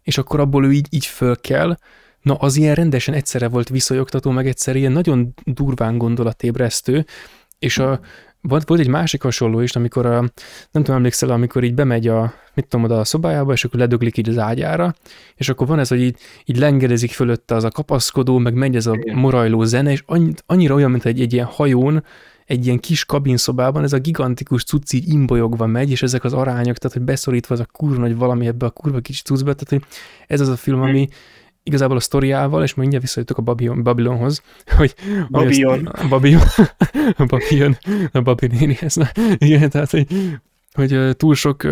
És 0.03 0.19
akkor 0.19 0.41
abból 0.41 0.67
ő 0.67 0.73
így, 0.73 0.87
így 0.91 1.07
föl 1.07 1.41
kell, 1.41 1.77
Na, 2.23 2.35
az 2.35 2.57
ilyen 2.57 2.75
rendesen 2.75 3.15
egyszerre 3.15 3.49
volt 3.49 3.69
viszonyogtató, 3.69 4.31
meg 4.31 4.47
egyszer 4.47 4.77
ilyen 4.77 4.93
nagyon 4.93 5.35
durván 5.45 5.99
gondolatébresztő, 5.99 7.07
és 7.59 7.79
a, 7.79 8.01
volt, 8.43 8.68
volt 8.68 8.80
egy 8.80 8.88
másik 8.88 9.22
hasonló 9.22 9.61
is, 9.61 9.76
amikor 9.76 10.07
a, 10.07 10.20
nem 10.70 10.82
tudom, 10.82 10.97
emlékszel, 10.97 11.30
amikor 11.30 11.64
így 11.64 11.74
bemegy 11.74 12.09
a, 12.09 12.34
mit 12.55 12.66
tudom, 12.66 12.84
oda 12.84 12.99
a 12.99 13.05
szobájába, 13.05 13.53
és 13.53 13.64
akkor 13.64 13.78
ledöglik 13.80 14.16
így 14.16 14.28
az 14.28 14.38
ágyára, 14.38 14.95
és 15.34 15.49
akkor 15.49 15.66
van 15.66 15.78
ez, 15.78 15.88
hogy 15.88 16.01
így, 16.01 16.16
így 16.45 16.59
lengedezik 16.59 17.11
fölötte 17.11 17.55
az 17.55 17.64
a 17.64 17.70
kapaszkodó, 17.70 18.38
meg 18.38 18.55
megy 18.55 18.76
ez 18.76 18.86
a 18.86 18.99
morajló 19.12 19.64
zene, 19.64 19.90
és 19.90 20.03
annyi, 20.07 20.32
annyira 20.47 20.74
olyan, 20.74 20.90
mint 20.90 21.05
egy, 21.05 21.20
egy 21.20 21.32
ilyen 21.32 21.47
hajón, 21.47 22.05
egy 22.47 22.66
ilyen 22.66 22.78
kis 22.78 23.05
kabinszobában 23.05 23.82
ez 23.82 23.93
a 23.93 23.99
gigantikus 23.99 24.64
cucc 24.64 24.93
így 24.93 25.12
imbolyogva 25.12 25.66
megy, 25.66 25.90
és 25.90 26.03
ezek 26.03 26.24
az 26.24 26.32
arányok, 26.32 26.78
tehát 26.78 26.97
hogy 26.97 27.07
beszorítva 27.07 27.55
az 27.55 27.61
a 27.61 27.66
kurva 27.72 28.01
nagy 28.01 28.16
valami 28.16 28.47
ebbe 28.47 28.66
a 28.66 28.70
kurva 28.70 29.01
kicsi 29.01 29.22
cuccbe, 29.22 29.55
tehát 29.55 29.68
hogy 29.68 29.97
ez 30.26 30.40
az 30.40 30.49
a 30.49 30.57
film, 30.57 30.80
ami, 30.82 31.09
igazából 31.63 31.97
a 31.97 32.01
sztoriával, 32.01 32.63
és 32.63 32.75
mindjárt 32.75 33.03
visszajutok 33.03 33.39
a 33.39 33.43
Babylon, 33.43 33.83
Babylonhoz, 33.83 34.43
hogy 34.79 34.95
Babylon. 35.31 35.87
A 35.87 36.09
Babylon, 36.09 36.43
a 37.17 37.25
Babylon, 37.25 37.77
a 38.13 38.21
Babylon, 38.21 38.77
ez, 38.81 38.97
igen, 39.39 39.71
tehát, 39.71 39.91
hogy, 39.91 40.07
hogy 40.73 41.17
túl 41.17 41.35
sok 41.35 41.67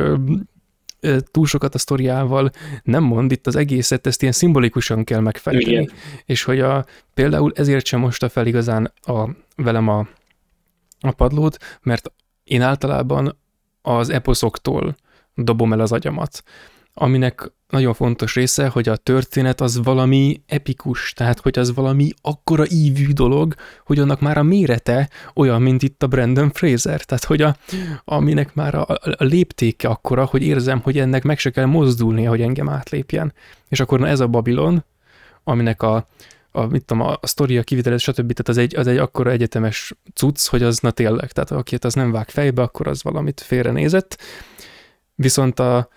túl 1.31 1.47
sokat 1.47 1.75
a 1.75 1.79
sztoriával 1.79 2.51
nem 2.83 3.03
mond, 3.03 3.33
itt 3.33 3.47
az 3.47 3.57
egészet, 3.57 4.07
ezt 4.07 4.23
ilyen 4.23 4.35
szimbolikusan 4.35 5.05
kell 5.05 5.21
megfejteni. 5.21 5.73
Igen. 5.73 5.91
És 6.25 6.43
hogy 6.43 6.61
a, 6.61 6.85
például 7.15 7.53
ezért 7.55 7.87
sem 7.87 8.01
mosta 8.01 8.29
fel 8.29 8.47
igazán 8.47 8.93
a, 9.01 9.29
velem 9.57 9.89
a, 9.89 10.09
a 11.01 11.11
padlót, 11.11 11.79
mert 11.83 12.13
én 12.45 12.63
általában 12.63 13.39
az 13.83 14.09
eposzoktól 14.11 14.97
dobom 15.35 15.73
el 15.73 15.81
az 15.81 15.93
agyamat 15.93 16.43
aminek 17.01 17.53
nagyon 17.69 17.95
fontos 17.95 18.35
része, 18.35 18.69
hogy 18.69 18.89
a 18.89 18.97
történet 18.97 19.61
az 19.61 19.83
valami 19.83 20.43
epikus, 20.47 21.13
tehát 21.13 21.41
hogy 21.41 21.59
az 21.59 21.75
valami 21.75 22.11
akkora 22.21 22.65
ívű 22.69 23.13
dolog, 23.13 23.55
hogy 23.85 23.99
annak 23.99 24.21
már 24.21 24.39
a 24.39 24.43
mérete 24.43 25.09
olyan, 25.35 25.63
mint 25.63 25.83
itt 25.83 26.03
a 26.03 26.07
Brandon 26.07 26.51
Fraser, 26.51 27.05
tehát 27.05 27.25
hogy 27.25 27.43
a, 27.43 27.57
aminek 28.05 28.55
már 28.55 28.75
a, 28.75 28.87
a 29.17 29.25
léptéke 29.25 29.89
akkora, 29.89 30.25
hogy 30.25 30.43
érzem, 30.43 30.81
hogy 30.81 30.99
ennek 30.99 31.23
meg 31.23 31.39
se 31.39 31.51
kell 31.51 31.65
mozdulnia, 31.65 32.29
hogy 32.29 32.41
engem 32.41 32.69
átlépjen. 32.69 33.33
És 33.69 33.81
akkor 33.81 33.99
na 33.99 34.07
ez 34.07 34.21
a 34.21 34.27
Babilon, 34.27 34.85
aminek 35.45 35.83
a, 35.83 36.09
a, 36.51 36.67
mit 36.67 36.85
tudom, 36.85 37.03
a, 37.03 37.19
a 37.21 37.27
sztori, 37.27 37.59
a 37.59 37.63
kivitelez, 37.63 38.03
stb. 38.03 38.33
Tehát 38.33 38.49
az 38.49 38.57
egy, 38.57 38.77
az 38.77 38.87
egy 38.87 38.99
akkora 38.99 39.31
egyetemes 39.31 39.95
cucc, 40.15 40.47
hogy 40.47 40.63
az 40.63 40.79
na 40.79 40.91
tényleg, 40.91 41.33
tehát 41.33 41.51
aki 41.51 41.77
az 41.81 41.95
nem 41.95 42.11
vág 42.11 42.29
fejbe, 42.29 42.63
akkor 42.63 42.87
az 42.87 43.03
valamit 43.03 43.41
félrenézett. 43.41 44.19
Viszont 45.15 45.59
a, 45.59 45.89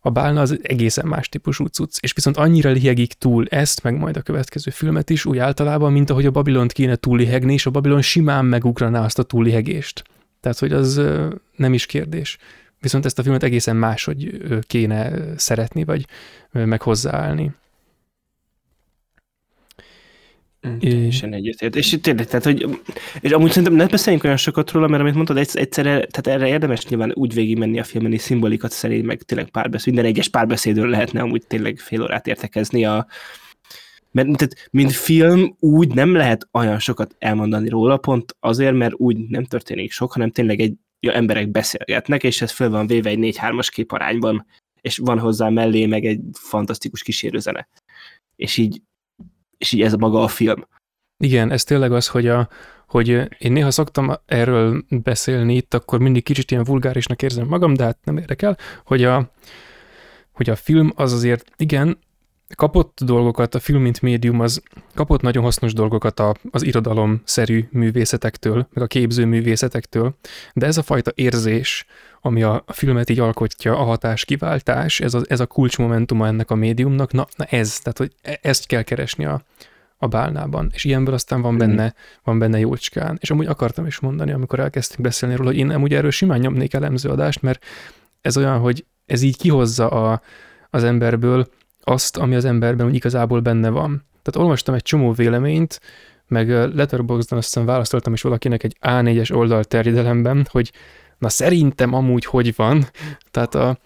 a 0.00 0.10
bálna 0.10 0.40
az 0.40 0.58
egészen 0.62 1.06
más 1.06 1.28
típusú 1.28 1.66
cucc, 1.66 1.98
és 2.00 2.12
viszont 2.12 2.36
annyira 2.36 2.70
lihegik 2.70 3.12
túl 3.12 3.46
ezt, 3.48 3.82
meg 3.82 3.98
majd 3.98 4.16
a 4.16 4.22
következő 4.22 4.70
filmet 4.70 5.10
is, 5.10 5.24
úgy 5.24 5.38
általában, 5.38 5.92
mint 5.92 6.10
ahogy 6.10 6.26
a 6.26 6.30
Babilont 6.30 6.72
kéne 6.72 6.96
túllihegni, 6.96 7.52
és 7.52 7.66
a 7.66 7.70
Babilon 7.70 8.02
simán 8.02 8.44
megugraná 8.44 9.04
azt 9.04 9.18
a 9.18 9.22
túllihegést. 9.22 10.02
Tehát, 10.40 10.58
hogy 10.58 10.72
az 10.72 11.00
nem 11.56 11.72
is 11.72 11.86
kérdés. 11.86 12.38
Viszont 12.78 13.04
ezt 13.04 13.18
a 13.18 13.22
filmet 13.22 13.42
egészen 13.42 13.76
máshogy 13.76 14.38
kéne 14.66 15.12
szeretni, 15.36 15.84
vagy 15.84 16.06
meg 16.50 16.82
hozzáállni. 16.82 17.54
Mm, 20.68 20.78
teljesen 20.78 21.32
egyetért. 21.32 21.76
És 21.76 21.98
tényleg, 22.00 22.26
tehát, 22.26 22.44
hogy, 22.44 22.80
és 23.20 23.30
amúgy 23.30 23.48
szerintem 23.50 23.74
ne 23.74 23.86
beszéljünk 23.86 24.24
olyan 24.24 24.36
sokat 24.36 24.70
róla, 24.70 24.88
mert 24.88 25.02
amit 25.02 25.14
mondtad, 25.14 25.36
egyszerre, 25.36 26.06
tehát 26.06 26.26
erre 26.40 26.48
érdemes 26.48 26.86
nyilván 26.86 27.12
úgy 27.14 27.34
végigmenni 27.34 27.78
a 27.78 27.84
filmen, 27.84 28.12
és 28.12 28.20
szimbolikat 28.20 28.70
szerint, 28.70 29.06
meg 29.06 29.22
tényleg 29.22 29.48
párbeszéd, 29.48 29.94
minden 29.94 30.12
egyes 30.12 30.28
párbeszédről 30.28 30.88
lehetne 30.88 31.20
amúgy 31.20 31.46
tényleg 31.46 31.78
fél 31.78 32.02
órát 32.02 32.26
értekezni 32.26 32.84
a, 32.84 33.06
mert 34.10 34.28
tehát, 34.36 34.68
mint 34.70 34.92
film 34.92 35.56
úgy 35.58 35.94
nem 35.94 36.14
lehet 36.14 36.48
olyan 36.52 36.78
sokat 36.78 37.14
elmondani 37.18 37.68
róla, 37.68 37.96
pont 37.96 38.36
azért, 38.40 38.74
mert 38.74 38.94
úgy 38.96 39.16
nem 39.16 39.44
történik 39.44 39.92
sok, 39.92 40.12
hanem 40.12 40.30
tényleg 40.30 40.60
egy 40.60 40.74
ja, 41.00 41.12
emberek 41.12 41.50
beszélgetnek, 41.50 42.22
és 42.22 42.42
ez 42.42 42.50
föl 42.50 42.70
van 42.70 42.86
véve 42.86 43.10
egy 43.10 43.36
4-3-as 43.36 43.68
képarányban, 43.70 44.46
és 44.80 44.98
van 44.98 45.18
hozzá 45.18 45.48
mellé 45.48 45.86
meg 45.86 46.04
egy 46.04 46.20
fantasztikus 46.32 47.02
kísérőzene. 47.02 47.68
És 48.36 48.56
így 48.56 48.82
és 49.60 49.72
így 49.72 49.82
ez 49.82 49.94
maga 49.94 50.22
a 50.22 50.28
film. 50.28 50.66
Igen, 51.16 51.50
ez 51.50 51.64
tényleg 51.64 51.92
az, 51.92 52.08
hogy, 52.08 52.26
a, 52.26 52.48
hogy 52.86 53.08
én 53.38 53.52
néha 53.52 53.70
szoktam 53.70 54.12
erről 54.26 54.84
beszélni 54.88 55.56
itt, 55.56 55.74
akkor 55.74 55.98
mindig 55.98 56.22
kicsit 56.22 56.50
ilyen 56.50 56.64
vulgárisnak 56.64 57.22
érzem 57.22 57.46
magam, 57.46 57.74
de 57.74 57.84
hát 57.84 57.98
nem 58.04 58.16
érdekel, 58.16 58.56
hogy 58.84 59.04
a, 59.04 59.30
hogy 60.32 60.50
a 60.50 60.56
film 60.56 60.92
az 60.94 61.12
azért, 61.12 61.50
igen, 61.56 61.98
kapott 62.54 62.98
dolgokat, 63.04 63.54
a 63.54 63.60
film 63.60 63.82
mint 63.82 64.02
médium 64.02 64.40
az 64.40 64.62
kapott 64.94 65.20
nagyon 65.20 65.42
hasznos 65.42 65.72
dolgokat 65.72 66.20
a, 66.20 66.34
az 66.50 66.62
irodalom-szerű 66.62 67.68
művészetektől, 67.70 68.68
meg 68.72 68.84
a 68.84 68.86
képző 68.86 69.24
művészetektől, 69.24 70.14
de 70.54 70.66
ez 70.66 70.78
a 70.78 70.82
fajta 70.82 71.12
érzés, 71.14 71.86
ami 72.20 72.42
a, 72.42 72.64
filmet 72.66 73.10
így 73.10 73.20
alkotja, 73.20 73.78
a 73.78 73.82
hatáskiváltás, 73.82 75.00
ez 75.00 75.14
a, 75.14 75.20
ez 75.28 75.40
a 75.40 75.46
kulcsmomentuma 75.46 76.26
ennek 76.26 76.50
a 76.50 76.54
médiumnak, 76.54 77.12
na, 77.12 77.26
na 77.36 77.44
ez, 77.44 77.78
tehát 77.78 77.98
hogy 77.98 78.12
e, 78.22 78.38
ezt 78.42 78.66
kell 78.66 78.82
keresni 78.82 79.24
a, 79.24 79.42
a 79.96 80.06
bálnában, 80.06 80.70
és 80.74 80.84
ilyenből 80.84 81.14
aztán 81.14 81.40
van 81.40 81.58
benne, 81.58 81.84
mm. 81.84 81.88
van 82.24 82.38
benne 82.38 82.58
jócskán. 82.58 83.18
És 83.20 83.30
amúgy 83.30 83.46
akartam 83.46 83.86
is 83.86 83.98
mondani, 83.98 84.32
amikor 84.32 84.60
elkezdtünk 84.60 85.02
beszélni 85.02 85.34
róla, 85.34 85.48
hogy 85.48 85.58
én 85.58 85.70
amúgy 85.70 85.94
erről 85.94 86.10
simán 86.10 86.38
nyomnék 86.38 86.74
elemzőadást, 86.74 87.42
mert 87.42 87.64
ez 88.20 88.36
olyan, 88.36 88.58
hogy 88.58 88.84
ez 89.06 89.22
így 89.22 89.36
kihozza 89.36 89.88
a, 89.88 90.22
az 90.70 90.84
emberből 90.84 91.48
azt, 91.82 92.16
ami 92.16 92.34
az 92.34 92.44
emberben 92.44 92.86
úgy 92.86 92.94
igazából 92.94 93.40
benne 93.40 93.68
van. 93.68 94.04
Tehát 94.22 94.46
olvastam 94.46 94.74
egy 94.74 94.82
csomó 94.82 95.12
véleményt, 95.12 95.80
meg 96.26 96.48
Letterboxdon 96.48 97.38
azt 97.38 97.48
hiszem 97.48 97.66
választottam 97.66 98.12
is 98.12 98.22
valakinek 98.22 98.62
egy 98.62 98.76
A4-es 98.80 99.34
oldal 99.34 99.64
terjedelemben, 99.64 100.46
hogy 100.50 100.72
na 101.20 101.28
szerintem 101.28 101.94
amúgy 101.94 102.24
hogy 102.24 102.54
van. 102.56 102.86
Tehát 103.30 103.54
a, 103.54 103.78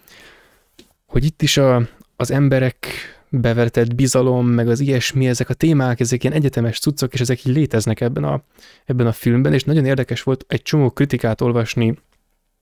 hogy 1.05 1.25
itt 1.25 1.41
is 1.41 1.57
a, 1.57 1.87
az 2.15 2.31
emberek 2.31 2.87
bevetett 3.29 3.95
bizalom, 3.95 4.47
meg 4.47 4.67
az 4.67 4.79
ilyesmi, 4.79 5.27
ezek 5.27 5.49
a 5.49 5.53
témák, 5.53 5.99
ezek 5.99 6.23
ilyen 6.23 6.35
egyetemes 6.35 6.79
cuccok, 6.79 7.13
és 7.13 7.19
ezek 7.19 7.45
így 7.45 7.55
léteznek 7.55 8.01
ebben 8.01 8.23
a, 8.23 8.41
ebben 8.85 9.07
a 9.07 9.11
filmben, 9.11 9.53
és 9.53 9.63
nagyon 9.63 9.85
érdekes 9.85 10.23
volt 10.23 10.45
egy 10.47 10.61
csomó 10.61 10.89
kritikát 10.89 11.41
olvasni 11.41 11.97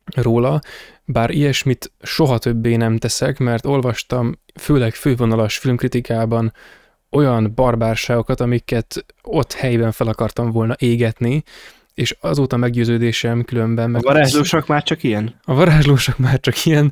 róla, 0.06 0.62
bár 1.06 1.30
ilyesmit 1.30 1.92
soha 2.02 2.38
többé 2.38 2.76
nem 2.76 2.98
teszek, 2.98 3.38
mert 3.38 3.66
olvastam 3.66 4.40
főleg 4.60 4.94
fővonalas 4.94 5.58
filmkritikában 5.58 6.54
olyan 7.10 7.52
barbárságokat, 7.56 8.40
amiket 8.40 9.06
ott 9.22 9.54
helyben 9.54 9.92
fel 9.92 10.08
akartam 10.08 10.52
volna 10.52 10.76
égetni, 10.78 11.44
és 11.94 12.16
azóta 12.20 12.58
meggyőződésem 12.58 13.44
különben... 13.44 13.90
Meg 13.90 14.06
a 14.06 14.14
varázslósak 14.14 14.68
már 14.68 14.84
csak 14.84 15.04
ilyen? 15.04 15.40
A 15.44 15.54
varázslósak 15.54 16.18
már 16.18 16.40
csak 16.40 16.66
ilyen, 16.66 16.92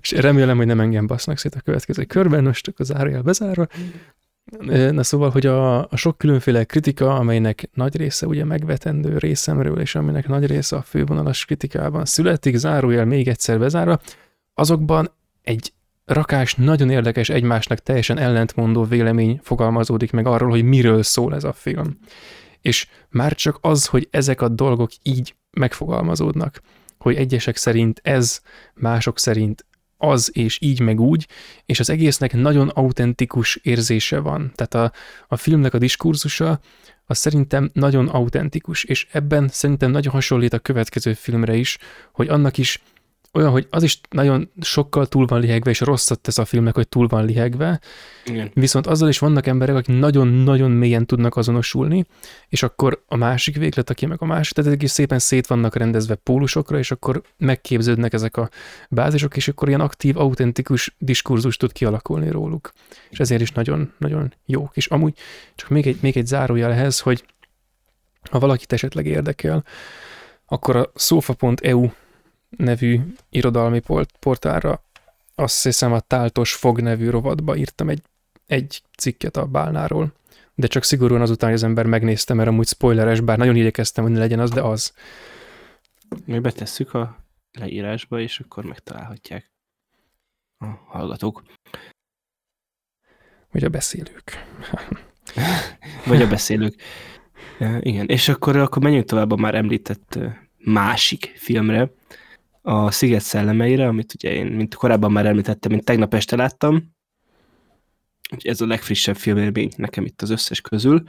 és 0.00 0.10
remélem, 0.10 0.56
hogy 0.56 0.66
nem 0.66 0.80
engem 0.80 1.06
basznak 1.06 1.38
szét 1.38 1.54
a 1.54 1.60
következő 1.60 2.04
körben, 2.04 2.44
most 2.44 2.64
csak 2.64 2.78
az 2.78 2.94
árjel 2.94 3.22
bezárva. 3.22 3.66
Na 4.90 5.02
szóval, 5.02 5.30
hogy 5.30 5.46
a, 5.46 5.78
a 5.78 5.96
sok 5.96 6.18
különféle 6.18 6.64
kritika, 6.64 7.14
amelynek 7.14 7.68
nagy 7.74 7.96
része 7.96 8.26
ugye 8.26 8.44
megvetendő 8.44 9.18
részemről, 9.18 9.80
és 9.80 9.94
aminek 9.94 10.28
nagy 10.28 10.46
része 10.46 10.76
a 10.76 10.82
fővonalas 10.82 11.44
kritikában 11.44 12.04
születik, 12.04 12.56
zárójel 12.56 13.04
még 13.04 13.28
egyszer 13.28 13.58
bezárva, 13.58 14.00
azokban 14.54 15.10
egy 15.42 15.72
rakás 16.04 16.54
nagyon 16.54 16.90
érdekes 16.90 17.28
egymásnak 17.28 17.78
teljesen 17.78 18.18
ellentmondó 18.18 18.84
vélemény 18.84 19.40
fogalmazódik 19.42 20.12
meg 20.12 20.26
arról, 20.26 20.50
hogy 20.50 20.64
miről 20.64 21.02
szól 21.02 21.34
ez 21.34 21.44
a 21.44 21.52
film. 21.52 21.98
És 22.62 22.86
már 23.08 23.34
csak 23.34 23.58
az, 23.60 23.86
hogy 23.86 24.08
ezek 24.10 24.40
a 24.40 24.48
dolgok 24.48 24.90
így 25.02 25.34
megfogalmazódnak, 25.50 26.60
hogy 26.98 27.16
egyesek 27.16 27.56
szerint 27.56 28.00
ez, 28.02 28.40
mások 28.74 29.18
szerint 29.18 29.66
az, 29.96 30.30
és 30.32 30.58
így 30.60 30.80
meg 30.80 31.00
úgy, 31.00 31.28
és 31.66 31.80
az 31.80 31.90
egésznek 31.90 32.32
nagyon 32.32 32.68
autentikus 32.68 33.56
érzése 33.56 34.18
van. 34.18 34.52
Tehát 34.54 34.74
a, 34.74 34.98
a 35.28 35.36
filmnek 35.36 35.74
a 35.74 35.78
diskurzusa 35.78 36.60
az 37.06 37.18
szerintem 37.18 37.70
nagyon 37.72 38.08
autentikus, 38.08 38.84
és 38.84 39.06
ebben 39.10 39.48
szerintem 39.48 39.90
nagyon 39.90 40.12
hasonlít 40.12 40.52
a 40.52 40.58
következő 40.58 41.12
filmre 41.12 41.54
is, 41.54 41.78
hogy 42.12 42.28
annak 42.28 42.58
is 42.58 42.82
olyan, 43.34 43.50
hogy 43.50 43.66
az 43.70 43.82
is 43.82 44.00
nagyon 44.10 44.50
sokkal 44.60 45.06
túl 45.06 45.26
van 45.26 45.40
lihegve, 45.40 45.70
és 45.70 45.80
rosszat 45.80 46.20
tesz 46.20 46.38
a 46.38 46.44
filmnek, 46.44 46.74
hogy 46.74 46.88
túl 46.88 47.06
van 47.06 47.24
lihegve, 47.24 47.80
Igen. 48.24 48.50
viszont 48.54 48.86
azzal 48.86 49.08
is 49.08 49.18
vannak 49.18 49.46
emberek, 49.46 49.74
akik 49.74 49.98
nagyon-nagyon 49.98 50.70
mélyen 50.70 51.06
tudnak 51.06 51.36
azonosulni, 51.36 52.04
és 52.48 52.62
akkor 52.62 53.02
a 53.06 53.16
másik 53.16 53.56
véglet, 53.56 53.90
aki 53.90 54.06
meg 54.06 54.22
a 54.22 54.24
másik, 54.24 54.54
tehát 54.54 54.70
ezek 54.70 54.82
is 54.82 54.90
szépen 54.90 55.18
szét 55.18 55.46
vannak 55.46 55.76
rendezve 55.76 56.14
pólusokra, 56.14 56.78
és 56.78 56.90
akkor 56.90 57.22
megképződnek 57.36 58.12
ezek 58.12 58.36
a 58.36 58.48
bázisok, 58.88 59.36
és 59.36 59.48
akkor 59.48 59.68
ilyen 59.68 59.80
aktív, 59.80 60.18
autentikus 60.18 60.94
diskurzus 60.98 61.56
tud 61.56 61.72
kialakulni 61.72 62.30
róluk. 62.30 62.72
És 63.10 63.18
ezért 63.18 63.42
is 63.42 63.50
nagyon-nagyon 63.50 64.32
jók. 64.46 64.76
És 64.76 64.86
amúgy 64.86 65.14
csak 65.54 65.68
még 65.68 65.86
egy, 65.86 65.98
még 66.00 66.16
egy 66.16 66.26
zárójel 66.26 66.72
ehhez, 66.72 67.00
hogy 67.00 67.24
ha 68.30 68.38
valakit 68.38 68.72
esetleg 68.72 69.06
érdekel, 69.06 69.64
akkor 70.46 70.76
a 70.76 70.92
sofa.eu 70.94 71.88
nevű 72.56 73.00
irodalmi 73.30 73.82
portálra, 74.20 74.82
azt 75.34 75.62
hiszem 75.62 75.92
a 75.92 76.00
Táltos 76.00 76.54
Fog 76.54 76.80
nevű 76.80 77.10
rovatba 77.10 77.56
írtam 77.56 77.88
egy, 77.88 78.02
egy 78.46 78.82
cikket 78.98 79.36
a 79.36 79.46
Bálnáról, 79.46 80.12
de 80.54 80.66
csak 80.66 80.82
szigorúan 80.82 81.20
azután, 81.20 81.48
hogy 81.48 81.58
az 81.58 81.64
ember 81.64 81.86
megnézte, 81.86 82.34
mert 82.34 82.48
amúgy 82.48 82.66
spoileres, 82.66 83.20
bár 83.20 83.38
nagyon 83.38 83.56
igyekeztem, 83.56 84.04
hogy 84.04 84.12
ne 84.12 84.18
legyen 84.18 84.40
az, 84.40 84.50
de 84.50 84.60
az. 84.60 84.92
Mi 86.24 86.38
betesszük 86.38 86.94
a 86.94 87.24
leírásba, 87.52 88.20
és 88.20 88.40
akkor 88.40 88.64
megtalálhatják 88.64 89.50
a 90.58 90.66
hallgatók. 90.66 91.42
Vagy 93.50 93.64
a 93.64 93.68
beszélők. 93.68 94.44
Vagy 96.06 96.22
a 96.22 96.28
beszélők. 96.28 96.82
Igen, 97.80 98.06
és 98.08 98.28
akkor, 98.28 98.56
akkor 98.56 98.82
menjünk 98.82 99.04
tovább 99.04 99.30
a 99.30 99.36
már 99.36 99.54
említett 99.54 100.18
másik 100.58 101.32
filmre, 101.36 101.90
a 102.62 102.90
Sziget 102.90 103.20
szellemeire, 103.20 103.86
amit 103.86 104.14
ugye 104.14 104.32
én, 104.32 104.46
mint 104.46 104.74
korábban 104.74 105.12
már 105.12 105.26
említettem, 105.26 105.70
mint 105.70 105.84
tegnap 105.84 106.14
este 106.14 106.36
láttam. 106.36 106.94
Ez 108.38 108.60
a 108.60 108.66
legfrissebb 108.66 109.16
filmélmény 109.16 109.70
nekem 109.76 110.04
itt 110.04 110.22
az 110.22 110.30
összes 110.30 110.60
közül. 110.60 111.02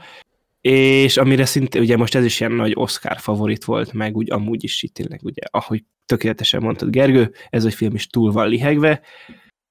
És 0.60 1.16
amire 1.16 1.44
szinte, 1.44 1.78
ugye 1.78 1.96
most 1.96 2.14
ez 2.14 2.24
is 2.24 2.40
ilyen 2.40 2.52
nagy 2.52 2.72
Oscar 2.74 3.18
favorit 3.18 3.64
volt, 3.64 3.92
meg 3.92 4.16
úgy 4.16 4.30
amúgy 4.30 4.64
is 4.64 4.82
itt 4.82 4.94
tényleg, 4.94 5.20
ugye, 5.22 5.42
ahogy 5.50 5.84
tökéletesen 6.06 6.62
mondtad 6.62 6.90
Gergő, 6.90 7.32
ez 7.50 7.64
a 7.64 7.70
film 7.70 7.94
is 7.94 8.06
túl 8.06 8.32
van 8.32 8.48
lihegve. 8.48 9.00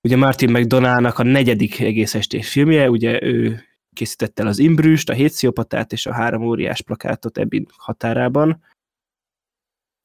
Ugye 0.02 0.16
Martin 0.16 0.52
McDonaldnak 0.52 1.20
a 1.20 1.24
negyedik 1.24 1.80
egész 1.80 2.16
estés 2.16 2.50
filmje, 2.50 2.90
ugye 2.90 3.24
ő 3.24 3.64
készítette 3.94 4.42
el 4.42 4.48
az 4.48 4.60
Imbrüst, 4.60 5.10
a 5.10 5.14
Hétsziopatát 5.14 5.92
és 5.92 6.06
a 6.06 6.14
három 6.14 6.44
óriás 6.44 6.82
plakátot 6.82 7.38
Ebbin 7.38 7.66
határában. 7.78 8.64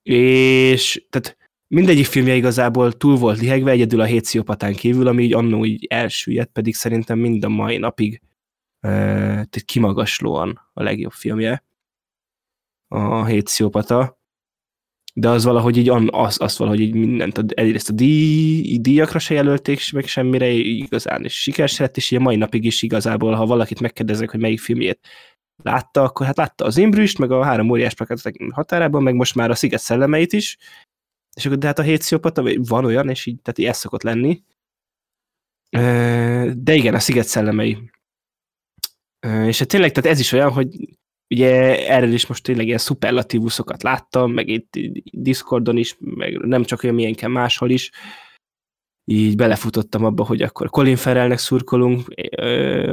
És 0.03 1.07
tehát 1.11 1.38
mindegyik 1.69 2.07
filmje 2.07 2.35
igazából 2.35 2.93
túl 2.93 3.17
volt 3.17 3.39
lihegve, 3.39 3.71
egyedül 3.71 4.01
a 4.01 4.05
hét 4.05 4.25
sziopatán 4.25 4.75
kívül, 4.75 5.07
ami 5.07 5.23
így 5.23 5.35
annó 5.35 5.65
így 5.65 5.87
elsüllyedt, 5.89 6.53
pedig 6.53 6.75
szerintem 6.75 7.19
mind 7.19 7.45
a 7.45 7.49
mai 7.49 7.77
napig 7.77 8.23
e, 8.81 9.49
kimagaslóan 9.65 10.61
a 10.73 10.83
legjobb 10.83 11.13
filmje 11.13 11.65
a 12.89 13.25
hét 13.25 13.47
sziopata. 13.47 14.17
De 15.15 15.29
az 15.29 15.45
valahogy 15.45 15.77
így, 15.77 15.89
az, 16.07 16.41
az 16.41 16.59
valahogy 16.59 16.81
így 16.81 16.95
mindent, 16.95 17.39
egyrészt 17.39 17.89
a 17.89 17.93
díj, 17.93 18.79
díjakra 18.79 19.19
se 19.19 19.35
jelölték 19.35 19.93
meg 19.93 20.07
semmire 20.07 20.49
igazán, 20.49 21.25
és 21.25 21.43
sikeres 21.43 21.79
lett, 21.79 21.97
és 21.97 22.11
így 22.11 22.19
a 22.19 22.23
mai 22.23 22.37
napig 22.37 22.65
is 22.65 22.83
igazából, 22.83 23.35
ha 23.35 23.47
valakit 23.47 23.81
megkérdezek, 23.81 24.31
hogy 24.31 24.41
melyik 24.41 24.61
filmjét 24.61 25.01
látta, 25.63 26.03
akkor 26.03 26.27
hát 26.27 26.37
látta 26.37 26.65
az 26.65 26.77
Imbrüst, 26.77 27.19
meg 27.19 27.31
a 27.31 27.45
három 27.45 27.71
óriás 27.71 27.95
plakátot 27.95 28.53
határában, 28.53 29.03
meg 29.03 29.15
most 29.15 29.35
már 29.35 29.51
a 29.51 29.55
Sziget 29.55 29.81
szellemeit 29.81 30.33
is, 30.33 30.59
és 31.39 31.47
akkor 31.47 31.59
de 31.59 31.67
hát 31.67 31.79
a 31.79 31.83
hétsziopata, 31.83 32.51
van 32.57 32.85
olyan, 32.85 33.09
és 33.09 33.27
így, 33.27 33.41
tehát 33.43 33.59
így 33.59 33.67
ez 33.67 33.77
szokott 33.77 34.03
lenni. 34.03 34.43
De 36.55 36.75
igen, 36.75 36.95
a 36.95 36.99
sziget 36.99 37.27
szellemei. 37.27 37.91
És 39.47 39.59
hát 39.59 39.69
tényleg, 39.69 39.93
tehát 39.93 40.11
ez 40.11 40.21
is 40.21 40.33
olyan, 40.33 40.53
hogy 40.53 40.99
ugye 41.35 41.51
erről 41.89 42.13
is 42.13 42.27
most 42.27 42.43
tényleg 42.43 42.67
ilyen 42.67 42.79
szuperlatívuszokat 42.79 43.83
láttam, 43.83 44.33
meg 44.33 44.49
itt 44.49 44.75
Discordon 45.13 45.77
is, 45.77 45.97
meg 45.99 46.39
nem 46.39 46.65
csak 46.65 46.83
olyan 46.83 46.95
milyenken 46.95 47.31
máshol 47.31 47.71
is, 47.71 47.91
így 49.05 49.37
belefutottam 49.37 50.05
abba, 50.05 50.25
hogy 50.25 50.43
akkor 50.43 50.71
Colin 50.71 50.97
Farrellnek 50.97 51.39
szurkolunk 51.39 52.15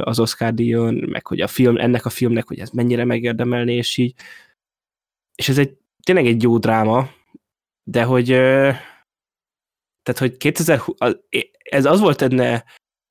az 0.00 0.20
Oscar 0.20 0.54
díjon, 0.54 0.94
meg 0.94 1.26
hogy 1.26 1.40
a 1.40 1.46
film, 1.46 1.76
ennek 1.76 2.04
a 2.04 2.10
filmnek, 2.10 2.48
hogy 2.48 2.58
ez 2.58 2.70
mennyire 2.70 3.04
megérdemelné, 3.04 3.76
és 3.76 3.96
így. 3.96 4.14
És 5.34 5.48
ez 5.48 5.58
egy 5.58 5.76
tényleg 6.02 6.26
egy 6.26 6.42
jó 6.42 6.58
dráma, 6.58 7.08
de 7.88 8.02
hogy 8.02 8.26
tehát, 10.02 10.18
hogy 10.18 10.36
2020, 10.36 10.96
ez 11.62 11.84
az 11.84 12.00
volt 12.00 12.22
enne, 12.22 12.64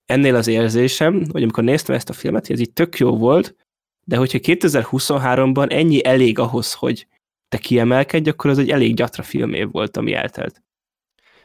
ennél 0.05 0.35
az 0.35 0.47
érzésem, 0.47 1.25
hogy 1.31 1.41
amikor 1.43 1.63
néztem 1.63 1.95
ezt 1.95 2.09
a 2.09 2.13
filmet, 2.13 2.49
ez 2.49 2.59
így 2.59 2.73
tök 2.73 2.97
jó 2.97 3.17
volt, 3.17 3.55
de 4.03 4.17
hogyha 4.17 4.39
2023-ban 4.41 5.71
ennyi 5.71 6.05
elég 6.05 6.39
ahhoz, 6.39 6.73
hogy 6.73 7.07
te 7.49 7.57
kiemelkedj, 7.57 8.29
akkor 8.29 8.49
az 8.49 8.57
egy 8.57 8.69
elég 8.69 8.95
gyatra 8.95 9.23
filmév 9.23 9.71
volt, 9.71 9.97
ami 9.97 10.13
eltelt. 10.13 10.63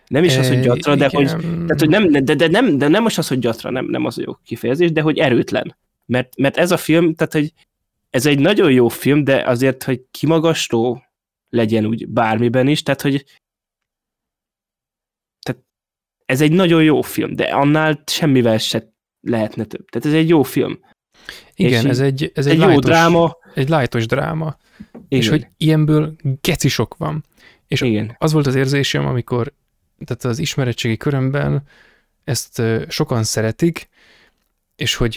Nem 0.06 0.24
is 0.24 0.36
az, 0.36 0.48
hogy 0.48 0.60
gyatra, 0.60 0.96
de, 0.96 1.08
hogy, 1.12 1.26
tehát, 1.26 1.78
hogy 1.78 1.88
nem, 1.88 2.10
de, 2.10 2.34
de, 2.34 2.48
nem, 2.48 2.78
de 2.78 2.88
nem 2.88 3.02
most 3.02 3.18
az, 3.18 3.28
hogy 3.28 3.38
gyatra, 3.38 3.70
nem, 3.70 3.84
nem 3.84 4.04
az 4.04 4.18
a 4.18 4.22
jó 4.24 4.34
kifejezés, 4.44 4.92
de 4.92 5.00
hogy 5.00 5.18
erőtlen. 5.18 5.76
Mert, 6.06 6.36
mert 6.36 6.56
ez 6.56 6.70
a 6.70 6.76
film, 6.76 7.14
tehát, 7.14 7.32
hogy 7.32 7.52
ez 8.10 8.26
egy 8.26 8.38
nagyon 8.38 8.72
jó 8.72 8.88
film, 8.88 9.24
de 9.24 9.42
azért, 9.42 9.82
hogy 9.82 10.02
kimagasló 10.10 11.02
legyen 11.50 11.86
úgy 11.86 12.08
bármiben 12.08 12.68
is, 12.68 12.82
tehát 12.82 13.00
hogy 13.00 13.24
tehát 15.40 15.64
ez 16.24 16.40
egy 16.40 16.52
nagyon 16.52 16.82
jó 16.82 17.02
film, 17.02 17.36
de 17.36 17.44
annál 17.44 18.02
semmivel 18.06 18.58
se 18.58 18.92
lehetne 19.20 19.64
több. 19.64 19.88
Tehát 19.88 20.06
ez 20.06 20.14
egy 20.14 20.28
jó 20.28 20.42
film. 20.42 20.80
Igen, 21.54 21.86
ez 21.86 22.00
egy, 22.00 22.30
ez 22.34 22.46
egy, 22.46 22.52
egy 22.52 22.58
lájtos, 22.58 22.74
jó 22.74 22.80
dráma. 22.80 23.36
Egy 23.54 23.68
lájtos 23.68 24.06
dráma. 24.06 24.56
Igen. 24.92 25.04
És 25.08 25.28
hogy 25.28 25.46
ilyenből 25.56 26.16
geci 26.40 26.68
sok 26.68 26.96
van. 26.96 27.24
És 27.66 27.80
Igen. 27.80 28.14
az 28.18 28.32
volt 28.32 28.46
az 28.46 28.54
érzésem, 28.54 29.06
amikor 29.06 29.52
tehát 30.04 30.24
az 30.24 30.38
ismeretségi 30.38 30.96
körömben 30.96 31.62
ezt 32.24 32.62
sokan 32.88 33.24
szeretik, 33.24 33.88
és 34.76 34.94
hogy 34.94 35.14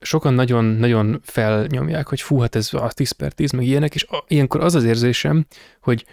sokan 0.00 0.34
nagyon-nagyon 0.34 1.20
felnyomják, 1.24 2.08
hogy 2.08 2.20
fú, 2.20 2.38
hát 2.38 2.54
ez 2.54 2.74
a 2.74 2.92
10 2.92 3.10
per 3.10 3.32
10, 3.32 3.52
meg 3.52 3.66
ilyenek, 3.66 3.94
és 3.94 4.04
a, 4.04 4.24
ilyenkor 4.28 4.60
az 4.60 4.74
az 4.74 4.84
érzésem, 4.84 5.46
hogy, 5.80 6.04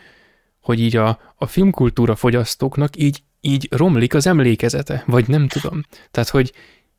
hogy 0.61 0.79
így 0.79 0.95
a, 0.95 1.19
a 1.35 1.45
filmkultúra 1.45 2.15
fogyasztóknak 2.15 2.97
így, 2.97 3.23
így 3.41 3.67
romlik 3.71 4.13
az 4.13 4.27
emlékezete, 4.27 5.03
vagy 5.07 5.27
nem 5.27 5.47
tudom. 5.47 5.81
Tehát, 6.11 6.29
hogy 6.29 6.53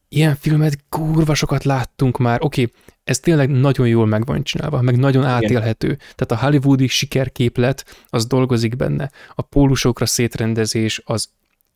ilyen 0.08 0.36
filmet 0.36 0.78
kurva 0.88 1.34
sokat 1.34 1.64
láttunk 1.64 2.18
már, 2.18 2.38
oké, 2.42 2.62
okay, 2.62 2.74
ez 3.04 3.20
tényleg 3.20 3.50
nagyon 3.50 3.88
jól 3.88 4.06
meg 4.06 4.26
van 4.26 4.42
csinálva, 4.42 4.82
meg 4.82 4.98
nagyon 4.98 5.22
Igen. 5.22 5.34
átélhető. 5.34 5.96
Tehát 6.14 6.42
a 6.42 6.46
hollywoodi 6.46 6.86
sikerképlet, 6.86 7.84
az 8.06 8.26
dolgozik 8.26 8.76
benne. 8.76 9.10
A 9.34 9.42
pólusokra 9.42 10.06
szétrendezés, 10.06 11.02
az 11.04 11.28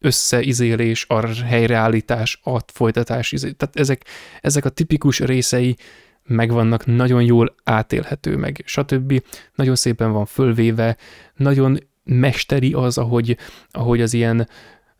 összeizélés, 0.02 1.06
a 1.08 1.26
helyreállítás, 1.26 2.40
a 2.44 2.58
folytatás, 2.72 3.32
izé, 3.32 3.50
tehát 3.50 3.76
ezek, 3.76 4.04
ezek 4.40 4.64
a 4.64 4.68
tipikus 4.68 5.20
részei 5.20 5.76
megvannak, 6.24 6.86
nagyon 6.86 7.22
jól 7.22 7.54
átélhető 7.64 8.36
meg, 8.36 8.62
stb. 8.64 9.22
Nagyon 9.54 9.74
szépen 9.74 10.12
van 10.12 10.26
fölvéve, 10.26 10.96
nagyon 11.36 11.78
mesteri 12.04 12.72
az, 12.72 12.98
ahogy, 12.98 13.36
ahogy 13.70 14.00
az 14.00 14.14
ilyen, 14.14 14.48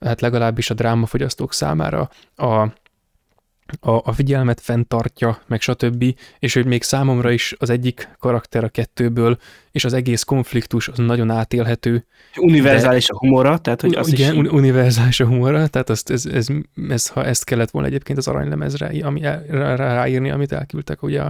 hát 0.00 0.20
legalábbis 0.20 0.70
a 0.70 0.74
drámafogyasztók 0.74 1.52
számára 1.52 2.10
a, 2.36 2.66
a, 3.80 3.90
a 3.90 4.12
figyelmet 4.12 4.60
fenntartja, 4.60 5.42
meg 5.46 5.60
stb., 5.60 6.04
és 6.38 6.54
hogy 6.54 6.66
még 6.66 6.82
számomra 6.82 7.30
is 7.30 7.54
az 7.58 7.70
egyik 7.70 8.08
karakter 8.18 8.64
a 8.64 8.68
kettőből, 8.68 9.38
és 9.70 9.84
az 9.84 9.92
egész 9.92 10.22
konfliktus 10.22 10.88
az 10.88 10.98
nagyon 10.98 11.30
átélhető. 11.30 12.06
Univerzális 12.36 13.06
de, 13.06 13.12
a 13.14 13.18
humora, 13.18 13.58
tehát 13.58 13.80
hogy 13.80 13.94
az 13.94 14.12
igen, 14.12 14.44
is... 14.44 14.50
univerzális 14.50 15.20
a 15.20 15.26
humora, 15.26 15.66
tehát 15.66 15.90
azt, 15.90 16.10
ez, 16.10 16.26
ez, 16.26 16.46
ez, 16.88 17.08
ha 17.08 17.24
ezt 17.24 17.44
kellett 17.44 17.70
volna 17.70 17.88
egyébként 17.88 18.18
az 18.18 18.28
aranylemezre 18.28 18.86
ami, 19.02 19.20
rá, 19.48 19.74
ráírni, 19.74 20.30
amit 20.30 20.52
elküldtek 20.52 21.02
ugye 21.02 21.22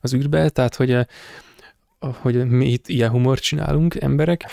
az 0.00 0.14
űrbe, 0.14 0.48
tehát 0.48 0.74
hogy, 0.74 0.96
hogy 1.98 2.46
mi 2.46 2.66
itt 2.66 2.88
ilyen 2.88 3.10
humort 3.10 3.42
csinálunk, 3.42 3.94
emberek, 3.94 4.44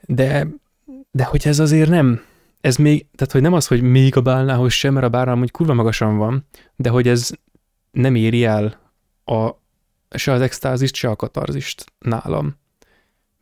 de, 0.00 0.46
de 1.10 1.24
hogy 1.24 1.42
ez 1.44 1.58
azért 1.58 1.88
nem, 1.88 2.22
ez 2.60 2.76
még, 2.76 3.06
tehát 3.14 3.32
hogy 3.32 3.42
nem 3.42 3.52
az, 3.52 3.66
hogy 3.66 3.82
még 3.82 4.16
a 4.16 4.20
bálnához 4.20 4.72
sem, 4.72 4.94
mert 4.94 5.06
a 5.06 5.08
bálnál 5.08 5.36
hogy 5.36 5.50
kurva 5.50 5.74
magasan 5.74 6.16
van, 6.16 6.46
de 6.76 6.88
hogy 6.88 7.08
ez 7.08 7.30
nem 7.90 8.14
éri 8.14 8.44
el 8.44 8.80
a, 9.24 9.50
se 10.10 10.32
az 10.32 10.40
extázist, 10.40 10.94
se 10.94 11.08
a 11.08 11.16
katarzist 11.16 11.84
nálam. 11.98 12.58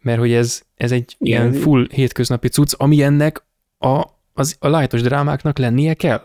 Mert 0.01 0.19
hogy 0.19 0.33
ez, 0.33 0.63
ez 0.75 0.93
egy 0.93 1.17
Igen. 1.19 1.51
ilyen 1.51 1.63
full 1.63 1.87
hétköznapi 1.93 2.49
cucc, 2.49 2.75
ami 2.77 3.03
ennek 3.03 3.47
a, 3.79 4.05
az, 4.33 4.57
a 4.59 4.69
lájtos 4.69 5.03
drámáknak 5.03 5.59
lennie 5.59 5.95
kell 5.95 6.23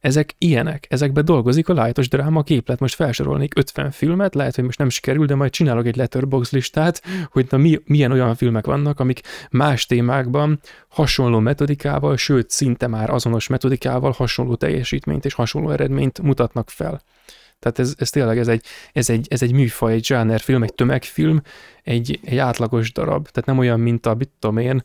ezek 0.00 0.34
ilyenek, 0.38 0.86
ezekbe 0.88 1.22
dolgozik 1.22 1.68
a 1.68 1.74
lájtos 1.74 2.08
dráma 2.08 2.42
képlet. 2.42 2.80
Most 2.80 2.94
felsorolnék 2.94 3.52
50 3.56 3.90
filmet, 3.90 4.34
lehet, 4.34 4.54
hogy 4.54 4.64
most 4.64 4.78
nem 4.78 4.88
sikerül, 4.88 5.26
de 5.26 5.34
majd 5.34 5.50
csinálok 5.50 5.86
egy 5.86 5.96
letterbox 5.96 6.50
listát, 6.50 7.02
hogy 7.30 7.46
na 7.50 7.56
mi, 7.56 7.80
milyen 7.84 8.12
olyan 8.12 8.34
filmek 8.34 8.66
vannak, 8.66 9.00
amik 9.00 9.20
más 9.50 9.86
témákban 9.86 10.60
hasonló 10.88 11.38
metodikával, 11.38 12.16
sőt, 12.16 12.50
szinte 12.50 12.86
már 12.86 13.10
azonos 13.10 13.46
metodikával 13.46 14.10
hasonló 14.16 14.54
teljesítményt 14.54 15.24
és 15.24 15.34
hasonló 15.34 15.70
eredményt 15.70 16.22
mutatnak 16.22 16.70
fel. 16.70 17.02
Tehát 17.58 17.78
ez, 17.78 17.94
ez 17.98 18.10
tényleg 18.10 18.38
ez 18.38 18.48
egy, 18.48 18.64
ez, 18.92 19.10
egy, 19.10 19.26
ez 19.30 19.42
egy 19.42 19.52
műfaj, 19.52 19.92
egy 19.92 20.42
film, 20.42 20.62
egy 20.62 20.74
tömegfilm, 20.74 21.42
egy, 21.82 22.20
egy 22.24 22.38
átlagos 22.38 22.92
darab. 22.92 23.28
Tehát 23.28 23.48
nem 23.48 23.58
olyan, 23.58 23.80
mint 23.80 24.06
a, 24.06 24.14
mit 24.14 24.30
tudom 24.38 24.56
én, 24.56 24.82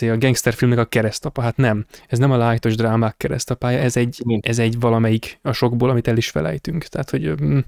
a 0.00 0.16
gangsterfilmnek 0.18 0.78
a 0.78 0.84
keresztapa, 0.84 1.42
hát 1.42 1.56
nem. 1.56 1.86
Ez 2.06 2.18
nem 2.18 2.30
a 2.30 2.36
lájtos 2.36 2.74
drámák 2.74 3.16
keresztapája, 3.16 3.78
ez 3.78 3.96
egy, 3.96 4.22
ez 4.40 4.58
egy 4.58 4.80
valamelyik 4.80 5.38
a 5.42 5.52
sokból, 5.52 5.90
amit 5.90 6.08
el 6.08 6.16
is 6.16 6.30
felejtünk. 6.30 6.84
Tehát, 6.84 7.10
hogy 7.10 7.42
mm, 7.42 7.58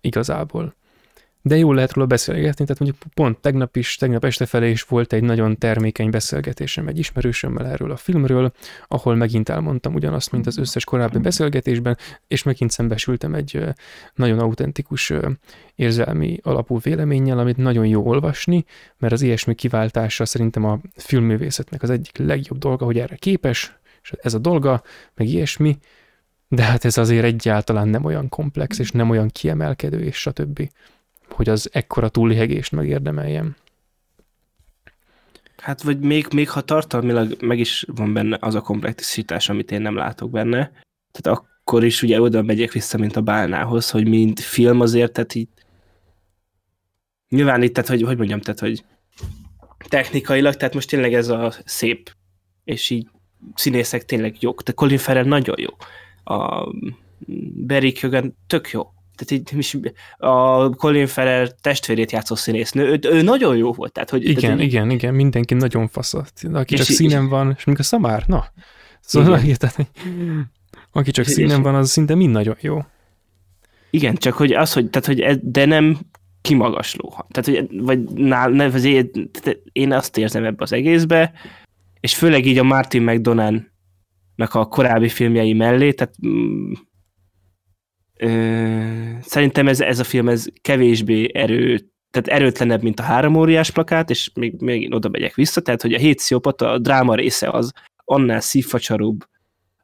igazából 0.00 0.74
de 1.46 1.56
jól 1.56 1.74
lehet 1.74 1.92
róla 1.92 2.06
beszélgetni, 2.06 2.64
tehát 2.64 2.80
mondjuk 2.80 3.02
pont 3.14 3.38
tegnap 3.38 3.76
is, 3.76 3.96
tegnap 3.96 4.24
este 4.24 4.46
felé 4.46 4.70
is 4.70 4.82
volt 4.82 5.12
egy 5.12 5.22
nagyon 5.22 5.58
termékeny 5.58 6.10
beszélgetésem 6.10 6.88
egy 6.88 6.98
ismerősömmel 6.98 7.66
erről 7.66 7.90
a 7.90 7.96
filmről, 7.96 8.52
ahol 8.88 9.14
megint 9.14 9.48
elmondtam 9.48 9.94
ugyanazt, 9.94 10.32
mint 10.32 10.46
az 10.46 10.58
összes 10.58 10.84
korábbi 10.84 11.18
beszélgetésben, 11.18 11.96
és 12.28 12.42
megint 12.42 12.70
szembesültem 12.70 13.34
egy 13.34 13.64
nagyon 14.14 14.38
autentikus 14.38 15.12
érzelmi 15.74 16.38
alapú 16.42 16.78
véleménnyel, 16.78 17.38
amit 17.38 17.56
nagyon 17.56 17.86
jó 17.86 18.06
olvasni, 18.06 18.64
mert 18.98 19.12
az 19.12 19.22
ilyesmi 19.22 19.54
kiváltása 19.54 20.24
szerintem 20.24 20.64
a 20.64 20.80
filmművészetnek 20.96 21.82
az 21.82 21.90
egyik 21.90 22.18
legjobb 22.18 22.58
dolga, 22.58 22.84
hogy 22.84 22.98
erre 22.98 23.16
képes, 23.16 23.78
és 24.02 24.12
ez 24.22 24.34
a 24.34 24.38
dolga, 24.38 24.82
meg 25.14 25.28
ilyesmi, 25.28 25.78
de 26.48 26.62
hát 26.62 26.84
ez 26.84 26.98
azért 26.98 27.24
egyáltalán 27.24 27.88
nem 27.88 28.04
olyan 28.04 28.28
komplex, 28.28 28.78
és 28.78 28.90
nem 28.90 29.10
olyan 29.10 29.28
kiemelkedő, 29.28 30.00
és 30.00 30.16
stb 30.16 30.68
hogy 31.34 31.48
az 31.48 31.68
ekkora 31.72 32.08
túlihegést 32.08 32.72
megérdemeljem. 32.72 33.56
Hát 35.56 35.82
vagy 35.82 35.98
még, 35.98 36.26
még 36.34 36.50
ha 36.50 36.60
tartalmilag 36.60 37.36
meg 37.40 37.58
is 37.58 37.84
van 37.94 38.12
benne 38.12 38.38
az 38.40 38.54
a 38.54 38.60
komplexitás, 38.60 39.48
amit 39.48 39.70
én 39.70 39.80
nem 39.80 39.96
látok 39.96 40.30
benne, 40.30 40.72
tehát 41.12 41.38
akkor 41.40 41.84
is 41.84 42.02
ugye 42.02 42.20
oda 42.20 42.42
megyek 42.42 42.72
vissza, 42.72 42.98
mint 42.98 43.16
a 43.16 43.20
bálnához, 43.20 43.90
hogy 43.90 44.08
mint 44.08 44.40
film 44.40 44.80
azért, 44.80 45.12
tehát 45.12 45.34
így 45.34 45.48
nyilván 47.28 47.62
itt, 47.62 47.74
tehát 47.74 47.90
hogy, 47.90 48.02
hogy 48.02 48.16
mondjam, 48.16 48.40
tehát 48.40 48.60
hogy 48.60 48.84
technikailag, 49.88 50.54
tehát 50.54 50.74
most 50.74 50.88
tényleg 50.88 51.14
ez 51.14 51.28
a 51.28 51.52
szép, 51.64 52.14
és 52.64 52.90
így 52.90 53.08
színészek 53.54 54.04
tényleg 54.04 54.42
jók, 54.42 54.62
de 54.62 54.72
Colin 54.72 54.98
Farrell 54.98 55.24
nagyon 55.24 55.56
jó. 55.58 55.70
A 56.36 56.68
Barry 57.66 57.92
Keoghan 57.92 58.36
tök 58.46 58.70
jó 58.70 58.93
tehát 59.16 59.44
így, 59.56 59.92
a 60.16 60.68
Colin 60.70 61.06
Farrell 61.06 61.48
testvérét 61.60 62.12
játszó 62.12 62.34
színésznő, 62.34 62.84
ő, 62.84 62.98
ő 63.02 63.22
nagyon 63.22 63.56
jó 63.56 63.72
volt. 63.72 63.92
Tehát, 63.92 64.10
hogy, 64.10 64.28
igen, 64.28 64.40
tehát, 64.40 64.60
igen, 64.60 64.90
igen, 64.90 65.14
mindenki 65.14 65.54
nagyon 65.54 65.88
fasz. 65.88 66.14
Aki 66.52 66.74
csak 66.74 66.86
színen 66.86 67.28
van, 67.28 67.54
és 67.56 67.64
mondjuk 67.64 67.78
a 67.78 67.82
szamár, 67.82 68.24
na. 68.26 68.44
Szóval, 69.00 69.38
igen. 69.38 69.56
Tehát, 69.58 69.90
aki 70.92 71.10
csak 71.10 71.24
színen 71.24 71.62
van, 71.62 71.74
az 71.74 71.90
szinte 71.90 72.14
mind 72.14 72.30
nagyon 72.30 72.56
jó. 72.60 72.78
Igen, 73.90 74.14
csak 74.14 74.34
hogy 74.34 74.52
az, 74.52 74.72
hogy, 74.72 74.90
tehát, 74.90 75.06
hogy 75.06 75.40
de 75.42 75.64
nem 75.64 75.98
kimagasló. 76.40 77.24
Tehát, 77.28 77.60
hogy, 77.60 77.82
vagy 77.82 78.02
nál, 78.02 78.50
ne, 78.50 78.64
az 78.64 78.84
én, 79.72 79.92
azt 79.92 80.18
érzem 80.18 80.44
ebbe 80.44 80.62
az 80.62 80.72
egészbe, 80.72 81.32
és 82.00 82.14
főleg 82.14 82.46
így 82.46 82.58
a 82.58 82.62
Martin 82.62 83.02
McDonald 83.02 83.62
a 84.36 84.68
korábbi 84.68 85.08
filmjei 85.08 85.52
mellé, 85.52 85.92
tehát 85.92 86.14
mm, 86.26 86.72
szerintem 89.20 89.68
ez, 89.68 89.80
ez 89.80 89.98
a 89.98 90.04
film 90.04 90.28
ez 90.28 90.44
kevésbé 90.60 91.30
erő, 91.32 91.78
tehát 92.10 92.40
erőtlenebb, 92.40 92.82
mint 92.82 93.00
a 93.00 93.02
három 93.02 93.34
óriás 93.34 93.70
plakát, 93.70 94.10
és 94.10 94.30
még, 94.34 94.60
még 94.60 94.94
oda 94.94 95.08
megyek 95.08 95.34
vissza, 95.34 95.60
tehát 95.60 95.82
hogy 95.82 95.94
a 95.94 95.98
hét 95.98 96.18
sziopata, 96.18 96.70
a 96.70 96.78
dráma 96.78 97.14
része 97.14 97.50
az 97.50 97.72
annál 98.04 98.40
szívfacsaróbb 98.40 99.24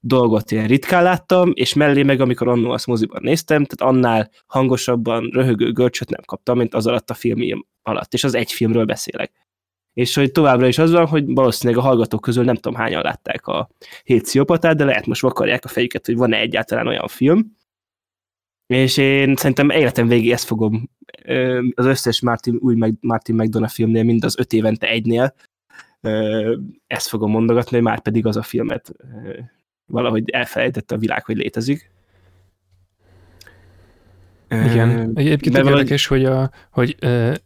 dolgot 0.01 0.53
én 0.53 0.67
ritkán 0.67 1.03
láttam, 1.03 1.51
és 1.55 1.75
mellé 1.75 2.03
meg, 2.03 2.21
amikor 2.21 2.49
annó 2.49 2.71
azt 2.71 2.87
moziban 2.87 3.21
néztem, 3.23 3.65
tehát 3.65 3.95
annál 3.95 4.31
hangosabban 4.47 5.31
röhögő 5.33 5.73
görcsöt 5.73 6.11
nem 6.11 6.21
kaptam, 6.25 6.59
mint 6.59 6.75
az 6.75 6.87
alatt 6.87 7.11
a 7.11 7.15
film 7.15 7.67
alatt, 7.83 8.15
és 8.15 8.25
az 8.25 8.35
egy 8.35 8.53
filmről 8.53 8.85
beszélek. 8.85 9.33
És 9.93 10.15
hogy 10.15 10.33
továbbra 10.33 10.67
is 10.67 10.79
az 10.79 10.91
van, 10.91 11.07
hogy 11.07 11.25
valószínűleg 11.27 11.83
a 11.83 11.87
hallgatók 11.87 12.21
közül 12.21 12.45
nem 12.45 12.55
tudom 12.55 12.79
hányan 12.79 13.03
látták 13.03 13.47
a 13.47 13.69
hét 14.05 14.27
sziopatát, 14.27 14.77
de 14.77 14.85
lehet 14.85 15.07
most 15.07 15.23
vakarják 15.23 15.65
a 15.65 15.69
fejüket, 15.69 16.07
hogy 16.07 16.17
van-e 16.17 16.39
egyáltalán 16.39 16.87
olyan 16.87 17.09
film, 17.09 17.57
és 18.71 18.97
én 18.97 19.37
szerintem 19.37 19.71
életem 19.71 20.09
végig 20.09 20.31
ezt 20.31 20.45
fogom 20.45 20.91
az 21.75 21.87
összes 21.87 22.21
Martin, 22.21 22.59
új 22.61 22.95
Martin 23.01 23.35
McDonough 23.35 23.73
filmnél, 23.73 24.03
mind 24.03 24.25
az 24.25 24.39
öt 24.39 24.53
évente 24.53 24.89
egynél, 24.89 25.35
ezt 26.87 27.09
fogom 27.09 27.31
mondogatni, 27.31 27.81
már 27.81 28.01
pedig 28.01 28.27
az 28.27 28.37
a 28.37 28.43
filmet 28.43 28.93
valahogy 29.87 30.31
elfelejtette 30.31 30.95
a 30.95 30.99
világ, 30.99 31.25
hogy 31.25 31.37
létezik. 31.37 31.91
Igen, 34.49 35.11
egyébként 35.15 35.57
valahogy... 35.57 35.79
érdekes, 35.79 36.07
hogy, 36.07 36.25
a, 36.25 36.51
hogy 36.71 36.97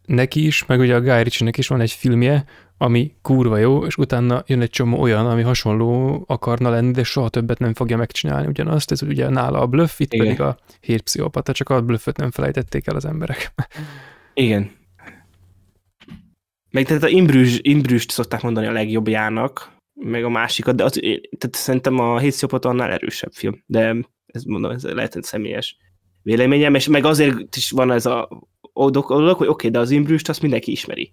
neki 0.07 0.47
is, 0.47 0.67
meg 0.67 0.81
ugye 0.81 0.95
a 0.95 1.01
Guy 1.01 1.23
Ritchie-nek 1.23 1.59
is 1.59 1.69
van 1.69 1.81
egy 1.81 1.93
filmje, 1.93 2.45
ami 2.85 3.15
kurva 3.23 3.57
jó, 3.57 3.85
és 3.85 3.97
utána 3.97 4.43
jön 4.47 4.61
egy 4.61 4.71
csomó 4.71 5.01
olyan, 5.01 5.27
ami 5.27 5.43
hasonló 5.43 6.25
akarna 6.27 6.71
lenni, 6.71 6.91
de 6.91 7.03
soha 7.03 7.29
többet 7.29 7.59
nem 7.59 7.75
fogja 7.75 7.97
megcsinálni 7.97 8.47
ugyanazt. 8.47 8.91
Ez 8.91 9.03
ugye 9.03 9.29
nála 9.29 9.61
a 9.61 9.67
bluff, 9.67 10.01
itt 10.01 10.13
Igen. 10.13 10.27
pedig 10.27 10.41
a 10.41 10.59
hírpszichopata, 10.81 11.53
csak 11.53 11.69
a 11.69 11.83
bluffot 11.83 12.17
nem 12.17 12.31
felejtették 12.31 12.87
el 12.87 12.97
az 12.97 13.05
emberek. 13.05 13.53
Igen. 14.35 14.71
Meg 16.71 16.85
tehát 16.87 17.03
a 17.03 17.09
Imbrüs, 17.09 17.59
Imbrüst 17.63 18.11
szokták 18.11 18.43
mondani 18.43 18.67
a 18.67 18.73
legjobbjának, 18.73 19.73
meg 20.01 20.25
a 20.25 20.29
másikat, 20.29 20.77
de 20.77 20.85
az, 20.85 21.01
tehát 21.39 21.57
szerintem 21.57 21.99
a 21.99 22.19
hétszopata 22.19 22.69
annál 22.69 22.91
erősebb 22.91 23.33
film, 23.33 23.63
de 23.67 23.97
ez 24.27 24.43
mondom, 24.43 24.71
ez 24.71 24.83
lehet 24.83 25.17
egy 25.17 25.23
személyes 25.23 25.77
véleményem, 26.23 26.75
és 26.75 26.89
meg 26.89 27.05
azért 27.05 27.57
is 27.57 27.71
van 27.71 27.93
ez 27.93 28.07
a 28.07 28.29
dolog, 28.73 29.05
hogy 29.07 29.29
oké, 29.29 29.49
okay, 29.49 29.71
de 29.71 29.79
az 29.79 29.91
Imbrüst 29.91 30.29
azt 30.29 30.43
mindenki 30.43 30.71
ismeri 30.71 31.11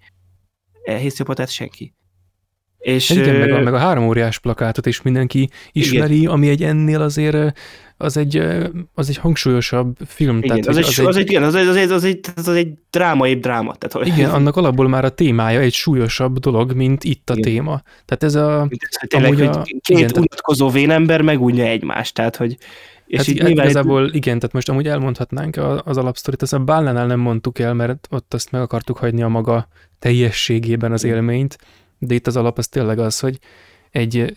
hétszopatát 0.83 1.49
senki. 1.49 1.93
És, 2.81 3.09
igen, 3.09 3.35
meg, 3.35 3.51
a, 3.51 3.59
meg 3.59 3.73
a 3.73 3.77
három 3.77 4.07
óriás 4.07 4.39
plakátot 4.39 4.85
is 4.85 5.01
mindenki 5.01 5.49
ismeri, 5.71 6.17
igen. 6.17 6.31
ami 6.31 6.49
egy 6.49 6.63
ennél 6.63 7.01
azért 7.01 7.59
az 7.97 8.17
egy, 8.17 8.43
az 8.93 9.09
egy 9.09 9.17
hangsúlyosabb 9.17 9.97
film. 10.05 10.37
Igen, 10.37 10.61
tehát, 10.61 10.67
az, 10.67 10.77
egy, 10.77 10.83
az, 10.83 10.99
egy, 10.99 11.05
az, 11.05 11.15
egy, 11.15 11.29
igen, 11.29 11.43
az, 11.43 11.55
egy, 11.55 11.67
az, 11.67 11.75
egy, 11.75 11.91
az, 11.91 12.03
egy, 12.03 12.19
az 12.35 12.47
egy 12.47 12.73
drámai 12.89 13.35
dráma. 13.35 13.75
Tehát, 13.75 14.07
hogy... 14.07 14.17
Igen, 14.17 14.29
annak 14.29 14.55
alapból 14.55 14.87
már 14.87 15.05
a 15.05 15.09
témája 15.09 15.59
egy 15.59 15.73
súlyosabb 15.73 16.39
dolog, 16.39 16.73
mint 16.73 17.03
itt 17.03 17.29
a 17.29 17.33
igen. 17.35 17.51
téma. 17.51 17.81
Tehát 18.05 18.23
ez 18.23 18.35
a... 18.35 18.67
Tényleg, 19.07 19.33
hogy 19.33 19.41
a, 19.41 19.61
két 19.61 19.99
igen, 19.99 20.11
unatkozó 20.15 20.69
vénember 20.69 21.21
megújja 21.21 21.65
egymást, 21.65 22.13
tehát 22.13 22.35
hogy 22.35 22.57
és 23.11 23.17
hát 23.17 23.27
így 23.27 23.49
igazából 23.49 24.07
itt... 24.07 24.15
igen, 24.15 24.39
tehát 24.39 24.53
most 24.53 24.69
amúgy 24.69 24.87
elmondhatnánk 24.87 25.57
az 25.83 25.97
alapsztorit, 25.97 26.41
azt 26.41 26.53
a 26.53 26.59
Bálnánál 26.59 27.05
nem 27.05 27.19
mondtuk 27.19 27.59
el, 27.59 27.73
mert 27.73 28.07
ott 28.09 28.33
azt 28.33 28.51
meg 28.51 28.61
akartuk 28.61 28.97
hagyni 28.97 29.21
a 29.21 29.27
maga 29.27 29.67
teljességében 29.99 30.91
az 30.91 31.03
élményt, 31.03 31.57
de 31.97 32.13
itt 32.13 32.27
az 32.27 32.37
alap 32.37 32.57
az 32.57 32.67
tényleg 32.67 32.99
az, 32.99 33.19
hogy 33.19 33.39
egy 33.89 34.33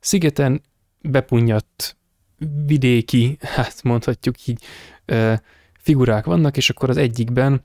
szigeten 0.00 0.62
bepunnyadt 1.00 1.96
vidéki, 2.66 3.36
hát 3.40 3.82
mondhatjuk 3.82 4.46
így, 4.46 4.64
figurák 5.78 6.24
vannak, 6.24 6.56
és 6.56 6.70
akkor 6.70 6.90
az 6.90 6.96
egyikben 6.96 7.64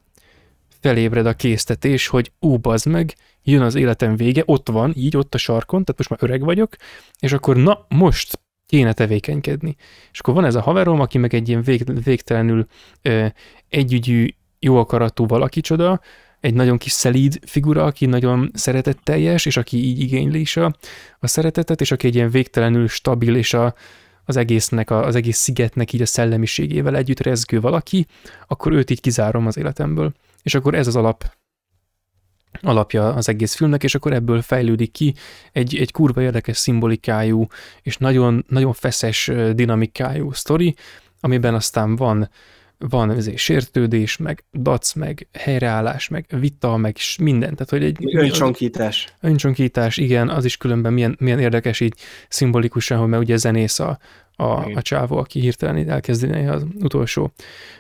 felébred 0.80 1.26
a 1.26 1.34
késztetés, 1.34 2.08
hogy 2.08 2.32
ó, 2.42 2.58
bazd 2.58 2.88
meg, 2.88 3.16
jön 3.44 3.62
az 3.62 3.76
életem 3.76 4.16
vége, 4.16 4.44
ott 4.46 4.70
van, 4.70 4.94
így 4.96 5.18
ott 5.18 5.34
a 5.34 5.38
sarkon, 5.38 5.84
tehát 5.84 5.98
most 5.98 6.10
már 6.10 6.20
öreg 6.22 6.42
vagyok, 6.42 6.76
és 7.20 7.34
akkor 7.34 7.56
na, 7.56 7.86
most 7.90 8.40
kéne 8.66 8.94
tevékenykedni. 8.94 9.76
És 10.12 10.20
akkor 10.20 10.34
van 10.34 10.46
ez 10.46 10.56
a 10.56 10.62
haverom, 10.62 11.00
aki 11.00 11.18
meg 11.18 11.34
egy 11.34 11.50
ilyen 11.50 11.62
vég, 11.62 12.04
végtelenül 12.04 12.66
ö, 13.02 13.26
együgyű, 13.70 14.28
jó 14.60 14.78
akaratú 14.78 15.26
valakicsoda, 15.26 16.02
egy 16.40 16.54
nagyon 16.54 16.78
kis 16.78 16.92
szelíd 16.92 17.40
figura, 17.46 17.84
aki 17.84 18.06
nagyon 18.06 18.52
szeretetteljes, 18.54 19.46
és 19.46 19.58
aki 19.58 19.78
így 19.78 20.00
igényli 20.00 20.40
is 20.40 20.58
a, 20.58 20.76
a 21.20 21.28
szeretetet, 21.28 21.82
és 21.82 21.92
aki 21.92 22.08
egy 22.08 22.16
ilyen 22.16 22.30
végtelenül 22.30 22.88
stabil, 22.88 23.36
és 23.36 23.54
a, 23.54 23.76
az 24.26 24.36
egésznek, 24.36 24.90
a, 24.90 25.06
az 25.06 25.16
egész 25.16 25.38
szigetnek 25.38 25.94
így 25.94 26.02
a 26.02 26.06
szellemiségével 26.06 26.96
együtt 26.96 27.20
rezgő 27.20 27.60
valaki, 27.60 28.06
akkor 28.48 28.72
őt 28.72 28.90
így 28.90 29.02
kizárom 29.02 29.48
az 29.48 29.58
életemből. 29.58 30.14
És 30.44 30.56
akkor 30.56 30.76
ez 30.76 30.88
az 30.88 30.96
alap 30.96 31.24
alapja 32.62 33.14
az 33.14 33.30
egész 33.30 33.56
filmnek, 33.56 33.84
és 33.84 33.96
akkor 33.96 34.14
ebből 34.14 34.42
fejlődik 34.42 34.92
ki 34.92 35.14
egy, 35.52 35.76
egy 35.76 35.92
kurva 35.92 36.22
érdekes 36.22 36.58
szimbolikájú 36.58 37.48
és 37.82 37.98
nagyon, 37.98 38.46
nagyon 38.48 38.74
feszes 38.74 39.32
dinamikájú 39.54 40.32
sztori, 40.32 40.76
amiben 41.20 41.54
aztán 41.54 41.96
van 41.96 42.30
van 42.78 43.12
ezért 43.12 43.38
sértődés, 43.38 44.18
meg 44.18 44.44
dac, 44.54 44.94
meg 44.94 45.28
helyreállás, 45.34 46.08
meg 46.08 46.26
vita, 46.40 46.78
meg 46.78 46.98
minden. 47.20 47.52
Tehát, 47.52 47.70
hogy 47.70 47.84
egy, 47.84 48.16
öncsonkítás. 48.16 49.14
Öncsonkítás, 49.22 49.98
igen, 49.98 50.30
az 50.30 50.46
is 50.46 50.58
különben 50.58 50.94
milyen, 50.94 51.16
milyen 51.20 51.40
érdekes 51.40 51.80
így 51.80 51.94
szimbolikusan, 52.30 52.98
hogy 52.98 53.08
mert 53.08 53.24
ugye 53.24 53.38
zenész 53.38 53.80
a, 53.80 54.00
a, 54.36 54.44
a 54.76 54.82
csávó, 54.82 55.18
aki 55.18 55.40
hirtelen 55.40 55.90
elkezdeni 55.90 56.48
az 56.48 56.66
utolsó, 56.80 57.34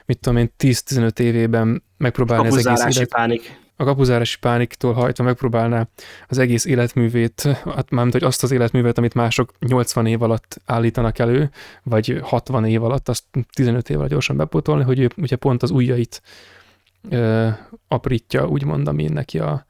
mit 0.05 0.19
tudom 0.19 0.37
én, 0.37 0.51
10-15 0.59 1.19
évében 1.19 1.83
megpróbálni 1.97 2.47
az 2.47 2.65
egész 2.65 2.95
élet. 2.95 3.09
pánik 3.09 3.63
a 3.75 3.83
kapuzárási 3.83 4.37
pániktól 4.39 4.93
hajtva 4.93 5.23
megpróbálná 5.23 5.87
az 6.27 6.37
egész 6.37 6.65
életművét, 6.65 7.41
hát 7.75 7.89
mármint, 7.89 8.13
hogy 8.13 8.23
azt 8.23 8.43
az 8.43 8.51
életművet, 8.51 8.97
amit 8.97 9.13
mások 9.13 9.53
80 9.59 10.05
év 10.05 10.21
alatt 10.21 10.61
állítanak 10.65 11.19
elő, 11.19 11.49
vagy 11.83 12.19
60 12.21 12.65
év 12.65 12.83
alatt, 12.83 13.09
azt 13.09 13.23
15 13.53 13.89
év 13.89 13.97
alatt 13.97 14.09
gyorsan 14.09 14.37
bepótolni, 14.37 14.83
hogy 14.83 14.99
ő 14.99 15.09
ugye 15.17 15.35
pont 15.35 15.63
az 15.63 15.71
ujjait 15.71 16.21
ö, 17.09 17.47
aprítja, 17.87 18.47
úgymond, 18.47 18.87
ami 18.87 19.07
neki 19.07 19.39
a, 19.39 19.65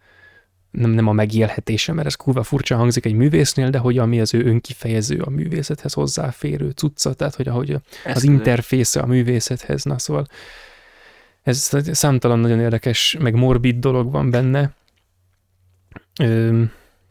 nem, 0.71 0.89
nem 0.89 1.07
a 1.07 1.11
megélhetése, 1.11 1.93
mert 1.93 2.07
ez 2.07 2.15
kurva 2.15 2.43
furcsa 2.43 2.75
hangzik 2.75 3.05
egy 3.05 3.13
művésznél, 3.13 3.69
de 3.69 3.77
hogy 3.77 3.97
ami 3.97 4.19
az 4.19 4.33
ő 4.33 4.45
önkifejező, 4.45 5.21
a 5.21 5.29
művészethez 5.29 5.93
hozzáférő 5.93 6.69
cucca, 6.69 7.13
tehát 7.13 7.35
hogy 7.35 7.47
ahogy 7.47 7.77
az 8.05 8.23
interfésze 8.23 8.99
a 8.99 9.05
művészethez, 9.05 9.83
na 9.83 9.99
szóval 9.99 10.27
ez 11.45 11.71
számtalan 11.91 12.39
nagyon 12.39 12.59
érdekes, 12.59 13.17
meg 13.19 13.35
morbid 13.35 13.79
dolog 13.79 14.11
van 14.11 14.29
benne, 14.29 14.73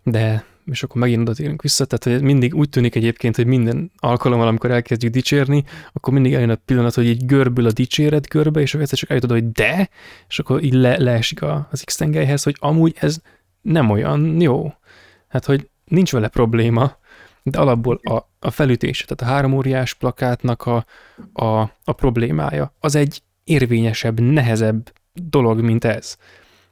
de 0.03 0.45
és 0.65 0.83
akkor 0.83 1.01
megint 1.01 1.21
oda 1.21 1.35
térünk 1.35 1.63
vissza, 1.63 1.85
tehát 1.85 2.19
hogy 2.19 2.29
mindig 2.29 2.55
úgy 2.55 2.69
tűnik 2.69 2.95
egyébként, 2.95 3.37
hogy 3.37 3.47
minden 3.47 3.91
alkalommal, 3.97 4.47
amikor 4.47 4.71
elkezdjük 4.71 5.13
dicsérni, 5.13 5.65
akkor 5.93 6.13
mindig 6.13 6.35
eljön 6.35 6.51
a 6.51 6.55
pillanat, 6.55 6.95
hogy 6.95 7.07
így 7.07 7.27
görbül 7.27 7.67
a 7.67 7.73
dicséret 7.73 8.29
görbe, 8.29 8.61
és 8.61 8.71
akkor 8.71 8.83
egyszer 8.83 8.99
csak 8.99 9.11
eljutod, 9.11 9.31
hogy 9.31 9.53
de, 9.53 9.89
és 10.29 10.39
akkor 10.39 10.63
így 10.63 10.73
le, 10.73 10.99
leesik 10.99 11.43
az 11.43 11.83
x 11.85 11.99
hogy 12.43 12.57
amúgy 12.59 12.97
ez 12.99 13.19
nem 13.61 13.91
olyan 13.91 14.41
jó. 14.41 14.75
Hát, 15.29 15.45
hogy 15.45 15.69
nincs 15.85 16.13
vele 16.13 16.29
probléma, 16.29 16.97
de 17.43 17.59
alapból 17.59 18.01
a, 18.03 18.29
a 18.39 18.51
felütés, 18.51 19.05
tehát 19.07 19.33
a 19.33 19.35
három 19.35 19.53
óriás 19.53 19.95
plakátnak 19.95 20.67
a, 20.67 20.85
a, 21.33 21.61
a 21.85 21.93
problémája, 21.93 22.75
az 22.81 22.95
egy 22.95 23.23
érvényesebb, 23.45 24.21
nehezebb 24.21 24.93
dolog, 25.13 25.61
mint 25.61 25.85
ez. 25.85 26.17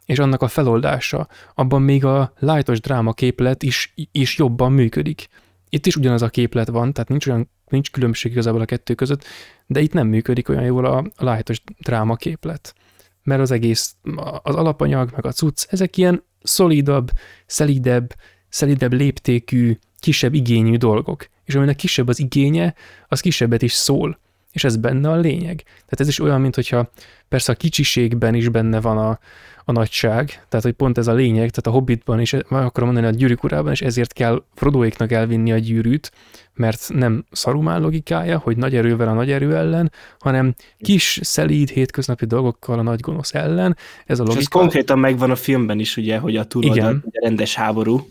És 0.06 0.18
annak 0.18 0.42
a 0.42 0.48
feloldása, 0.48 1.28
abban 1.54 1.82
még 1.82 2.04
a 2.04 2.32
lájtos 2.38 2.80
dráma 2.80 3.12
képlet 3.12 3.62
is, 3.62 3.94
is 4.12 4.38
jobban 4.38 4.72
működik. 4.72 5.28
Itt 5.68 5.86
is 5.86 5.96
ugyanaz 5.96 6.22
a 6.22 6.28
képlet 6.28 6.68
van, 6.68 6.92
tehát 6.92 7.08
nincs 7.08 7.26
olyan 7.26 7.50
nincs 7.72 7.90
különbség 7.90 8.32
igazából 8.32 8.60
a 8.60 8.64
kettő 8.64 8.94
között, 8.94 9.24
de 9.66 9.80
itt 9.80 9.92
nem 9.92 10.06
működik 10.06 10.48
olyan 10.48 10.64
jól 10.64 10.84
a, 10.84 10.96
a 11.16 11.24
lájtos 11.24 11.62
dráma 11.78 12.16
képlet. 12.16 12.74
Mert 13.22 13.40
az 13.40 13.50
egész, 13.50 13.94
az 14.42 14.54
alapanyag, 14.54 15.10
meg 15.12 15.26
a 15.26 15.32
cucc, 15.32 15.66
ezek 15.70 15.96
ilyen 15.96 16.24
szolidabb, 16.42 17.10
szelidebb, 17.46 18.14
szelidebb 18.48 18.92
léptékű, 18.92 19.78
kisebb 19.98 20.34
igényű 20.34 20.76
dolgok. 20.76 21.26
És 21.44 21.54
aminek 21.54 21.76
kisebb 21.76 22.08
az 22.08 22.18
igénye, 22.18 22.74
az 23.08 23.20
kisebbet 23.20 23.62
is 23.62 23.72
szól 23.72 24.18
és 24.52 24.64
ez 24.64 24.76
benne 24.76 25.10
a 25.10 25.16
lényeg. 25.16 25.62
Tehát 25.64 26.00
ez 26.00 26.08
is 26.08 26.20
olyan, 26.20 26.40
mint 26.40 26.54
hogyha 26.54 26.90
persze 27.28 27.52
a 27.52 27.54
kicsiségben 27.54 28.34
is 28.34 28.48
benne 28.48 28.80
van 28.80 28.98
a, 28.98 29.18
a 29.64 29.72
nagyság, 29.72 30.26
tehát 30.48 30.64
hogy 30.64 30.72
pont 30.72 30.98
ez 30.98 31.06
a 31.06 31.12
lényeg, 31.12 31.50
tehát 31.50 31.66
a 31.66 31.70
Hobbitban 31.70 32.20
is, 32.20 32.32
meg 32.32 32.64
akarom 32.64 32.92
mondani 32.92 33.14
a 33.14 33.18
gyűrűk 33.18 33.44
urában, 33.44 33.72
és 33.72 33.80
ezért 33.80 34.12
kell 34.12 34.42
Frodoéknak 34.54 35.12
elvinni 35.12 35.52
a 35.52 35.58
gyűrűt, 35.58 36.12
mert 36.54 36.88
nem 36.88 37.24
szarumán 37.30 37.80
logikája, 37.80 38.38
hogy 38.38 38.56
nagy 38.56 38.76
erővel 38.76 39.08
a 39.08 39.12
nagy 39.12 39.30
erő 39.30 39.56
ellen, 39.56 39.92
hanem 40.18 40.54
kis, 40.78 41.18
szelíd, 41.22 41.68
hétköznapi 41.68 42.26
dolgokkal 42.26 42.78
a 42.78 42.82
nagy 42.82 43.00
gonosz 43.00 43.34
ellen. 43.34 43.76
Ez 44.06 44.18
a 44.18 44.22
logika. 44.22 44.40
És 44.40 44.46
ez 44.46 44.60
konkrétan 44.60 44.98
megvan 44.98 45.30
a 45.30 45.36
filmben 45.36 45.78
is, 45.78 45.96
ugye, 45.96 46.18
hogy 46.18 46.36
a 46.36 46.44
túloldal 46.44 47.02
rendes 47.12 47.54
háború. 47.54 48.08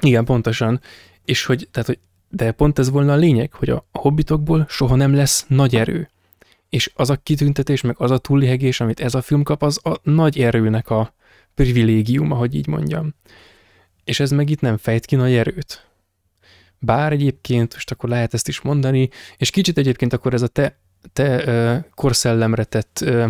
Igen, 0.00 0.24
pontosan. 0.24 0.80
És 1.24 1.44
hogy, 1.44 1.68
tehát, 1.70 1.88
hogy 1.88 1.98
de 2.34 2.52
pont 2.52 2.78
ez 2.78 2.90
volna 2.90 3.12
a 3.12 3.16
lényeg, 3.16 3.52
hogy 3.52 3.70
a 3.70 3.86
hobbitokból 3.92 4.66
soha 4.68 4.94
nem 4.94 5.14
lesz 5.14 5.44
nagy 5.48 5.76
erő. 5.76 6.10
És 6.68 6.90
az 6.94 7.10
a 7.10 7.16
kitüntetés, 7.16 7.80
meg 7.80 7.94
az 7.98 8.10
a 8.10 8.18
túllihegés, 8.18 8.80
amit 8.80 9.00
ez 9.00 9.14
a 9.14 9.22
film 9.22 9.42
kap, 9.42 9.62
az 9.62 9.80
a 9.86 9.96
nagy 10.02 10.40
erőnek 10.40 10.90
a 10.90 11.14
privilégium, 11.54 12.30
ahogy 12.30 12.54
így 12.54 12.66
mondjam. 12.66 13.14
És 14.04 14.20
ez 14.20 14.30
meg 14.30 14.50
itt 14.50 14.60
nem 14.60 14.76
fejt 14.76 15.04
ki 15.04 15.16
nagy 15.16 15.32
erőt. 15.32 15.86
Bár 16.78 17.12
egyébként, 17.12 17.72
most 17.72 17.90
akkor 17.90 18.08
lehet 18.08 18.34
ezt 18.34 18.48
is 18.48 18.60
mondani, 18.60 19.08
és 19.36 19.50
kicsit 19.50 19.78
egyébként 19.78 20.12
akkor 20.12 20.34
ez 20.34 20.42
a 20.42 20.46
te, 20.46 20.78
te 21.12 21.46
ö, 21.46 21.76
korszellemre 21.94 22.64
tett 22.64 23.00
ö, 23.00 23.28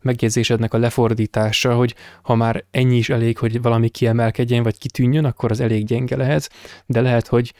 megjegyzésednek 0.00 0.74
a 0.74 0.78
lefordítása, 0.78 1.74
hogy 1.74 1.94
ha 2.22 2.34
már 2.34 2.64
ennyi 2.70 2.96
is 2.96 3.08
elég, 3.08 3.38
hogy 3.38 3.62
valami 3.62 3.88
kiemelkedjen, 3.88 4.62
vagy 4.62 4.78
kitűnjön, 4.78 5.24
akkor 5.24 5.50
az 5.50 5.60
elég 5.60 5.86
gyenge 5.86 6.16
lehet, 6.16 6.50
de 6.86 7.00
lehet, 7.00 7.26
hogy 7.26 7.54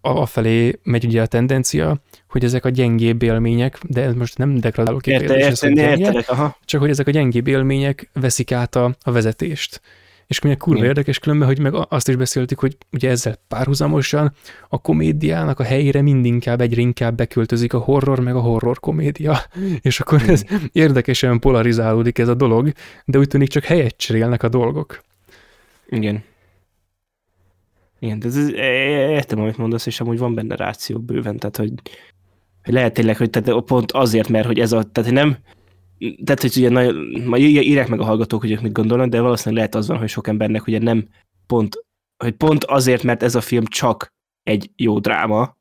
afelé 0.00 0.78
megy 0.82 1.04
ugye 1.04 1.22
a 1.22 1.26
tendencia, 1.26 2.00
hogy 2.28 2.44
ezek 2.44 2.64
a 2.64 2.68
gyengébb 2.68 3.22
élmények, 3.22 3.78
de 3.88 4.02
ez 4.02 4.14
most 4.14 4.38
nem 4.38 4.56
deklaráló 4.56 4.96
kifejezés, 4.96 5.70
csak 6.64 6.80
hogy 6.80 6.90
ezek 6.90 7.06
a 7.06 7.10
gyengébb 7.10 7.46
élmények 7.46 8.10
veszik 8.12 8.52
át 8.52 8.76
a, 8.76 8.96
a 9.02 9.12
vezetést. 9.12 9.80
És 10.26 10.40
milyen 10.40 10.58
kurva 10.58 10.78
Igen. 10.78 10.88
érdekes 10.88 11.18
különben, 11.18 11.48
hogy 11.48 11.58
meg 11.58 11.74
azt 11.88 12.08
is 12.08 12.16
beszéltük, 12.16 12.58
hogy 12.58 12.76
ugye 12.92 13.10
ezzel 13.10 13.38
párhuzamosan 13.48 14.32
a 14.68 14.80
komédiának 14.80 15.60
a 15.60 15.62
helyére 15.62 16.02
mindinkább 16.02 16.60
egyre 16.60 16.80
inkább 16.80 17.16
beköltözik 17.16 17.72
a 17.72 17.78
horror, 17.78 18.20
meg 18.20 18.34
a 18.34 18.40
horror 18.40 18.80
komédia. 18.80 19.38
És 19.80 20.00
akkor 20.00 20.22
ez 20.26 20.44
érdekesen 20.72 21.38
polarizálódik 21.38 22.18
ez 22.18 22.28
a 22.28 22.34
dolog, 22.34 22.72
de 23.04 23.18
úgy 23.18 23.28
tűnik 23.28 23.48
csak 23.48 23.64
helyet 23.64 23.96
cserélnek 23.96 24.42
a 24.42 24.48
dolgok. 24.48 25.02
Igen. 25.88 26.24
Igen, 28.02 28.18
de 28.18 28.26
ez, 28.26 28.48
értem, 28.48 29.40
amit 29.40 29.56
mondasz, 29.56 29.86
és 29.86 30.00
amúgy 30.00 30.18
van 30.18 30.34
benne 30.34 30.56
ráció 30.56 30.98
bőven, 30.98 31.36
tehát 31.36 31.56
hogy, 31.56 31.72
hogy 32.62 32.74
lehet 32.74 32.94
tényleg, 32.94 33.16
hogy 33.16 33.30
tehát 33.30 33.62
pont 33.64 33.92
azért, 33.92 34.28
mert 34.28 34.46
hogy 34.46 34.58
ez 34.58 34.72
a, 34.72 34.82
tehát 34.82 35.10
nem, 35.10 35.36
tehát 36.24 36.40
hogy 36.40 36.52
ugye 36.56 36.68
nagyon, 36.68 36.94
majd 37.24 37.42
írják 37.42 37.88
meg 37.88 38.00
a 38.00 38.04
hallgatók, 38.04 38.40
hogy 38.40 38.50
ők 38.50 38.60
mit 38.60 38.72
gondolnak, 38.72 39.08
de 39.08 39.20
valószínűleg 39.20 39.56
lehet 39.56 39.74
az 39.74 39.88
van, 39.88 39.98
hogy 39.98 40.08
sok 40.08 40.28
embernek 40.28 40.66
ugye 40.66 40.78
nem 40.78 41.08
pont, 41.46 41.84
hogy 42.24 42.32
pont 42.32 42.64
azért, 42.64 43.02
mert 43.02 43.22
ez 43.22 43.34
a 43.34 43.40
film 43.40 43.64
csak 43.64 44.12
egy 44.42 44.70
jó 44.76 44.98
dráma, 44.98 45.56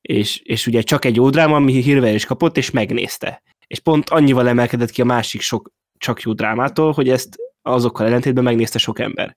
és, 0.00 0.38
és 0.38 0.66
ugye 0.66 0.82
csak 0.82 1.04
egy 1.04 1.16
jó 1.16 1.30
dráma, 1.30 1.56
ami 1.56 1.72
hírvel 1.72 2.14
is 2.14 2.24
kapott, 2.24 2.56
és 2.56 2.70
megnézte. 2.70 3.42
És 3.66 3.80
pont 3.80 4.10
annyival 4.10 4.48
emelkedett 4.48 4.90
ki 4.90 5.00
a 5.00 5.04
másik 5.04 5.40
sok 5.40 5.70
csak 5.98 6.20
jó 6.20 6.32
drámától, 6.32 6.92
hogy 6.92 7.08
ezt 7.08 7.36
azokkal 7.62 8.06
ellentétben 8.06 8.44
megnézte 8.44 8.78
sok 8.78 8.98
ember. 8.98 9.36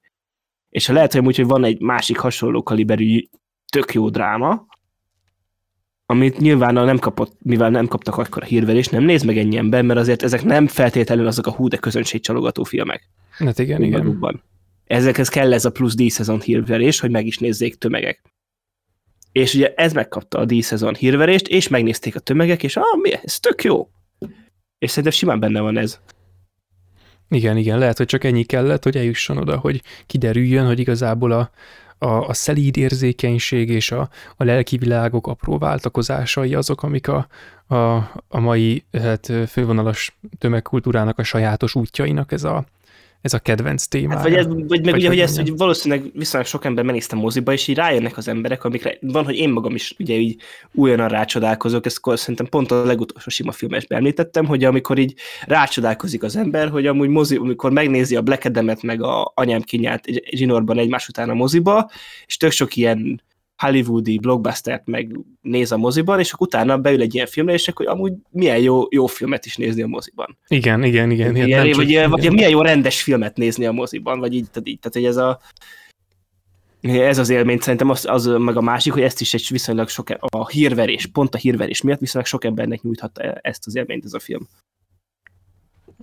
És 0.69 0.85
ha 0.85 0.93
lehet, 0.93 1.13
hogy 1.13 1.25
úgy, 1.25 1.35
hogy 1.35 1.45
van 1.45 1.63
egy 1.63 1.81
másik 1.81 2.17
hasonló 2.17 2.63
kaliberű 2.63 3.23
tök 3.71 3.93
jó 3.93 4.09
dráma, 4.09 4.65
amit 6.09 6.37
nyilván 6.37 6.73
nem 6.73 6.97
kapott, 6.97 7.37
mivel 7.41 7.69
nem 7.69 7.87
kaptak 7.87 8.17
akkor 8.17 8.43
a 8.43 8.45
hírverést, 8.45 8.91
nem 8.91 9.03
néz 9.03 9.23
meg 9.23 9.37
ennyi 9.37 9.57
ember, 9.57 9.83
mert 9.83 9.99
azért 9.99 10.23
ezek 10.23 10.43
nem 10.43 10.67
feltétlenül 10.67 11.27
azok 11.27 11.47
a 11.47 11.51
hú 11.51 11.67
de 11.67 11.79
csalogató 12.01 12.63
filmek. 12.63 13.09
Hát 13.29 13.59
igen, 13.59 13.83
igen. 13.83 14.05
Magukban. 14.05 14.43
Ezekhez 14.85 15.29
kell 15.29 15.53
ez 15.53 15.65
a 15.65 15.71
plusz 15.71 15.95
D-szezon 15.95 16.41
hírverés, 16.41 16.99
hogy 16.99 17.11
meg 17.11 17.25
is 17.25 17.37
nézzék 17.37 17.75
tömegek. 17.75 18.21
És 19.31 19.53
ugye 19.53 19.73
ez 19.75 19.93
megkapta 19.93 20.37
a 20.37 20.45
D-szezon 20.45 20.95
hírverést, 20.95 21.47
és 21.47 21.67
megnézték 21.67 22.15
a 22.15 22.19
tömegek, 22.19 22.63
és 22.63 22.77
ah, 22.77 22.99
mi, 23.01 23.11
ez 23.23 23.39
tök 23.39 23.63
jó. 23.63 23.89
És 24.77 24.89
szerintem 24.89 25.11
simán 25.11 25.39
benne 25.39 25.59
van 25.59 25.77
ez. 25.77 25.99
Igen, 27.29 27.57
igen, 27.57 27.77
lehet, 27.77 27.97
hogy 27.97 28.05
csak 28.05 28.23
ennyi 28.23 28.43
kellett, 28.43 28.83
hogy 28.83 28.97
eljusson 28.97 29.37
oda, 29.37 29.57
hogy 29.57 29.81
kiderüljön, 30.05 30.65
hogy 30.65 30.79
igazából 30.79 31.31
a, 31.31 31.49
a, 31.97 32.27
a 32.27 32.33
szelíd 32.33 32.77
érzékenység 32.77 33.69
és 33.69 33.91
a, 33.91 34.09
a 34.35 34.43
lelki 34.43 34.77
világok 34.77 35.27
apró 35.27 35.57
váltakozásai 35.57 36.55
azok, 36.55 36.83
amik 36.83 37.07
a, 37.07 37.27
a, 37.67 37.95
a 38.27 38.39
mai 38.39 38.83
hát, 39.01 39.31
fővonalas 39.47 40.17
tömegkultúrának 40.37 41.19
a 41.19 41.23
sajátos 41.23 41.75
útjainak 41.75 42.31
ez 42.31 42.43
a, 42.43 42.65
ez 43.21 43.33
a 43.33 43.39
kedvenc 43.39 43.85
téma. 43.85 44.13
Hát, 44.13 44.23
vagy, 44.23 44.33
ez, 44.33 44.45
vagy 44.45 44.67
meg 44.67 44.81
vagy 44.83 44.95
ugye, 44.95 45.07
hogy 45.07 45.19
ezt 45.19 45.35
hogy 45.35 45.57
valószínűleg 45.57 46.11
viszonylag 46.13 46.49
sok 46.49 46.65
ember 46.65 46.83
megnézte 46.83 47.15
moziba, 47.15 47.53
és 47.53 47.67
így 47.67 47.75
rájönnek 47.75 48.17
az 48.17 48.27
emberek, 48.27 48.63
amikre 48.63 48.97
van, 49.01 49.25
hogy 49.25 49.35
én 49.35 49.49
magam 49.49 49.75
is 49.75 49.95
ugye 49.99 50.15
így 50.15 50.41
újonnan 50.73 51.07
rácsodálkozok, 51.07 51.85
ezt 51.85 52.01
szerintem 52.03 52.45
pont 52.45 52.71
a 52.71 52.85
legutolsó 52.85 53.29
sima 53.29 53.51
filmesben 53.51 53.97
említettem, 53.97 54.45
hogy 54.45 54.63
amikor 54.63 54.97
így 54.97 55.15
rácsodálkozik 55.45 56.23
az 56.23 56.35
ember, 56.35 56.69
hogy 56.69 56.87
amúgy 56.87 57.09
mozi, 57.09 57.35
amikor 57.35 57.71
megnézi 57.71 58.15
a 58.15 58.21
Black 58.21 58.45
Adam-et 58.45 58.81
meg 58.81 59.03
a 59.03 59.31
anyám 59.35 59.61
kinyát 59.61 60.03
zsinórban 60.31 60.77
egymás 60.77 61.07
után 61.07 61.29
a 61.29 61.33
moziba, 61.33 61.89
és 62.25 62.37
tök 62.37 62.51
sok 62.51 62.75
ilyen 62.75 63.21
hollywoodi 63.57 64.19
blockbustert 64.19 64.85
meg 64.85 65.19
néz 65.41 65.71
a 65.71 65.77
moziban, 65.77 66.19
és 66.19 66.31
akkor 66.31 66.47
utána 66.47 66.77
beül 66.77 67.01
egy 67.01 67.13
ilyen 67.13 67.27
filmre, 67.27 67.53
és 67.53 67.67
akkor 67.67 67.87
amúgy 67.87 68.13
milyen 68.29 68.59
jó, 68.59 68.83
jó 68.89 69.05
filmet 69.05 69.45
is 69.45 69.55
nézni 69.55 69.81
a 69.81 69.87
moziban. 69.87 70.37
Igen, 70.47 70.83
igen, 70.83 71.11
igen. 71.11 71.35
igen 71.35 71.47
ilyen, 71.47 71.71
vagy, 71.71 71.89
igen. 71.89 72.09
vagy 72.09 72.31
milyen 72.31 72.49
jó 72.49 72.61
rendes 72.61 73.01
filmet 73.01 73.37
nézni 73.37 73.65
a 73.65 73.71
moziban, 73.71 74.19
vagy 74.19 74.33
így, 74.33 74.49
tehát, 74.51 74.67
így, 74.67 74.79
tehát 74.79 74.93
hogy 74.93 75.05
ez 75.05 75.17
a 75.17 75.39
ez 76.81 77.17
az 77.17 77.29
élmény 77.29 77.59
szerintem 77.59 77.89
az, 77.89 78.05
az 78.05 78.25
meg 78.25 78.57
a 78.57 78.61
másik, 78.61 78.93
hogy 78.93 79.01
ezt 79.01 79.21
is 79.21 79.33
egy 79.33 79.47
viszonylag 79.49 79.87
sok, 79.89 80.09
a 80.19 80.47
hírverés, 80.47 81.05
pont 81.05 81.35
a 81.35 81.37
hírverés 81.37 81.81
miatt 81.81 81.99
viszonylag 81.99 82.29
sok 82.29 82.43
embernek 82.43 82.81
nyújthatta 82.81 83.21
ezt 83.21 83.67
az 83.67 83.75
élményt 83.75 84.05
ez 84.05 84.13
a 84.13 84.19
film. 84.19 84.47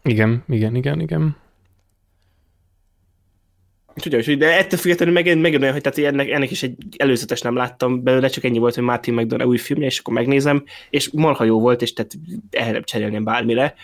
Igen, 0.02 0.44
igen, 0.48 0.74
igen, 0.74 1.00
igen. 1.00 1.36
Tudja, 3.94 4.36
de 4.36 4.58
ettől 4.58 4.78
függetlenül 4.78 5.14
meg, 5.14 5.38
meg 5.38 5.60
olyan, 5.60 5.72
hogy 5.72 5.82
tehát 5.82 6.12
ennek, 6.12 6.30
ennek 6.30 6.50
is 6.50 6.62
egy 6.62 6.76
előzetes 6.96 7.40
nem 7.40 7.56
láttam 7.56 8.02
belőle, 8.02 8.28
csak 8.28 8.44
ennyi 8.44 8.58
volt, 8.58 8.74
hogy 8.74 8.84
Martin 8.84 9.14
McDonough 9.14 9.50
új 9.50 9.58
filmje, 9.58 9.86
és 9.86 9.98
akkor 9.98 10.14
megnézem, 10.14 10.64
és 10.90 11.10
marha 11.12 11.44
jó 11.44 11.60
volt, 11.60 11.82
és 11.82 11.92
tehát 11.92 12.12
el 12.50 12.72
nem 12.72 12.82
cserélném 12.82 13.24
bármire. 13.24 13.74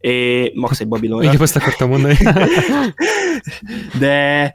É, 0.00 0.52
max 0.54 0.80
egy 0.80 0.88
Babilonra. 0.88 1.28
Igen, 1.28 1.40
azt 1.40 1.56
akartam 1.56 1.88
mondani. 1.88 2.14
de, 4.00 4.54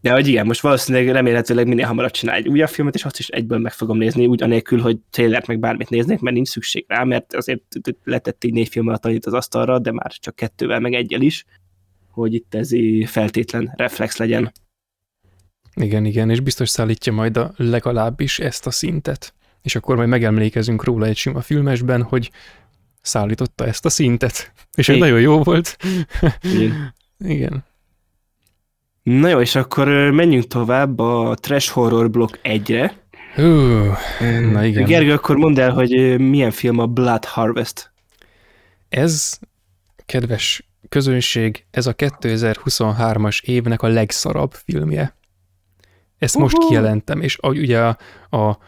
de 0.00 0.12
hogy 0.12 0.28
igen, 0.28 0.46
most 0.46 0.60
valószínűleg 0.60 1.10
remélhetőleg 1.10 1.66
minél 1.66 1.86
hamarabb 1.86 2.10
csinál 2.10 2.36
egy 2.36 2.48
újabb 2.48 2.68
filmet, 2.68 2.94
és 2.94 3.04
azt 3.04 3.18
is 3.18 3.28
egyből 3.28 3.58
meg 3.58 3.72
fogom 3.72 3.98
nézni, 3.98 4.26
úgy 4.26 4.42
anélkül, 4.42 4.80
hogy 4.80 4.96
trailert 5.10 5.46
meg 5.46 5.58
bármit 5.58 5.90
néznék, 5.90 6.20
mert 6.20 6.34
nincs 6.34 6.48
szükség 6.48 6.84
rá, 6.88 7.04
mert 7.04 7.34
azért 7.34 7.62
letett 8.04 8.44
így 8.44 8.52
négy 8.52 8.68
film 8.68 8.88
alatt 8.88 9.26
az 9.26 9.32
asztalra, 9.32 9.78
de 9.78 9.92
már 9.92 10.12
csak 10.12 10.36
kettővel, 10.36 10.80
meg 10.80 10.94
egyel 10.94 11.20
is 11.20 11.44
hogy 12.18 12.34
itt 12.34 12.54
ez 12.54 12.70
feltétlen 13.04 13.72
reflex 13.76 14.16
legyen. 14.16 14.52
Igen, 15.74 16.04
igen, 16.04 16.30
és 16.30 16.40
biztos 16.40 16.68
szállítja 16.68 17.12
majd 17.12 17.36
a 17.36 17.52
legalábbis 17.56 18.38
ezt 18.38 18.66
a 18.66 18.70
szintet. 18.70 19.34
És 19.62 19.74
akkor 19.74 19.96
majd 19.96 20.08
megemlékezünk 20.08 20.84
róla 20.84 21.06
egy 21.06 21.16
sima 21.16 21.40
filmesben, 21.40 22.02
hogy 22.02 22.30
szállította 23.00 23.66
ezt 23.66 23.84
a 23.84 23.88
szintet. 23.88 24.52
És 24.76 24.88
ez 24.88 24.96
nagyon 24.96 25.20
jó 25.20 25.42
volt. 25.42 25.76
Igen. 26.42 26.94
igen. 27.36 27.64
Na 29.02 29.28
jó, 29.28 29.40
és 29.40 29.54
akkor 29.54 29.88
menjünk 30.10 30.46
tovább 30.46 30.98
a 30.98 31.34
Trash 31.40 31.70
Horror 31.70 32.10
Block 32.10 32.38
1-re. 32.42 32.96
Hú, 33.34 33.42
na 34.50 34.64
igen. 34.64 34.84
Gergő, 34.84 35.12
akkor 35.12 35.36
mondd 35.36 35.60
el, 35.60 35.70
hogy 35.70 36.20
milyen 36.20 36.50
film 36.50 36.78
a 36.78 36.86
Blood 36.86 37.24
Harvest. 37.24 37.92
Ez, 38.88 39.38
kedves 40.06 40.67
közönség, 40.88 41.64
ez 41.70 41.86
a 41.86 41.94
2023-as 41.94 43.42
évnek 43.42 43.82
a 43.82 43.86
legszarabb 43.86 44.52
filmje. 44.52 45.16
Ezt 46.18 46.36
uh-huh. 46.36 46.52
most 46.52 46.68
kijelentem, 46.68 47.20
és 47.20 47.38
ugye 47.42 47.80
a, 47.80 47.98
a, 48.30 48.58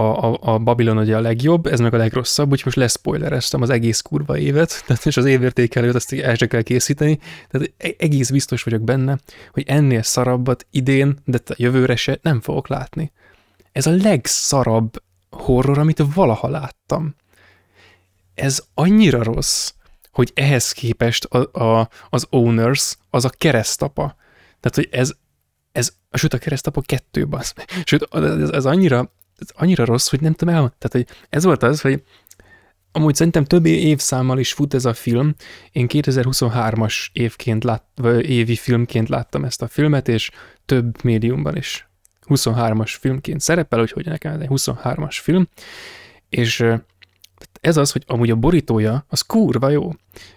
a, 0.00 0.38
a 0.40 0.58
Babylon 0.58 0.98
ugye 0.98 1.16
a 1.16 1.20
legjobb, 1.20 1.66
ez 1.66 1.80
meg 1.80 1.94
a 1.94 1.96
legrosszabb, 1.96 2.50
úgyhogy 2.50 2.64
most 2.64 2.76
leszpoilereztem 2.76 3.62
az 3.62 3.70
egész 3.70 4.00
kurva 4.00 4.38
évet, 4.38 4.82
tehát 4.86 5.06
és 5.06 5.16
az 5.16 5.24
évértékelőt 5.24 5.94
azt 5.94 6.12
el 6.12 6.34
se 6.34 6.46
kell 6.46 6.62
készíteni, 6.62 7.18
tehát 7.48 7.72
e-, 7.76 7.94
egész 7.98 8.30
biztos 8.30 8.62
vagyok 8.62 8.82
benne, 8.82 9.18
hogy 9.52 9.64
ennél 9.66 10.02
szarabbat 10.02 10.66
idén, 10.70 11.18
de 11.24 11.38
a 11.46 11.54
jövőre 11.56 11.96
se 11.96 12.18
nem 12.22 12.40
fogok 12.40 12.68
látni. 12.68 13.12
Ez 13.72 13.86
a 13.86 13.96
legszarabb 14.02 15.02
horror, 15.30 15.78
amit 15.78 16.02
valaha 16.14 16.48
láttam. 16.48 17.14
Ez 18.34 18.62
annyira 18.74 19.22
rossz, 19.22 19.72
hogy 20.20 20.32
ehhez 20.34 20.72
képest 20.72 21.24
a, 21.24 21.62
a, 21.62 21.88
az 22.10 22.26
owners 22.30 22.96
az 23.10 23.24
a 23.24 23.30
keresztapa. 23.38 24.16
Tehát, 24.60 24.74
hogy 24.74 24.88
ez, 24.90 25.12
ez 25.72 25.92
sőt, 26.12 26.34
a 26.34 26.38
keresztapa 26.38 26.80
kettő, 26.80 27.26
basz. 27.26 27.54
Sőt, 27.84 28.08
ez, 28.14 28.50
ez 28.50 28.64
annyira, 28.64 29.12
ez 29.38 29.48
annyira 29.54 29.84
rossz, 29.84 30.08
hogy 30.08 30.20
nem 30.20 30.32
tudom 30.32 30.54
elmondani. 30.54 30.80
Tehát, 30.80 31.08
hogy 31.08 31.16
ez 31.28 31.44
volt 31.44 31.62
az, 31.62 31.80
hogy 31.80 32.02
amúgy 32.92 33.14
szerintem 33.14 33.44
több 33.44 33.66
évszámmal 33.66 34.38
is 34.38 34.52
fut 34.52 34.74
ez 34.74 34.84
a 34.84 34.94
film. 34.94 35.34
Én 35.72 35.86
2023-as 35.88 37.06
évként 37.12 37.64
lát, 37.64 37.84
vagy 37.94 38.30
évi 38.30 38.56
filmként 38.56 39.08
láttam 39.08 39.44
ezt 39.44 39.62
a 39.62 39.68
filmet, 39.68 40.08
és 40.08 40.30
több 40.66 41.04
médiumban 41.04 41.56
is 41.56 41.88
23-as 42.26 42.96
filmként 43.00 43.40
szerepel, 43.40 43.80
úgyhogy 43.80 44.06
nekem 44.06 44.32
ez 44.32 44.40
egy 44.40 44.48
23-as 44.50 45.18
film, 45.22 45.48
és 46.28 46.64
ez 47.60 47.76
az, 47.76 47.92
hogy 47.92 48.04
amúgy 48.06 48.30
a 48.30 48.36
borítója 48.36 49.04
az 49.08 49.20
kurva 49.20 49.68
jó, 49.68 49.90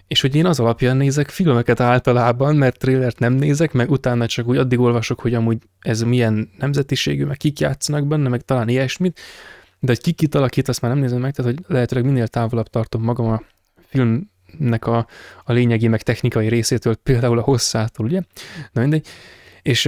és 0.07 0.21
hogy 0.21 0.35
én 0.35 0.45
az 0.45 0.59
alapján 0.59 0.97
nézek 0.97 1.29
filmeket 1.29 1.79
általában, 1.79 2.55
mert 2.55 2.77
trailert 2.77 3.19
nem 3.19 3.33
nézek, 3.33 3.71
meg 3.71 3.91
utána 3.91 4.25
csak 4.25 4.47
úgy 4.47 4.57
addig 4.57 4.79
olvasok, 4.79 5.19
hogy 5.19 5.33
amúgy 5.33 5.57
ez 5.79 6.01
milyen 6.01 6.49
nemzetiségű, 6.57 7.25
meg 7.25 7.37
kik 7.37 7.59
játszanak 7.59 8.07
benne, 8.07 8.29
meg 8.29 8.41
talán 8.41 8.69
ilyesmit, 8.69 9.19
de 9.79 9.87
hogy 9.87 10.01
kik 10.01 10.15
kitalakít, 10.15 10.67
azt 10.67 10.81
már 10.81 10.91
nem 10.91 10.99
nézem 10.99 11.19
meg, 11.19 11.33
tehát 11.33 11.51
hogy 11.51 11.65
lehetőleg 11.67 12.05
minél 12.05 12.27
távolabb 12.27 12.67
tartom 12.67 13.03
magam 13.03 13.31
a 13.31 13.43
filmnek 13.87 14.87
a, 14.87 15.07
a 15.43 15.53
lényegi, 15.53 15.87
meg 15.87 16.01
technikai 16.01 16.47
részétől, 16.47 16.95
például 16.95 17.37
a 17.37 17.41
hosszától, 17.41 18.05
ugye? 18.05 18.21
Na 18.71 18.81
mindegy. 18.81 19.07
És 19.61 19.81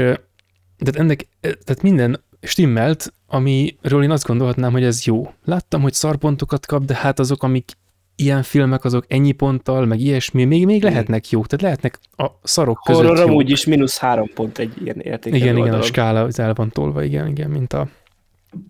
tehát 0.77 0.95
ennek, 0.95 1.27
tehát 1.41 1.81
minden 1.81 2.23
stimmelt, 2.47 3.13
amiről 3.27 4.03
én 4.03 4.11
azt 4.11 4.25
gondolhatnám, 4.25 4.71
hogy 4.71 4.83
ez 4.83 5.05
jó. 5.05 5.33
Láttam, 5.45 5.81
hogy 5.81 5.93
szarpontokat 5.93 6.65
kap, 6.65 6.85
de 6.85 6.95
hát 6.95 7.19
azok, 7.19 7.43
amik 7.43 7.71
ilyen 8.15 8.43
filmek, 8.43 8.83
azok 8.83 9.05
ennyi 9.07 9.31
ponttal, 9.31 9.85
meg 9.85 9.99
ilyesmi, 9.99 10.43
még, 10.43 10.65
még 10.65 10.83
lehetnek 10.83 11.29
jók, 11.29 11.47
tehát 11.47 11.63
lehetnek 11.63 11.99
a 12.17 12.25
szarok 12.43 12.81
között 12.85 13.05
Horror 13.05 13.29
amúgy 13.29 13.49
is 13.49 13.65
mínusz 13.65 13.97
három 13.97 14.29
pont 14.33 14.57
egy 14.57 14.73
ilyen 14.83 14.99
érték. 14.99 15.33
Igen, 15.33 15.47
oldalon. 15.47 15.67
igen, 15.67 15.79
a 15.79 15.83
skála 15.83 16.27
el 16.35 16.53
van 16.53 16.69
tolva, 16.69 17.03
igen, 17.03 17.27
igen, 17.27 17.49
mint 17.49 17.73
a 17.73 17.87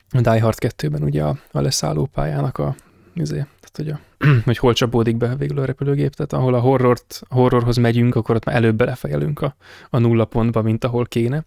Die 0.09 0.41
Hard 0.41 0.57
2-ben 0.59 1.03
ugye 1.03 1.23
a, 1.23 1.37
a 1.51 1.61
leszálló 1.61 2.09
pályának 2.13 2.57
a, 2.57 2.75
izé, 3.13 3.35
tehát 3.35 3.73
hogy, 3.75 3.89
a, 3.89 3.99
hogy 4.45 4.57
hol 4.57 4.73
csapódik 4.73 5.17
be 5.17 5.35
végül 5.35 5.59
a 5.59 5.65
repülőgép, 5.65 6.13
tehát 6.13 6.33
ahol 6.33 6.53
a 6.53 6.59
horrort, 6.59 7.21
horrorhoz 7.29 7.77
megyünk, 7.77 8.15
akkor 8.15 8.35
ott 8.35 8.45
már 8.45 8.55
előbb 8.55 8.75
belefejelünk 8.75 9.41
a, 9.41 9.55
a 9.89 9.97
nulla 9.97 10.25
pontba, 10.25 10.61
mint 10.61 10.83
ahol 10.83 11.05
kéne. 11.05 11.45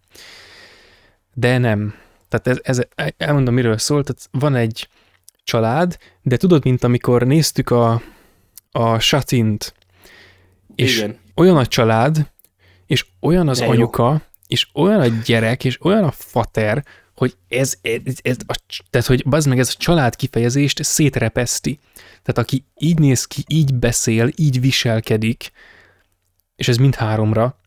De 1.34 1.58
nem, 1.58 1.94
tehát 2.28 2.60
ez, 2.62 2.78
ez, 2.94 3.12
elmondom, 3.16 3.54
miről 3.54 3.78
szól. 3.78 4.02
Tehát 4.04 4.28
van 4.30 4.54
egy 4.54 4.88
család, 5.44 5.98
de 6.22 6.36
tudod, 6.36 6.64
mint 6.64 6.84
amikor 6.84 7.22
néztük 7.26 7.70
a, 7.70 8.02
a 8.70 8.98
Satint, 8.98 9.74
és 10.74 10.96
Igen. 10.96 11.18
olyan 11.34 11.56
a 11.56 11.66
család, 11.66 12.30
és 12.86 13.06
olyan 13.20 13.48
az 13.48 13.58
de 13.58 13.66
anyuka, 13.66 14.10
jó. 14.10 14.18
és 14.46 14.68
olyan 14.74 15.00
a 15.00 15.06
gyerek, 15.24 15.64
és 15.64 15.84
olyan 15.84 16.04
a 16.04 16.10
fater, 16.10 16.84
hogy 17.14 17.36
ez, 17.48 17.74
ez, 17.82 18.16
ez 18.22 18.36
a, 18.46 18.58
tehát, 18.90 19.06
hogy 19.06 19.24
az 19.30 19.44
meg 19.44 19.58
ez 19.58 19.72
a 19.74 19.78
család 19.78 20.16
kifejezést 20.16 20.82
szétrepeszti. 20.82 21.78
Tehát 21.94 22.38
aki 22.38 22.64
így 22.78 22.98
néz 22.98 23.24
ki, 23.24 23.44
így 23.46 23.74
beszél, 23.74 24.30
így 24.36 24.60
viselkedik, 24.60 25.50
és 26.56 26.68
ez 26.68 26.76
mind 26.76 26.94
háromra, 26.94 27.60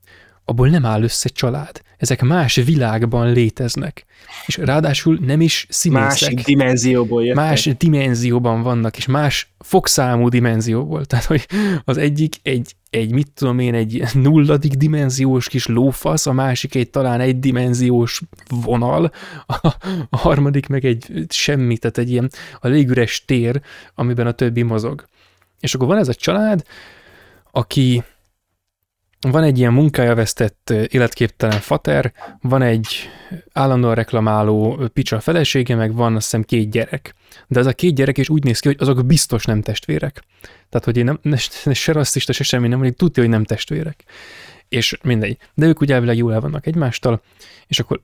abból 0.46 0.68
nem 0.68 0.86
áll 0.86 1.04
össze 1.04 1.30
család. 1.30 1.82
Ezek 2.02 2.22
más 2.22 2.56
világban 2.56 3.32
léteznek. 3.32 4.06
És 4.46 4.58
ráadásul 4.58 5.18
nem 5.22 5.42
is 5.42 5.66
színészek. 5.70 6.10
Másik 6.10 6.46
dimenzióból 6.46 7.24
jöttek. 7.24 7.44
Más 7.44 7.70
dimenzióban 7.78 8.62
vannak, 8.62 8.98
és 8.98 9.06
más 9.06 9.54
fogszámú 9.60 10.30
dimenzióból. 10.30 11.06
Tehát, 11.06 11.26
hogy 11.26 11.48
az 11.84 11.98
egyik 11.98 12.36
egy, 12.44 12.76
egy 12.90 13.12
mit 13.12 13.32
tudom 13.32 13.60
én, 13.60 13.74
egy 13.74 14.04
nulladik 14.14 14.74
dimenziós 14.74 15.50
kis 15.50 15.68
lófasz, 15.68 16.26
a 16.28 16.32
másik 16.32 16.76
egy 16.76 16.90
talán 16.90 17.20
egy 17.20 17.40
dimenziós 17.40 18.22
vonal, 18.50 19.12
a, 19.46 19.68
a 20.10 20.18
harmadik 20.18 20.68
meg 20.68 20.86
egy 20.86 21.26
semmi, 21.30 21.78
tehát 21.78 21.98
egy 21.98 22.10
ilyen 22.12 22.32
a 22.60 22.68
légüres 22.68 23.26
tér, 23.26 23.62
amiben 23.96 24.28
a 24.28 24.32
többi 24.32 24.62
mozog. 24.62 25.06
És 25.60 25.74
akkor 25.74 25.88
van 25.88 25.98
ez 25.98 26.08
a 26.08 26.14
család, 26.14 26.64
aki 27.52 28.04
van 29.22 29.44
egy 29.44 29.58
ilyen 29.58 29.74
munkája 29.74 30.16
vesztett 30.16 30.70
életképtelen 30.70 31.60
fater, 31.60 32.14
van 32.42 32.62
egy 32.62 32.88
állandóan 33.54 33.96
reklamáló 33.96 34.80
picsa 34.94 35.20
felesége, 35.20 35.76
meg 35.76 35.94
van 35.94 36.16
azt 36.16 36.24
hiszem 36.24 36.44
két 36.44 36.72
gyerek. 36.72 37.16
De 37.48 37.60
ez 37.60 37.66
a 37.66 37.74
két 37.74 37.96
gyerek 37.96 38.18
is 38.18 38.30
úgy 38.30 38.44
néz 38.44 38.60
ki, 38.60 38.68
hogy 38.68 38.78
azok 38.80 39.06
biztos 39.06 39.46
nem 39.46 39.62
testvérek. 39.62 40.24
Tehát, 40.70 40.86
hogy 40.86 40.98
én 40.98 41.04
nem, 41.04 41.20
ne, 41.64 41.74
se 41.74 41.92
rasszista, 41.92 42.34
se 42.34 42.44
semmi 42.44 42.68
nem, 42.68 42.80
hogy 42.80 42.96
tudja, 42.96 43.24
hogy 43.24 43.32
nem 43.32 43.44
testvérek. 43.44 44.04
És 44.70 44.98
mindegy. 45.04 45.38
De 45.54 45.66
ők 45.66 45.82
ugye 45.82 45.94
elvileg 45.94 46.18
jól 46.18 46.34
el 46.34 46.42
vannak 46.42 46.68
egymástól, 46.68 47.22
és 47.68 47.80
akkor 47.80 48.02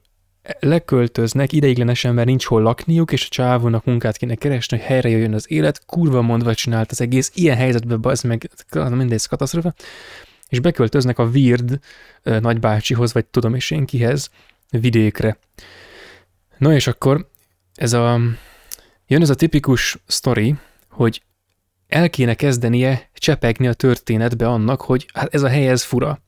leköltöznek 0.60 1.52
ideiglenesen, 1.52 2.14
mert 2.14 2.28
nincs 2.28 2.46
hol 2.46 2.62
lakniuk, 2.62 3.12
és 3.12 3.26
a 3.26 3.30
csávónak 3.30 3.86
munkát 3.86 4.18
kéne 4.18 4.36
keresni, 4.36 4.78
hogy 4.78 4.86
helyre 4.86 5.10
jöjjön 5.10 5.34
az 5.34 5.52
élet, 5.52 5.86
kurva 5.86 6.22
mondva 6.22 6.54
csinált 6.54 6.92
az 6.92 7.02
egész, 7.02 7.32
ilyen 7.36 7.58
helyzetben 7.58 8.00
az 8.02 8.22
meg, 8.22 8.50
mindegy, 8.90 9.28
katasztrofa, 9.28 9.74
és 10.50 10.60
beköltöznek 10.60 11.20
a 11.20 11.24
Weird 11.24 11.80
nagybácsihoz, 12.24 13.14
vagy 13.14 13.26
tudom 13.26 13.56
is 13.56 13.72
én 13.72 13.86
kihez, 13.86 14.30
vidékre. 14.70 15.38
No 16.58 16.72
és 16.72 16.88
akkor 16.88 17.30
ez 17.76 17.94
a, 17.94 18.20
jön 19.08 19.22
ez 19.22 19.30
a 19.30 19.36
tipikus 19.36 19.98
sztori, 20.06 20.56
hogy 20.90 21.22
el 21.88 22.10
kéne 22.10 22.34
kezdenie 22.34 23.10
csepegni 23.14 23.68
a 23.68 23.74
történetbe 23.74 24.48
annak, 24.48 24.82
hogy 24.82 25.10
hát 25.14 25.34
ez 25.34 25.44
a 25.44 25.48
hely 25.48 25.68
ez 25.68 25.84
fura, 25.84 26.22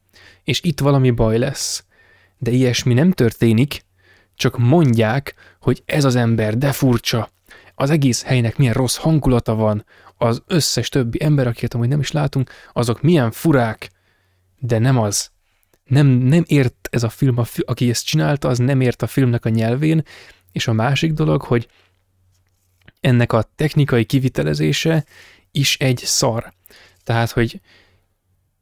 és 0.44 0.62
itt 0.64 0.80
valami 0.80 1.12
baj 1.12 1.38
lesz. 1.38 1.84
De 2.38 2.52
ilyesmi 2.52 2.94
nem 2.94 3.12
történik, 3.12 3.86
csak 4.36 4.58
mondják, 4.58 5.34
hogy 5.60 5.84
ez 5.86 6.04
az 6.04 6.16
ember, 6.16 6.58
de 6.58 6.72
furcsa, 6.72 7.30
az 7.76 7.90
egész 7.90 8.24
helynek 8.24 8.58
milyen 8.58 8.74
rossz 8.74 8.96
hangulata 8.96 9.56
van, 9.56 9.86
az 10.18 10.42
összes 10.48 10.90
többi 10.90 11.24
ember, 11.24 11.48
akiket 11.48 11.74
amúgy 11.74 11.88
nem 11.88 12.00
is 12.00 12.12
látunk, 12.12 12.52
azok 12.74 13.02
milyen 13.02 13.32
furák, 13.32 13.90
de 14.60 14.78
nem 14.78 14.98
az. 14.98 15.30
Nem, 15.84 16.08
nem 16.08 16.44
ért 16.48 16.88
ez 16.92 17.04
a 17.04 17.10
film, 17.10 17.38
a 17.38 17.44
fi, 17.44 17.64
aki 17.66 17.90
ezt 17.90 18.06
csinálta, 18.06 18.48
az 18.48 18.58
nem 18.58 18.82
ért 18.82 19.02
a 19.02 19.08
filmnek 19.08 19.46
a 19.46 19.50
nyelvén, 19.50 20.04
és 20.52 20.68
a 20.68 20.74
másik 20.74 21.14
dolog, 21.14 21.42
hogy 21.42 21.68
ennek 23.00 23.34
a 23.34 23.50
technikai 23.56 24.06
kivitelezése 24.06 25.06
is 25.52 25.78
egy 25.78 25.98
szar. 25.98 26.54
Tehát, 27.04 27.32
hogy 27.32 27.62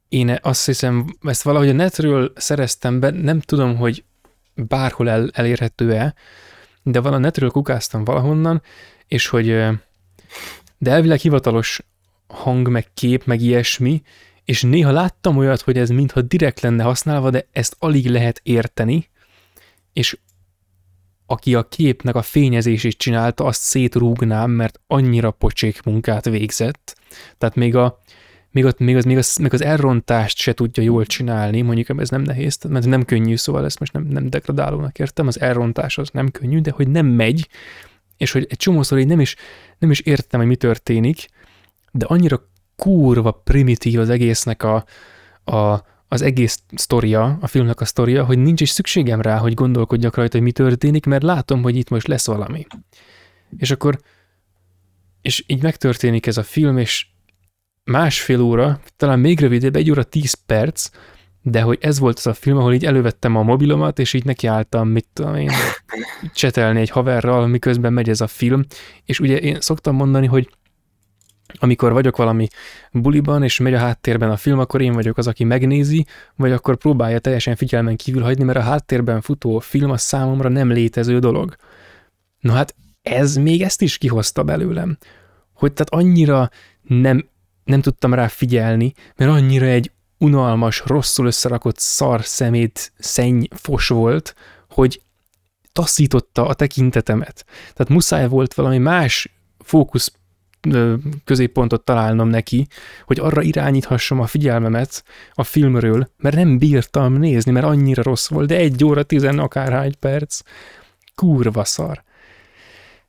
én 0.08 0.38
azt 0.42 0.66
hiszem, 0.66 1.16
ezt 1.22 1.42
valahogy 1.42 1.68
a 1.68 1.72
netről 1.72 2.32
szereztem 2.36 3.00
be, 3.00 3.10
nem 3.10 3.40
tudom, 3.40 3.76
hogy 3.76 4.04
bárhol 4.54 5.10
el, 5.10 5.30
elérhető-e, 5.32 6.14
de 6.82 6.98
a 6.98 7.18
netről 7.18 7.50
kukáztam 7.50 8.04
valahonnan, 8.04 8.62
és 9.06 9.26
hogy 9.26 9.46
de 10.78 10.90
elvileg 10.90 11.18
hivatalos 11.18 11.80
hang, 12.26 12.68
meg 12.68 12.86
kép, 12.94 13.24
meg 13.24 13.40
ilyesmi, 13.40 14.02
és 14.48 14.62
néha 14.62 14.90
láttam 14.90 15.36
olyat, 15.36 15.60
hogy 15.60 15.78
ez 15.78 15.90
mintha 15.90 16.22
direkt 16.22 16.60
lenne 16.60 16.82
használva, 16.82 17.30
de 17.30 17.46
ezt 17.52 17.76
alig 17.78 18.06
lehet 18.06 18.40
érteni, 18.42 19.08
és 19.92 20.18
aki 21.26 21.54
a 21.54 21.68
képnek 21.68 22.14
a 22.14 22.22
fényezését 22.22 22.98
csinálta, 22.98 23.44
azt 23.44 23.60
szétrúgnám, 23.60 24.50
mert 24.50 24.80
annyira 24.86 25.30
pocsék 25.30 25.82
munkát 25.82 26.24
végzett. 26.24 26.96
Tehát 27.38 27.54
még, 27.54 27.76
a, 27.76 28.02
még, 28.50 28.64
ott, 28.64 28.78
még, 28.78 28.96
az, 28.96 29.04
még, 29.04 29.16
az, 29.16 29.36
még 29.36 29.52
az 29.52 29.62
elrontást 29.62 30.36
se 30.36 30.52
tudja 30.52 30.82
jól 30.82 31.06
csinálni, 31.06 31.62
mondjuk 31.62 32.00
ez 32.00 32.08
nem 32.08 32.22
nehéz, 32.22 32.58
mert 32.68 32.86
nem 32.86 33.04
könnyű, 33.04 33.36
szóval 33.36 33.64
ezt 33.64 33.78
most 33.78 33.92
nem, 33.92 34.02
nem 34.02 34.30
degradálónak 34.30 34.98
értem, 34.98 35.26
az 35.26 35.40
elrontás 35.40 35.98
az 35.98 36.10
nem 36.12 36.30
könnyű, 36.30 36.60
de 36.60 36.70
hogy 36.70 36.88
nem 36.88 37.06
megy, 37.06 37.48
és 38.16 38.32
hogy 38.32 38.46
egy 38.48 38.58
csomószor 38.58 38.98
így 38.98 39.06
nem 39.06 39.20
is, 39.20 39.36
nem 39.78 39.90
is 39.90 40.00
értem, 40.00 40.40
hogy 40.40 40.48
mi 40.48 40.56
történik, 40.56 41.28
de 41.92 42.06
annyira 42.06 42.42
kurva 42.78 43.30
primitív 43.30 44.00
az 44.00 44.10
egésznek 44.10 44.62
a, 44.62 44.84
a, 45.44 45.82
az 46.08 46.22
egész 46.22 46.62
sztoria, 46.74 47.38
a 47.40 47.46
filmnek 47.46 47.80
a 47.80 47.84
sztoria, 47.84 48.24
hogy 48.24 48.38
nincs 48.38 48.60
is 48.60 48.70
szükségem 48.70 49.20
rá, 49.20 49.38
hogy 49.38 49.54
gondolkodjak 49.54 50.16
rajta, 50.16 50.36
hogy 50.36 50.46
mi 50.46 50.52
történik, 50.52 51.06
mert 51.06 51.22
látom, 51.22 51.62
hogy 51.62 51.76
itt 51.76 51.88
most 51.88 52.06
lesz 52.06 52.26
valami. 52.26 52.66
És 53.56 53.70
akkor, 53.70 53.98
és 55.22 55.44
így 55.46 55.62
megtörténik 55.62 56.26
ez 56.26 56.36
a 56.36 56.42
film, 56.42 56.78
és 56.78 57.06
másfél 57.84 58.40
óra, 58.40 58.80
talán 58.96 59.18
még 59.18 59.40
rövidebb, 59.40 59.76
egy 59.76 59.90
óra 59.90 60.02
tíz 60.02 60.32
perc, 60.32 60.90
de 61.42 61.60
hogy 61.60 61.78
ez 61.80 61.98
volt 61.98 62.18
az 62.18 62.26
a 62.26 62.34
film, 62.34 62.56
ahol 62.56 62.74
így 62.74 62.84
elővettem 62.84 63.36
a 63.36 63.42
mobilomat, 63.42 63.98
és 63.98 64.12
így 64.12 64.24
nekiálltam, 64.24 64.88
mit 64.88 65.06
tudom 65.12 65.34
én, 65.34 65.50
csetelni 66.34 66.80
egy 66.80 66.90
haverral, 66.90 67.46
miközben 67.46 67.92
megy 67.92 68.08
ez 68.08 68.20
a 68.20 68.26
film, 68.26 68.64
és 69.04 69.20
ugye 69.20 69.36
én 69.36 69.60
szoktam 69.60 69.94
mondani, 69.94 70.26
hogy 70.26 70.48
amikor 71.58 71.92
vagyok 71.92 72.16
valami 72.16 72.48
buliban, 72.92 73.42
és 73.42 73.58
megy 73.58 73.74
a 73.74 73.78
háttérben 73.78 74.30
a 74.30 74.36
film, 74.36 74.58
akkor 74.58 74.80
én 74.80 74.92
vagyok 74.92 75.16
az, 75.16 75.26
aki 75.26 75.44
megnézi, 75.44 76.06
vagy 76.36 76.52
akkor 76.52 76.76
próbálja 76.76 77.18
teljesen 77.18 77.56
figyelmen 77.56 77.96
kívül 77.96 78.22
hagyni, 78.22 78.44
mert 78.44 78.58
a 78.58 78.62
háttérben 78.62 79.20
futó 79.20 79.58
film 79.58 79.90
a 79.90 79.96
számomra 79.96 80.48
nem 80.48 80.70
létező 80.72 81.18
dolog. 81.18 81.56
Na 82.40 82.52
hát 82.52 82.74
ez 83.02 83.36
még 83.36 83.62
ezt 83.62 83.82
is 83.82 83.98
kihozta 83.98 84.42
belőlem, 84.42 84.98
hogy 85.52 85.72
tehát 85.72 86.04
annyira 86.04 86.50
nem, 86.82 87.28
nem 87.64 87.80
tudtam 87.80 88.14
rá 88.14 88.28
figyelni, 88.28 88.92
mert 89.16 89.30
annyira 89.30 89.66
egy 89.66 89.92
unalmas, 90.18 90.82
rosszul 90.86 91.26
összerakott 91.26 91.78
szar 91.78 92.24
szemét 92.24 92.92
szenny 92.98 93.44
fos 93.50 93.88
volt, 93.88 94.34
hogy 94.68 95.02
taszította 95.72 96.46
a 96.46 96.54
tekintetemet. 96.54 97.44
Tehát 97.46 97.88
muszáj 97.88 98.28
volt 98.28 98.54
valami 98.54 98.78
más 98.78 99.38
fókusz 99.58 100.12
középpontot 101.24 101.84
találnom 101.84 102.28
neki, 102.28 102.66
hogy 103.04 103.20
arra 103.20 103.42
irányíthassam 103.42 104.20
a 104.20 104.26
figyelmemet 104.26 105.04
a 105.32 105.44
filmről, 105.44 106.10
mert 106.16 106.36
nem 106.36 106.58
bírtam 106.58 107.12
nézni, 107.12 107.52
mert 107.52 107.66
annyira 107.66 108.02
rossz 108.02 108.28
volt, 108.28 108.48
de 108.48 108.56
egy 108.56 108.84
óra 108.84 109.02
tizen 109.02 109.38
akárhány 109.38 109.94
perc, 110.00 110.40
kurva 111.14 111.64
szar. 111.64 112.02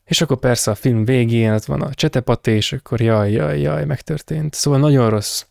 És 0.06 0.22
akkor 0.22 0.38
persze 0.38 0.72
a 0.72 0.76
film 0.76 1.06
végén 1.06 1.54
ott 1.54 1.66
van 1.66 1.82
a 1.82 1.94
csetepaté, 1.94 2.56
és 2.56 2.74
akkor 2.74 3.02
jaj, 3.02 3.32
jaj, 3.32 3.60
jaj, 3.60 3.86
megtörtént. 3.86 4.54
Szóval 4.54 4.80
nagyon 4.80 5.10
rossz. 5.10 5.44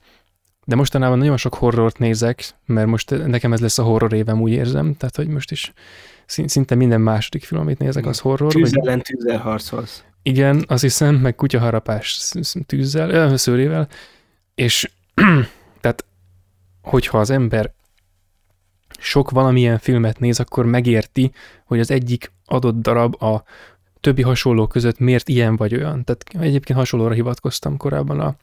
De 0.65 0.75
mostanában 0.75 1.19
nagyon 1.19 1.37
sok 1.37 1.55
horrort 1.55 1.99
nézek, 1.99 2.45
mert 2.67 2.89
most 2.89 3.27
nekem 3.27 3.53
ez 3.53 3.61
lesz 3.61 3.79
a 3.79 3.83
horror 3.83 4.13
évem, 4.13 4.41
úgy 4.41 4.53
érzem, 4.53 4.95
tehát 4.95 5.17
hogy 5.17 5.29
most 5.29 5.51
is 5.51 5.73
szinte 6.27 6.75
minden 6.75 7.01
második 7.01 7.45
film, 7.45 7.61
amit 7.61 7.79
nézek, 7.79 8.07
az 8.07 8.19
horror. 8.19 8.53
Tűz 8.53 8.77
ellen 8.77 9.03
tűzzel. 9.03 9.59
Igen, 10.23 10.65
azt 10.69 10.83
hiszem, 10.83 11.15
meg 11.15 11.35
kutyaharapás 11.35 12.33
tűzzel, 12.67 13.37
szőrével, 13.37 13.89
és 14.55 14.91
tehát, 15.81 16.05
hogyha 16.83 17.19
az 17.19 17.31
ember 17.31 17.73
sok 18.99 19.31
valamilyen 19.31 19.79
filmet 19.79 20.19
néz, 20.19 20.41
akkor 20.41 20.67
megérti, 20.67 21.33
hogy 21.65 21.81
az 21.81 21.91
egyik 21.91 22.33
adott 22.45 22.81
darab 22.83 23.23
a 23.23 23.45
többi 24.01 24.23
hasonló 24.23 24.67
között 24.67 24.99
miért 24.99 25.29
ilyen 25.29 25.57
vagy 25.57 25.75
olyan. 25.75 26.05
Tehát 26.05 26.25
egyébként 26.47 26.79
hasonlóra 26.79 27.15
hivatkoztam 27.15 27.77
korábban 27.77 28.21
a, 28.21 28.37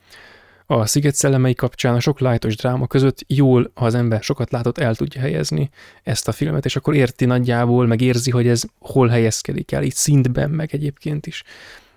a 0.66 0.86
Sziget 0.86 1.16
szellemei 1.16 1.54
kapcsán, 1.54 1.96
a 1.96 2.00
sok 2.00 2.20
lájtos 2.20 2.56
dráma 2.56 2.88
között 2.88 3.24
jól, 3.28 3.72
ha 3.74 3.86
az 3.86 3.96
ember 3.96 4.24
sokat 4.24 4.52
látott, 4.52 4.78
el 4.78 4.96
tudja 4.96 5.22
helyezni 5.22 5.70
ezt 6.04 6.28
a 6.28 6.32
filmet, 6.32 6.66
és 6.66 6.76
akkor 6.76 6.96
érti 6.96 7.26
nagyjából, 7.26 7.86
meg 7.86 8.02
érzi, 8.02 8.32
hogy 8.32 8.48
ez 8.48 8.64
hol 8.80 9.08
helyezkedik 9.08 9.72
el, 9.72 9.84
itt 9.84 9.96
szintben, 9.96 10.50
meg 10.50 10.74
egyébként 10.74 11.28
is. 11.28 11.44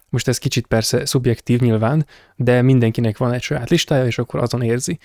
Most 0.09 0.28
ez 0.28 0.39
kicsit 0.39 0.66
persze 0.66 1.07
szubjektív 1.07 1.61
nyilván, 1.61 2.07
de 2.36 2.62
mindenkinek 2.62 3.19
van 3.19 3.32
egy 3.32 3.43
saját 3.43 3.70
listája, 3.70 4.07
és 4.07 4.19
akkor 4.19 4.40
azon 4.40 4.62
érzi. 4.62 4.99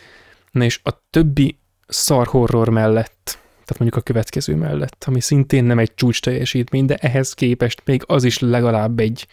Na 0.52 0.64
és 0.64 0.80
a 0.84 0.91
többi 1.10 1.57
szar 1.88 2.27
horror 2.27 2.69
mellett, 2.69 3.40
tehát 3.52 3.80
mondjuk 3.80 3.95
a 3.95 4.02
következő 4.02 4.56
mellett, 4.56 5.03
ami 5.07 5.22
szintén 5.22 5.64
nem 5.64 5.80
egy 5.80 5.94
csúcs 5.95 6.22
teljesítmény, 6.22 6.85
de 6.85 6.95
ehhez 6.95 7.34
képest 7.34 7.81
még 7.85 8.03
az 8.06 8.23
is 8.23 8.40
legalább 8.40 8.99
egy 8.99 9.27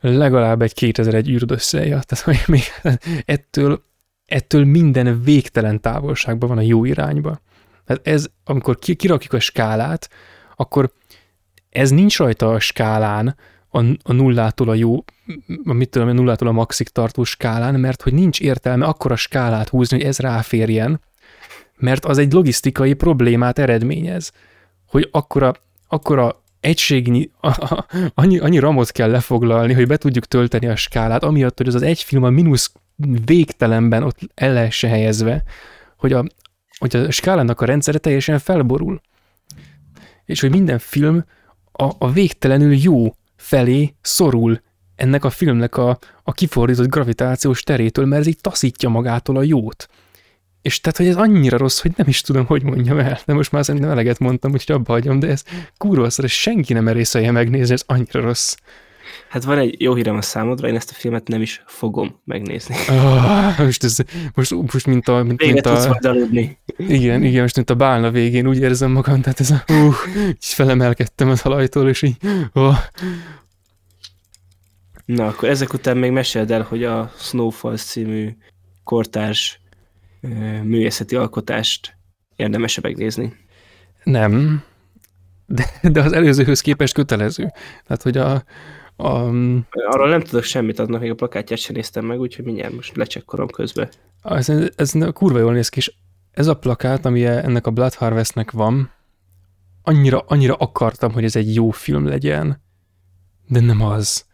legalább 0.00 0.62
egy 0.62 0.74
2001 0.74 1.30
űrd 1.30 1.50
összeja. 1.50 2.00
Tehát 2.00 2.24
hogy 2.24 2.40
még 2.46 2.62
ettől, 3.24 3.84
ettől 4.26 4.64
minden 4.64 5.22
végtelen 5.22 5.80
távolságban 5.80 6.48
van 6.48 6.58
a 6.58 6.62
jó 6.62 6.84
irányba. 6.84 7.40
Tehát 7.84 8.06
ez, 8.06 8.26
amikor 8.44 8.78
kirakjuk 8.78 9.32
a 9.32 9.40
skálát, 9.40 10.08
akkor 10.56 10.92
ez 11.70 11.90
nincs 11.90 12.18
rajta 12.18 12.50
a 12.50 12.58
skálán, 12.58 13.36
a, 13.68 13.84
a 14.02 14.12
nullától 14.12 14.68
a 14.68 14.74
jó, 14.74 15.04
a, 15.64 15.72
mit 15.72 15.88
tudom, 15.88 16.08
a 16.08 16.12
nullától 16.12 16.48
a 16.48 16.52
maxig 16.52 16.88
tartó 16.88 17.24
skálán, 17.24 17.80
mert 17.80 18.02
hogy 18.02 18.12
nincs 18.12 18.40
értelme 18.40 18.86
akkora 18.86 19.16
skálát 19.16 19.68
húzni, 19.68 19.96
hogy 19.96 20.06
ez 20.06 20.18
ráférjen, 20.18 21.00
mert 21.76 22.04
az 22.04 22.18
egy 22.18 22.32
logisztikai 22.32 22.94
problémát 22.94 23.58
eredményez, 23.58 24.32
hogy 24.86 25.08
akkora, 25.10 25.54
akkora 25.88 26.39
egységnyi, 26.60 27.30
annyi, 28.14 28.38
annyi 28.38 28.58
ramot 28.58 28.90
kell 28.90 29.10
lefoglalni, 29.10 29.72
hogy 29.72 29.86
be 29.86 29.96
tudjuk 29.96 30.26
tölteni 30.26 30.66
a 30.66 30.76
skálát, 30.76 31.24
amiatt, 31.24 31.56
hogy 31.56 31.68
az 31.68 31.74
az 31.74 31.82
egy 31.82 32.02
film 32.02 32.22
a 32.22 32.30
mínusz 32.30 32.72
végtelenben 33.24 34.02
ott 34.02 34.18
el 34.34 34.52
lehessen 34.52 34.90
helyezve, 34.90 35.42
hogy 35.96 36.12
a, 36.12 36.24
hogy 36.78 36.96
a 36.96 37.10
skálának 37.10 37.60
a 37.60 37.64
rendszere 37.64 37.98
teljesen 37.98 38.38
felborul. 38.38 39.00
És 40.24 40.40
hogy 40.40 40.50
minden 40.50 40.78
film 40.78 41.24
a, 41.72 41.90
a 41.98 42.12
végtelenül 42.12 42.74
jó 42.74 43.14
felé 43.36 43.94
szorul 44.00 44.60
ennek 44.96 45.24
a 45.24 45.30
filmnek 45.30 45.76
a, 45.76 45.98
a 46.22 46.32
kifordított 46.32 46.88
gravitációs 46.88 47.62
terétől, 47.62 48.06
mert 48.06 48.20
ez 48.20 48.26
így 48.26 48.40
taszítja 48.40 48.88
magától 48.88 49.36
a 49.36 49.42
jót. 49.42 49.88
És 50.62 50.80
tehát, 50.80 50.98
hogy 50.98 51.06
ez 51.06 51.16
annyira 51.16 51.56
rossz, 51.56 51.80
hogy 51.80 51.92
nem 51.96 52.08
is 52.08 52.20
tudom, 52.20 52.46
hogy 52.46 52.62
mondjam 52.62 52.98
el. 52.98 53.18
De 53.26 53.34
most 53.34 53.52
már 53.52 53.64
szerintem 53.64 53.90
eleget 53.90 54.18
mondtam, 54.18 54.52
úgyhogy 54.52 54.76
abba 54.76 54.92
hagyom, 54.92 55.18
de 55.18 55.28
ez 55.28 55.44
kurva 55.76 56.10
szar, 56.10 56.24
és 56.24 56.40
senki 56.40 56.72
nem 56.72 56.84
merészelje 56.84 57.30
megnézni, 57.30 57.74
ez 57.74 57.82
annyira 57.86 58.20
rossz. 58.20 58.54
Hát 59.28 59.44
van 59.44 59.58
egy 59.58 59.80
jó 59.80 59.94
hírem 59.94 60.16
a 60.16 60.22
számodra, 60.22 60.68
én 60.68 60.74
ezt 60.74 60.90
a 60.90 60.94
filmet 60.94 61.28
nem 61.28 61.40
is 61.40 61.62
fogom 61.66 62.20
megnézni. 62.24 62.74
Oh, 62.88 63.58
most, 63.58 63.84
ez, 63.84 63.96
most, 64.34 64.54
most 64.72 64.86
mint 64.86 65.08
a... 65.08 65.22
Mint, 65.22 65.40
Véget 65.40 65.54
mint 65.54 65.66
tudsz 65.66 65.84
a 65.84 65.88
majd 65.88 66.04
aludni. 66.04 66.58
igen, 66.76 67.22
igen, 67.22 67.42
most 67.42 67.56
mint 67.56 67.70
a 67.70 67.74
bálna 67.74 68.10
végén 68.10 68.46
úgy 68.46 68.58
érzem 68.58 68.90
magam, 68.90 69.20
tehát 69.20 69.40
ez 69.40 69.50
a... 69.50 69.64
Uh, 69.68 69.94
így 70.28 70.44
felemelkedtem 70.44 71.28
az 71.28 71.40
talajtól, 71.40 71.88
és 71.88 72.02
így... 72.02 72.16
Oh, 72.52 72.76
Na, 75.04 75.26
akkor 75.26 75.48
ezek 75.48 75.72
után 75.72 75.96
még 75.96 76.10
meséld 76.10 76.50
el, 76.50 76.62
hogy 76.62 76.84
a 76.84 77.12
Snowfalls 77.18 77.82
című 77.82 78.36
kortárs 78.84 79.60
művészeti 80.62 81.16
alkotást 81.16 81.96
érdemes 82.36 82.80
megnézni. 82.80 83.36
nem, 84.04 84.62
de, 85.46 85.70
de 85.92 86.02
az 86.02 86.12
előzőhöz 86.12 86.60
képest 86.60 86.94
kötelező. 86.94 87.52
Tehát, 87.86 88.02
hogy 88.02 88.16
a, 88.16 88.32
a 88.96 89.28
Arról 89.70 90.08
nem 90.08 90.20
tudok 90.20 90.44
semmit, 90.44 90.78
aznak 90.78 91.00
még 91.00 91.10
a 91.10 91.14
plakátját 91.14 91.58
sem 91.58 91.74
néztem 91.74 92.04
meg, 92.04 92.20
úgyhogy 92.20 92.44
mindjárt 92.44 92.74
most 92.74 92.96
lecsekkolom 92.96 93.48
közben. 93.48 93.88
ez, 94.22 94.48
ez 94.76 94.92
kurva 95.12 95.38
jól 95.38 95.52
néz 95.52 95.68
ki, 95.68 95.78
és 95.78 95.92
ez 96.30 96.46
a 96.46 96.56
plakát, 96.56 97.04
ami 97.04 97.24
ennek 97.24 97.66
a 97.66 97.70
Blood 97.70 97.94
Harvestnek 97.94 98.50
van, 98.50 98.90
annyira, 99.82 100.18
annyira 100.26 100.54
akartam, 100.54 101.12
hogy 101.12 101.24
ez 101.24 101.36
egy 101.36 101.54
jó 101.54 101.70
film 101.70 102.06
legyen, 102.06 102.62
de 103.46 103.60
nem 103.60 103.82
az. 103.82 104.24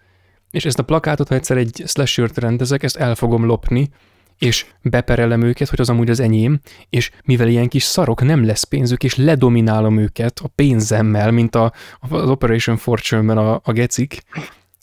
És 0.50 0.64
ezt 0.64 0.78
a 0.78 0.82
plakátot, 0.82 1.28
ha 1.28 1.34
egyszer 1.34 1.56
egy 1.56 1.82
slashert 1.86 2.38
rendezek, 2.38 2.82
ezt 2.82 2.96
el 2.96 3.14
fogom 3.14 3.44
lopni, 3.44 3.90
és 4.38 4.66
beperelem 4.82 5.42
őket, 5.42 5.68
hogy 5.68 5.80
az 5.80 5.90
amúgy 5.90 6.10
az 6.10 6.20
enyém, 6.20 6.60
és 6.88 7.10
mivel 7.24 7.48
ilyen 7.48 7.68
kis 7.68 7.82
szarok, 7.82 8.22
nem 8.22 8.46
lesz 8.46 8.62
pénzük, 8.62 9.04
és 9.04 9.16
ledominálom 9.16 9.98
őket 9.98 10.40
a 10.42 10.48
pénzemmel, 10.54 11.30
mint 11.30 11.54
a, 11.54 11.72
az 12.00 12.30
Operation 12.30 12.76
Fortune-ben 12.76 13.38
a, 13.38 13.60
a 13.64 13.72
gecik, 13.72 14.22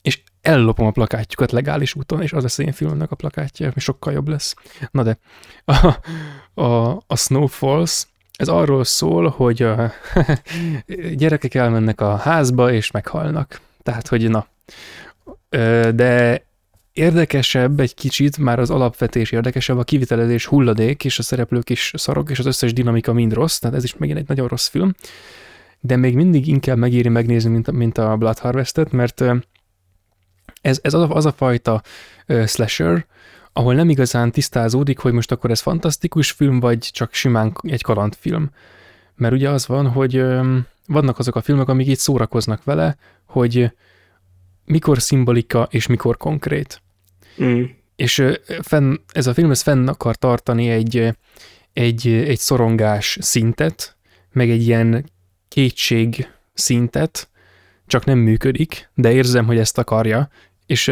és 0.01 0.21
ellopom 0.41 0.85
a 0.85 0.91
plakátjukat 0.91 1.51
legális 1.51 1.95
úton, 1.95 2.21
és 2.21 2.34
az 2.34 2.41
lesz 2.41 2.57
én 2.57 2.71
filmnek 2.71 3.11
a 3.11 3.15
plakátja, 3.15 3.71
és 3.75 3.84
sokkal 3.84 4.13
jobb 4.13 4.27
lesz. 4.27 4.55
Na 4.91 5.03
de, 5.03 5.17
a, 5.65 5.95
a, 6.61 6.97
a 7.07 7.15
Snowfalls, 7.15 8.05
ez 8.38 8.47
arról 8.47 8.84
szól, 8.84 9.30
hogy 9.30 9.61
a 9.61 9.91
gyerekek 11.15 11.53
elmennek 11.53 12.01
a 12.01 12.15
házba, 12.15 12.71
és 12.71 12.91
meghalnak. 12.91 13.61
Tehát, 13.84 14.07
hogy 14.07 14.30
na. 14.30 14.47
De 15.91 16.41
érdekesebb 16.94 17.80
egy 17.80 17.94
kicsit, 17.94 18.38
már 18.38 18.60
az 18.60 18.70
alapvetés 18.70 19.32
érdekesebb, 19.32 19.78
a 19.78 19.84
kivitelezés 19.84 20.45
hulladék, 20.45 21.06
és 21.06 21.20
a 21.20 21.24
szereplők 21.24 21.70
is 21.70 21.94
szarok, 21.95 22.30
és 22.30 22.40
az 22.40 22.45
összes 22.45 22.74
dinamika 22.74 23.14
mind 23.14 23.34
rossz, 23.34 23.57
tehát 23.57 23.76
ez 23.76 23.84
is 23.84 23.95
megint 23.98 24.18
egy 24.18 24.28
nagyon 24.28 24.48
rossz 24.48 24.68
film. 24.68 24.94
De 25.80 25.95
még 25.95 26.15
mindig 26.15 26.48
inkább 26.48 26.78
megéri 26.78 27.10
megnézni, 27.10 27.49
mint 27.49 27.72
mint 27.72 27.98
a 27.98 28.18
Blood 28.18 28.40
Harvestet, 28.40 28.91
mert 28.91 29.22
ez, 30.61 30.80
ez 30.82 30.94
az, 30.94 31.02
a, 31.02 31.10
az 31.10 31.26
a 31.26 31.32
fajta 31.32 31.82
ö, 32.26 32.45
slasher, 32.45 33.06
ahol 33.53 33.74
nem 33.74 33.90
igazán 33.90 34.32
tisztázódik, 34.32 34.99
hogy 34.99 35.14
most 35.14 35.32
akkor 35.32 35.52
ez 35.52 35.60
fantasztikus 35.60 36.32
film, 36.32 36.60
vagy 36.60 36.78
csak 36.80 37.14
simán 37.14 37.57
egy 37.61 37.82
kalandfilm. 37.82 38.49
Mert 39.15 39.34
ugye 39.34 39.49
az 39.49 39.68
van, 39.68 39.88
hogy 39.88 40.15
ö, 40.15 40.57
vannak 40.88 41.20
azok 41.20 41.36
a 41.36 41.41
filmek, 41.41 41.68
amik 41.68 41.88
így 41.88 41.98
szórakoznak 41.98 42.64
vele, 42.64 42.98
hogy 43.26 43.72
mikor 44.65 45.02
szimbolika 45.02 45.68
és 45.72 45.88
mikor 45.88 46.18
konkrét. 46.18 46.81
Mm. 47.44 47.64
És 47.95 48.23
fenn, 48.61 48.95
ez 49.11 49.27
a 49.27 49.34
film 49.34 49.52
ez 49.52 49.61
fenn 49.61 49.88
akar 49.88 50.15
tartani 50.15 50.69
egy, 50.69 51.15
egy, 51.73 52.07
egy 52.07 52.40
szorongás 52.40 53.18
szintet, 53.22 53.98
meg 54.31 54.49
egy 54.49 54.68
ilyen 54.68 55.10
kétség 55.48 56.27
szintet, 56.53 57.30
csak 57.88 58.06
nem 58.06 58.18
működik, 58.18 58.90
de 58.94 59.11
érzem, 59.11 59.45
hogy 59.45 59.57
ezt 59.57 59.77
akarja, 59.77 60.30
és 60.65 60.91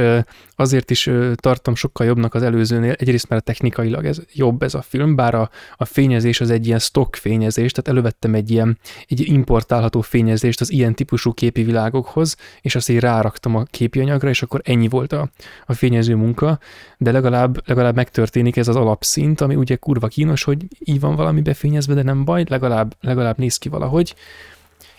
azért 0.56 0.90
is 0.90 1.10
tartom 1.36 1.76
sokkal 1.76 2.06
jobbnak 2.06 2.34
az 2.34 2.44
előzőnél, 2.44 2.92
egyrészt 2.92 3.30
mert 3.30 3.44
technikailag 3.44 4.06
ez 4.06 4.22
jobb 4.34 4.64
ez 4.64 4.74
a 4.74 4.82
film, 4.82 5.16
bár 5.16 5.34
a, 5.34 5.50
a 5.76 5.86
fényezés 5.86 6.42
az 6.42 6.50
egy 6.50 6.66
ilyen 6.66 6.80
stock 6.80 7.16
fényezés, 7.16 7.72
tehát 7.72 7.90
elővettem 7.90 8.34
egy 8.34 8.52
ilyen 8.52 8.78
egy 9.08 9.28
importálható 9.28 10.02
fényezést 10.02 10.62
az 10.62 10.72
ilyen 10.72 10.96
típusú 10.96 11.34
képi 11.34 11.64
világokhoz, 11.64 12.36
és 12.62 12.76
azt 12.76 12.90
így 12.90 13.00
ráraktam 13.00 13.56
a 13.56 13.64
képi 13.64 14.00
anyagra, 14.00 14.30
és 14.30 14.42
akkor 14.42 14.62
ennyi 14.64 14.88
volt 14.88 15.14
a, 15.14 15.30
a 15.66 15.74
fényező 15.74 16.16
munka, 16.16 16.60
de 16.98 17.12
legalább, 17.12 17.68
legalább 17.68 17.96
megtörténik 17.96 18.58
ez 18.58 18.68
az 18.68 18.76
alapszint, 18.76 19.42
ami 19.42 19.56
ugye 19.56 19.76
kurva 19.76 20.08
kínos, 20.08 20.44
hogy 20.44 20.66
így 20.80 21.00
van 21.00 21.16
valami 21.16 21.42
befényezve, 21.42 21.94
de 21.94 22.04
nem 22.04 22.26
baj, 22.26 22.46
legalább, 22.48 22.96
legalább 23.00 23.38
néz 23.38 23.58
ki 23.58 23.70
valahogy. 23.70 24.16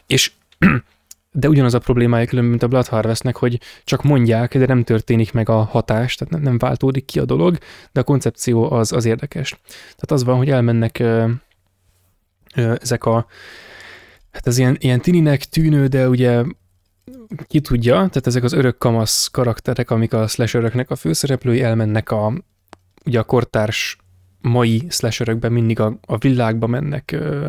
És 0.07 0.33
de 1.33 1.49
ugyanaz 1.49 1.75
a 1.75 1.79
problémája 1.79 2.27
különben, 2.27 2.51
mint 2.51 2.63
a 2.63 2.69
Blood 2.69 2.87
Harvestnek, 2.87 3.37
hogy 3.37 3.61
csak 3.85 4.03
mondják, 4.03 4.59
de 4.59 4.67
nem 4.67 4.85
történik 4.85 5.33
meg 5.33 5.49
a 5.49 5.63
hatás, 5.63 6.15
tehát 6.15 6.33
nem, 6.33 6.43
nem 6.43 6.59
váltódik 6.59 7.05
ki 7.05 7.19
a 7.19 7.25
dolog, 7.25 7.59
de 7.93 8.01
a 8.01 8.05
koncepció 8.05 8.71
az, 8.73 8.93
az 8.93 9.05
érdekes. 9.05 9.51
Tehát 9.67 10.11
az 10.11 10.25
van, 10.25 10.37
hogy 10.37 10.51
elmennek 10.51 10.99
ö, 10.99 11.31
ö, 12.55 12.75
ezek 12.81 13.05
a, 13.05 13.27
hát 14.33 14.47
ez 14.47 14.59
ilyen, 14.59 14.77
ilyen 14.81 15.01
tininek 15.01 15.45
tűnő, 15.45 15.87
de 15.87 16.09
ugye 16.09 16.43
ki 17.47 17.61
tudja, 17.61 17.95
tehát 17.95 18.27
ezek 18.27 18.43
az 18.43 18.53
örök 18.53 18.79
kamasz 18.79 19.29
karakterek, 19.29 19.91
amik 19.91 20.13
a 20.13 20.27
slasheröknek 20.27 20.91
a 20.91 20.97
főszereplői, 20.97 21.63
elmennek 21.63 22.11
a, 22.11 22.33
ugye 23.05 23.19
a 23.19 23.25
kortárs 23.25 23.97
mai 24.41 24.87
slasherökben 24.89 25.53
mindig 25.53 25.81
a, 25.81 25.99
a 26.07 26.17
világba 26.17 26.67
mennek 26.67 27.13
ö, 27.13 27.47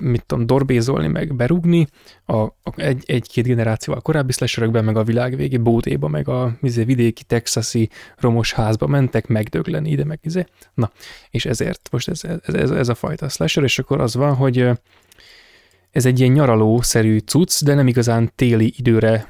mit 0.00 0.24
tudom, 0.26 0.46
dorbézolni, 0.46 1.06
meg 1.06 1.34
berúgni, 1.34 1.86
a, 2.24 2.36
a, 2.36 2.52
egy, 2.76 3.02
egy-két 3.06 3.44
generációval 3.44 4.00
korábbi 4.00 4.32
slasherökben, 4.32 4.84
meg 4.84 4.96
a 4.96 5.02
világ 5.02 5.36
végi 5.36 5.56
bódéba, 5.56 6.08
meg 6.08 6.28
a 6.28 6.56
izé, 6.62 6.84
vidéki 6.84 7.24
texasi 7.24 7.88
romos 8.16 8.52
házba 8.52 8.86
mentek 8.86 9.26
megdögleni 9.26 9.90
ide, 9.90 10.04
meg 10.04 10.18
izé. 10.22 10.46
Na, 10.74 10.90
és 11.30 11.46
ezért 11.46 11.88
most 11.90 12.08
ez, 12.08 12.24
ez, 12.24 12.54
ez, 12.54 12.70
ez 12.70 12.88
a 12.88 12.94
fajta 12.94 13.28
slasher, 13.28 13.62
és 13.62 13.78
akkor 13.78 14.00
az 14.00 14.14
van, 14.14 14.34
hogy 14.34 14.70
ez 15.90 16.06
egy 16.06 16.20
ilyen 16.20 16.32
nyaralószerű 16.32 17.18
cucc, 17.18 17.64
de 17.64 17.74
nem 17.74 17.86
igazán 17.86 18.32
téli 18.34 18.74
időre 18.76 19.26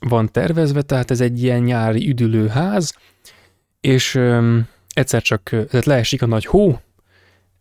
van 0.00 0.32
tervezve, 0.32 0.82
tehát 0.82 1.10
ez 1.10 1.20
egy 1.20 1.42
ilyen 1.42 1.60
nyári 1.60 2.08
üdülőház, 2.08 2.94
és 3.80 4.14
öm, 4.14 4.66
egyszer 4.92 5.22
csak 5.22 5.42
tehát 5.42 5.84
leesik 5.84 6.22
a 6.22 6.26
nagy 6.26 6.46
hó, 6.46 6.80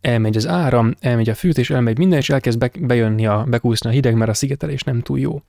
elmegy 0.08 0.38
az 0.38 0.48
áram, 0.48 0.94
elmegy 1.00 1.30
a 1.30 1.36
fűtés, 1.36 1.70
elmegy 1.70 1.98
minden, 1.98 2.18
és 2.18 2.30
elkezd 2.30 2.58
be, 2.58 2.72
bejönni 2.80 3.28
a, 3.28 3.46
bekúszni 3.48 3.90
a 3.90 3.94
hideg, 3.94 4.16
mert 4.16 4.30
a 4.30 4.34
szigetelés 4.34 4.84
nem 4.84 5.02
túl 5.02 5.20
jó. 5.20 5.42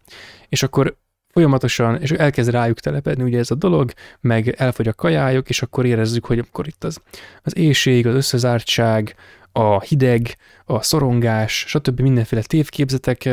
És 0.48 0.62
akkor 0.62 0.96
folyamatosan, 1.28 2.00
és 2.00 2.10
elkezd 2.10 2.50
rájuk 2.50 2.80
telepedni 2.80 3.22
ugye 3.22 3.38
ez 3.38 3.50
a 3.50 3.54
dolog, 3.54 3.92
meg 4.20 4.48
elfogy 4.48 4.88
a 4.88 4.92
kajájuk, 4.92 5.48
és 5.48 5.62
akkor 5.62 5.86
érezzük, 5.86 6.24
hogy 6.24 6.38
akkor 6.38 6.66
itt 6.66 6.84
az, 6.84 7.00
az 7.42 7.56
éjség, 7.56 8.06
az 8.06 8.14
összezártság, 8.14 9.14
a 9.52 9.80
hideg, 9.80 10.36
a 10.64 10.82
szorongás, 10.82 11.64
stb. 11.68 12.00
mindenféle 12.00 12.42
tévképzetek 12.42 13.28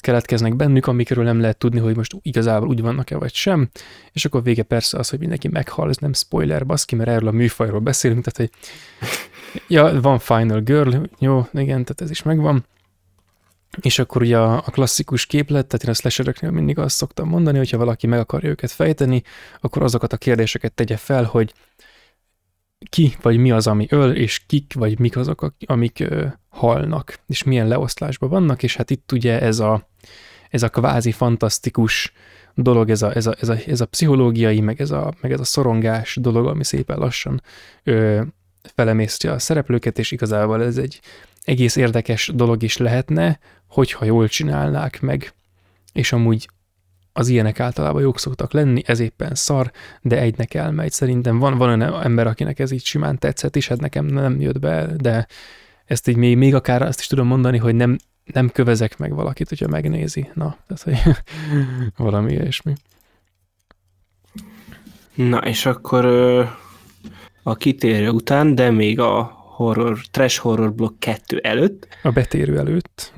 keletkeznek 0.00 0.56
bennük, 0.56 0.86
amikről 0.86 1.24
nem 1.24 1.40
lehet 1.40 1.56
tudni, 1.56 1.78
hogy 1.80 1.96
most 1.96 2.16
igazából 2.22 2.68
úgy 2.68 2.80
vannak-e 2.80 3.16
vagy 3.16 3.34
sem, 3.34 3.68
és 4.12 4.24
akkor 4.24 4.42
vége 4.42 4.62
persze 4.62 4.98
az, 4.98 5.08
hogy 5.08 5.18
mindenki 5.18 5.48
meghal, 5.48 5.88
ez 5.88 5.96
nem 5.96 6.12
spoiler, 6.12 6.66
baszki, 6.66 6.94
mert 6.94 7.10
erről 7.10 7.28
a 7.28 7.32
műfajról 7.32 7.80
beszélünk, 7.80 8.24
tehát 8.24 8.50
hogy 8.50 8.60
ja, 9.68 10.00
van 10.00 10.18
Final 10.18 10.60
Girl, 10.60 10.96
jó, 11.18 11.46
igen, 11.52 11.84
tehát 11.84 12.00
ez 12.00 12.10
is 12.10 12.22
megvan, 12.22 12.64
és 13.80 13.98
akkor 13.98 14.22
ugye 14.22 14.38
a, 14.38 14.60
klasszikus 14.60 15.26
képlet, 15.26 15.66
tehát 15.66 15.84
én 15.84 15.90
a 15.90 15.94
slasheröknél 15.94 16.50
mindig 16.50 16.78
azt 16.78 16.96
szoktam 16.96 17.28
mondani, 17.28 17.58
hogyha 17.58 17.78
valaki 17.78 18.06
meg 18.06 18.18
akarja 18.18 18.48
őket 18.48 18.70
fejteni, 18.70 19.22
akkor 19.60 19.82
azokat 19.82 20.12
a 20.12 20.16
kérdéseket 20.16 20.72
tegye 20.72 20.96
fel, 20.96 21.24
hogy 21.24 21.52
ki 22.88 23.16
vagy 23.22 23.36
mi 23.36 23.50
az, 23.50 23.66
ami 23.66 23.86
öl, 23.88 24.10
és 24.10 24.42
kik 24.46 24.72
vagy 24.74 24.98
mik 24.98 25.16
azok, 25.16 25.54
amik 25.66 26.00
ö, 26.00 26.26
halnak, 26.48 27.18
és 27.26 27.42
milyen 27.42 27.68
leoszlásban 27.68 28.28
vannak, 28.28 28.62
és 28.62 28.76
hát 28.76 28.90
itt 28.90 29.12
ugye 29.12 29.40
ez 29.40 29.58
a, 29.58 29.88
ez 30.50 30.62
a 30.62 30.68
kvázi 30.68 31.12
fantasztikus 31.12 32.12
dolog, 32.54 32.90
ez 32.90 33.02
a, 33.02 33.14
ez 33.14 33.26
a, 33.26 33.34
ez 33.40 33.48
a, 33.48 33.56
ez 33.66 33.80
a 33.80 33.86
pszichológiai, 33.86 34.60
meg 34.60 34.80
ez 34.80 34.90
a, 34.90 35.14
meg 35.20 35.32
ez 35.32 35.40
a 35.40 35.44
szorongás 35.44 36.16
dolog, 36.20 36.46
ami 36.46 36.64
szépen 36.64 36.98
lassan 36.98 37.42
ö, 37.82 38.22
felemészti 38.74 39.28
a 39.28 39.38
szereplőket, 39.38 39.98
és 39.98 40.10
igazából 40.10 40.62
ez 40.62 40.76
egy 40.76 41.00
egész 41.44 41.76
érdekes 41.76 42.30
dolog 42.34 42.62
is 42.62 42.76
lehetne, 42.76 43.38
hogyha 43.68 44.04
jól 44.04 44.28
csinálnák 44.28 45.00
meg, 45.00 45.32
és 45.92 46.12
amúgy 46.12 46.48
az 47.12 47.28
ilyenek 47.28 47.60
általában 47.60 48.02
jók 48.02 48.18
szoktak 48.18 48.52
lenni, 48.52 48.82
ez 48.86 49.00
éppen 49.00 49.34
szar, 49.34 49.70
de 50.02 50.20
egynek 50.20 50.54
elmegy. 50.54 50.90
Szerintem 50.90 51.38
van, 51.38 51.58
van 51.58 51.68
olyan 51.68 52.02
ember, 52.02 52.26
akinek 52.26 52.58
ez 52.58 52.70
így 52.70 52.84
simán 52.84 53.18
tetszett 53.18 53.56
is, 53.56 53.68
hát 53.68 53.80
nekem 53.80 54.04
nem 54.04 54.40
jött 54.40 54.58
be, 54.58 54.86
de 54.96 55.26
ezt 55.84 56.08
így 56.08 56.16
még, 56.16 56.36
még 56.36 56.54
akár 56.54 56.82
azt 56.82 57.00
is 57.00 57.06
tudom 57.06 57.26
mondani, 57.26 57.58
hogy 57.58 57.74
nem, 57.74 57.96
nem 58.24 58.48
kövezek 58.48 58.98
meg 58.98 59.14
valakit, 59.14 59.48
hogyha 59.48 59.68
megnézi. 59.68 60.30
Na, 60.34 60.56
tehát, 60.66 60.82
hogy 61.04 61.14
valami 62.06 62.32
ilyesmi. 62.32 62.72
Na, 65.14 65.38
és 65.38 65.66
akkor 65.66 66.04
a 67.42 67.54
kitérő 67.54 68.08
után, 68.08 68.54
de 68.54 68.70
még 68.70 69.00
a 69.00 69.22
horror, 69.56 69.98
trash 70.10 70.38
horror 70.38 70.74
blokk 70.74 70.98
2 70.98 71.38
előtt, 71.38 71.88
A 72.02 72.10
betérő 72.10 72.58
előtt. 72.58 73.12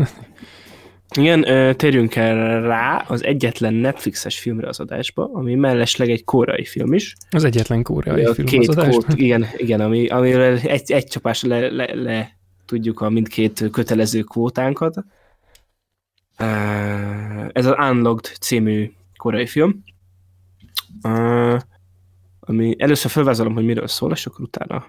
Igen, 1.14 1.76
térjünk 1.76 2.14
el 2.14 2.60
rá 2.62 3.04
az 3.08 3.24
egyetlen 3.24 3.74
Netflixes 3.74 4.38
filmre 4.38 4.68
az 4.68 4.80
adásba, 4.80 5.30
ami 5.32 5.54
mellesleg 5.54 6.10
egy 6.10 6.24
koreai 6.24 6.64
film 6.64 6.92
is. 6.92 7.14
Az 7.30 7.44
egyetlen 7.44 7.82
koreai 7.82 8.24
a 8.24 8.34
film 8.34 8.46
két 8.46 8.68
az 8.68 8.76
adásban. 8.76 9.04
kód, 9.04 9.18
igen, 9.18 9.46
igen, 9.56 9.80
ami, 9.80 10.06
amiről 10.06 10.58
egy, 10.58 10.92
egy 10.92 11.06
csapásra 11.06 11.48
le, 11.48 11.70
le, 11.70 11.94
le 11.94 12.36
tudjuk 12.66 13.00
a 13.00 13.10
mindkét 13.10 13.68
kötelező 13.72 14.20
kvótánkat. 14.20 15.04
Ez 17.52 17.66
az 17.66 17.74
Unlocked 17.90 18.36
című 18.36 18.92
koreai 19.16 19.46
film, 19.46 19.82
ami 22.40 22.74
először 22.78 23.10
felvázolom, 23.10 23.54
hogy 23.54 23.64
miről 23.64 23.86
szól, 23.86 24.12
és 24.12 24.26
akkor 24.26 24.40
utána 24.44 24.84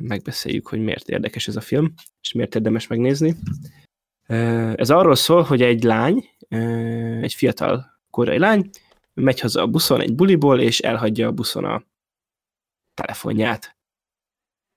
megbeszéljük, 0.00 0.66
hogy 0.66 0.80
miért 0.84 1.08
érdekes 1.08 1.48
ez 1.48 1.56
a 1.56 1.60
film, 1.60 1.94
és 2.20 2.32
miért 2.32 2.54
érdemes 2.54 2.86
megnézni. 2.86 3.34
Ez 4.76 4.90
arról 4.90 5.14
szól, 5.14 5.42
hogy 5.42 5.62
egy 5.62 5.82
lány, 5.82 6.28
egy 7.20 7.34
fiatal 7.34 8.00
koreai 8.10 8.38
lány, 8.38 8.70
megy 9.14 9.40
haza 9.40 9.62
a 9.62 9.66
buszon 9.66 10.00
egy 10.00 10.14
buliból, 10.14 10.60
és 10.60 10.80
elhagyja 10.80 11.26
a 11.26 11.32
buszon 11.32 11.64
a 11.64 11.82
telefonját. 12.94 13.76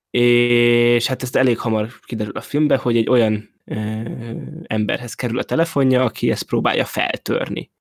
És 0.10 1.08
hát 1.08 1.24
ezt 1.24 1.36
elég 1.36 1.60
hamar 1.60 2.00
kiderül 2.00 2.38
a 2.38 2.42
filmbe, 2.42 2.78
hogy 2.78 2.98
egy 2.98 3.10
olyan 3.10 3.56
emberhez 4.64 5.14
kerül 5.14 5.40
a 5.40 5.44
telefonja, 5.44 6.04
aki 6.04 6.32
ezt 6.32 6.46
próbálja 6.46 6.86
feltörni. 6.86 7.72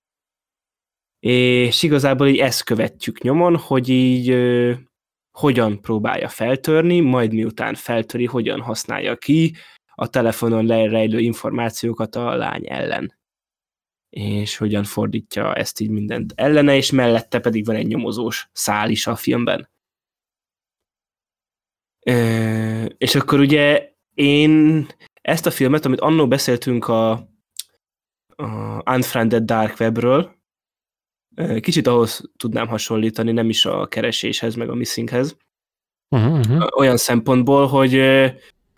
És 1.18 1.82
igazából 1.82 2.26
így 2.26 2.38
ezt 2.38 2.64
követjük 2.64 3.20
nyomon, 3.20 3.56
hogy 3.56 3.88
így 3.88 4.30
ö, 4.30 4.72
hogyan 5.38 5.80
próbálja 5.80 6.28
feltörni, 6.28 7.00
majd 7.00 7.32
miután 7.32 7.74
feltöri, 7.74 8.24
hogyan 8.24 8.60
használja 8.60 9.16
ki 9.16 9.54
a 9.98 10.08
telefonon 10.08 10.66
lejrejlő 10.66 11.18
információkat 11.18 12.14
a 12.14 12.34
lány 12.34 12.62
ellen. 12.68 13.14
És 14.08 14.56
hogyan 14.56 14.84
fordítja 14.84 15.54
ezt 15.54 15.80
így 15.80 15.90
mindent 15.90 16.32
ellene, 16.36 16.76
és 16.76 16.90
mellette 16.90 17.40
pedig 17.40 17.64
van 17.64 17.76
egy 17.76 17.86
nyomozós 17.86 18.48
szál 18.52 18.90
is 18.90 19.06
a 19.06 19.16
filmben. 19.16 19.68
Ö, 22.06 22.84
és 22.84 23.14
akkor 23.14 23.40
ugye 23.40 23.92
én 24.14 24.86
ezt 25.22 25.46
a 25.46 25.50
filmet, 25.50 25.84
amit 25.84 26.00
annó 26.00 26.28
beszéltünk 26.28 26.88
a, 26.88 27.10
a 28.36 28.82
Unfriended 28.94 29.42
Dark 29.42 29.80
Webről, 29.80 30.34
kicsit 31.60 31.86
ahhoz 31.86 32.30
tudnám 32.36 32.68
hasonlítani, 32.68 33.32
nem 33.32 33.48
is 33.48 33.64
a 33.64 33.86
kereséshez, 33.86 34.54
meg 34.54 34.68
a 34.68 34.74
missinghez, 34.74 35.36
Uh-huh, 36.08 36.66
olyan 36.76 36.96
szempontból, 36.96 37.66
hogy 37.66 37.94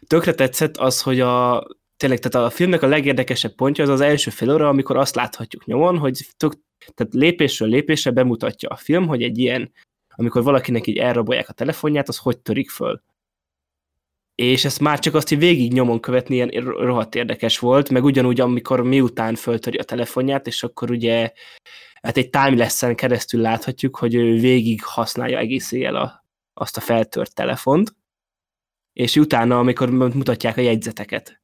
tökre 0.09 0.35
tetszett 0.35 0.77
az, 0.77 1.03
hogy 1.03 1.21
a 1.21 1.67
tényleg, 1.97 2.19
tehát 2.19 2.47
a 2.49 2.51
filmnek 2.51 2.83
a 2.83 2.87
legérdekesebb 2.87 3.55
pontja 3.55 3.85
az 3.85 3.91
az 3.91 4.01
első 4.01 4.31
fél 4.31 4.53
óra, 4.53 4.69
amikor 4.69 4.97
azt 4.97 5.15
láthatjuk 5.15 5.65
nyomon, 5.65 5.99
hogy 5.99 6.27
tök, 6.37 6.53
tehát 6.95 7.15
lépésről 7.15 7.69
lépésre 7.69 8.11
bemutatja 8.11 8.69
a 8.69 8.77
film, 8.77 9.07
hogy 9.07 9.23
egy 9.23 9.39
ilyen, 9.39 9.73
amikor 10.15 10.43
valakinek 10.43 10.87
így 10.87 10.99
elrabolják 10.99 11.49
a 11.49 11.53
telefonját, 11.53 12.09
az 12.09 12.17
hogy 12.17 12.39
törik 12.39 12.71
föl. 12.71 13.03
És 14.35 14.65
ezt 14.65 14.81
már 14.81 14.99
csak 14.99 15.15
azt, 15.15 15.29
hogy 15.29 15.39
végig 15.39 15.73
nyomon 15.73 16.01
követni, 16.01 16.35
ilyen 16.35 16.49
rohadt 16.65 17.15
érdekes 17.15 17.59
volt, 17.59 17.91
meg 17.91 18.05
ugyanúgy, 18.05 18.41
amikor 18.41 18.83
miután 18.83 19.35
föltöri 19.35 19.79
a 19.79 19.83
telefonját, 19.83 20.47
és 20.47 20.63
akkor 20.63 20.91
ugye 20.91 21.33
hát 22.03 22.17
egy 22.17 22.31
timeless-en 22.31 22.95
keresztül 22.95 23.41
láthatjuk, 23.41 23.97
hogy 23.97 24.15
ő 24.15 24.39
végig 24.39 24.83
használja 24.85 25.39
egész 25.39 25.73
éjjel 25.73 25.97
a, 25.97 26.25
azt 26.55 26.77
a 26.77 26.81
feltört 26.81 27.35
telefont, 27.35 27.98
és 28.99 29.17
utána, 29.17 29.59
amikor 29.59 29.91
mutatják 29.91 30.57
a 30.57 30.61
jegyzeteket. 30.61 31.41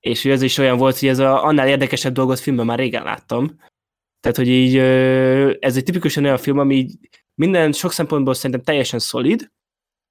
És 0.00 0.24
ez 0.24 0.42
is 0.42 0.58
olyan 0.58 0.76
volt, 0.76 0.98
hogy 0.98 1.08
ez 1.08 1.18
a, 1.18 1.44
annál 1.44 1.68
érdekesebb 1.68 2.12
dolgot 2.12 2.38
filmben 2.38 2.66
már 2.66 2.78
régen 2.78 3.02
láttam. 3.02 3.60
Tehát, 4.20 4.36
hogy 4.36 4.48
így 4.48 4.76
ez 5.60 5.76
egy 5.76 5.84
tipikusan 5.84 6.24
olyan 6.24 6.38
film, 6.38 6.58
ami 6.58 6.74
így 6.74 6.98
minden 7.34 7.72
sok 7.72 7.92
szempontból 7.92 8.34
szerintem 8.34 8.62
teljesen 8.62 8.98
szolid, 8.98 9.50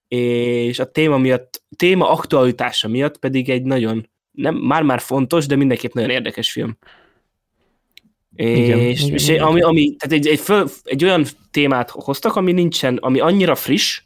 és 0.08 0.80
a 0.80 0.92
téma 0.92 1.18
miatt, 1.18 1.64
téma 1.76 2.10
aktualitása 2.10 2.88
miatt 2.88 3.18
pedig 3.18 3.50
egy 3.50 3.64
nagyon, 3.64 4.10
nem, 4.32 4.56
már-már 4.56 5.00
fontos, 5.00 5.46
de 5.46 5.56
mindenképp 5.56 5.94
nagyon 5.94 6.10
érdekes 6.10 6.52
film. 6.52 6.78
Igen, 8.36 8.80
és, 8.80 9.02
igen, 9.02 9.14
és 9.14 9.28
igen. 9.28 9.44
ami, 9.44 9.62
ami, 9.62 9.96
tehát 9.96 10.18
egy, 10.18 10.28
egy, 10.28 10.40
föl, 10.40 10.70
egy 10.84 11.04
olyan 11.04 11.26
témát 11.52 11.90
hoztak, 11.90 12.36
ami 12.36 12.52
nincsen, 12.52 12.98
ami 12.98 13.20
annyira 13.20 13.56
friss, 13.56 14.02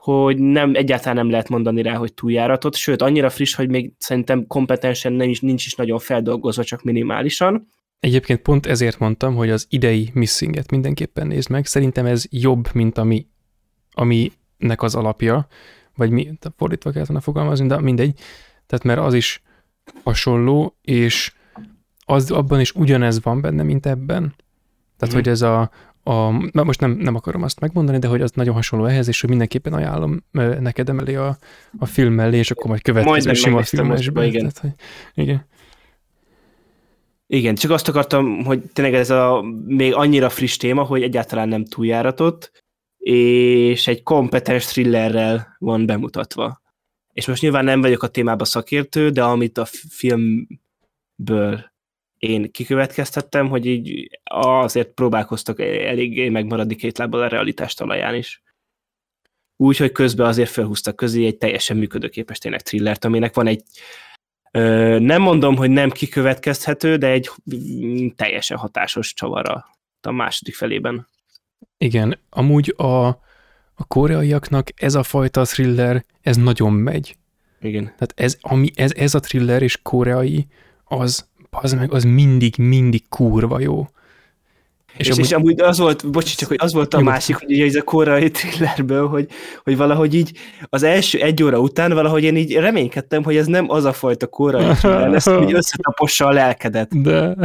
hogy 0.00 0.38
nem, 0.38 0.74
egyáltalán 0.74 1.14
nem 1.16 1.30
lehet 1.30 1.48
mondani 1.48 1.82
rá, 1.82 1.94
hogy 1.94 2.14
túljáratott, 2.14 2.74
sőt, 2.74 3.02
annyira 3.02 3.30
friss, 3.30 3.54
hogy 3.54 3.68
még 3.68 3.92
szerintem 3.98 4.46
kompetensen 4.46 5.12
nem 5.12 5.28
is, 5.28 5.40
nincs 5.40 5.66
is 5.66 5.74
nagyon 5.74 5.98
feldolgozva, 5.98 6.64
csak 6.64 6.82
minimálisan. 6.82 7.68
Egyébként 8.00 8.40
pont 8.40 8.66
ezért 8.66 8.98
mondtam, 8.98 9.34
hogy 9.34 9.50
az 9.50 9.66
idei 9.68 10.10
missinget 10.14 10.70
mindenképpen 10.70 11.26
nézd 11.26 11.50
meg. 11.50 11.66
Szerintem 11.66 12.06
ez 12.06 12.24
jobb, 12.30 12.68
mint 12.74 12.98
ami, 12.98 13.26
aminek 13.92 14.82
az 14.82 14.94
alapja, 14.94 15.46
vagy 15.96 16.10
mi, 16.10 16.38
fordítva 16.56 16.90
kellett 16.90 17.06
volna 17.08 17.22
fogalmazni, 17.22 17.66
de 17.66 17.80
mindegy. 17.80 18.14
Tehát 18.66 18.84
mert 18.84 19.00
az 19.00 19.14
is 19.14 19.42
hasonló, 20.04 20.76
és 20.82 21.32
az, 22.04 22.30
abban 22.30 22.60
is 22.60 22.72
ugyanez 22.72 23.22
van 23.22 23.40
benne, 23.40 23.62
mint 23.62 23.86
ebben. 23.86 24.34
Tehát, 24.96 25.14
Mhm. 25.14 25.22
hogy 25.22 25.28
ez 25.28 25.42
a, 25.42 25.70
a 26.02 26.30
na 26.52 26.62
most 26.62 26.80
nem, 26.80 26.90
nem 26.90 27.14
akarom 27.14 27.42
azt 27.42 27.60
megmondani, 27.60 27.98
de 27.98 28.08
hogy 28.08 28.20
az 28.20 28.30
nagyon 28.34 28.54
hasonló 28.54 28.84
ehhez, 28.84 29.08
és 29.08 29.20
hogy 29.20 29.30
mindenképpen 29.30 29.72
ajánlom 29.72 30.24
neked 30.60 30.88
emellé 30.88 31.14
a, 31.14 31.38
a 31.78 31.86
film 31.86 32.12
mellé, 32.12 32.38
és 32.38 32.50
akkor 32.50 32.66
majd 32.66 32.82
következő 32.82 33.10
Majdnem 33.10 33.34
sima 33.34 33.56
most, 33.56 33.72
igen. 34.06 34.30
Tehát, 34.32 34.58
hogy, 34.58 34.72
igen. 35.14 35.46
Igen, 37.26 37.54
csak 37.54 37.70
azt 37.70 37.88
akartam, 37.88 38.44
hogy 38.44 38.62
tényleg 38.72 38.94
ez 38.94 39.10
a 39.10 39.44
még 39.66 39.94
annyira 39.94 40.28
friss 40.28 40.56
téma, 40.56 40.82
hogy 40.82 41.02
egyáltalán 41.02 41.48
nem 41.48 41.64
túljáratott, 41.64 42.64
és 42.98 43.86
egy 43.86 44.02
kompetens 44.02 44.66
thrillerrel 44.66 45.56
van 45.58 45.86
bemutatva. 45.86 46.62
És 47.12 47.26
most 47.26 47.42
nyilván 47.42 47.64
nem 47.64 47.80
vagyok 47.80 48.02
a 48.02 48.08
témában 48.08 48.46
szakértő, 48.46 49.10
de 49.10 49.22
amit 49.22 49.58
a 49.58 49.64
filmből 49.88 51.69
én 52.20 52.50
kikövetkeztettem, 52.50 53.48
hogy 53.48 53.66
így 53.66 54.20
azért 54.24 54.92
próbálkoztak 54.92 55.60
eléggé 55.60 56.28
megmaradni 56.28 56.74
két 56.74 56.98
lábbal 56.98 57.22
a 57.22 57.28
realitás 57.28 57.74
talaján 57.74 58.14
is. 58.14 58.42
Úgyhogy 59.56 59.92
közben 59.92 60.26
azért 60.26 60.50
felhúztak 60.50 60.96
közé 60.96 61.26
egy 61.26 61.36
teljesen 61.36 61.76
működőképes 61.76 62.38
tényleg 62.38 62.62
thrillert, 62.62 63.04
aminek 63.04 63.34
van 63.34 63.46
egy 63.46 63.62
Ö, 64.52 64.98
nem 64.98 65.22
mondom, 65.22 65.56
hogy 65.56 65.70
nem 65.70 65.90
kikövetkezhető, 65.90 66.96
de 66.96 67.06
egy 67.06 67.30
teljesen 68.16 68.56
hatásos 68.56 69.14
csavara 69.14 69.66
a 70.00 70.10
második 70.10 70.54
felében. 70.54 71.08
Igen, 71.78 72.18
amúgy 72.30 72.74
a, 72.76 73.06
a 73.74 73.84
koreaiaknak 73.88 74.68
ez 74.76 74.94
a 74.94 75.02
fajta 75.02 75.44
thriller, 75.44 76.04
ez 76.20 76.36
nagyon 76.36 76.72
megy. 76.72 77.16
Igen. 77.60 77.84
Tehát 77.84 78.12
ez, 78.14 78.38
ami, 78.40 78.70
ez, 78.74 78.92
ez 78.96 79.14
a 79.14 79.20
thriller 79.20 79.62
és 79.62 79.78
koreai, 79.82 80.46
az, 80.84 81.29
az 81.50 81.72
meg, 81.72 81.92
az 81.92 82.04
mindig, 82.04 82.54
mindig 82.58 83.08
kurva 83.08 83.60
jó. 83.60 83.88
És, 84.96 85.06
és, 85.06 85.12
amúgy, 85.12 85.24
és 85.24 85.32
amúgy 85.32 85.60
az 85.60 85.78
volt, 85.78 86.10
bocsi, 86.10 86.36
csak 86.36 86.48
hogy 86.48 86.58
az 86.60 86.72
volt 86.72 86.94
a 86.94 86.96
Nyugodt. 86.96 87.14
másik, 87.14 87.36
hogy 87.36 87.52
ugye 87.52 87.64
ez 87.64 87.74
a 87.74 87.82
korai 87.82 88.30
thrillerből, 88.30 89.08
hogy, 89.08 89.28
hogy 89.62 89.76
valahogy 89.76 90.14
így 90.14 90.38
az 90.64 90.82
első 90.82 91.20
egy 91.20 91.42
óra 91.42 91.58
után 91.58 91.92
valahogy 91.92 92.24
én 92.24 92.36
így 92.36 92.54
reménykedtem, 92.54 93.22
hogy 93.22 93.36
ez 93.36 93.46
nem 93.46 93.70
az 93.70 93.84
a 93.84 93.92
fajta 93.92 94.26
korai 94.26 94.72
thriller 94.74 95.08
lesz, 95.08 95.26
hogy 95.26 95.54
összetapossa 95.54 96.26
a 96.26 96.32
lelkedet. 96.32 97.02
De... 97.02 97.36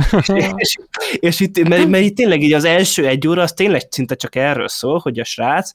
és, 0.56 0.76
és 1.19 1.40
itt, 1.40 1.68
mert, 1.68 1.88
mert 1.88 2.03
itt 2.03 2.15
tényleg 2.15 2.41
így 2.41 2.53
az 2.53 2.64
első 2.64 3.07
egy 3.07 3.27
óra, 3.27 3.41
az 3.41 3.53
tényleg 3.53 3.82
szinte 3.90 4.15
csak 4.15 4.36
erről 4.36 4.68
szól, 4.68 4.99
hogy 5.03 5.19
a 5.19 5.23
srác 5.23 5.72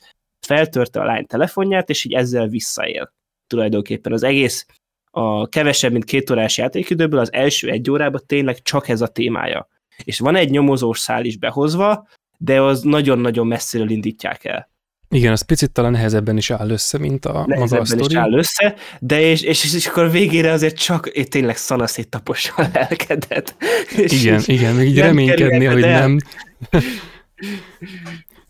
feltörte 0.46 1.00
a 1.00 1.04
lány 1.04 1.26
telefonját, 1.26 1.88
és 1.88 2.04
így 2.04 2.12
ezzel 2.12 2.48
visszaél. 2.48 3.12
Tulajdonképpen 3.46 4.12
az 4.12 4.22
egész 4.22 4.66
a 5.10 5.48
kevesebb, 5.48 5.92
mint 5.92 6.04
két 6.04 6.30
órás 6.30 6.58
játékidőből 6.58 7.20
az 7.20 7.32
első 7.32 7.70
egy 7.70 7.90
órában 7.90 8.22
tényleg 8.26 8.62
csak 8.62 8.88
ez 8.88 9.00
a 9.00 9.06
témája. 9.06 9.68
És 10.04 10.18
van 10.18 10.36
egy 10.36 10.50
nyomozós 10.50 10.98
szál 10.98 11.24
is 11.24 11.36
behozva, 11.38 12.08
de 12.38 12.60
az 12.60 12.80
nagyon-nagyon 12.82 13.46
messziről 13.46 13.90
indítják 13.90 14.44
el. 14.44 14.68
Igen, 15.12 15.32
az 15.32 15.42
picit 15.42 15.72
talán 15.72 15.90
nehezebben 15.92 16.36
is 16.36 16.50
áll 16.50 16.70
össze, 16.70 16.98
mint 16.98 17.24
a 17.24 17.32
maga 17.32 17.42
a 17.42 17.46
Nehezebben 17.46 17.82
is 17.82 17.88
sztori. 17.88 18.14
áll 18.14 18.32
össze, 18.32 18.74
de 19.00 19.20
és, 19.20 19.42
és, 19.42 19.74
és 19.74 19.86
akkor 19.86 20.10
végére 20.10 20.52
azért 20.52 20.76
csak 20.76 21.06
é, 21.06 21.24
tényleg 21.24 21.56
szanaszét 21.56 22.08
tapossa 22.08 22.52
a 22.56 22.66
lelkedet. 22.72 23.56
És 23.96 24.22
Igen, 24.22 24.42
igen, 24.46 24.74
még 24.74 24.88
így 24.88 24.94
kerülheted 25.34 25.72
hogy 25.72 25.80
nem. 25.80 26.18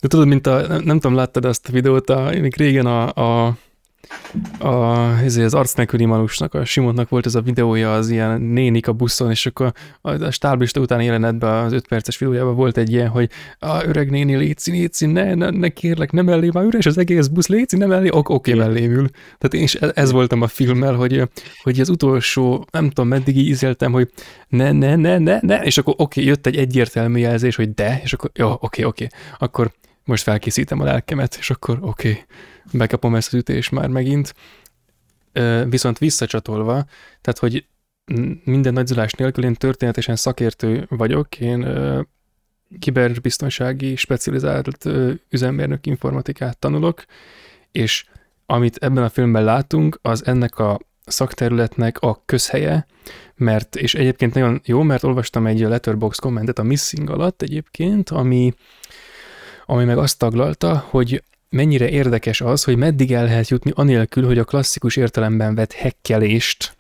De 0.01 0.09
tudod, 0.09 0.27
mint 0.27 0.47
a, 0.47 0.67
nem, 0.67 0.83
nem 0.83 1.01
tudom, 1.01 1.17
láttad 1.17 1.45
azt 1.45 1.69
a 1.69 1.73
videót, 1.73 2.11
a, 2.11 2.31
még 2.41 2.57
régen 2.57 2.87
a, 2.87 3.07
a 3.47 3.57
a, 4.59 5.07
ezért 5.25 5.47
az 5.47 5.55
arc 5.55 5.73
nélküli 5.73 6.05
manusnak, 6.05 6.55
a 6.55 6.65
Simontnak 6.65 7.09
volt 7.09 7.27
ez 7.27 7.35
a 7.35 7.41
videója, 7.41 7.95
az 7.95 8.09
ilyen 8.09 8.41
nénik 8.41 8.89
a 8.89 8.93
buszon, 8.93 9.31
és 9.31 9.47
akkor 9.47 9.73
a, 10.01 10.11
a 10.11 10.31
stáblista 10.31 10.81
utáni 10.81 11.05
jelenetben, 11.05 11.65
az 11.65 11.73
öt 11.73 11.89
perces 11.89 12.19
videójában 12.19 12.55
volt 12.55 12.77
egy 12.77 12.93
ilyen, 12.93 13.09
hogy 13.09 13.31
a 13.59 13.85
öreg 13.85 14.11
néni, 14.11 14.37
léci, 14.37 14.71
léci, 14.71 15.07
ne, 15.07 15.35
ne, 15.35 15.51
ne 15.51 15.69
kérlek, 15.69 16.13
nem 16.13 16.25
mellé, 16.25 16.51
már 16.53 16.65
üres 16.65 16.87
az 16.87 16.99
egész 16.99 17.27
busz, 17.27 17.47
léci, 17.47 17.77
nem 17.77 17.89
mellé, 17.89 18.09
ok, 18.11 18.29
oké, 18.29 18.53
okay, 18.55 18.87
ül. 18.87 19.09
Tehát 19.11 19.55
én 19.55 19.63
is 19.63 19.75
ez, 19.75 19.91
ez 19.95 20.13
voltam 20.13 20.43
a 20.43 20.47
filmmel, 20.47 20.95
hogy, 20.95 21.29
hogy 21.63 21.81
az 21.81 21.89
utolsó, 21.89 22.67
nem 22.71 22.89
tudom, 22.89 23.09
meddig 23.09 23.37
ízeltem, 23.37 23.93
hogy 23.93 24.11
ne, 24.49 24.73
ne, 24.73 24.97
ne, 24.97 25.19
ne, 25.19 25.39
ne, 25.41 25.63
és 25.63 25.79
akkor 25.79 25.95
oké, 25.97 26.21
okay, 26.21 26.25
jött 26.25 26.47
egy 26.47 26.57
egyértelmű 26.57 27.19
jelzés, 27.19 27.57
hogy 27.57 27.75
de, 27.75 28.01
és 28.05 28.13
akkor 28.13 28.31
jó, 28.35 28.47
oké, 28.47 28.65
okay, 28.65 28.85
oké, 28.85 29.05
okay. 29.05 29.19
akkor 29.39 29.73
most 30.05 30.23
felkészítem 30.23 30.81
a 30.81 30.85
lelkemet, 30.85 31.37
és 31.39 31.51
akkor 31.51 31.79
oké, 31.81 32.09
okay, 32.09 32.25
bekapom 32.73 33.15
ezt 33.15 33.33
az 33.33 33.39
ütést 33.39 33.71
már 33.71 33.89
megint. 33.89 34.35
Viszont 35.69 35.99
visszacsatolva, 35.99 36.85
tehát 37.21 37.39
hogy 37.39 37.65
minden 38.45 38.73
nagyzulás 38.73 39.13
nélkül 39.13 39.45
én 39.45 39.55
történetesen 39.55 40.17
szakértő 40.17 40.87
vagyok, 40.89 41.39
én 41.39 41.67
kiberbiztonsági 42.79 43.97
specializált 43.97 44.89
üzemmérnök 45.31 45.87
informatikát 45.87 46.59
tanulok, 46.59 47.05
és 47.73 48.05
amit 48.47 48.77
ebben 48.77 49.05
a 49.05 49.09
filmben 49.09 49.45
látunk, 49.45 49.99
az 50.03 50.27
ennek 50.27 50.59
a 50.59 50.81
szakterületnek 51.07 51.99
a 51.99 52.23
közhelye, 52.27 52.87
mert, 53.35 53.77
és 53.77 53.95
egyébként 53.95 54.35
nagyon 54.35 54.61
jó, 54.65 54.83
mert 54.83 55.03
olvastam 55.03 55.47
egy 55.47 55.61
letterbox 55.61 56.19
kommentet 56.19 56.59
a 56.59 56.63
Missing 56.63 57.11
alatt 57.11 57.43
egyébként, 57.43 58.11
ami, 58.11 58.55
ami 59.67 59.85
meg 59.85 59.99
azt 59.99 60.19
taglalta, 60.19 60.85
hogy 60.89 61.23
mennyire 61.51 61.89
érdekes 61.89 62.41
az, 62.41 62.65
hogy 62.65 62.77
meddig 62.77 63.13
el 63.13 63.25
lehet 63.25 63.49
jutni 63.49 63.71
anélkül, 63.75 64.27
hogy 64.27 64.39
a 64.39 64.45
klasszikus 64.45 64.97
értelemben 64.97 65.55
vett 65.55 65.73
hekkelést 65.73 66.77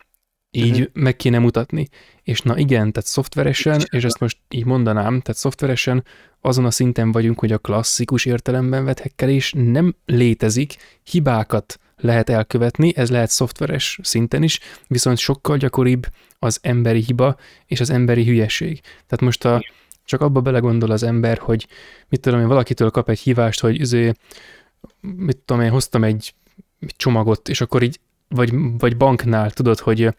így 0.50 0.70
uh-huh. 0.70 0.86
meg 0.92 1.16
kéne 1.16 1.38
mutatni. 1.38 1.88
És 2.22 2.40
na 2.40 2.58
igen, 2.58 2.92
tehát 2.92 3.08
szoftveresen, 3.08 3.82
és 3.90 4.04
ezt 4.04 4.20
most 4.20 4.38
így 4.48 4.64
mondanám, 4.64 5.20
tehát 5.20 5.40
szoftveresen 5.40 6.04
azon 6.40 6.64
a 6.64 6.70
szinten 6.70 7.12
vagyunk, 7.12 7.38
hogy 7.38 7.52
a 7.52 7.58
klasszikus 7.58 8.24
értelemben 8.24 8.84
vett 8.84 8.98
hekkelés 9.00 9.52
nem 9.56 9.94
létezik, 10.06 10.76
hibákat 11.02 11.78
lehet 11.96 12.28
elkövetni, 12.28 12.92
ez 12.96 13.10
lehet 13.10 13.30
szoftveres 13.30 13.98
szinten 14.02 14.42
is, 14.42 14.60
viszont 14.86 15.18
sokkal 15.18 15.56
gyakoribb 15.56 16.06
az 16.38 16.58
emberi 16.62 17.00
hiba 17.00 17.36
és 17.66 17.80
az 17.80 17.90
emberi 17.90 18.24
hülyeség. 18.24 18.80
Tehát 18.80 19.20
most 19.20 19.44
a, 19.44 19.64
csak 20.04 20.20
abba 20.20 20.40
belegondol 20.40 20.90
az 20.90 21.02
ember, 21.02 21.38
hogy 21.38 21.66
mit 22.08 22.20
tudom 22.20 22.40
én, 22.40 22.46
valakitől 22.46 22.90
kap 22.90 23.08
egy 23.08 23.18
hívást, 23.18 23.60
hogy 23.60 23.80
üzé, 23.80 24.12
mit 25.00 25.36
tudom 25.36 25.62
én, 25.62 25.70
hoztam 25.70 26.04
egy 26.04 26.34
csomagot, 26.96 27.48
és 27.48 27.60
akkor 27.60 27.82
így, 27.82 28.00
vagy, 28.28 28.52
vagy 28.78 28.96
banknál 28.96 29.50
tudod, 29.50 29.78
hogy 29.78 30.14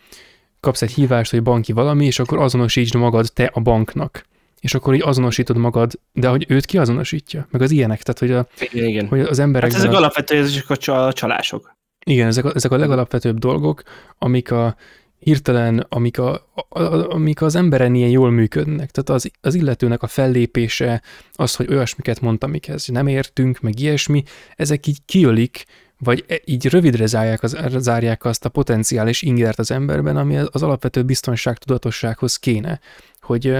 kapsz 0.59 0.81
egy 0.81 0.91
hívást, 0.91 1.31
hogy 1.31 1.43
banki 1.43 1.71
valami, 1.71 2.05
és 2.05 2.19
akkor 2.19 2.39
azonosítsd 2.39 2.95
magad 2.95 3.33
te 3.33 3.49
a 3.53 3.59
banknak. 3.59 4.25
És 4.59 4.73
akkor 4.73 4.93
így 4.93 5.01
azonosítod 5.03 5.57
magad, 5.57 5.99
de 6.13 6.27
hogy 6.27 6.45
őt 6.47 6.65
ki 6.65 6.77
azonosítja? 6.77 7.47
Meg 7.51 7.61
az 7.61 7.71
ilyenek, 7.71 8.03
tehát 8.03 8.19
hogy, 8.19 8.31
a, 8.31 8.65
igen, 8.71 8.88
igen. 8.88 9.07
hogy 9.07 9.19
az 9.19 9.39
emberek... 9.39 9.71
Hát 9.71 9.79
ezek 9.79 9.93
alapvetően 9.93 10.43
ezek 10.43 10.69
a 10.69 11.11
csalások. 11.13 11.75
Igen, 12.05 12.27
ezek 12.27 12.45
a, 12.45 12.51
ezek 12.55 12.71
a 12.71 12.77
legalapvetőbb 12.77 13.38
dolgok, 13.38 13.83
amik 14.17 14.51
a 14.51 14.75
hirtelen, 15.22 15.85
amik, 15.89 16.19
a, 16.19 16.34
a, 16.69 16.81
amik 17.14 17.41
az 17.41 17.56
emberen 17.56 17.95
ilyen 17.95 18.10
jól 18.10 18.31
működnek. 18.31 18.91
Tehát 18.91 19.10
az, 19.10 19.31
az 19.41 19.56
illetőnek 19.56 20.03
a 20.03 20.07
fellépése, 20.07 21.02
az, 21.34 21.56
hogy 21.56 21.68
olyasmiket 21.69 22.22
mond, 22.22 22.43
amikhez 22.43 22.88
nem 22.88 23.07
értünk, 23.07 23.60
meg 23.60 23.80
ilyesmi, 23.80 24.23
ezek 24.56 24.88
így 24.88 24.98
kiölik, 25.06 25.65
vagy 25.98 26.26
e, 26.27 26.41
így 26.45 26.65
rövidre 26.65 27.06
zárják, 27.06 27.43
az, 27.43 27.57
zárják 27.77 28.26
azt 28.26 28.45
a 28.45 28.49
potenciális 28.49 29.22
ingert 29.22 29.60
az 29.60 29.72
emberben, 29.72 30.18
ami 30.18 30.38
az 30.38 30.64
alapvető 30.64 31.03
biztonság 31.03 31.57
tudatossághoz 31.57 32.38
kéne, 32.38 32.80
hogy, 33.19 33.57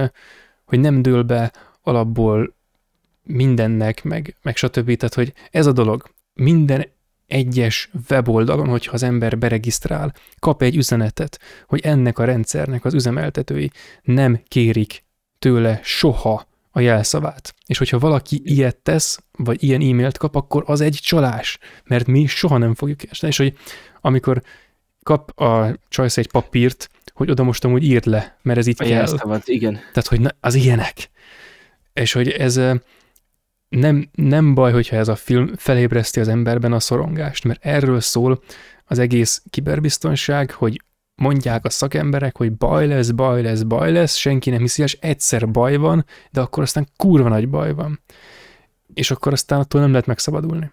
hogy 0.64 0.80
nem 0.80 1.02
dől 1.02 1.22
be 1.22 1.52
alapból 1.82 2.54
mindennek, 3.22 4.02
meg, 4.04 4.36
meg 4.42 4.56
stb. 4.56 4.96
Tehát, 4.96 5.14
hogy 5.14 5.32
ez 5.50 5.66
a 5.66 5.72
dolog, 5.72 6.02
minden 6.34 6.86
egyes 7.32 7.90
weboldalon, 8.10 8.68
hogyha 8.68 8.92
az 8.92 9.02
ember 9.02 9.38
beregisztrál, 9.38 10.14
kap 10.38 10.62
egy 10.62 10.76
üzenetet, 10.76 11.40
hogy 11.66 11.80
ennek 11.80 12.18
a 12.18 12.24
rendszernek 12.24 12.84
az 12.84 12.94
üzemeltetői 12.94 13.70
nem 14.02 14.40
kérik 14.48 15.04
tőle 15.38 15.80
soha 15.82 16.46
a 16.70 16.80
jelszavát. 16.80 17.54
És 17.66 17.78
hogyha 17.78 17.98
valaki 17.98 18.40
ilyet 18.44 18.76
tesz, 18.76 19.18
vagy 19.38 19.62
ilyen 19.62 19.80
e-mailt 19.80 20.18
kap, 20.18 20.34
akkor 20.34 20.62
az 20.66 20.80
egy 20.80 20.98
csalás, 21.02 21.58
mert 21.84 22.06
mi 22.06 22.26
soha 22.26 22.58
nem 22.58 22.74
fogjuk 22.74 23.10
esni. 23.10 23.28
És 23.28 23.36
hogy 23.36 23.56
amikor 24.00 24.42
kap 25.02 25.40
a 25.40 25.78
csajsz 25.88 26.16
egy 26.16 26.30
papírt, 26.30 26.90
hogy 27.12 27.30
oda 27.30 27.42
most 27.42 27.64
amúgy 27.64 27.84
írd 27.84 28.06
le, 28.06 28.38
mert 28.42 28.58
ez 28.58 28.66
itt 28.66 28.80
a 28.80 28.84
kell. 28.84 28.92
Jelszavat, 28.92 29.48
igen. 29.48 29.72
Tehát, 29.72 30.08
hogy 30.08 30.20
na, 30.20 30.30
az 30.40 30.54
ilyenek. 30.54 31.10
És 31.92 32.12
hogy 32.12 32.28
ez 32.28 32.60
nem, 33.72 34.08
nem 34.12 34.54
baj, 34.54 34.72
hogyha 34.72 34.96
ez 34.96 35.08
a 35.08 35.16
film 35.16 35.52
felébreszti 35.56 36.20
az 36.20 36.28
emberben 36.28 36.72
a 36.72 36.80
szorongást, 36.80 37.44
mert 37.44 37.64
erről 37.64 38.00
szól 38.00 38.42
az 38.84 38.98
egész 38.98 39.42
kiberbiztonság, 39.50 40.50
hogy 40.50 40.82
mondják 41.14 41.64
a 41.64 41.70
szakemberek, 41.70 42.36
hogy 42.36 42.52
baj 42.52 42.86
lesz, 42.86 43.10
baj 43.10 43.42
lesz, 43.42 43.62
baj 43.62 43.92
lesz, 43.92 44.14
senki 44.14 44.50
nem 44.50 44.60
hiszi, 44.60 44.82
és 44.82 44.98
egyszer 45.00 45.50
baj 45.50 45.76
van, 45.76 46.04
de 46.30 46.40
akkor 46.40 46.62
aztán 46.62 46.88
kurva 46.96 47.28
nagy 47.28 47.48
baj 47.48 47.74
van. 47.74 48.00
És 48.94 49.10
akkor 49.10 49.32
aztán 49.32 49.60
attól 49.60 49.80
nem 49.80 49.90
lehet 49.90 50.06
megszabadulni. 50.06 50.72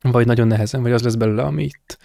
Vagy 0.00 0.26
nagyon 0.26 0.46
nehezen, 0.46 0.82
vagy 0.82 0.92
az 0.92 1.02
lesz 1.02 1.14
belőle, 1.14 1.42
ami 1.42 1.64
itt. 1.64 1.98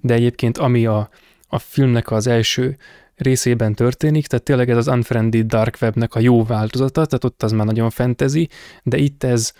De 0.00 0.14
egyébként 0.14 0.58
ami 0.58 0.86
a, 0.86 1.08
a 1.48 1.58
filmnek 1.58 2.10
az 2.10 2.26
első 2.26 2.76
részében 3.16 3.74
történik, 3.74 4.26
tehát 4.26 4.44
tényleg 4.44 4.70
ez 4.70 4.76
az 4.76 4.88
Unfriendly 4.88 5.42
Dark 5.42 5.78
Webnek 5.80 6.14
a 6.14 6.20
jó 6.20 6.44
változata, 6.44 7.06
tehát 7.06 7.24
ott 7.24 7.42
az 7.42 7.52
már 7.52 7.66
nagyon 7.66 7.90
fantasy, 7.90 8.48
de 8.82 8.96
itt 8.96 9.24
ez, 9.24 9.52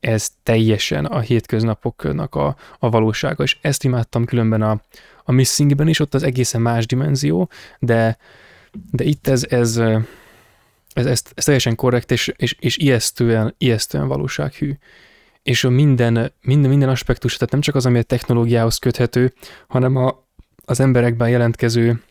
ez 0.00 0.30
teljesen 0.42 1.04
a 1.04 1.20
hétköznapoknak 1.20 2.34
a, 2.34 2.56
a 2.78 2.90
valósága, 2.90 3.42
és 3.42 3.56
ezt 3.60 3.84
imádtam 3.84 4.24
különben 4.24 4.62
a, 4.62 4.80
a 5.24 5.32
Missingben 5.32 5.88
is, 5.88 6.00
ott 6.00 6.14
az 6.14 6.22
egészen 6.22 6.60
más 6.60 6.86
dimenzió, 6.86 7.48
de, 7.78 8.18
de 8.90 9.04
itt 9.04 9.26
ez, 9.26 9.46
ez, 9.48 9.76
ez, 9.76 11.06
ez, 11.06 11.22
ez 11.34 11.44
teljesen 11.44 11.74
korrekt, 11.74 12.10
és, 12.10 12.32
és, 12.36 12.56
és 12.58 12.76
ijesztően, 12.76 13.54
ijesztően 13.58 14.08
valósághű. 14.08 14.76
És 15.42 15.64
a 15.64 15.70
minden, 15.70 16.32
minden, 16.40 16.70
minden 16.70 16.88
aspektus, 16.88 17.34
tehát 17.34 17.52
nem 17.52 17.60
csak 17.60 17.74
az, 17.74 17.86
ami 17.86 17.98
a 17.98 18.02
technológiához 18.02 18.78
köthető, 18.78 19.32
hanem 19.66 19.96
a, 19.96 20.26
az 20.64 20.80
emberekben 20.80 21.28
jelentkező 21.28 22.02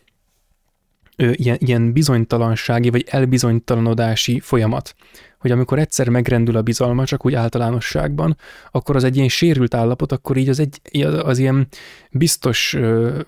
ö, 1.16 1.30
ilyen, 1.32 1.56
ilyen 1.60 1.92
bizonytalansági 1.92 2.90
vagy 2.90 3.04
elbizonytalanodási 3.08 4.40
folyamat. 4.40 4.94
Hogy 5.38 5.50
amikor 5.50 5.78
egyszer 5.78 6.08
megrendül 6.08 6.56
a 6.56 6.62
bizalma, 6.62 7.04
csak 7.04 7.26
úgy 7.26 7.34
általánosságban, 7.34 8.36
akkor 8.70 8.96
az 8.96 9.04
egy 9.04 9.16
ilyen 9.16 9.28
sérült 9.28 9.74
állapot, 9.74 10.12
akkor 10.12 10.36
így 10.36 10.48
az, 10.48 10.58
egy, 10.60 10.80
az 11.02 11.38
ilyen 11.38 11.66
biztos 12.10 12.76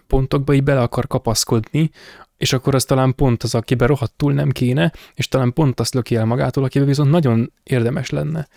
pontokba 0.06 0.54
így 0.54 0.62
bele 0.62 0.80
akar 0.80 1.06
kapaszkodni, 1.06 1.90
és 2.36 2.52
akkor 2.52 2.74
az 2.74 2.84
talán 2.84 3.14
pont 3.14 3.42
az, 3.42 3.54
akiben 3.54 3.88
rohadtul 3.88 4.32
nem 4.32 4.50
kéne, 4.50 4.92
és 5.14 5.28
talán 5.28 5.52
pont 5.52 5.80
azt 5.80 5.94
löki 5.94 6.16
el 6.16 6.24
magától, 6.24 6.64
akiben 6.64 6.88
viszont 6.88 7.10
nagyon 7.10 7.52
érdemes 7.62 8.10
lenne. 8.10 8.48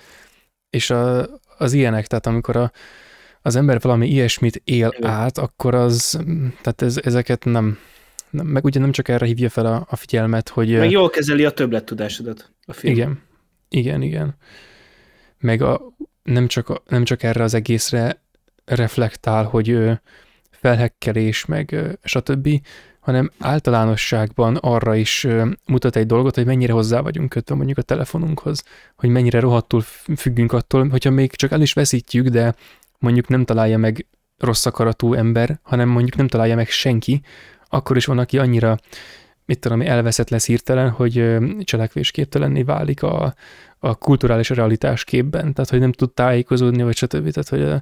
És 0.70 0.90
a, 0.90 1.28
az 1.58 1.74
ilyenek, 1.74 2.08
tehát 2.08 2.28
amikor 2.28 2.56
a, 2.56 2.72
az 3.42 3.56
ember 3.56 3.82
valami 3.82 4.08
ilyesmit 4.08 4.62
él 4.64 4.94
át, 5.02 5.38
akkor 5.38 5.76
az, 5.76 6.20
tehát 6.62 6.82
ez, 6.82 7.00
ezeket 7.04 7.46
nem, 7.46 7.78
meg 8.32 8.66
ugye 8.66 8.80
nem 8.80 8.92
csak 8.92 9.08
erre 9.08 9.26
hívja 9.26 9.50
fel 9.50 9.66
a, 9.66 9.86
a 9.90 9.96
figyelmet, 9.96 10.50
hogy... 10.50 10.78
Meg 10.78 10.92
jól 10.92 11.10
kezeli 11.10 11.46
a 11.46 11.52
többlettudásodat 11.52 12.52
a 12.66 12.74
film. 12.74 12.94
Igen, 12.94 13.22
igen, 13.70 14.02
igen. 14.02 14.36
Meg 15.38 15.62
a, 15.62 15.82
nem, 16.24 16.48
csak, 16.48 16.70
a, 16.70 16.84
nem 16.88 17.04
csak 17.04 17.24
erre 17.24 17.44
az 17.44 17.54
egészre 17.54 18.22
reflektál, 18.66 19.44
hogy 19.44 19.80
felhekkelés, 20.52 21.46
meg 21.46 21.98
stb., 22.04 22.50
hanem 23.00 23.32
általánosságban 23.40 24.56
arra 24.56 24.96
is 24.96 25.28
mutat 25.66 25.96
egy 25.96 26.06
dolgot, 26.06 26.36
hogy 26.36 26.46
mennyire 26.46 26.74
hozzá 26.74 27.00
vagyunk 27.02 27.30
kötve 27.30 27.56
mondjuk 27.56 27.78
a 27.78 27.82
telefonunkhoz, 27.82 28.64
hogy 28.96 29.10
mennyire 29.10 29.40
rohadtul 29.40 29.82
függünk 30.18 30.52
attól, 30.52 30.88
hogyha 30.88 31.10
még 31.10 31.32
csak 31.32 31.52
el 31.52 31.62
is 31.62 31.74
veszítjük, 31.74 32.28
de 32.28 32.56
mondjuk 33.00 33.28
nem 33.28 33.46
találja 33.46 33.78
meg 33.78 34.06
rossz 34.38 34.66
akaratú 34.66 35.14
ember, 35.14 35.60
hanem 35.64 35.90
mondjuk 35.90 36.16
nem 36.16 36.28
találja 36.28 36.56
meg 36.56 36.70
senki, 36.70 37.22
akkor 37.70 37.98
is 37.98 38.06
van, 38.06 38.18
aki 38.18 38.38
annyira 38.38 38.78
mit 39.46 39.60
tudom, 39.60 39.82
elveszett 39.82 40.30
lesz 40.30 40.46
hirtelen, 40.46 40.90
hogy 40.90 41.38
cselekvésképtelenné 41.64 42.62
válik 42.62 43.04
a, 43.04 43.34
a 43.80 43.96
kulturális 43.96 44.50
realitás 44.50 45.04
képben, 45.04 45.54
tehát 45.54 45.70
hogy 45.70 45.80
nem 45.80 45.92
tud 45.92 46.12
tájékozódni, 46.12 46.84
vagy 46.84 46.96
stb. 46.96 47.32
Tehát, 47.32 47.50
hogy 47.50 47.82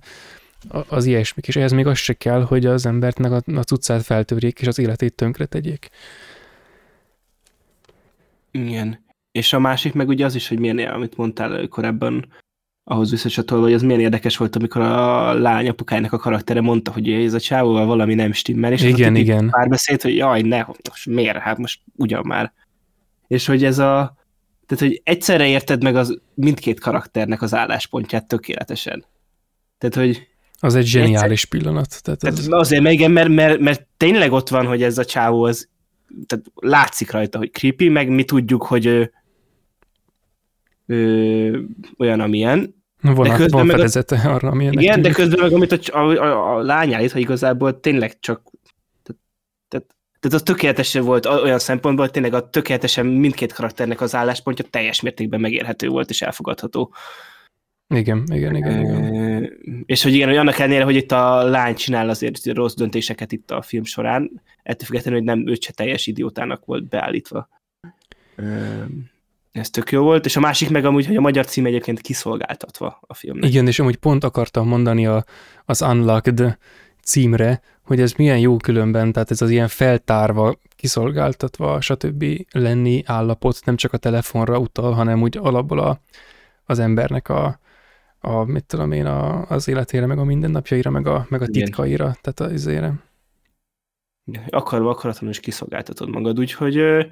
a, 0.77 0.95
az 0.95 1.05
ilyesmik, 1.05 1.47
és 1.47 1.55
ehhez 1.55 1.71
még 1.71 1.87
az 1.87 1.97
se 1.97 2.13
kell, 2.13 2.41
hogy 2.41 2.65
az 2.65 2.85
embertnek 2.85 3.31
a, 3.31 3.41
a 3.55 3.61
cuccát 3.61 4.03
feltörjék, 4.03 4.61
és 4.61 4.67
az 4.67 4.79
életét 4.79 5.13
tönkre 5.13 5.45
tegyék. 5.45 5.89
Igen. 8.51 9.05
És 9.31 9.53
a 9.53 9.59
másik 9.59 9.93
meg 9.93 10.07
ugye 10.07 10.25
az 10.25 10.35
is, 10.35 10.47
hogy 10.47 10.59
milyen, 10.59 10.77
amit 10.77 11.17
mondtál 11.17 11.67
korábban, 11.67 12.25
ahhoz 12.89 13.09
visszacsatolva, 13.09 13.63
hogy 13.63 13.73
az 13.73 13.81
milyen 13.81 13.99
érdekes 13.99 14.37
volt, 14.37 14.55
amikor 14.55 14.81
a 14.81 15.33
lány 15.33 15.69
apukájának 15.69 16.13
a 16.13 16.17
karaktere 16.17 16.61
mondta, 16.61 16.91
hogy 16.91 17.09
ez 17.11 17.33
a 17.33 17.39
csávóval 17.39 17.85
valami 17.85 18.13
nem 18.13 18.31
stimmel, 18.31 18.71
és 18.71 18.81
igen, 18.81 19.13
az 19.13 19.19
igen. 19.19 19.49
párbeszéd, 19.49 20.01
hogy 20.01 20.15
jaj, 20.15 20.41
ne, 20.41 20.65
most 20.89 21.05
miért, 21.05 21.37
hát 21.37 21.57
most 21.57 21.81
ugyan 21.95 22.25
már. 22.25 22.53
És 23.27 23.45
hogy 23.45 23.63
ez 23.63 23.79
a, 23.79 24.15
tehát, 24.65 24.83
hogy 24.83 25.01
egyszerre 25.03 25.47
érted 25.47 25.83
meg 25.83 25.95
az 25.95 26.19
mindkét 26.33 26.79
karakternek 26.79 27.41
az 27.41 27.53
álláspontját 27.53 28.27
tökéletesen. 28.27 29.05
Tehát, 29.77 29.95
hogy 29.95 30.27
az 30.59 30.75
egy 30.75 30.85
zseniális 30.85 31.43
egyszer... 31.43 31.59
pillanat. 31.59 32.03
Tehát 32.03 32.19
tehát 32.19 32.39
azért, 32.49 32.81
mert 32.81 32.95
igen, 32.95 33.11
mert, 33.11 33.29
mert, 33.29 33.59
mert 33.59 33.87
tényleg 33.97 34.31
ott 34.31 34.49
van, 34.49 34.65
hogy 34.65 34.83
ez 34.83 34.97
a 34.97 35.05
csávó, 35.05 35.43
az, 35.43 35.69
tehát 36.25 36.45
látszik 36.55 37.11
rajta, 37.11 37.37
hogy 37.37 37.51
creepy, 37.51 37.89
meg 37.89 38.09
mi 38.09 38.23
tudjuk, 38.23 38.63
hogy 38.63 38.85
ő, 38.85 39.11
ő 40.85 41.67
olyan, 41.97 42.19
amilyen. 42.19 42.75
Van, 43.01 43.27
de 43.27 43.35
közben 43.35 43.67
van 43.67 43.75
fedezete 43.75 44.15
a, 44.15 44.33
arra, 44.33 44.49
amilyen. 44.49 44.73
Igen, 44.73 44.93
tűnik. 44.93 45.07
de 45.07 45.13
közben 45.13 45.39
meg 45.39 45.53
amit 45.53 45.71
a, 45.71 45.97
a, 45.97 46.09
a, 46.09 46.55
a 46.55 46.61
lány 46.61 46.93
állít, 46.93 47.11
hogy 47.11 47.21
igazából 47.21 47.79
tényleg 47.79 48.19
csak 48.19 48.41
tehát, 49.03 49.21
tehát, 49.67 49.95
tehát 50.19 50.37
az 50.37 50.43
tökéletesen 50.43 51.03
volt 51.03 51.25
olyan 51.25 51.59
szempontból, 51.59 52.05
hogy 52.05 52.13
tényleg 52.13 52.33
a 52.33 52.49
tökéletesen 52.49 53.05
mindkét 53.05 53.53
karakternek 53.53 54.01
az 54.01 54.15
álláspontja 54.15 54.65
teljes 54.69 55.01
mértékben 55.01 55.39
megérhető 55.39 55.87
volt 55.87 56.09
és 56.09 56.21
elfogadható. 56.21 56.93
Igen, 57.89 58.23
igen, 58.33 58.55
igen. 58.55 58.79
igen. 58.79 59.51
És 59.85 60.03
hogy 60.03 60.13
igen, 60.13 60.27
hogy 60.27 60.37
annak 60.37 60.59
ellenére, 60.59 60.83
hogy 60.83 60.95
itt 60.95 61.11
a 61.11 61.43
lány 61.43 61.75
csinál 61.75 62.09
azért 62.09 62.45
rossz 62.45 62.73
döntéseket 62.73 63.31
itt 63.31 63.51
a 63.51 63.61
film 63.61 63.83
során, 63.83 64.41
ettől 64.63 64.87
függetlenül, 64.87 65.19
hogy 65.19 65.27
nem 65.27 65.47
őt 65.47 65.61
se 65.63 65.71
teljes 65.71 66.07
idiótának 66.07 66.65
volt 66.65 66.87
beállítva. 66.87 67.49
Ez 69.57 69.69
tök 69.69 69.91
jó 69.91 70.03
volt, 70.03 70.25
és 70.25 70.35
a 70.35 70.39
másik 70.39 70.69
meg 70.69 70.85
amúgy, 70.85 71.05
hogy 71.05 71.15
a 71.15 71.21
magyar 71.21 71.45
cím 71.45 71.65
egyébként 71.65 72.01
kiszolgáltatva 72.01 72.99
a 73.01 73.13
filmnek. 73.13 73.49
Igen, 73.49 73.67
és 73.67 73.79
amúgy 73.79 73.95
pont 73.95 74.23
akartam 74.23 74.67
mondani 74.67 75.05
a, 75.05 75.25
az 75.65 75.81
Unlocked 75.81 76.57
címre, 77.03 77.61
hogy 77.81 78.01
ez 78.01 78.11
milyen 78.11 78.39
jó 78.39 78.57
különben, 78.57 79.11
tehát 79.11 79.31
ez 79.31 79.41
az 79.41 79.49
ilyen 79.49 79.67
feltárva, 79.67 80.55
kiszolgáltatva, 80.75 81.81
stb. 81.81 82.25
lenni 82.51 83.03
állapot, 83.05 83.65
nem 83.65 83.75
csak 83.75 83.93
a 83.93 83.97
telefonra 83.97 84.59
utal, 84.59 84.93
hanem 84.93 85.21
úgy 85.21 85.37
alapból 85.37 85.79
a, 85.79 85.99
az 86.65 86.79
embernek 86.79 87.29
a, 87.29 87.59
a, 88.19 88.43
mit 88.43 88.65
tudom 88.65 88.91
én, 88.91 89.05
a, 89.05 89.45
az 89.49 89.67
életére, 89.67 90.05
meg 90.05 90.17
a 90.17 90.23
mindennapjaira, 90.23 90.89
meg 90.89 91.07
a, 91.07 91.25
meg 91.29 91.41
a 91.41 91.47
titkaira, 91.47 92.03
Igen. 92.03 92.17
tehát 92.21 92.39
az 92.39 92.51
izére. 92.51 92.93
Akarva, 94.49 94.89
akaratlanul 94.89 95.33
is 95.33 95.39
kiszolgáltatod 95.39 96.09
magad, 96.09 96.39
úgyhogy 96.39 97.07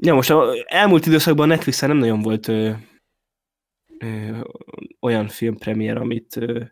ja, 0.00 0.14
most 0.14 0.30
a 0.30 0.54
elmúlt 0.66 1.06
időszakban 1.06 1.48
Netflixen 1.48 1.88
nem 1.88 1.98
nagyon 1.98 2.22
volt 2.22 2.48
ö, 2.48 2.70
ö, 3.98 4.40
olyan 5.00 5.28
filmpremiér, 5.28 5.96
amit 5.96 6.36
ö, 6.36 6.62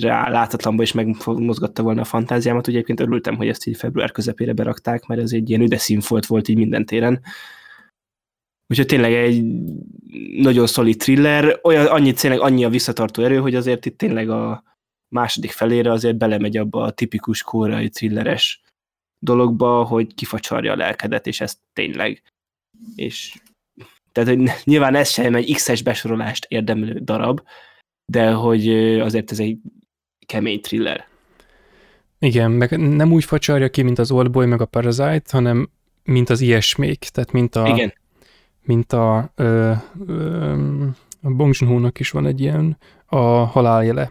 rá 0.00 0.28
látatlanban 0.28 0.84
is 0.84 0.92
megmozgatta 0.92 1.82
volna 1.82 2.00
a 2.00 2.04
fantáziámat. 2.04 2.66
Ugye 2.66 2.76
egyébként 2.76 3.00
örültem, 3.00 3.36
hogy 3.36 3.48
ezt 3.48 3.66
így 3.66 3.76
február 3.76 4.10
közepére 4.10 4.52
berakták, 4.52 5.06
mert 5.06 5.20
ez 5.20 5.32
egy 5.32 5.48
ilyen 5.48 5.60
üde 5.60 5.78
színfolt 5.78 6.26
volt 6.26 6.48
így 6.48 6.56
minden 6.56 6.86
téren. 6.86 7.20
Úgyhogy 8.66 8.86
tényleg 8.86 9.12
egy 9.12 9.44
nagyon 10.36 10.66
szolid 10.66 10.96
thriller, 10.96 11.60
olyan, 11.62 11.86
annyi, 11.86 12.12
tényleg 12.12 12.40
annyi 12.40 12.64
a 12.64 12.68
visszatartó 12.68 13.22
erő, 13.22 13.38
hogy 13.38 13.54
azért 13.54 13.86
itt 13.86 13.98
tényleg 13.98 14.28
a 14.28 14.62
második 15.08 15.50
felére 15.50 15.92
azért 15.92 16.16
belemegy 16.16 16.56
abba 16.56 16.82
a 16.82 16.90
tipikus 16.90 17.42
kórai 17.42 17.88
thrilleres 17.88 18.62
dologba, 19.20 19.84
hogy 19.84 20.14
kifacsarja 20.14 20.72
a 20.72 20.76
lelkedet, 20.76 21.26
és 21.26 21.40
ez 21.40 21.58
tényleg. 21.72 22.22
És 22.94 23.34
tehát 24.12 24.28
hogy 24.28 24.50
nyilván 24.64 24.94
ez 24.94 25.08
sem 25.08 25.34
egy 25.34 25.54
X-es 25.54 25.82
besorolást 25.82 26.46
érdemlő 26.48 26.98
darab, 26.98 27.40
de 28.12 28.32
hogy 28.32 28.68
azért 29.00 29.30
ez 29.30 29.40
egy 29.40 29.58
kemény 30.26 30.60
thriller. 30.60 31.08
Igen, 32.18 32.50
meg 32.50 32.78
nem 32.78 33.12
úgy 33.12 33.24
facsarja 33.24 33.68
ki, 33.70 33.82
mint 33.82 33.98
az 33.98 34.10
Oldboy 34.10 34.46
meg 34.46 34.60
a 34.60 34.66
Parasite, 34.66 35.22
hanem 35.30 35.70
mint 36.02 36.30
az 36.30 36.40
ilyesmék, 36.40 36.98
tehát 36.98 37.32
mint 37.32 37.56
a, 37.56 37.66
Igen 37.66 37.92
mint 38.70 38.92
a, 38.92 39.32
ö, 39.34 39.72
ö, 40.06 40.52
a 41.22 41.30
Bong 41.30 41.54
joon 41.58 41.92
is 41.98 42.10
van 42.10 42.26
egy 42.26 42.40
ilyen, 42.40 42.78
a 43.06 43.18
haláljele, 43.26 44.10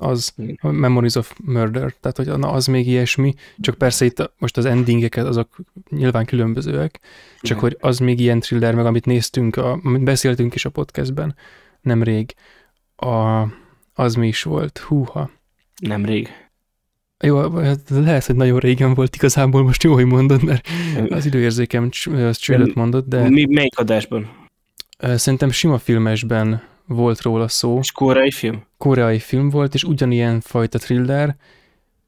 az 0.00 0.34
a 0.60 0.68
Memories 0.68 1.14
of 1.14 1.34
Murder, 1.44 1.94
tehát 2.00 2.16
hogy 2.16 2.38
na, 2.38 2.50
az 2.50 2.66
még 2.66 2.86
ilyesmi, 2.86 3.34
csak 3.58 3.74
persze 3.74 4.04
itt 4.04 4.32
most 4.38 4.56
az 4.56 4.64
endingeket 4.64 5.26
azok 5.26 5.56
nyilván 5.90 6.24
különbözőek, 6.24 7.00
csak 7.40 7.58
hogy 7.58 7.76
az 7.80 7.98
még 7.98 8.20
ilyen 8.20 8.40
thriller, 8.40 8.74
meg 8.74 8.86
amit 8.86 9.06
néztünk, 9.06 9.56
a, 9.56 9.80
amit 9.84 10.02
beszéltünk 10.04 10.54
is 10.54 10.64
a 10.64 10.70
podcastben 10.70 11.34
nemrég, 11.80 12.34
a, 12.96 13.42
az 13.94 14.14
mi 14.14 14.26
is 14.26 14.42
volt, 14.42 14.78
húha. 14.78 15.30
Nemrég. 15.80 16.28
Jó, 17.22 17.50
hát 17.50 17.80
lehet, 17.88 18.26
hogy 18.26 18.36
nagyon 18.36 18.58
régen 18.58 18.94
volt 18.94 19.14
igazából, 19.14 19.62
most 19.62 19.82
jó, 19.82 19.92
hogy 19.92 20.04
mondod, 20.04 20.42
mert 20.42 20.68
az 21.08 21.26
időérzékem 21.26 21.90
csődöt 22.32 22.74
mondott, 22.74 23.08
de... 23.08 23.28
Mi, 23.28 23.46
melyik 23.46 23.78
adásban? 23.78 24.30
Szerintem 24.98 25.50
sima 25.50 25.78
filmesben 25.78 26.62
volt 26.94 27.20
róla 27.20 27.48
szó. 27.48 27.78
És 27.78 27.92
koreai 27.92 28.30
film? 28.30 28.64
Koreai 28.78 29.18
film 29.18 29.48
volt, 29.48 29.74
és 29.74 29.84
ugyanilyen 29.84 30.40
fajta 30.40 30.78
thriller, 30.78 31.36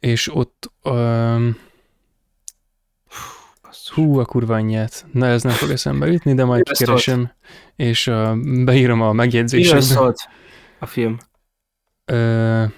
és 0.00 0.34
ott... 0.34 0.72
Um, 0.84 1.56
hú, 3.94 4.18
a 4.18 4.24
kurva 4.24 4.54
anyját. 4.54 5.06
Na, 5.12 5.26
ez 5.26 5.42
nem 5.42 5.52
fog 5.52 5.70
eszembe 5.70 6.06
jutni, 6.06 6.34
de 6.34 6.44
majd 6.44 6.68
keresem, 6.78 7.32
és 7.76 8.06
uh, 8.06 8.36
beírom 8.64 9.00
a 9.00 9.12
megjegyzésekbe. 9.12 9.76
Mi 9.76 9.82
szólt 9.82 10.28
a 10.78 10.86
film? 10.86 11.16
Uh, 12.12 12.70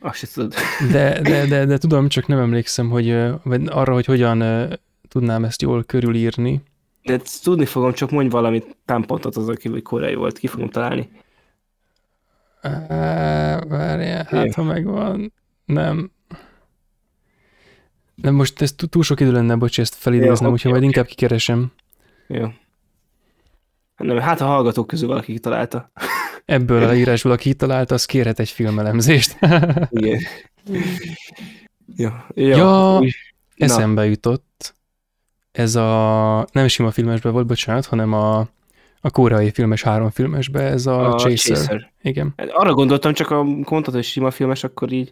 azt 0.00 0.34
tudod. 0.34 0.54
De, 0.90 1.20
de, 1.30 1.46
de, 1.46 1.64
de, 1.64 1.78
tudom, 1.78 2.08
csak 2.08 2.26
nem 2.26 2.38
emlékszem, 2.38 2.90
hogy 2.90 3.16
vagy 3.42 3.62
arra, 3.68 3.92
hogy 3.92 4.06
hogyan 4.06 4.68
tudnám 5.08 5.44
ezt 5.44 5.62
jól 5.62 5.84
körülírni. 5.84 6.62
De 7.02 7.20
tudni 7.42 7.64
fogom, 7.64 7.92
csak 7.92 8.10
mondj 8.10 8.30
valamit 8.30 8.76
támpontot 8.84 9.36
az, 9.36 9.48
aki 9.48 9.68
hogy 9.68 9.82
koreai 9.82 10.14
volt, 10.14 10.38
ki 10.38 10.46
fogom 10.46 10.68
találni. 10.68 11.10
Várjál, 13.68 14.26
hát 14.28 14.54
ha 14.54 14.62
megvan. 14.62 15.32
Nem. 15.64 16.10
Nem, 18.14 18.34
most 18.34 18.62
ez 18.62 18.72
túl 18.72 19.02
sok 19.02 19.20
idő 19.20 19.32
lenne, 19.32 19.56
bocs, 19.56 19.80
ezt 19.80 19.94
felidéznem, 19.94 20.52
úgyhogy 20.52 20.70
okay, 20.70 20.70
majd 20.70 20.82
inkább 20.82 21.06
kikeresem. 21.06 21.72
Jó. 22.26 22.48
Nem, 23.96 24.18
hát 24.18 24.40
a 24.40 24.46
hallgatók 24.46 24.86
közül 24.86 25.08
valaki 25.08 25.32
kitalálta 25.32 25.90
ebből 26.44 26.82
a 26.82 26.94
írásból, 27.00 27.32
aki 27.32 27.54
találta, 27.54 27.94
az 27.94 28.04
kérhet 28.04 28.38
egy 28.38 28.50
filmelemzést. 28.50 29.38
Igen. 29.90 30.20
Ja, 31.96 32.26
ja, 32.34 32.56
ja 32.56 33.00
eszembe 33.56 34.06
jutott. 34.06 34.74
Ez 35.52 35.74
a, 35.74 36.46
nem 36.52 36.66
sima 36.66 36.90
filmesbe 36.90 37.30
volt, 37.30 37.46
bocsánat, 37.46 37.86
hanem 37.86 38.12
a, 38.12 38.38
a 39.00 39.10
koreai 39.10 39.50
filmes 39.50 39.82
három 39.82 40.10
filmesbe, 40.10 40.60
ez 40.60 40.86
a, 40.86 41.14
a 41.14 41.18
Chaser. 41.18 41.56
Chaser. 41.56 41.92
Igen. 42.02 42.32
Hát 42.36 42.48
arra 42.50 42.74
gondoltam, 42.74 43.12
csak 43.12 43.30
a 43.30 43.42
mondtad, 43.42 43.94
hogy 43.94 44.04
sima 44.04 44.30
filmes, 44.30 44.64
akkor 44.64 44.92
így... 44.92 45.10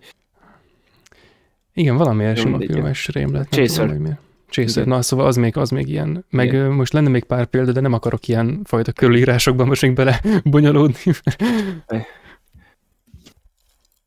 Igen, 1.75 1.97
valamilyen 1.97 2.35
sima 2.35 2.59
filmes 2.59 3.09
rém 3.09 3.33
lett. 3.33 3.51
Chaser. 3.51 3.89
Tudom, 3.89 4.19
Chaser. 4.51 4.87
Na, 4.87 5.03
szóval 5.03 5.27
az 5.27 5.37
még, 5.37 5.57
az 5.57 5.71
még 5.71 5.89
ilyen. 5.89 6.25
Meg 6.31 6.47
Igen. 6.47 6.71
most 6.71 6.93
lenne 6.93 7.09
még 7.09 7.25
pár 7.25 7.47
példa, 7.47 7.73
de 7.73 7.81
nem 7.81 7.93
akarok 7.93 8.29
ilyen 8.29 8.61
fajta 8.65 8.93
körülírásokban 8.93 9.67
most 9.67 9.83
még 9.83 9.93
bele 9.95 10.21
bonyolódni. 10.45 11.13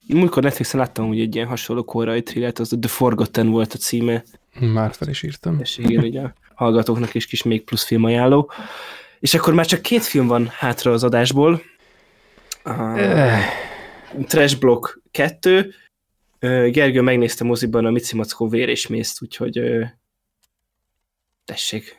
Múltkor 0.08 0.44
Netflixen 0.44 0.80
láttam, 0.80 1.08
hogy 1.08 1.20
egy 1.20 1.36
ilyen 1.36 1.48
hasonló 1.48 1.84
korai 1.84 2.24
thrillert, 2.24 2.60
az 2.60 2.78
The 2.80 2.90
Forgotten 2.90 3.50
volt 3.50 3.74
a 3.74 3.78
címe. 3.78 4.24
Már 4.60 4.94
fel 4.94 5.08
is 5.08 5.24
írtam. 5.24 5.60
És 5.60 5.78
igen, 5.78 6.04
ugye 6.04 6.22
a 6.22 6.34
hallgatóknak 6.56 7.14
is 7.14 7.26
kis 7.26 7.44
még 7.44 7.64
plusz 7.64 7.84
film 7.86 8.04
ajánló. 8.04 8.52
És 9.20 9.34
akkor 9.34 9.54
már 9.54 9.66
csak 9.66 9.82
két 9.82 10.04
film 10.04 10.28
van 10.28 10.48
hátra 10.48 10.92
az 10.92 11.04
adásból. 11.04 11.62
A 12.64 12.94
Trash 14.28 14.60
Block 14.60 15.02
2. 15.12 15.74
Gergő 16.40 17.02
megnézte 17.02 17.44
moziban 17.44 17.86
a 17.86 17.92
Mici 17.92 18.16
Mackó 18.16 18.48
vér 18.48 18.70
és 18.70 18.88
mészt, 18.88 19.22
úgyhogy 19.22 19.62
tessék. 21.46 21.98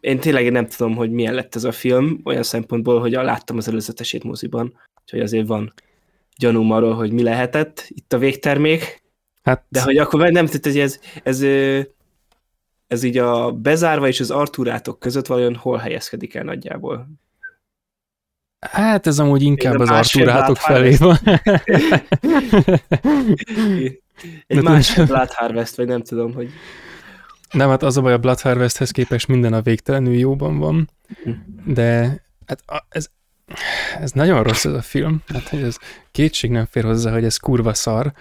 Én 0.00 0.20
tényleg 0.20 0.52
nem 0.52 0.66
tudom, 0.66 0.94
hogy 0.94 1.10
milyen 1.10 1.34
lett 1.34 1.54
ez 1.54 1.64
a 1.64 1.72
film, 1.72 2.20
olyan 2.24 2.42
szempontból, 2.42 3.00
hogy 3.00 3.12
láttam 3.12 3.56
az 3.56 3.68
előzetesét 3.68 4.24
moziban, 4.24 4.78
úgyhogy 5.00 5.20
azért 5.20 5.46
van 5.46 5.72
gyanúm 6.36 6.70
arról, 6.70 6.94
hogy 6.94 7.12
mi 7.12 7.22
lehetett 7.22 7.84
itt 7.88 8.12
a 8.12 8.18
végtermék. 8.18 9.02
Hát... 9.46 9.64
De 9.68 9.82
hogy 9.82 9.96
akkor 9.96 10.30
nem 10.30 10.46
tudod, 10.46 10.64
hogy 10.72 10.78
ez, 10.78 11.00
ez, 11.22 11.42
ez 12.86 13.02
így 13.02 13.18
a 13.18 13.52
bezárva 13.52 14.08
és 14.08 14.20
az 14.20 14.30
Arturátok 14.30 14.98
között 14.98 15.26
vajon 15.26 15.54
hol 15.54 15.78
helyezkedik 15.78 16.34
el 16.34 16.44
nagyjából? 16.44 17.08
Hát 18.70 19.06
ez 19.06 19.18
amúgy 19.18 19.42
inkább 19.42 19.78
az 19.78 19.90
Arturátok 19.90 20.56
felé 20.56 20.96
van. 20.96 21.18
Egy 24.46 24.62
másik 24.62 25.06
Blood 25.06 25.32
Harvest, 25.32 25.76
vagy 25.76 25.86
nem 25.86 26.02
tudom, 26.02 26.34
hogy... 26.34 26.50
Nem, 27.50 27.68
hát 27.68 27.82
az 27.82 27.96
a 27.96 28.00
baj, 28.00 28.12
a 28.12 28.18
Blood 28.18 28.40
Harvesthez 28.40 28.90
képest 28.90 29.28
minden 29.28 29.52
a 29.52 29.60
végtelenül 29.60 30.14
jóban 30.14 30.58
van, 30.58 30.90
de 31.64 32.22
hát 32.46 32.62
ez 32.88 33.08
ez 34.00 34.12
nagyon 34.12 34.42
rossz 34.42 34.64
ez 34.64 34.72
a 34.72 34.82
film, 34.82 35.22
hát 35.26 35.48
hogy 35.48 35.62
ez 35.62 35.78
kétség 36.10 36.50
nem 36.50 36.66
fér 36.70 36.84
hozzá, 36.84 37.12
hogy 37.12 37.24
ez 37.24 37.36
kurva 37.36 37.74
szar, 37.74 38.12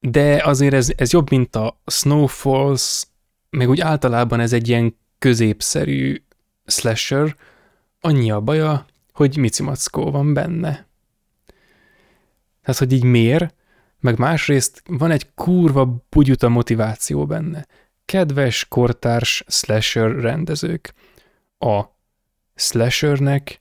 de 0.00 0.42
azért 0.44 0.74
ez, 0.74 0.92
ez 0.96 1.12
jobb, 1.12 1.30
mint 1.30 1.56
a 1.56 1.80
Snowfalls, 1.86 3.04
meg 3.50 3.68
úgy 3.68 3.80
általában 3.80 4.40
ez 4.40 4.52
egy 4.52 4.68
ilyen 4.68 4.96
középszerű 5.18 6.22
slasher, 6.66 7.36
annyi 8.00 8.30
a 8.30 8.40
baja, 8.40 8.86
hogy 9.12 9.36
Mici 9.36 9.62
Mackó 9.62 10.10
van 10.10 10.34
benne. 10.34 10.88
Tehát, 12.62 12.78
hogy 12.78 12.92
így 12.92 13.04
miért, 13.04 13.54
meg 13.98 14.18
másrészt 14.18 14.82
van 14.86 15.10
egy 15.10 15.34
kurva 15.34 16.04
bugyuta 16.08 16.48
motiváció 16.48 17.26
benne. 17.26 17.66
Kedves 18.04 18.66
kortárs 18.68 19.44
slasher 19.46 20.10
rendezők, 20.20 20.94
a 21.58 21.84
slashernek 22.54 23.58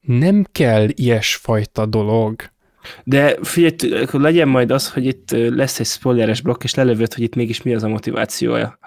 nem 0.00 0.46
kell 0.52 0.88
ilyesfajta 0.88 1.86
dolog. 1.86 2.50
De 3.04 3.36
figyelj, 3.42 4.02
akkor 4.02 4.20
legyen 4.20 4.48
majd 4.48 4.70
az, 4.70 4.92
hogy 4.92 5.06
itt 5.06 5.30
lesz 5.30 5.80
egy 5.80 5.86
spoileres 5.86 6.40
blokk, 6.40 6.64
és 6.64 6.74
lelövöd, 6.74 7.14
hogy 7.14 7.22
itt 7.22 7.34
mégis 7.34 7.62
mi 7.62 7.74
az 7.74 7.82
a 7.82 7.88
motivációja 7.88 8.78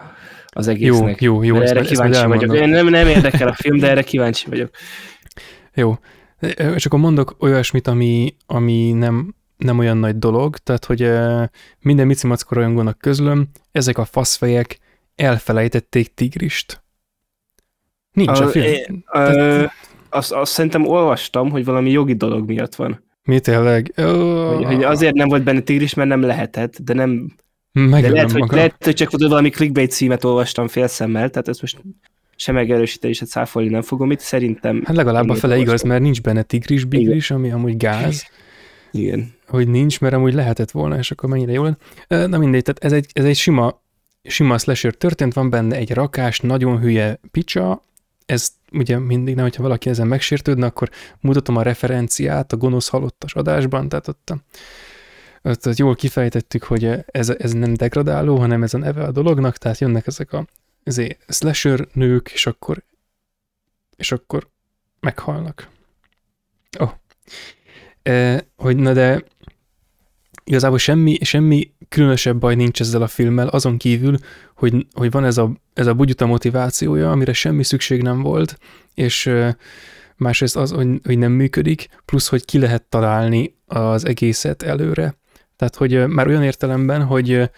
az 0.45 0.67
egésznek. 0.67 1.21
Jó, 1.21 1.43
jó, 1.43 1.55
jó. 1.55 1.61
erre 1.61 1.81
kíváncsi 1.81 2.25
vagyok. 2.25 2.55
Én 2.55 2.69
nem, 2.69 2.87
nem 2.87 3.07
érdekel 3.07 3.47
a 3.47 3.53
film, 3.53 3.77
de 3.77 3.89
erre 3.89 4.01
kíváncsi 4.01 4.49
vagyok. 4.49 4.69
Jó. 5.73 5.97
És 6.75 6.85
akkor 6.85 6.99
mondok 6.99 7.35
olyasmit, 7.39 7.87
ami, 7.87 8.35
ami 8.45 8.91
nem, 8.91 9.35
nem 9.57 9.79
olyan 9.79 9.97
nagy 9.97 10.17
dolog, 10.17 10.57
tehát, 10.57 10.85
hogy 10.85 11.09
minden 11.79 12.07
Mici 12.07 12.27
Mackó 12.27 12.55
rajongónak 12.55 12.97
közlöm, 12.97 13.49
ezek 13.71 13.97
a 13.97 14.05
faszfejek 14.05 14.79
elfelejtették 15.15 16.13
Tigrist. 16.13 16.83
Nincs 18.11 18.39
a, 18.39 18.43
a 18.43 18.47
film. 18.47 18.65
É, 18.65 19.03
Tehát... 19.11 19.71
azt, 20.09 20.31
azt 20.31 20.51
szerintem 20.51 20.87
olvastam, 20.87 21.49
hogy 21.49 21.65
valami 21.65 21.91
jogi 21.91 22.13
dolog 22.13 22.47
miatt 22.47 22.75
van. 22.75 23.03
Mi 23.23 23.39
tényleg? 23.39 23.91
Hogy, 23.95 24.63
hogy 24.63 24.83
azért 24.83 25.13
nem 25.13 25.27
volt 25.27 25.43
benne 25.43 25.59
tigris, 25.59 25.93
mert 25.93 26.09
nem 26.09 26.21
lehetett, 26.21 26.77
de 26.81 26.93
nem... 26.93 27.31
Megölöm 27.71 28.01
de 28.01 28.09
lehet, 28.09 28.31
magam. 28.31 28.47
hogy, 28.47 28.57
lehet, 28.57 28.75
hogy 28.83 28.93
csak 28.93 29.11
valami 29.11 29.49
clickbait 29.49 29.91
címet 29.91 30.23
olvastam 30.23 30.67
fél 30.67 30.87
szemmel, 30.87 31.29
tehát 31.29 31.47
ezt 31.47 31.61
most 31.61 31.81
sem 32.35 32.55
megerősíteni, 32.55 33.13
se 33.13 33.25
cáfolni 33.25 33.69
nem 33.69 33.81
fogom 33.81 34.11
itt, 34.11 34.19
szerintem... 34.19 34.81
Hát 34.85 34.95
legalább 34.95 35.29
a 35.29 35.35
fele 35.35 35.57
igaz, 35.57 35.81
mert 35.81 36.01
nincs 36.01 36.21
benne 36.21 36.43
tigris, 36.43 36.83
bigris, 36.83 37.31
ami 37.31 37.51
amúgy 37.51 37.77
gáz. 37.77 38.25
Igen. 38.91 39.33
Hogy 39.47 39.67
nincs, 39.67 39.99
mert 39.99 40.13
amúgy 40.13 40.33
lehetett 40.33 40.71
volna, 40.71 40.97
és 40.97 41.11
akkor 41.11 41.29
mennyire 41.29 41.51
jól. 41.51 41.77
Na 42.07 42.37
mindegy, 42.37 42.63
tehát 42.63 42.83
ez 42.83 42.91
egy, 42.91 43.05
ez 43.13 43.25
egy 43.25 43.35
sima, 43.35 43.81
sima 44.23 44.57
slasher 44.57 44.93
történt, 44.93 45.33
van 45.33 45.49
benne 45.49 45.75
egy 45.75 45.91
rakás, 45.91 46.39
nagyon 46.39 46.79
hülye 46.79 47.19
picsa, 47.31 47.85
ez 48.31 48.51
ugye 48.71 48.99
mindig, 48.99 49.35
nem, 49.35 49.43
hogyha 49.43 49.61
valaki 49.61 49.89
ezen 49.89 50.07
megsértődne, 50.07 50.65
akkor 50.65 50.89
mutatom 51.19 51.55
a 51.55 51.61
referenciát 51.61 52.53
a 52.53 52.57
gonosz 52.57 52.87
halottas 52.87 53.35
adásban, 53.35 53.89
tehát 53.89 54.07
ott, 54.07 54.33
ott, 55.41 55.67
ott 55.67 55.77
jól 55.77 55.95
kifejtettük, 55.95 56.63
hogy 56.63 57.03
ez, 57.05 57.29
ez 57.29 57.51
nem 57.51 57.73
degradáló, 57.73 58.37
hanem 58.37 58.63
ez 58.63 58.73
a 58.73 58.77
neve 58.77 59.03
a 59.03 59.11
dolognak, 59.11 59.57
tehát 59.57 59.79
jönnek 59.79 60.07
ezek 60.07 60.33
a 60.33 60.45
ezért 60.83 61.33
slasher 61.33 61.87
nők, 61.93 62.31
és 62.31 62.45
akkor 62.45 62.83
és 63.95 64.11
akkor 64.11 64.49
meghalnak. 64.99 65.69
Oh. 66.79 66.91
E, 68.03 68.45
hogy 68.55 68.77
na 68.77 68.93
de 68.93 69.23
igazából 70.43 70.77
semmi, 70.77 71.17
semmi 71.21 71.71
különösebb 71.89 72.37
baj 72.37 72.55
nincs 72.55 72.81
ezzel 72.81 73.01
a 73.01 73.07
filmmel, 73.07 73.47
azon 73.47 73.77
kívül, 73.77 74.17
hogy, 74.55 74.87
hogy 74.93 75.11
van 75.11 75.25
ez 75.25 75.37
a, 75.37 75.51
ez 75.73 75.87
a 75.87 75.93
bugyuta 75.93 76.25
motivációja, 76.25 77.11
amire 77.11 77.33
semmi 77.33 77.63
szükség 77.63 78.01
nem 78.01 78.21
volt, 78.21 78.57
és 78.93 79.31
másrészt 80.15 80.55
az, 80.55 80.71
hogy, 80.71 80.87
hogy 81.03 81.17
nem 81.17 81.31
működik, 81.31 81.87
plusz, 82.05 82.27
hogy 82.27 82.45
ki 82.45 82.59
lehet 82.59 82.83
találni 82.83 83.55
az 83.65 84.05
egészet 84.05 84.63
előre. 84.63 85.15
Tehát, 85.55 85.75
hogy 85.75 86.07
már 86.07 86.27
olyan 86.27 86.43
értelemben, 86.43 87.03
hogy 87.03 87.49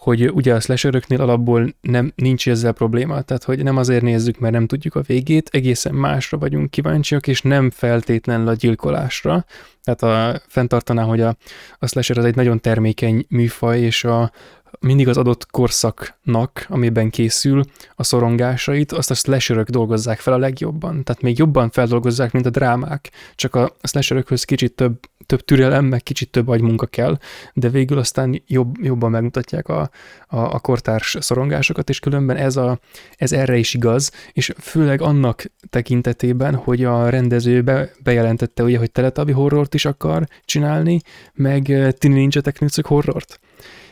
hogy 0.00 0.30
ugye 0.32 0.54
a 0.54 0.60
slasheröknél 0.60 1.20
alapból 1.20 1.74
nem, 1.80 2.12
nincs 2.14 2.48
ezzel 2.48 2.72
probléma, 2.72 3.22
tehát 3.22 3.44
hogy 3.44 3.62
nem 3.62 3.76
azért 3.76 4.02
nézzük, 4.02 4.38
mert 4.38 4.52
nem 4.54 4.66
tudjuk 4.66 4.94
a 4.94 5.00
végét, 5.00 5.48
egészen 5.52 5.94
másra 5.94 6.38
vagyunk 6.38 6.70
kíváncsiak, 6.70 7.26
és 7.26 7.42
nem 7.42 7.70
feltétlenül 7.70 8.48
a 8.48 8.54
gyilkolásra. 8.54 9.44
Tehát 9.82 10.02
a, 10.02 10.40
fenntartaná, 10.48 11.02
hogy 11.02 11.20
a, 11.20 11.36
a 11.78 11.86
slasher 11.86 12.18
az 12.18 12.24
egy 12.24 12.34
nagyon 12.34 12.60
termékeny 12.60 13.26
műfaj, 13.28 13.80
és 13.80 14.04
a, 14.04 14.32
mindig 14.80 15.08
az 15.08 15.16
adott 15.16 15.46
korszaknak, 15.50 16.66
amiben 16.68 17.10
készül 17.10 17.64
a 17.94 18.02
szorongásait, 18.02 18.92
azt 18.92 19.10
a 19.10 19.14
slasherök 19.14 19.68
dolgozzák 19.68 20.18
fel 20.18 20.32
a 20.32 20.38
legjobban. 20.38 21.04
Tehát 21.04 21.22
még 21.22 21.38
jobban 21.38 21.70
feldolgozzák, 21.70 22.32
mint 22.32 22.46
a 22.46 22.50
drámák. 22.50 23.10
Csak 23.34 23.54
a 23.54 23.76
slasherökhöz 23.82 24.44
kicsit 24.44 24.74
több 24.74 24.98
több 25.30 25.44
türelem, 25.44 25.84
meg 25.84 26.02
kicsit 26.02 26.30
több 26.30 26.48
agymunka 26.48 26.86
kell, 26.86 27.18
de 27.52 27.68
végül 27.68 27.98
aztán 27.98 28.42
jobb, 28.46 28.74
jobban 28.82 29.10
megmutatják 29.10 29.68
a, 29.68 29.90
a, 30.26 30.38
a 30.38 30.58
kortárs 30.58 31.16
szorongásokat, 31.20 31.88
és 31.88 31.98
különben 32.00 32.36
ez, 32.36 32.56
a, 32.56 32.78
ez 33.16 33.32
erre 33.32 33.56
is 33.56 33.74
igaz, 33.74 34.10
és 34.32 34.52
főleg 34.58 35.00
annak 35.00 35.44
tekintetében, 35.70 36.54
hogy 36.54 36.84
a 36.84 37.08
rendező 37.08 37.62
be, 37.62 37.90
bejelentette, 38.02 38.62
ugye, 38.62 38.78
hogy 38.78 38.90
teletabi 38.90 39.32
horrort 39.32 39.74
is 39.74 39.84
akar 39.84 40.26
csinálni, 40.44 41.00
meg 41.34 41.70
eh, 41.70 41.90
Tini 41.92 42.14
Ninja 42.14 42.40
Technics 42.40 42.80
horrort. 42.82 43.40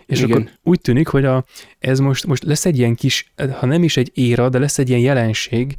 És 0.06 0.20
Igen. 0.20 0.30
akkor 0.30 0.50
úgy 0.62 0.80
tűnik, 0.80 1.08
hogy 1.08 1.24
a, 1.24 1.44
ez 1.78 1.98
most, 1.98 2.26
most 2.26 2.42
lesz 2.42 2.66
egy 2.66 2.78
ilyen 2.78 2.94
kis, 2.94 3.32
ha 3.58 3.66
nem 3.66 3.82
is 3.82 3.96
egy 3.96 4.10
éra, 4.14 4.48
de 4.48 4.58
lesz 4.58 4.78
egy 4.78 4.88
ilyen 4.88 5.00
jelenség 5.00 5.76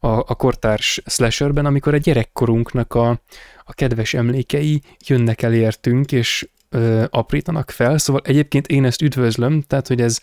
a, 0.00 0.08
a 0.08 0.34
kortárs 0.34 1.02
slasherben, 1.06 1.66
amikor 1.66 1.94
a 1.94 1.96
gyerekkorunknak 1.96 2.94
a, 2.94 3.20
a 3.68 3.72
kedves 3.72 4.14
emlékei 4.14 4.82
jönnek 5.06 5.42
el 5.42 5.54
értünk, 5.54 6.12
és 6.12 6.48
ö, 6.68 7.04
aprítanak 7.10 7.70
fel. 7.70 7.98
Szóval 7.98 8.22
egyébként 8.24 8.66
én 8.66 8.84
ezt 8.84 9.02
üdvözlöm, 9.02 9.62
tehát 9.62 9.86
hogy 9.86 10.00
ez, 10.00 10.20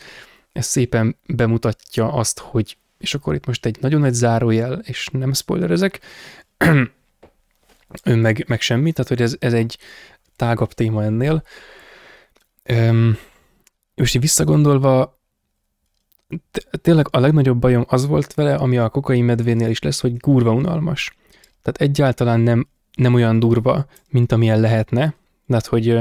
ez 0.51 0.65
szépen 0.65 1.15
bemutatja 1.27 2.13
azt, 2.13 2.39
hogy 2.39 2.77
és 2.97 3.13
akkor 3.13 3.35
itt 3.35 3.45
most 3.45 3.65
egy 3.65 3.77
nagyon 3.81 3.99
nagy 3.99 4.13
zárójel, 4.13 4.73
és 4.83 5.07
nem 5.11 5.33
spoilerezek, 5.33 5.99
meg, 8.03 8.45
meg 8.47 8.61
semmi, 8.61 8.91
tehát 8.91 9.09
hogy 9.09 9.21
ez, 9.21 9.35
ez 9.39 9.53
egy 9.53 9.77
tágabb 10.35 10.73
téma 10.73 11.03
ennél. 11.03 11.43
Öm, 12.63 13.17
és 13.95 14.13
így 14.13 14.21
visszagondolva, 14.21 15.19
tényleg 16.81 17.07
a 17.11 17.19
legnagyobb 17.19 17.59
bajom 17.59 17.85
az 17.87 18.05
volt 18.05 18.33
vele, 18.33 18.55
ami 18.55 18.77
a 18.77 18.89
kokai 18.89 19.21
medvénél 19.21 19.69
is 19.69 19.81
lesz, 19.81 19.99
hogy 19.99 20.17
gurva 20.17 20.51
unalmas. 20.51 21.15
Tehát 21.61 21.81
egyáltalán 21.81 22.39
nem 22.39 22.67
nem 22.95 23.13
olyan 23.13 23.39
durva, 23.39 23.85
mint 24.09 24.31
amilyen 24.31 24.59
lehetne. 24.59 25.13
Tehát, 25.47 25.65
hogy, 25.65 25.99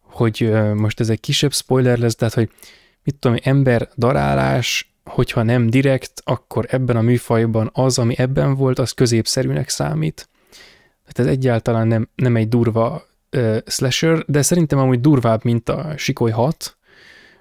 hogy 0.00 0.50
most 0.74 1.00
ez 1.00 1.08
egy 1.08 1.20
kisebb 1.20 1.52
spoiler 1.52 1.98
lesz, 1.98 2.14
tehát, 2.14 2.34
hogy 2.34 2.50
mit 3.02 3.14
tudom, 3.14 3.36
ember 3.42 3.88
darálás, 3.96 4.92
hogyha 5.04 5.42
nem 5.42 5.70
direkt, 5.70 6.12
akkor 6.24 6.66
ebben 6.68 6.96
a 6.96 7.00
műfajban 7.00 7.70
az, 7.72 7.98
ami 7.98 8.18
ebben 8.18 8.54
volt, 8.54 8.78
az 8.78 8.92
középszerűnek 8.92 9.68
számít. 9.68 10.28
Tehát 11.00 11.18
ez 11.18 11.26
egyáltalán 11.26 11.86
nem, 11.86 12.08
nem 12.14 12.36
egy 12.36 12.48
durva 12.48 13.06
uh, 13.36 13.58
slasher, 13.66 14.24
de 14.26 14.42
szerintem 14.42 14.78
amúgy 14.78 15.00
durvább, 15.00 15.44
mint 15.44 15.68
a 15.68 15.94
Sikoly 15.96 16.30
6, 16.30 16.76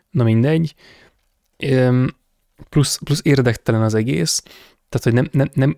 na 0.09 0.23
mindegy. 0.23 0.75
Um, 1.65 2.07
plusz, 2.69 2.99
plusz 3.03 3.21
érdektelen 3.23 3.81
az 3.81 3.93
egész, 3.93 4.43
tehát, 4.89 5.03
hogy 5.03 5.13
nem, 5.13 5.29
nem, 5.31 5.49
nem, 5.53 5.77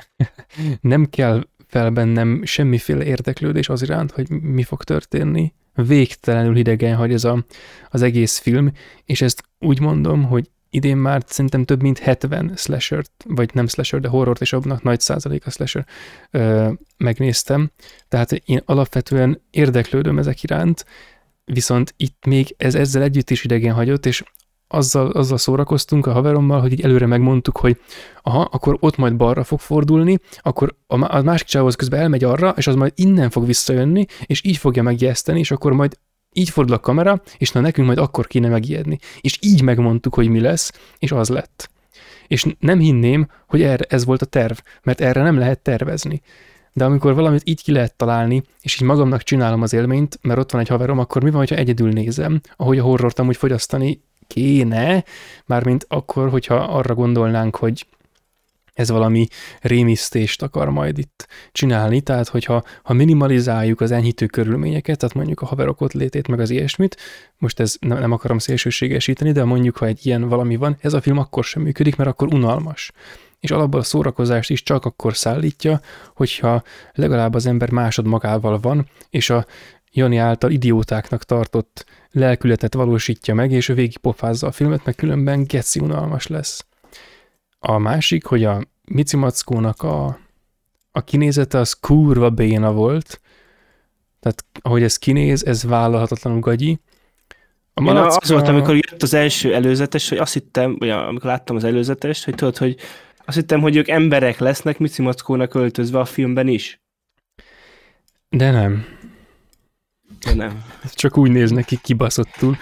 nem 0.80 1.08
kell 1.08 1.46
fel 1.70 1.90
bennem 1.90 2.44
semmiféle 2.44 3.04
érdeklődés 3.04 3.68
az 3.68 3.82
iránt, 3.82 4.10
hogy 4.10 4.30
mi 4.30 4.62
fog 4.62 4.84
történni. 4.84 5.52
Végtelenül 5.74 6.54
hidegen 6.54 6.96
hagy 6.96 7.12
ez 7.12 7.24
a, 7.24 7.44
az 7.90 8.02
egész 8.02 8.38
film, 8.38 8.72
és 9.04 9.20
ezt 9.20 9.42
úgy 9.58 9.80
mondom, 9.80 10.24
hogy 10.24 10.50
idén 10.70 10.96
már 10.96 11.22
szerintem 11.26 11.64
több 11.64 11.82
mint 11.82 11.98
70 11.98 12.52
slasher 12.56 13.04
vagy 13.24 13.50
nem 13.54 13.66
slasher, 13.66 14.00
de 14.00 14.08
horrort 14.08 14.40
és 14.40 14.52
abnak 14.52 14.82
nagy 14.82 15.00
százalék 15.00 15.46
a 15.46 15.50
slasher 15.50 15.86
ö, 16.30 16.70
megnéztem. 16.96 17.70
Tehát 18.08 18.32
én 18.32 18.60
alapvetően 18.64 19.42
érdeklődöm 19.50 20.18
ezek 20.18 20.42
iránt, 20.42 20.84
viszont 21.44 21.94
itt 21.96 22.26
még 22.26 22.54
ez 22.58 22.74
ezzel 22.74 23.02
együtt 23.02 23.30
is 23.30 23.44
idegen 23.44 23.74
hagyott, 23.74 24.06
és 24.06 24.22
azzal, 24.72 25.10
azzal 25.10 25.38
szórakoztunk 25.38 26.06
a 26.06 26.12
haverommal, 26.12 26.60
hogy 26.60 26.72
így 26.72 26.80
előre 26.80 27.06
megmondtuk, 27.06 27.56
hogy 27.56 27.80
aha, 28.22 28.40
akkor 28.40 28.76
ott 28.80 28.96
majd 28.96 29.16
balra 29.16 29.44
fog 29.44 29.60
fordulni, 29.60 30.18
akkor 30.38 30.74
a, 30.86 31.16
a 31.16 31.22
másik 31.22 31.46
csávhoz 31.46 31.74
közben 31.74 32.00
elmegy 32.00 32.24
arra, 32.24 32.54
és 32.56 32.66
az 32.66 32.74
majd 32.74 32.92
innen 32.94 33.30
fog 33.30 33.46
visszajönni, 33.46 34.06
és 34.26 34.44
így 34.44 34.56
fogja 34.56 34.82
megjeszteni, 34.82 35.38
és 35.38 35.50
akkor 35.50 35.72
majd 35.72 35.98
így 36.32 36.50
fordul 36.50 36.74
a 36.74 36.78
kamera, 36.78 37.22
és 37.38 37.52
na 37.52 37.60
nekünk 37.60 37.86
majd 37.86 37.98
akkor 37.98 38.26
kéne 38.26 38.48
megijedni. 38.48 38.98
És 39.20 39.38
így 39.40 39.62
megmondtuk, 39.62 40.14
hogy 40.14 40.28
mi 40.28 40.40
lesz, 40.40 40.72
és 40.98 41.12
az 41.12 41.28
lett. 41.28 41.70
És 42.26 42.46
nem 42.58 42.78
hinném, 42.78 43.28
hogy 43.46 43.62
erre, 43.62 43.84
ez 43.88 44.04
volt 44.04 44.22
a 44.22 44.26
terv, 44.26 44.58
mert 44.82 45.00
erre 45.00 45.22
nem 45.22 45.38
lehet 45.38 45.60
tervezni. 45.60 46.22
De 46.72 46.84
amikor 46.84 47.14
valamit 47.14 47.42
így 47.44 47.62
ki 47.62 47.72
lehet 47.72 47.96
találni, 47.96 48.42
és 48.60 48.74
így 48.74 48.86
magamnak 48.86 49.22
csinálom 49.22 49.62
az 49.62 49.72
élményt, 49.72 50.18
mert 50.22 50.38
ott 50.38 50.50
van 50.50 50.60
egy 50.60 50.68
haverom, 50.68 50.98
akkor 50.98 51.22
mi 51.22 51.30
van, 51.30 51.46
ha 51.48 51.54
egyedül 51.54 51.90
nézem, 51.90 52.40
ahogy 52.56 52.78
a 52.78 52.82
horrort 52.82 53.18
amúgy 53.18 53.36
fogyasztani 53.36 54.02
kéne, 54.34 55.04
mármint 55.46 55.84
akkor, 55.88 56.30
hogyha 56.30 56.54
arra 56.54 56.94
gondolnánk, 56.94 57.56
hogy 57.56 57.86
ez 58.80 58.90
valami 58.90 59.26
rémisztést 59.60 60.42
akar 60.42 60.70
majd 60.70 60.98
itt 60.98 61.28
csinálni, 61.52 62.00
tehát 62.00 62.28
hogyha 62.28 62.62
ha 62.82 62.92
minimalizáljuk 62.92 63.80
az 63.80 63.90
enyhítő 63.90 64.26
körülményeket, 64.26 64.98
tehát 64.98 65.14
mondjuk 65.14 65.40
a 65.40 65.46
haverok 65.46 65.80
ott 65.80 65.92
létét, 65.92 66.28
meg 66.28 66.40
az 66.40 66.50
ilyesmit, 66.50 66.96
most 67.38 67.60
ez 67.60 67.76
nem, 67.80 67.98
nem 67.98 68.12
akarom 68.12 68.38
szélsőségesíteni, 68.38 69.32
de 69.32 69.44
mondjuk, 69.44 69.76
ha 69.76 69.86
egy 69.86 70.06
ilyen 70.06 70.28
valami 70.28 70.56
van, 70.56 70.76
ez 70.80 70.92
a 70.92 71.00
film 71.00 71.18
akkor 71.18 71.44
sem 71.44 71.62
működik, 71.62 71.96
mert 71.96 72.10
akkor 72.10 72.34
unalmas. 72.34 72.92
És 73.40 73.50
alapból 73.50 73.80
a 73.80 73.82
szórakozást 73.82 74.50
is 74.50 74.62
csak 74.62 74.84
akkor 74.84 75.16
szállítja, 75.16 75.80
hogyha 76.14 76.62
legalább 76.92 77.34
az 77.34 77.46
ember 77.46 77.70
másod 77.70 78.06
magával 78.06 78.60
van, 78.60 78.88
és 79.10 79.30
a 79.30 79.46
Jani 79.92 80.16
által 80.16 80.50
idiótáknak 80.50 81.24
tartott 81.24 81.84
lelkületet 82.10 82.74
valósítja 82.74 83.34
meg, 83.34 83.52
és 83.52 83.68
a 83.68 83.74
végig 83.74 83.96
pofázza 83.96 84.46
a 84.46 84.52
filmet, 84.52 84.84
meg 84.84 84.94
különben 84.94 85.44
geci 85.44 85.80
unalmas 85.80 86.26
lesz. 86.26 86.66
A 87.58 87.78
másik, 87.78 88.24
hogy 88.24 88.44
a 88.44 88.60
Mici 88.84 89.16
Mackónak 89.16 89.82
a, 89.82 90.18
a 90.90 91.04
kinézete 91.04 91.58
az 91.58 91.72
kurva 91.72 92.30
béna 92.30 92.72
volt, 92.72 93.20
tehát 94.20 94.44
ahogy 94.60 94.82
ez 94.82 94.96
kinéz, 94.96 95.44
ez 95.44 95.62
vállalhatatlanul 95.62 96.40
gagyi. 96.40 96.80
A 97.74 97.80
malacka... 97.80 98.18
az 98.22 98.30
volt, 98.30 98.48
amikor 98.48 98.74
jött 98.74 99.02
az 99.02 99.14
első 99.14 99.54
előzetes, 99.54 100.08
hogy 100.08 100.18
azt 100.18 100.32
hittem, 100.32 100.76
vagy 100.78 100.90
amikor 100.90 101.30
láttam 101.30 101.56
az 101.56 101.64
előzetest, 101.64 102.24
hogy 102.24 102.34
tudod, 102.34 102.56
hogy 102.56 102.76
azt 103.24 103.36
hittem, 103.36 103.60
hogy 103.60 103.76
ők 103.76 103.88
emberek 103.88 104.38
lesznek 104.38 104.78
Mici 104.78 105.02
Mackónak 105.02 105.54
öltözve 105.54 105.98
a 105.98 106.04
filmben 106.04 106.48
is. 106.48 106.80
De 108.28 108.50
nem. 108.50 108.84
De 110.24 110.34
nem. 110.34 110.64
Csak 110.92 111.16
úgy 111.16 111.30
néznek 111.30 111.64
ki 111.64 111.78
kibaszottul, 111.82 112.58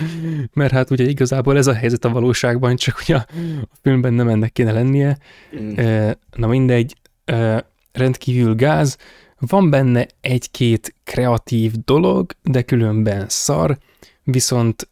mert 0.53 0.73
hát 0.73 0.91
ugye 0.91 1.05
igazából 1.05 1.57
ez 1.57 1.67
a 1.67 1.75
helyzet 1.75 2.05
a 2.05 2.09
valóságban, 2.09 2.77
csak 2.77 2.99
ugye 3.01 3.17
a 3.17 3.27
filmben 3.83 4.13
nem 4.13 4.29
ennek 4.29 4.53
kéne 4.53 4.73
lennie. 4.73 5.19
Mm. 5.61 6.11
Na 6.37 6.47
mindegy, 6.47 6.97
rendkívül 7.93 8.55
gáz, 8.55 8.97
van 9.39 9.71
benne 9.71 10.07
egy-két 10.21 10.95
kreatív 11.05 11.73
dolog, 11.85 12.33
de 12.43 12.63
különben 12.63 13.25
szar, 13.29 13.79
viszont 14.23 14.89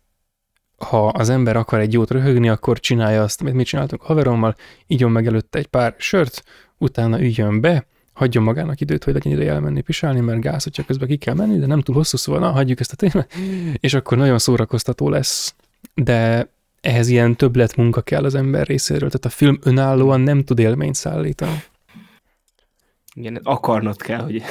ha 0.76 1.06
az 1.06 1.28
ember 1.28 1.56
akar 1.56 1.80
egy 1.80 1.92
jót 1.92 2.10
röhögni, 2.10 2.48
akkor 2.48 2.80
csinálja 2.80 3.22
azt, 3.22 3.40
amit 3.40 3.54
mi 3.54 3.62
csináltunk 3.62 4.02
haverommal, 4.02 4.54
igyon 4.86 5.10
meg 5.10 5.26
előtte 5.26 5.58
egy 5.58 5.66
pár 5.66 5.94
sört, 5.98 6.42
utána 6.78 7.20
üljön 7.20 7.60
be, 7.60 7.86
hagyjon 8.16 8.44
magának 8.44 8.80
időt, 8.80 9.04
hogy 9.04 9.12
legyen 9.12 9.32
ideje 9.32 9.52
elmenni 9.52 9.80
pisálni, 9.80 10.20
mert 10.20 10.40
gáz, 10.40 10.62
hogyha 10.62 10.84
közben 10.84 11.08
ki 11.08 11.16
kell 11.16 11.34
menni, 11.34 11.58
de 11.58 11.66
nem 11.66 11.80
túl 11.80 11.94
hosszú, 11.94 12.16
szóval 12.16 12.40
na, 12.40 12.50
hagyjuk 12.50 12.80
ezt 12.80 12.92
a 12.92 12.96
témát, 12.96 13.34
és 13.80 13.94
akkor 13.94 14.18
nagyon 14.18 14.38
szórakoztató 14.38 15.08
lesz. 15.08 15.54
De 15.94 16.48
ehhez 16.80 17.08
ilyen 17.08 17.36
többlet 17.36 17.76
munka 17.76 18.00
kell 18.00 18.24
az 18.24 18.34
ember 18.34 18.66
részéről, 18.66 19.08
tehát 19.08 19.24
a 19.24 19.28
film 19.28 19.58
önállóan 19.62 20.20
nem 20.20 20.44
tud 20.44 20.58
élményt 20.58 20.94
szállítani. 20.94 21.62
Igen, 23.14 23.40
akarnod 23.42 24.02
kell, 24.02 24.22
hogy... 24.22 24.42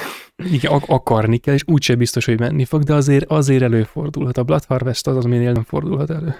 Igen, 0.52 0.72
ak- 0.72 0.88
akarni 0.88 1.38
kell, 1.38 1.54
és 1.54 1.62
úgyse 1.66 1.94
biztos, 1.94 2.24
hogy 2.24 2.38
menni 2.38 2.64
fog, 2.64 2.82
de 2.82 2.94
azért, 2.94 3.30
azért 3.30 3.62
előfordulhat. 3.62 4.36
A 4.36 4.42
Blood 4.42 4.64
Harvest 4.64 5.06
az, 5.06 5.16
az 5.16 5.24
aminél 5.24 5.52
nem 5.52 5.64
fordulhat 5.64 6.10
elő. 6.10 6.34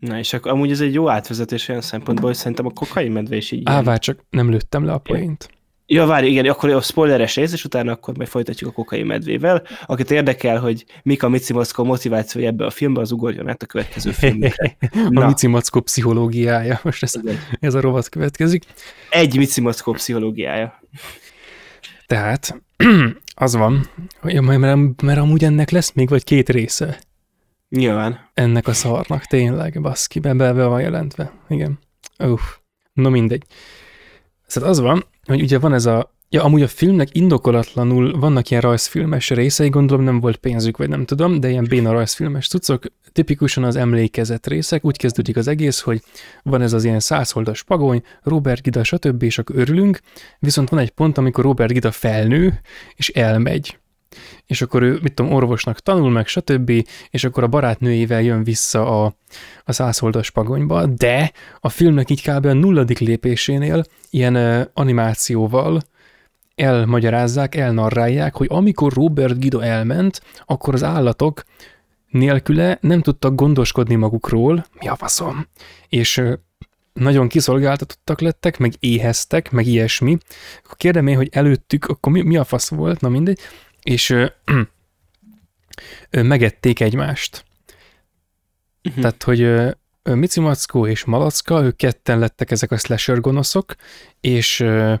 Na 0.00 0.18
és 0.18 0.32
akkor 0.32 0.50
amúgy 0.50 0.70
ez 0.70 0.80
egy 0.80 0.94
jó 0.94 1.08
átvezetés 1.08 1.68
olyan 1.68 1.80
szempontból, 1.80 2.28
hogy 2.28 2.36
szerintem 2.36 2.66
a 2.66 2.70
kokai 2.70 3.08
medve 3.08 3.36
is 3.36 3.50
így. 3.50 3.62
Á, 3.64 3.96
csak 3.96 4.24
nem 4.30 4.50
lőttem 4.50 4.84
le 4.84 4.92
a 4.92 4.98
poént. 4.98 5.50
Ja, 5.92 6.06
várj, 6.06 6.26
igen, 6.26 6.46
akkor 6.46 6.70
a 6.70 6.80
spoileres 6.80 7.36
rész, 7.36 7.52
és 7.52 7.64
utána 7.64 7.92
akkor 7.92 8.16
majd 8.16 8.28
folytatjuk 8.28 8.70
a 8.70 8.72
kokai 8.72 9.02
medvével. 9.02 9.62
Akit 9.86 10.10
érdekel, 10.10 10.60
hogy 10.60 10.84
mik 11.02 11.22
a 11.22 11.28
Mici 11.28 11.54
motivációja 11.76 12.48
ebbe 12.48 12.64
a 12.64 12.70
filmbe, 12.70 13.00
az 13.00 13.12
ugorjon 13.12 13.48
át 13.48 13.62
a 13.62 13.66
következő 13.66 14.10
filmre. 14.10 14.76
a 15.14 15.26
Mici 15.26 15.50
pszichológiája, 15.84 16.80
most 16.82 17.02
ez, 17.02 17.14
ez 17.60 17.74
a 17.74 17.80
rovat 17.80 18.08
következik. 18.08 18.64
Egy 19.10 19.36
Mici 19.36 19.62
pszichológiája. 19.92 20.82
Tehát 22.06 22.60
az 23.34 23.54
van, 23.54 23.90
hogy 24.20 24.40
mert, 24.40 25.02
mert 25.02 25.18
amúgy 25.18 25.44
ennek 25.44 25.70
lesz 25.70 25.92
még 25.92 26.08
vagy 26.08 26.24
két 26.24 26.48
része. 26.48 26.98
Nyilván. 27.70 28.30
Ennek 28.34 28.66
a 28.66 28.72
szarnak, 28.72 29.24
tényleg, 29.24 29.80
baszki, 29.80 30.18
be, 30.18 30.52
van 30.52 30.80
jelentve. 30.80 31.32
Igen. 31.48 31.78
Uff. 32.18 32.42
No 32.92 33.10
mindegy. 33.10 33.44
Szóval 34.46 34.70
az 34.70 34.80
van, 34.80 35.04
hogy 35.24 35.40
ugye 35.40 35.58
van 35.58 35.72
ez 35.72 35.86
a, 35.86 36.14
ja, 36.28 36.44
amúgy 36.44 36.62
a 36.62 36.68
filmnek 36.68 37.08
indokolatlanul 37.14 38.18
vannak 38.18 38.50
ilyen 38.50 38.62
rajzfilmes 38.62 39.30
részei, 39.30 39.68
gondolom 39.68 40.04
nem 40.04 40.20
volt 40.20 40.36
pénzük, 40.36 40.76
vagy 40.76 40.88
nem 40.88 41.04
tudom, 41.04 41.40
de 41.40 41.50
ilyen 41.50 41.66
béna 41.68 41.92
rajzfilmes 41.92 42.48
cuccok, 42.48 42.84
tipikusan 43.12 43.64
az 43.64 43.76
emlékezet 43.76 44.46
részek, 44.46 44.84
úgy 44.84 44.96
kezdődik 44.96 45.36
az 45.36 45.48
egész, 45.48 45.80
hogy 45.80 46.02
van 46.42 46.62
ez 46.62 46.72
az 46.72 46.84
ilyen 46.84 47.00
százholdas 47.00 47.62
pagony, 47.62 48.02
Robert 48.22 48.62
Gida, 48.62 48.84
stb., 48.84 49.22
és 49.22 49.38
akkor 49.38 49.56
örülünk, 49.56 50.00
viszont 50.38 50.68
van 50.68 50.80
egy 50.80 50.90
pont, 50.90 51.18
amikor 51.18 51.44
Robert 51.44 51.72
Gida 51.72 51.90
felnő, 51.90 52.60
és 52.94 53.08
elmegy 53.08 53.78
és 54.46 54.62
akkor 54.62 54.82
ő, 54.82 54.98
mit 55.02 55.14
tudom, 55.14 55.32
orvosnak 55.32 55.80
tanul 55.80 56.10
meg, 56.10 56.26
stb., 56.26 56.72
és 57.10 57.24
akkor 57.24 57.42
a 57.42 57.48
barátnőjével 57.48 58.22
jön 58.22 58.44
vissza 58.44 59.04
a, 59.04 59.14
a 59.64 59.72
százholdas 59.72 60.30
pagonyba, 60.30 60.86
de 60.86 61.32
a 61.60 61.68
filmnek 61.68 62.10
így 62.10 62.22
kb. 62.22 62.46
a 62.46 62.52
nulladik 62.52 62.98
lépésénél 62.98 63.84
ilyen 64.10 64.68
animációval 64.74 65.82
elmagyarázzák, 66.54 67.54
elnarrálják, 67.54 68.36
hogy 68.36 68.46
amikor 68.50 68.92
Robert 68.92 69.38
Guido 69.38 69.58
elment, 69.58 70.22
akkor 70.44 70.74
az 70.74 70.82
állatok 70.82 71.42
nélküle 72.08 72.78
nem 72.80 73.00
tudtak 73.00 73.34
gondoskodni 73.34 73.94
magukról, 73.94 74.66
mi 74.80 74.88
a 74.88 74.96
faszom, 74.96 75.46
és 75.88 76.22
nagyon 76.92 77.28
kiszolgáltatottak 77.28 78.20
lettek, 78.20 78.58
meg 78.58 78.72
éheztek, 78.78 79.50
meg 79.50 79.66
ilyesmi. 79.66 80.18
Akkor 80.64 80.76
kérdem 80.76 81.06
én, 81.06 81.16
hogy 81.16 81.28
előttük, 81.32 81.84
akkor 81.84 82.12
mi, 82.12 82.22
mi 82.22 82.36
a 82.36 82.44
fasz 82.44 82.68
volt, 82.68 83.00
na 83.00 83.08
mindegy, 83.08 83.38
és 83.90 84.10
ö, 84.10 84.26
ö, 86.10 86.22
megették 86.22 86.80
egymást. 86.80 87.44
Uh-huh. 88.82 89.02
Tehát, 89.02 89.22
hogy 89.22 89.40
ö, 89.40 89.70
Mici 90.02 90.40
Mackó 90.40 90.86
és 90.86 91.04
Malacka, 91.04 91.62
ők 91.62 91.76
ketten 91.76 92.18
lettek 92.18 92.50
ezek 92.50 92.70
a 92.70 92.76
slasher 92.76 93.20
gonoszok, 93.20 93.74
és 94.20 94.60
ö, 94.60 94.94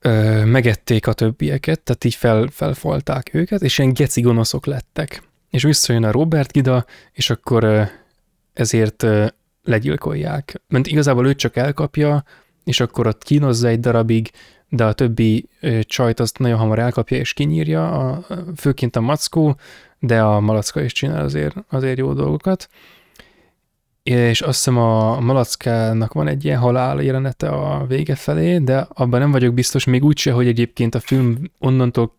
ö, 0.00 0.44
megették 0.44 1.06
a 1.06 1.12
többieket, 1.12 1.80
tehát 1.80 2.04
így 2.04 2.14
fel, 2.14 2.48
felfalták 2.50 3.34
őket, 3.34 3.62
és 3.62 3.78
ilyen 3.78 3.92
geci 3.92 4.20
gonoszok 4.20 4.66
lettek. 4.66 5.22
És 5.50 5.62
visszajön 5.62 6.04
a 6.04 6.10
Robert 6.10 6.52
Gida, 6.52 6.84
és 7.12 7.30
akkor 7.30 7.64
ö, 7.64 7.82
ezért 8.52 9.02
ö, 9.02 9.26
legyilkolják. 9.62 10.60
Mert 10.68 10.86
igazából 10.86 11.26
ő 11.26 11.34
csak 11.34 11.56
elkapja, 11.56 12.24
és 12.64 12.80
akkor 12.80 13.06
ott 13.06 13.22
kínozza 13.22 13.68
egy 13.68 13.80
darabig, 13.80 14.30
de 14.68 14.84
a 14.84 14.92
többi 14.92 15.48
csajt 15.80 16.20
azt 16.20 16.38
nagyon 16.38 16.58
hamar 16.58 16.78
elkapja 16.78 17.16
és 17.16 17.32
kinyírja, 17.32 17.90
a, 17.92 18.26
főként 18.56 18.96
a 18.96 19.00
mackó, 19.00 19.56
de 19.98 20.22
a 20.22 20.40
malacka 20.40 20.82
is 20.82 20.92
csinál 20.92 21.24
azért, 21.24 21.56
azért 21.68 21.98
jó 21.98 22.12
dolgokat. 22.12 22.68
És 24.02 24.40
azt 24.40 24.56
hiszem 24.56 24.78
a 24.78 25.20
malackának 25.20 26.12
van 26.12 26.28
egy 26.28 26.44
ilyen 26.44 26.58
halál 26.58 27.02
jelenete 27.02 27.48
a 27.48 27.86
vége 27.86 28.14
felé, 28.14 28.58
de 28.58 28.86
abban 28.92 29.20
nem 29.20 29.30
vagyok 29.30 29.54
biztos, 29.54 29.84
még 29.84 30.04
úgyse, 30.04 30.32
hogy 30.32 30.46
egyébként 30.46 30.94
a 30.94 31.00
film 31.00 31.36
onnantól 31.58 32.16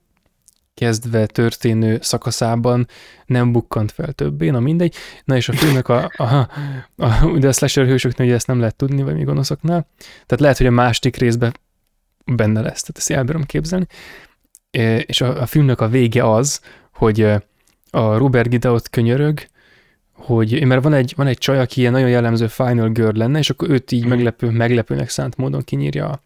kezdve 0.74 1.26
történő 1.26 1.98
szakaszában 2.02 2.88
nem 3.26 3.52
bukkant 3.52 3.92
fel 3.92 4.14
többé, 4.14 4.50
na 4.50 4.60
mindegy. 4.60 4.96
Na 5.24 5.36
és 5.36 5.50
a 5.50 5.54
filmnek 5.54 5.88
a, 5.88 6.12
a, 6.16 6.24
a, 6.24 6.48
a 6.96 7.38
de 7.40 7.48
a 7.48 7.52
slasher 7.52 7.86
hősöknél 7.86 8.28
ugye 8.28 8.36
ezt 8.36 8.48
nem 8.48 8.60
lehet 8.60 8.76
tudni, 8.76 9.04
vagy 9.04 9.16
mi 9.16 9.24
gonoszoknál. 9.24 9.88
Tehát 9.98 10.40
lehet, 10.40 10.58
hogy 10.58 10.66
a 10.66 10.72
másik 10.72 11.16
részben 11.16 11.54
benne 12.36 12.62
lesz, 12.62 12.82
tehát 12.82 12.98
ezt 12.98 13.12
el 13.12 13.24
bírom 13.24 13.44
képzelni. 13.44 13.86
És 15.06 15.22
a, 15.22 15.42
a 15.42 15.46
filmnek 15.46 15.82
a 15.82 15.88
vége 15.88 16.32
az, 16.32 16.62
hogy 16.94 17.22
a 17.92 18.18
Robert 18.18 18.50
Gideot 18.50 18.90
könyörög, 18.90 19.40
hogy, 20.14 20.66
mert 20.66 20.84
van 20.84 20.94
egy, 20.94 21.14
van 21.16 21.28
egy 21.28 21.38
csaj, 21.38 21.60
aki 21.60 21.80
ilyen 21.80 21.92
nagyon 21.92 22.10
jellemző 22.10 22.48
final 22.48 22.90
girl 22.90 23.18
lenne, 23.18 23.40
és 23.40 23.50
akkor 23.50 23.70
őt 23.70 23.92
így 23.92 24.02
hmm. 24.02 24.10
meglepő, 24.10 24.50
meglepőnek 24.50 25.10
szánt 25.10 25.38
módon 25.38 25.62
kinyírja 25.62 26.10
a, 26.10 26.22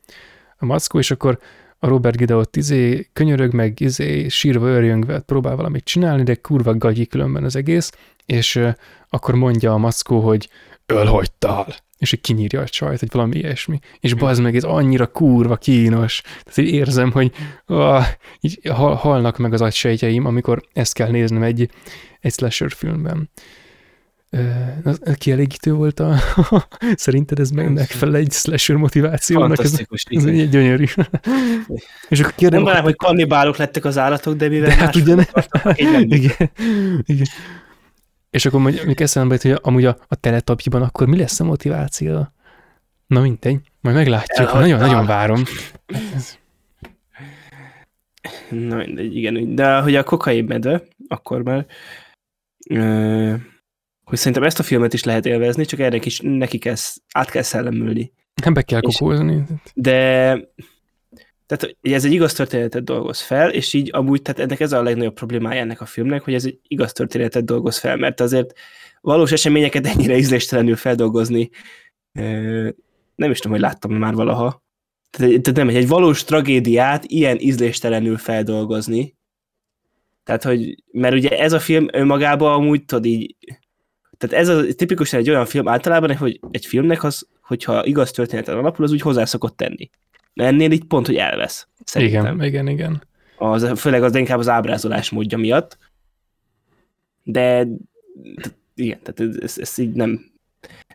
a 0.58 0.66
mackó, 0.66 1.00
és 1.00 1.12
akkor 1.12 1.40
a 1.80 1.88
Robert 1.88 2.18
Gideot 2.18 2.56
izé 2.56 3.10
könyörög, 3.14 3.54
meg 3.54 3.80
izé 3.80 4.28
sírva 4.28 4.68
örjöngve 4.68 5.20
próbál 5.20 5.56
valamit 5.56 5.84
csinálni, 5.84 6.24
de 6.24 6.36
kurva 6.36 6.78
gagyi 6.78 7.06
különben 7.06 7.44
az 7.44 7.56
egész, 7.56 7.92
és 8.26 8.56
uh, 8.56 8.74
akkor 9.10 9.36
mondja 9.36 9.74
a 9.74 9.78
mackó, 9.78 10.20
hogy 10.20 10.50
ölhagytál 10.86 11.76
és 12.04 12.12
így 12.12 12.22
kinyírja 12.22 12.62
a 12.62 12.68
csajt, 12.68 13.00
vagy 13.00 13.12
valami 13.12 13.36
ilyesmi. 13.36 13.80
És 14.00 14.14
bazd 14.14 14.42
meg, 14.42 14.56
ez 14.56 14.64
annyira 14.64 15.08
kurva 15.08 15.56
kínos. 15.56 16.22
Tehát 16.22 16.58
így 16.58 16.74
érzem, 16.74 17.12
hogy 17.12 17.32
ah, 17.66 18.06
így 18.40 18.60
hal, 18.70 18.96
halnak 18.96 19.38
meg 19.38 19.54
az 19.54 19.62
agysejtjeim, 19.62 20.26
amikor 20.26 20.62
ezt 20.74 20.94
kell 20.94 21.10
néznem 21.10 21.44
egy, 21.44 21.70
egy 22.20 22.34
slasher 22.34 22.72
filmben. 22.72 23.30
Uh, 24.32 25.16
kielégítő 25.18 25.74
volt 25.74 26.00
a... 26.00 26.16
Szerinted 26.96 27.40
ez 27.40 27.50
meg 27.50 27.74
megfelel 27.74 28.16
egy 28.16 28.32
slasher 28.32 28.76
motivációnak? 28.76 29.56
Fantasztikus. 29.56 30.06
Ez, 30.10 30.24
ez 30.24 30.30
egy 30.30 30.50
gyönyörű. 30.50 30.86
és 32.10 32.20
akkor 32.20 32.34
kérdem... 32.36 32.60
Mondanám, 32.60 32.84
hogy 32.84 32.96
kannibálok 32.96 33.58
lettek 33.58 33.86
az 33.86 33.98
állatok, 33.98 34.36
de 34.36 34.48
mivel 34.48 34.70
de 34.70 34.76
hát 34.76 34.96
ugye 34.96 35.16
ne... 35.16 35.24
igen, 35.74 36.12
igen. 37.06 37.28
És 38.34 38.46
akkor 38.46 38.60
mondjuk 38.60 39.00
eszembe 39.00 39.38
hogy 39.42 39.60
amúgy 39.62 39.86
a, 39.86 39.98
a 40.08 40.16
teletapjiban 40.16 40.82
akkor 40.82 41.08
mi 41.08 41.18
lesz 41.18 41.40
a 41.40 41.44
motiváció? 41.44 42.28
Na 43.08 43.22
mindegy, 43.22 43.60
majd 43.82 43.96
meglátjuk, 43.96 44.54
nagyon-nagyon 44.54 45.06
várom. 45.06 45.44
Na 48.50 48.76
mindegy, 48.76 49.16
igen. 49.16 49.56
De 49.56 49.82
hogy 49.82 49.96
a 49.96 50.04
kokain 50.04 50.44
medve, 50.44 50.84
akkor 51.08 51.44
már 51.44 51.66
ö, 52.70 53.34
hogy 54.04 54.18
szerintem 54.18 54.44
ezt 54.44 54.60
a 54.60 54.64
filmet 54.64 54.94
is 54.94 55.04
lehet 55.04 55.26
élvezni, 55.26 55.66
csak 55.66 55.80
erre 55.80 56.00
is 56.04 56.20
neki 56.24 56.58
kell, 56.58 56.76
át 57.14 57.30
kell 57.30 57.42
szellemülni. 57.42 58.12
Be 58.54 58.62
kell 58.62 58.82
kokózni. 58.82 59.44
De 59.74 60.38
tehát 61.56 61.78
hogy 61.82 61.92
ez 61.92 62.06
egy 62.06 62.12
igaz 62.12 62.34
történetet 62.34 62.84
dolgoz 62.84 63.22
fel, 63.22 63.50
és 63.52 63.74
így 63.74 63.90
amúgy, 63.94 64.22
tehát 64.22 64.40
ennek 64.40 64.60
ez 64.60 64.72
a 64.72 64.84
legnagyobb 64.84 65.14
problémája 65.14 65.62
ennek 65.62 65.82
a 65.82 65.86
filmnek, 65.86 66.24
hogy 66.24 66.34
ez 66.34 66.46
egy 66.46 66.60
igaz 66.68 66.92
történetet 66.92 67.46
dolgoz 67.46 67.78
fel, 67.78 67.98
mert 67.98 68.20
azért 68.20 68.54
valós 69.02 69.32
eseményeket 69.32 69.88
ennyire 69.88 70.18
ízléstelenül 70.18 70.76
feldolgozni, 70.76 71.50
nem 73.16 73.32
is 73.32 73.40
tudom, 73.40 73.52
hogy 73.52 73.62
láttam 73.62 73.94
már 73.94 74.14
valaha. 74.14 74.64
Tehát, 75.10 75.42
tehát 75.42 75.56
nem, 75.56 75.70
egy 75.70 75.88
valós 75.88 76.24
tragédiát 76.24 77.06
ilyen 77.06 77.40
ízléstelenül 77.40 78.18
feldolgozni. 78.18 79.16
Tehát, 80.24 80.44
hogy, 80.44 80.84
mert 80.92 81.16
ugye 81.16 81.30
ez 81.30 81.54
a 81.54 81.60
film 81.60 81.88
önmagában 81.92 82.54
amúgy, 82.54 82.86
tudod 82.86 83.06
így, 83.06 83.36
tehát 84.18 84.36
ez 84.36 84.48
a 84.48 84.74
tipikusan 84.74 85.20
egy 85.20 85.30
olyan 85.30 85.46
film 85.46 85.68
általában, 85.68 86.16
hogy 86.16 86.40
egy 86.52 86.66
filmnek 86.66 87.04
az, 87.04 87.28
hogyha 87.42 87.86
igaz 87.86 88.12
történeten 88.12 88.58
alapul, 88.58 88.86
az 88.86 88.92
úgy 88.92 89.02
hozzá 89.02 89.26
szokott 89.26 89.58
tenni. 89.58 89.90
Ennél 90.34 90.72
így 90.72 90.84
pont, 90.84 91.06
hogy 91.06 91.16
elvesz. 91.16 91.68
Szerintem. 91.84 92.36
Igen, 92.36 92.44
igen, 92.44 92.68
igen. 92.68 93.04
Az, 93.38 93.72
főleg 93.76 94.04
az 94.04 94.16
inkább 94.16 94.40
az 94.40 94.50
ábrázolás 94.50 95.10
módja 95.10 95.38
miatt. 95.38 95.78
De 97.24 97.68
igen, 98.76 99.00
tehát 99.04 99.36
ez, 99.44 99.58
ez, 99.58 99.78
így 99.78 99.92
nem 99.92 100.32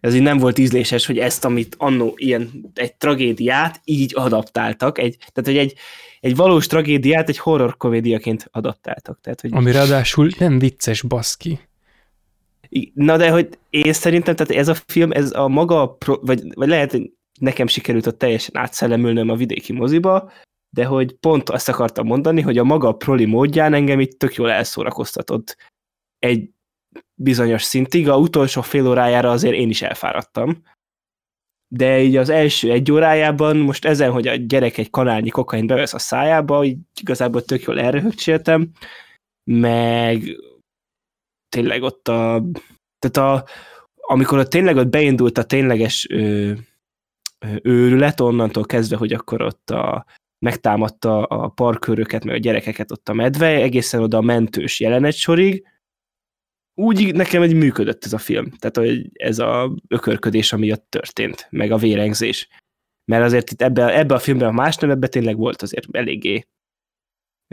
ez 0.00 0.14
így 0.14 0.22
nem 0.22 0.38
volt 0.38 0.58
ízléses, 0.58 1.06
hogy 1.06 1.18
ezt, 1.18 1.44
amit 1.44 1.74
annó 1.78 2.14
ilyen 2.16 2.70
egy 2.74 2.94
tragédiát 2.94 3.80
így 3.84 4.12
adaptáltak, 4.16 4.98
egy, 4.98 5.16
tehát 5.18 5.44
hogy 5.44 5.56
egy, 5.56 5.74
egy 6.20 6.36
valós 6.36 6.66
tragédiát 6.66 7.28
egy 7.28 7.38
horror 7.38 7.76
komédiaként 7.76 8.48
adaptáltak. 8.52 9.20
Tehát, 9.20 9.40
hogy 9.40 9.50
Ami 9.52 9.72
ráadásul 9.72 10.30
nem 10.38 10.58
vicces, 10.58 11.02
baszki. 11.02 11.58
Na 12.94 13.16
de 13.16 13.30
hogy 13.30 13.48
én 13.70 13.92
szerintem, 13.92 14.34
tehát 14.34 14.52
ez 14.52 14.68
a 14.68 14.76
film, 14.86 15.10
ez 15.12 15.32
a 15.32 15.48
maga, 15.48 15.96
vagy, 16.06 16.54
vagy 16.54 16.68
lehet, 16.68 16.98
nekem 17.38 17.66
sikerült 17.66 18.06
ott 18.06 18.18
teljesen 18.18 18.56
átszellemülnöm 18.56 19.28
a 19.28 19.36
vidéki 19.36 19.72
moziba, 19.72 20.30
de 20.70 20.84
hogy 20.84 21.12
pont 21.12 21.50
azt 21.50 21.68
akartam 21.68 22.06
mondani, 22.06 22.40
hogy 22.40 22.58
a 22.58 22.64
maga 22.64 22.92
proli 22.92 23.24
módján 23.24 23.74
engem 23.74 24.00
itt 24.00 24.18
tök 24.18 24.34
jól 24.34 24.50
elszórakoztatott 24.50 25.56
egy 26.18 26.50
bizonyos 27.14 27.62
szintig, 27.62 28.08
a 28.08 28.16
utolsó 28.16 28.60
fél 28.60 28.88
órájára 28.88 29.30
azért 29.30 29.54
én 29.54 29.68
is 29.68 29.82
elfáradtam. 29.82 30.62
De 31.74 32.00
így 32.00 32.16
az 32.16 32.28
első 32.28 32.70
egy 32.70 32.92
órájában 32.92 33.56
most 33.56 33.84
ezen, 33.84 34.10
hogy 34.12 34.26
a 34.26 34.34
gyerek 34.34 34.78
egy 34.78 34.90
kanálnyi 34.90 35.28
kokain 35.28 35.66
bevesz 35.66 35.94
a 35.94 35.98
szájába, 35.98 36.64
így 36.64 36.78
igazából 37.00 37.42
tök 37.42 37.62
jól 37.62 37.80
elröhögcséltem, 37.80 38.70
meg 39.50 40.22
tényleg 41.48 41.82
ott 41.82 42.08
a, 42.08 42.44
tehát 42.98 43.16
a, 43.16 43.46
amikor 43.96 44.38
ott 44.38 44.50
tényleg 44.50 44.76
ott 44.76 44.88
beindult 44.88 45.38
a 45.38 45.44
tényleges 45.44 46.06
ö, 46.10 46.52
őrület, 47.62 48.20
onnantól 48.20 48.64
kezdve, 48.64 48.96
hogy 48.96 49.12
akkor 49.12 49.42
ott 49.42 49.70
a, 49.70 50.06
megtámadta 50.38 51.22
a 51.22 51.48
parköröket, 51.48 52.24
meg 52.24 52.34
a 52.34 52.38
gyerekeket 52.38 52.90
ott 52.90 53.08
a 53.08 53.12
medve, 53.12 53.46
egészen 53.46 54.02
oda 54.02 54.16
a 54.16 54.20
mentős 54.22 54.80
jelenet 54.80 55.14
sorig, 55.14 55.66
úgy 56.74 57.14
nekem 57.14 57.42
egy 57.42 57.54
működött 57.54 58.04
ez 58.04 58.12
a 58.12 58.18
film. 58.18 58.50
Tehát, 58.50 58.76
hogy 58.76 59.10
ez 59.12 59.38
a 59.38 59.74
ökörködés, 59.88 60.52
ami 60.52 60.72
ott 60.72 60.86
történt, 60.88 61.46
meg 61.50 61.70
a 61.70 61.76
vérengzés. 61.76 62.48
Mert 63.04 63.24
azért 63.24 63.50
itt 63.50 63.62
ebbe, 63.62 63.98
ebbe 63.98 64.14
a 64.14 64.18
filmben, 64.18 64.48
a 64.48 64.52
más 64.52 64.76
nem, 64.76 64.90
ebbe 64.90 65.06
tényleg 65.06 65.36
volt 65.36 65.62
azért 65.62 65.96
eléggé 65.96 66.46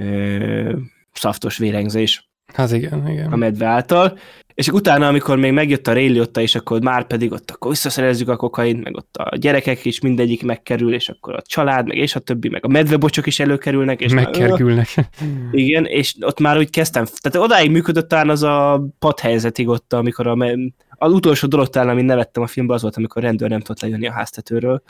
ö, 0.02 0.78
szaftos 1.12 1.57
vérengzés 1.57 2.30
Hát 2.53 2.72
igen, 2.72 3.07
igen. 3.07 3.32
a 3.32 3.36
medve 3.36 3.66
által, 3.66 4.18
és 4.56 4.68
utána, 4.68 5.07
amikor 5.07 5.38
még 5.38 5.52
megjött 5.52 5.88
a 5.88 5.94
Ray 5.94 6.07
Liotta, 6.07 6.41
és 6.41 6.56
akkor 6.56 6.82
már 6.82 7.07
pedig 7.07 7.32
ott 7.32 7.52
akkor 7.52 7.72
visszaszerezzük 7.72 8.30
a 8.30 8.36
kokain, 8.36 8.77
meg 8.77 8.95
ott 8.95 9.15
a 9.18 9.36
gyerekek 9.38 9.86
is 9.86 9.99
mindegyik 9.99 10.44
megkerül, 10.44 10.94
és 10.94 11.10
akkor 11.10 11.36
a 11.36 11.41
család, 11.41 11.88
meg 11.88 11.98
és 11.98 12.15
a 12.15 12.19
többi, 12.19 12.49
meg 12.49 12.65
a 12.65 12.68
medvebocsok 12.68 13.26
is 13.26 13.40
előkerülnek, 13.40 14.02
és 14.02 14.14
már- 14.14 14.23
Megkergülnek. 14.23 14.88
igen, 15.52 15.86
és 15.86 16.15
ott 16.19 16.40
már 16.40 16.57
úgy 16.57 16.69
kezdtem, 16.69 17.06
tehát 17.19 17.48
odáig 17.48 17.72
működött 17.72 18.10
talán 18.10 18.30
az 18.30 18.44
a 18.44 18.86
padhelyzetig 18.99 19.68
ott, 19.68 19.94
amikor 19.94 20.27
a, 20.27 20.48
az 20.90 21.11
utolsó 21.11 21.48
dolog 21.48 21.69
talán, 21.69 21.90
amit 21.90 22.06
nevettem 22.06 22.44
a 22.44 22.48
filmben, 22.48 22.76
az 22.76 22.82
volt, 22.82 22.98
amikor 22.98 23.23
a 23.23 23.26
rendőr 23.26 23.49
nem 23.49 23.60
tudott 23.60 23.82
lejönni 23.82 24.07
a 24.07 24.11
háztetőről. 24.11 24.82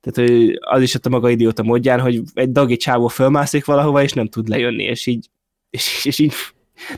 Tehát 0.00 0.30
hogy 0.30 0.58
az 0.60 0.82
is 0.82 0.94
ott 0.94 1.06
a 1.06 1.10
maga 1.10 1.30
idióta 1.30 1.62
módján, 1.62 2.00
hogy 2.00 2.22
egy 2.34 2.52
dagi 2.52 2.76
csávó 2.76 3.08
fölmászik 3.08 3.64
valahova, 3.64 4.02
és 4.02 4.12
nem 4.12 4.28
tud 4.28 4.48
lejönni, 4.48 4.82
és 4.82 5.06
így, 5.06 5.28
és, 5.70 6.04
és 6.04 6.18
így 6.18 6.34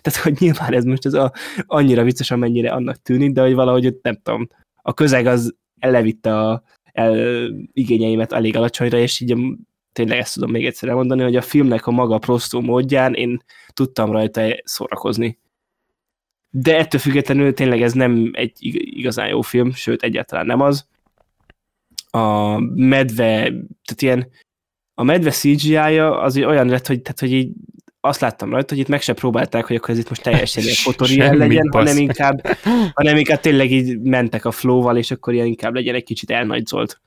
tehát, 0.01 0.21
hogy 0.23 0.37
nyilván 0.39 0.75
ez 0.75 0.85
most 0.85 1.07
ez 1.07 1.15
a, 1.15 1.33
annyira 1.67 2.03
vicces, 2.03 2.31
amennyire 2.31 2.71
annak 2.71 3.03
tűnik, 3.03 3.33
de 3.33 3.41
hogy 3.41 3.55
valahogy 3.55 3.87
ott 3.87 4.03
nem 4.03 4.21
tudom, 4.23 4.49
a 4.83 4.95
közeg 4.95 5.27
az 5.27 5.55
ellevitte 5.79 6.39
a 6.39 6.63
el, 6.93 7.49
igényeimet 7.73 8.33
elég 8.33 8.57
alacsonyra, 8.57 8.99
és 8.99 9.21
így 9.21 9.37
tényleg 9.93 10.19
ezt 10.19 10.35
tudom 10.35 10.51
még 10.51 10.67
egyszer 10.67 10.89
elmondani, 10.89 11.23
hogy 11.23 11.37
a 11.37 11.43
filmnek 11.43 11.87
a 11.87 11.91
maga 11.91 12.19
prostó 12.19 12.61
módján 12.61 13.15
én 13.15 13.43
tudtam 13.73 14.11
rajta 14.11 14.61
szórakozni. 14.65 15.39
De 16.51 16.79
ettől 16.79 17.01
függetlenül 17.01 17.55
tényleg 17.55 17.83
ez 17.83 17.93
nem 17.93 18.31
egy 18.33 18.53
ig- 18.59 18.97
igazán 18.97 19.29
jó 19.29 19.41
film, 19.41 19.73
sőt 19.73 20.03
egyáltalán 20.03 20.47
nem 20.47 20.61
az. 20.61 20.87
A 22.11 22.59
medve, 22.61 23.43
tehát 23.85 24.03
ilyen 24.03 24.29
a 24.95 25.03
medve 25.03 25.31
CGI-ja 25.31 26.21
az 26.21 26.37
olyan 26.37 26.69
lett, 26.69 26.87
hogy, 26.87 27.03
tehát, 27.03 27.21
hogy 27.21 27.33
így 27.33 27.53
azt 28.01 28.20
láttam 28.20 28.51
rajta, 28.51 28.75
hogy 28.75 28.83
itt 28.83 28.89
meg 28.89 29.01
se 29.01 29.12
próbálták, 29.12 29.65
hogy 29.66 29.77
akkor 29.77 29.91
ez 29.91 29.99
itt 29.99 30.09
most 30.09 30.23
teljesen 30.23 30.62
ilyen 30.62 30.75
fotoriel 30.89 31.35
legyen, 31.35 31.69
hanem 31.70 31.85
basz. 31.85 31.99
inkább, 31.99 32.47
hanem 32.95 33.16
inkább 33.16 33.41
tényleg 33.41 33.70
így 33.70 34.01
mentek 34.01 34.45
a 34.45 34.51
flow-val, 34.51 34.97
és 34.97 35.11
akkor 35.11 35.35
ilyen 35.35 35.47
inkább 35.47 35.75
legyen 35.75 35.95
egy 35.95 36.05
kicsit 36.05 36.31
elnagyzolt. 36.31 37.01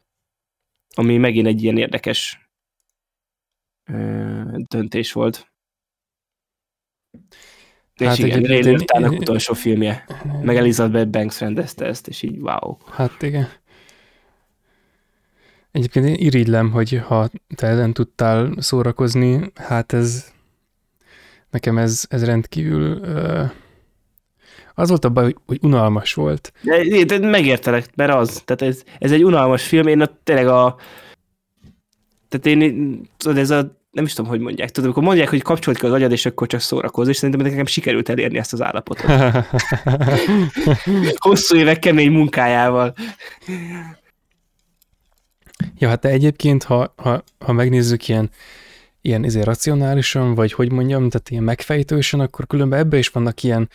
Ami 0.96 1.18
megint 1.18 1.48
egy 1.48 1.64
ilyen 1.64 1.78
érdekes 1.78 2.50
ö, 3.92 4.58
döntés 4.68 5.12
volt. 5.12 5.52
És 7.96 8.08
Hát 8.08 8.18
igen, 8.18 8.42
Ray 8.44 8.66
én- 8.66 9.08
utolsó 9.10 9.54
filmje. 9.54 10.06
Meg 10.42 10.56
Elizabeth 10.58 11.10
Banks 11.10 11.40
rendezte 11.40 11.86
ezt, 11.86 12.08
és 12.08 12.22
így 12.22 12.38
wow. 12.40 12.78
Hát 12.92 13.22
igen. 13.22 13.48
Egyébként 15.72 16.06
én 16.06 16.14
irigylem, 16.14 16.72
hogy 16.72 17.02
ha 17.08 17.30
te 17.56 17.68
ezen 17.68 17.94
tudtál 17.94 18.54
szórakozni, 18.58 19.52
hát 19.56 19.94
ez 19.94 20.34
nekem 21.52 21.78
ez, 21.78 22.06
ez 22.10 22.26
rendkívül 22.26 23.02
az 24.74 24.90
volt 24.90 25.06
a 25.06 25.10
baj, 25.10 25.24
hogy, 25.24 25.36
hogy 25.46 25.60
unalmas 25.62 26.14
volt. 26.14 26.54
De, 26.62 27.04
de 27.04 27.20
megértelek, 27.20 27.96
mert 27.96 28.14
az. 28.14 28.42
Tehát 28.46 28.62
ez, 28.62 28.84
ez 29.00 29.12
egy 29.12 29.24
unalmas 29.24 29.64
film, 29.64 29.88
én 29.88 30.02
ott 30.02 30.20
tényleg 30.24 30.48
a... 30.48 30.76
Tehát 32.30 32.46
én, 32.46 33.02
tudod, 33.18 33.38
ez 33.38 33.50
a 33.50 33.80
nem 33.92 34.04
is 34.04 34.14
tudom, 34.14 34.30
hogy 34.30 34.40
mondják. 34.40 34.70
Tudod, 34.70 34.84
amikor 34.84 35.04
mondják, 35.04 35.30
hogy 35.30 35.42
kapcsolt 35.42 35.78
ki 35.78 35.86
az 35.86 35.92
agyad, 35.92 36.12
és 36.12 36.26
akkor 36.26 36.48
csak 36.48 36.60
szórakozz, 36.60 37.08
és 37.08 37.16
szerintem 37.16 37.46
nekem 37.46 37.66
sikerült 37.66 38.10
elérni 38.10 38.38
ezt 38.38 38.54
az 38.54 38.62
állapotot. 38.62 39.12
Hosszú 41.18 41.56
évek 41.58 41.80
kemény 41.80 42.12
munkájával. 42.12 42.94
ja, 45.78 45.88
hát 45.88 46.06
egyébként, 46.06 46.64
ha, 46.64 46.94
ha, 46.98 47.24
ha 47.40 47.52
megnézzük 47.52 48.08
ilyen, 48.08 48.30
ilyen 49.02 49.24
izé 49.24 49.42
racionálisan, 49.42 50.36
vagy 50.36 50.54
hogy 50.54 50.72
mondjam, 50.72 51.10
tehát 51.10 51.30
ilyen 51.30 51.44
megfejtősen, 51.44 52.20
akkor 52.20 52.48
különben 52.48 52.80
ebbe 52.80 52.98
is 52.98 53.08
vannak 53.08 53.44
ilyen, 53.44 53.70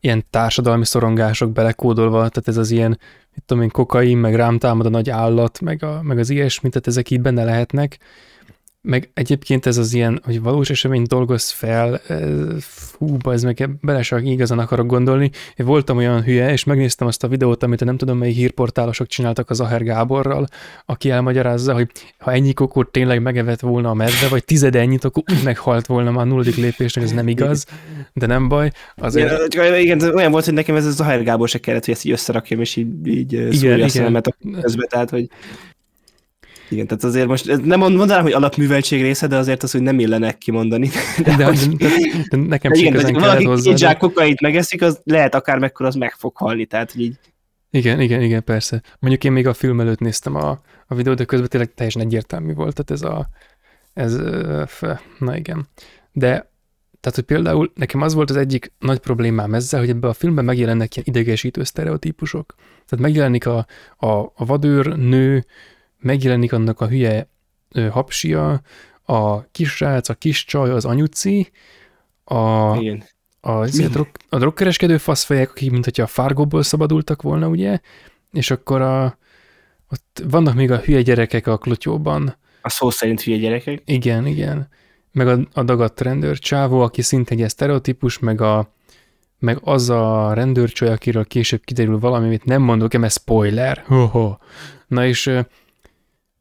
ilyen 0.00 0.24
társadalmi 0.30 0.84
szorongások 0.84 1.52
belekódolva, 1.52 2.16
tehát 2.16 2.48
ez 2.48 2.56
az 2.56 2.70
ilyen, 2.70 2.98
mit 3.34 3.44
tudom 3.46 3.62
én, 3.62 3.70
kokain, 3.70 4.18
meg 4.18 4.34
rám 4.34 4.58
támad 4.58 4.86
a 4.86 4.88
nagy 4.88 5.10
állat, 5.10 5.60
meg, 5.60 5.82
a, 5.82 6.02
meg 6.02 6.18
az 6.18 6.30
ilyesmi, 6.30 6.68
tehát 6.68 6.86
ezek 6.86 7.10
így 7.10 7.20
benne 7.20 7.44
lehetnek. 7.44 7.98
Meg 8.84 9.10
egyébként 9.14 9.66
ez 9.66 9.76
az 9.76 9.94
ilyen, 9.94 10.20
hogy 10.24 10.42
valós 10.42 10.70
eseményt 10.70 11.08
dolgoz 11.08 11.50
fel, 11.50 12.00
fú, 12.60 13.16
ez 13.24 13.42
meg 13.42 13.70
bele 13.80 14.02
sem 14.02 14.24
igazán 14.24 14.58
akarok 14.58 14.86
gondolni. 14.86 15.30
Én 15.56 15.66
voltam 15.66 15.96
olyan 15.96 16.22
hülye, 16.22 16.52
és 16.52 16.64
megnéztem 16.64 17.06
azt 17.06 17.24
a 17.24 17.28
videót, 17.28 17.62
amit 17.62 17.84
nem 17.84 17.96
tudom, 17.96 18.18
melyik 18.18 18.36
hírportálosok 18.36 19.06
csináltak 19.06 19.50
az 19.50 19.60
Aher 19.60 19.82
Gáborral, 19.82 20.46
aki 20.86 21.10
elmagyarázza, 21.10 21.74
hogy 21.74 21.90
ha 22.18 22.32
ennyi 22.32 22.52
kokót 22.52 22.90
tényleg 22.90 23.22
megevett 23.22 23.60
volna 23.60 23.90
a 23.90 23.94
medve, 23.94 24.28
vagy 24.28 24.44
tized 24.44 24.76
ennyit, 24.76 25.04
akkor 25.04 25.22
úgy 25.32 25.44
meghalt 25.44 25.86
volna 25.86 26.10
már 26.10 26.24
a 26.24 26.28
nulladik 26.28 26.56
lépésnek, 26.56 27.04
ez 27.04 27.12
nem 27.12 27.28
igaz, 27.28 27.66
de 28.12 28.26
nem 28.26 28.48
baj. 28.48 28.70
Azért, 28.96 29.54
Igen, 29.54 29.78
igen, 29.78 30.14
olyan 30.14 30.30
volt, 30.30 30.44
hogy 30.44 30.54
nekem 30.54 30.76
ez 30.76 30.86
a 30.86 30.90
Zahár 30.90 31.22
Gábor 31.22 31.48
se 31.48 31.58
kellett, 31.58 31.84
hogy 31.84 31.94
ezt 31.94 32.04
így 32.04 32.12
összerakjam, 32.12 32.60
és 32.60 32.76
így, 32.76 33.06
így 33.06 33.32
igen, 33.32 33.52
szúrja 33.52 33.72
a 33.72 33.76
igen. 33.76 33.88
szememet 33.88 34.36
közbe, 34.60 34.86
tehát, 34.86 35.10
hogy 35.10 35.28
igen, 36.72 36.86
tehát 36.86 37.04
azért 37.04 37.26
most 37.26 37.64
nem 37.64 37.78
mond- 37.78 37.96
mondanám, 37.96 38.22
hogy 38.22 38.32
alapműveltség 38.32 39.02
része, 39.02 39.26
de 39.26 39.36
azért 39.36 39.62
az, 39.62 39.70
hogy 39.72 39.82
nem 39.82 39.98
illenek 39.98 40.38
kimondani. 40.38 40.88
de, 41.24 41.36
de, 41.36 41.44
hogy- 41.44 41.76
de, 41.76 42.36
nekem 42.36 42.74
sem 42.74 42.84
igen, 42.86 43.02
kellett 43.02 43.20
valaki 43.20 43.44
hozzá. 43.44 43.70
de- 43.70 43.76
zsák 43.76 43.96
kokaint 43.98 44.40
megeszik, 44.40 44.82
az 44.82 45.00
lehet 45.04 45.34
akár 45.34 45.58
mekkora, 45.58 45.88
az 45.88 45.94
meg 45.94 46.12
fog 46.18 46.36
halni, 46.36 46.66
tehát 46.66 46.94
így 46.94 47.18
Igen, 47.70 48.00
igen, 48.00 48.22
igen, 48.22 48.44
persze. 48.44 48.82
Mondjuk 48.98 49.24
én 49.24 49.32
még 49.32 49.46
a 49.46 49.54
film 49.54 49.80
előtt 49.80 49.98
néztem 50.00 50.34
a, 50.36 50.60
a 50.86 50.94
videót, 50.94 51.16
de 51.16 51.24
közben 51.24 51.48
tényleg 51.48 51.74
teljesen 51.74 52.02
egyértelmű 52.02 52.54
volt, 52.54 52.74
tehát 52.82 52.90
ez 52.90 53.10
a, 53.10 53.28
ez, 53.94 54.18
na 55.18 55.36
igen. 55.36 55.68
De, 56.12 56.50
tehát, 57.00 57.18
hogy 57.18 57.24
például 57.24 57.72
nekem 57.74 58.00
az 58.02 58.14
volt 58.14 58.30
az 58.30 58.36
egyik 58.36 58.72
nagy 58.78 58.98
problémám 58.98 59.54
ezzel, 59.54 59.80
hogy 59.80 59.88
ebben 59.88 60.10
a 60.10 60.12
filmben 60.12 60.44
megjelennek 60.44 60.96
ilyen 60.96 61.06
idegesítő 61.08 61.62
sztereotípusok. 61.64 62.54
Tehát 62.58 63.04
megjelenik 63.04 63.46
a, 63.46 63.66
a, 63.96 64.06
a 64.16 64.44
vadőr 64.46 64.96
nő, 64.96 65.44
megjelenik 66.02 66.52
annak 66.52 66.80
a 66.80 66.88
hülye 66.88 67.28
ö, 67.70 67.88
hapsia, 67.88 68.60
a 69.02 69.50
kisrác, 69.50 70.08
a 70.08 70.14
kis 70.14 70.44
csaj, 70.44 70.70
az 70.70 70.84
anyuci, 70.84 71.50
a, 72.24 72.76
Igen. 72.76 73.04
a, 73.40 73.50
a, 73.50 73.66
drog, 73.66 74.08
a 74.28 74.38
drogkereskedő 74.38 74.98
faszfejek, 74.98 75.50
akik 75.50 75.70
mint 75.70 75.84
hogyha 75.84 76.02
a 76.02 76.06
Fargóból 76.06 76.62
szabadultak 76.62 77.22
volna, 77.22 77.48
ugye, 77.48 77.80
és 78.32 78.50
akkor 78.50 78.80
a, 78.80 79.18
ott 79.90 80.22
vannak 80.28 80.54
még 80.54 80.70
a 80.70 80.78
hülye 80.78 81.02
gyerekek 81.02 81.46
a 81.46 81.58
klotyóban. 81.58 82.36
A 82.62 82.68
szó 82.68 82.90
szerint 82.90 83.20
hülye 83.20 83.36
gyerekek. 83.36 83.82
Igen, 83.84 84.26
igen. 84.26 84.68
Meg 85.12 85.28
a, 85.28 85.38
a 85.52 85.62
dagadt 85.62 86.00
rendőr 86.00 86.38
csávó, 86.38 86.80
aki 86.80 87.02
szintén 87.02 87.42
egy 87.42 87.48
sztereotípus, 87.48 88.18
meg, 88.18 88.40
a, 88.40 88.72
meg 89.38 89.58
az 89.62 89.90
a 89.90 90.32
rendőrcsaj, 90.34 90.88
akiről 90.88 91.24
később 91.24 91.64
kiderül 91.64 91.98
valami, 91.98 92.26
amit 92.26 92.44
nem 92.44 92.62
mondok, 92.62 92.94
ez 92.94 93.12
spoiler. 93.12 93.82
Ho-ho. 93.86 94.36
Na 94.86 95.06
és 95.06 95.30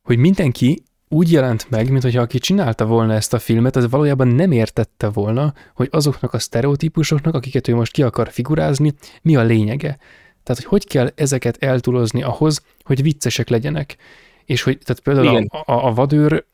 hogy 0.02 0.18
mindenki 0.18 0.84
úgy 1.08 1.32
jelent 1.32 1.70
meg, 1.70 1.90
mint 1.90 2.04
hogyha 2.04 2.22
aki 2.22 2.40
csinálta 2.40 2.86
volna 2.86 3.14
ezt 3.14 3.34
a 3.34 3.40
filmet, 3.40 3.76
az 3.76 3.90
valójában 3.90 4.28
nem 4.28 4.52
értette 4.52 5.10
volna, 5.10 5.54
hogy 5.74 5.88
azoknak 5.92 6.34
a 6.34 6.40
sztereotípusoknak, 6.40 7.34
akiket 7.34 7.68
ő 7.68 7.76
most 7.76 7.92
ki 7.92 8.04
akar 8.04 8.32
figurázni, 8.32 8.94
mi 9.22 9.36
a 9.36 9.44
lényege. 9.44 9.98
Tehát, 10.44 10.62
hogy 10.62 10.66
hogy 10.66 10.88
kell 10.88 11.12
ezeket 11.16 11.64
eltúlozni 11.64 12.24
ahhoz, 12.24 12.66
hogy 12.84 13.02
viccesek 13.02 13.50
legyenek. 13.50 13.98
És 14.46 14.62
hogy 14.62 14.78
tehát 14.78 15.02
például 15.02 15.46
a, 15.48 15.72
a, 15.72 15.88
a 15.88 15.94
vadőr 15.94 16.46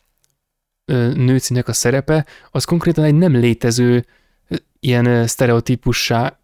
nőcinek 1.15 1.67
a 1.67 1.73
szerepe, 1.73 2.25
az 2.51 2.65
konkrétan 2.65 3.03
egy 3.03 3.15
nem 3.15 3.35
létező 3.35 4.05
ilyen 4.79 5.27
sztereotípussá 5.27 6.39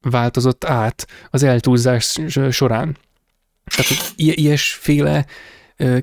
változott 0.00 0.64
át 0.64 1.06
az 1.30 1.42
eltúlzás 1.42 2.18
során. 2.50 2.96
Tehát, 3.64 3.86
hogy 3.86 4.12
ilyesféle 4.16 5.26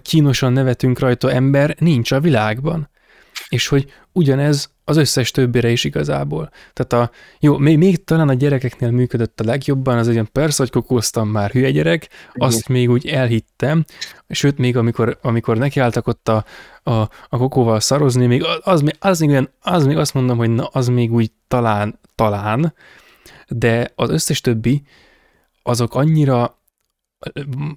kínosan 0.01 0.53
nevetünk 0.53 0.99
rajta 0.99 1.31
ember 1.31 1.75
nincs 1.79 2.11
a 2.11 2.19
világban. 2.19 2.89
És 3.49 3.67
hogy 3.67 3.91
ugyanez 4.11 4.71
az 4.91 4.97
összes 4.97 5.31
többire 5.31 5.69
is 5.69 5.83
igazából. 5.83 6.51
Tehát 6.73 6.93
a, 7.07 7.15
jó, 7.39 7.57
még, 7.57 7.77
még 7.77 8.03
talán 8.03 8.29
a 8.29 8.33
gyerekeknél 8.33 8.91
működött 8.91 9.39
a 9.39 9.43
legjobban, 9.43 9.97
az 9.97 10.07
olyan 10.07 10.29
persze, 10.31 10.63
hogy 10.63 10.71
kokóztam 10.71 11.29
már 11.29 11.51
hülye 11.51 11.71
gyerek, 11.71 12.09
azt 12.33 12.67
még 12.67 12.89
úgy 12.89 13.07
elhittem, 13.07 13.85
sőt, 14.29 14.57
még 14.57 14.77
amikor, 14.77 15.17
amikor 15.21 15.57
nekiálltak 15.57 16.07
ott 16.07 16.27
a, 16.29 16.45
a, 16.83 16.91
a 17.29 17.37
kokóval 17.37 17.79
szarozni, 17.79 18.25
még 18.25 18.43
az, 18.43 18.59
az, 18.63 18.83
az, 18.99 19.19
még 19.19 19.29
olyan, 19.29 19.49
az 19.61 19.85
még 19.85 19.97
azt 19.97 20.13
mondom, 20.13 20.37
hogy 20.37 20.49
na, 20.49 20.65
az 20.65 20.87
még 20.87 21.13
úgy 21.13 21.31
talán, 21.47 21.99
talán, 22.15 22.73
de 23.47 23.91
az 23.95 24.09
összes 24.09 24.41
többi, 24.41 24.83
azok 25.63 25.95
annyira, 25.95 26.57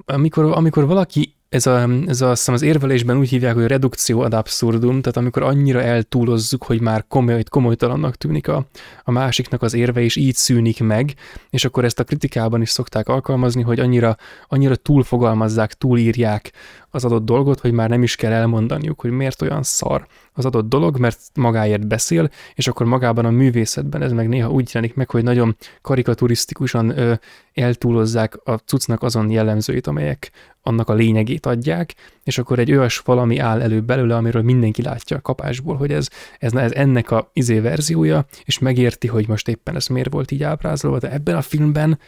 amikor, 0.04 0.44
amikor 0.44 0.86
valaki 0.86 1.34
ez, 1.54 1.66
a, 1.66 1.88
ez 2.06 2.20
a, 2.20 2.30
azt 2.30 2.48
az 2.48 2.62
érvelésben 2.62 3.18
úgy 3.18 3.28
hívják, 3.28 3.54
hogy 3.54 3.66
redukció 3.66 4.20
ad 4.20 4.34
absurdum, 4.34 5.00
tehát 5.00 5.16
amikor 5.16 5.42
annyira 5.42 5.82
eltúlozzuk, 5.82 6.64
hogy 6.64 6.80
már 6.80 7.04
komoly, 7.08 7.42
komolytalannak 7.42 8.16
tűnik 8.16 8.48
a, 8.48 8.66
a 9.04 9.10
másiknak 9.10 9.62
az 9.62 9.74
érve, 9.74 10.00
és 10.00 10.16
így 10.16 10.34
szűnik 10.34 10.80
meg, 10.80 11.14
és 11.50 11.64
akkor 11.64 11.84
ezt 11.84 12.00
a 12.00 12.04
kritikában 12.04 12.60
is 12.60 12.70
szokták 12.70 13.08
alkalmazni, 13.08 13.62
hogy 13.62 13.80
annyira, 13.80 14.16
annyira 14.48 14.76
túlfogalmazzák, 14.76 15.72
túlírják 15.72 16.52
az 16.94 17.04
adott 17.04 17.24
dolgot, 17.24 17.60
hogy 17.60 17.72
már 17.72 17.88
nem 17.88 18.02
is 18.02 18.16
kell 18.16 18.32
elmondaniuk, 18.32 19.00
hogy 19.00 19.10
miért 19.10 19.42
olyan 19.42 19.62
szar 19.62 20.06
az 20.32 20.44
adott 20.44 20.68
dolog, 20.68 20.98
mert 20.98 21.18
magáért 21.34 21.86
beszél, 21.86 22.30
és 22.54 22.68
akkor 22.68 22.86
magában 22.86 23.24
a 23.24 23.30
művészetben 23.30 24.02
ez 24.02 24.12
meg 24.12 24.28
néha 24.28 24.50
úgy 24.50 24.70
jelenik 24.72 24.96
meg, 24.96 25.10
hogy 25.10 25.22
nagyon 25.22 25.56
karikaturisztikusan 25.82 26.98
ö, 26.98 27.14
eltúlozzák 27.54 28.36
a 28.44 28.52
cuccnak 28.52 29.02
azon 29.02 29.30
jellemzőit, 29.30 29.86
amelyek 29.86 30.30
annak 30.62 30.88
a 30.88 30.94
lényegét 30.94 31.46
adják, 31.46 31.94
és 32.22 32.38
akkor 32.38 32.58
egy 32.58 32.72
olyas 32.72 32.98
valami 32.98 33.38
áll 33.38 33.60
elő 33.60 33.80
belőle, 33.80 34.16
amiről 34.16 34.42
mindenki 34.42 34.82
látja 34.82 35.16
a 35.16 35.20
kapásból, 35.20 35.76
hogy 35.76 35.92
ez, 35.92 36.08
ez, 36.38 36.52
ez 36.52 36.72
ennek 36.72 37.10
a 37.10 37.30
izé 37.32 37.58
verziója, 37.58 38.26
és 38.44 38.58
megérti, 38.58 39.06
hogy 39.06 39.28
most 39.28 39.48
éppen 39.48 39.76
ez 39.76 39.86
miért 39.86 40.12
volt 40.12 40.30
így 40.30 40.42
ábrázolva, 40.42 40.98
de 40.98 41.12
ebben 41.12 41.36
a 41.36 41.42
filmben 41.42 41.98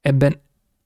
ebben 0.00 0.40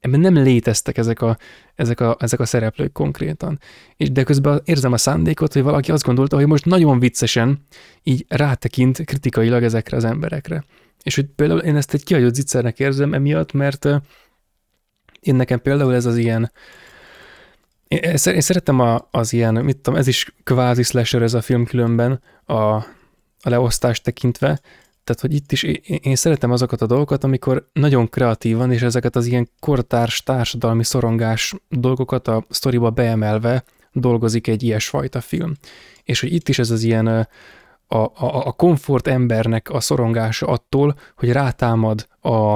ebben 0.07 0.21
nem 0.21 0.43
léteztek 0.43 0.99
ezek 0.99 1.23
a, 1.23 1.37
ezek 1.75 2.01
a, 2.01 2.17
ezek 2.21 2.41
a 2.41 2.45
szereplők 2.47 2.93
konkrétan. 2.93 3.61
És 3.97 4.13
de 4.13 4.23
közben 4.23 4.61
érzem 4.65 4.93
a 4.93 4.97
szándékot, 4.97 5.53
hogy 5.53 5.63
valaki 5.63 5.93
azt 5.93 6.05
gondolta, 6.05 6.37
hogy 6.37 6.47
most 6.47 6.65
nagyon 6.65 6.99
viccesen 6.99 7.67
így 8.03 8.25
rátekint 8.29 9.05
kritikailag 9.05 9.63
ezekre 9.63 9.97
az 9.97 10.05
emberekre. 10.05 10.65
És 11.03 11.15
hogy 11.15 11.27
például 11.37 11.61
én 11.61 11.77
ezt 11.77 11.95
egy 11.95 12.05
kihagyott 12.05 12.35
zicsernek 12.35 12.79
érzem 12.79 13.15
emiatt, 13.15 13.53
mert 13.53 13.85
én 15.21 15.35
nekem 15.35 15.61
például 15.61 15.95
ez 15.95 16.07
az 16.07 16.17
ilyen, 16.17 16.53
én, 17.89 18.17
szeretem 18.17 18.81
a, 18.81 19.09
az 19.11 19.33
ilyen, 19.33 19.55
mit 19.55 19.77
tudom, 19.77 19.99
ez 19.99 20.07
is 20.07 20.35
kvázi 20.45 20.83
slasher 20.83 21.23
ez 21.23 21.35
a 21.35 21.41
film 21.41 21.65
különben, 21.65 22.21
a, 22.45 22.55
a 22.55 22.85
leosztást 23.43 24.03
tekintve, 24.03 24.61
tehát, 25.07 25.21
hogy 25.21 25.35
itt 25.35 25.53
is 25.53 25.63
én, 26.03 26.17
szeretem 26.17 26.51
azokat 26.51 26.83
a 26.83 26.87
dolgokat, 26.87 27.25
amikor 27.25 27.69
nagyon 27.73 28.09
kreatívan, 28.09 28.73
és 28.73 28.83
ezeket 28.83 29.17
az 29.17 29.27
ilyen 29.27 29.51
kortárs 29.61 30.23
társadalmi 30.23 30.85
szorongás 30.85 31.55
dolgokat 31.69 32.29
a 32.29 32.45
sztoriba 32.49 32.91
beemelve 32.91 33.65
dolgozik 33.93 34.47
egy 34.47 34.63
ilyesfajta 34.63 35.21
film. 35.21 35.53
És 36.05 36.21
hogy 36.21 36.33
itt 36.33 36.49
is 36.49 36.59
ez 36.59 36.71
az 36.71 36.83
ilyen 36.83 37.07
a, 37.07 37.97
a, 37.97 38.47
a 38.47 38.53
komfort 38.53 39.07
embernek 39.07 39.71
a 39.71 39.81
szorongása 39.81 40.47
attól, 40.47 40.99
hogy 41.17 41.33
rátámad 41.33 42.07
a, 42.21 42.55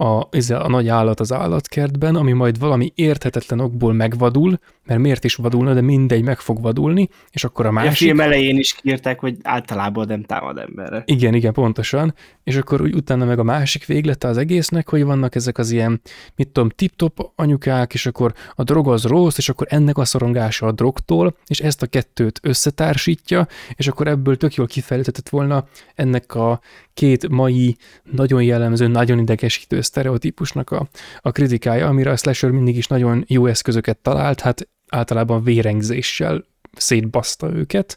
a, 0.00 0.28
a 0.48 0.68
nagy 0.68 0.88
állat 0.88 1.20
az 1.20 1.32
állatkertben, 1.32 2.16
ami 2.16 2.32
majd 2.32 2.58
valami 2.58 2.92
érthetetlen 2.94 3.60
okból 3.60 3.92
megvadul, 3.92 4.58
mert 4.86 5.00
miért 5.00 5.24
is 5.24 5.34
vadulna, 5.34 5.74
de 5.74 5.80
mindegy, 5.80 6.22
meg 6.22 6.38
fog 6.38 6.60
vadulni, 6.60 7.08
és 7.30 7.44
akkor 7.44 7.66
a 7.66 7.70
másik... 7.70 7.90
A 7.90 7.94
film 7.94 8.20
elején 8.20 8.56
is 8.58 8.74
kírták, 8.74 9.20
hogy 9.20 9.36
általában 9.42 10.06
nem 10.06 10.22
támad 10.22 10.58
emberre. 10.58 11.02
Igen, 11.06 11.34
igen, 11.34 11.52
pontosan, 11.52 12.14
és 12.44 12.56
akkor 12.56 12.80
úgy 12.80 12.94
utána 12.94 13.24
meg 13.24 13.38
a 13.38 13.42
másik 13.42 13.86
véglete 13.86 14.28
az 14.28 14.36
egésznek, 14.36 14.88
hogy 14.88 15.04
vannak 15.04 15.34
ezek 15.34 15.58
az 15.58 15.70
ilyen, 15.70 16.00
mit 16.36 16.48
tudom, 16.48 16.68
tip-top 16.68 17.30
anyukák, 17.34 17.94
és 17.94 18.06
akkor 18.06 18.32
a 18.54 18.62
drog 18.62 18.88
az 18.88 19.04
rossz, 19.04 19.38
és 19.38 19.48
akkor 19.48 19.66
ennek 19.70 19.98
a 19.98 20.04
szorongása 20.04 20.66
a 20.66 20.72
drogtól, 20.72 21.36
és 21.46 21.60
ezt 21.60 21.82
a 21.82 21.86
kettőt 21.86 22.40
összetársítja, 22.42 23.46
és 23.74 23.88
akkor 23.88 24.06
ebből 24.06 24.36
tök 24.36 24.54
jól 24.54 24.66
kifejtetett 24.66 25.28
volna 25.28 25.64
ennek 25.94 26.34
a 26.34 26.60
két 26.98 27.28
mai 27.28 27.76
nagyon 28.02 28.42
jellemző, 28.42 28.86
nagyon 28.86 29.18
idegesítő 29.18 29.80
sztereotípusnak 29.80 30.70
a, 30.70 30.88
a 31.20 31.30
kritikája, 31.30 31.86
amire 31.86 32.10
a 32.10 32.16
slasher 32.16 32.50
mindig 32.50 32.76
is 32.76 32.86
nagyon 32.86 33.24
jó 33.28 33.46
eszközöket 33.46 33.98
talált, 33.98 34.40
hát 34.40 34.68
általában 34.88 35.42
vérengzéssel 35.42 36.44
szétbaszta 36.72 37.52
őket, 37.52 37.96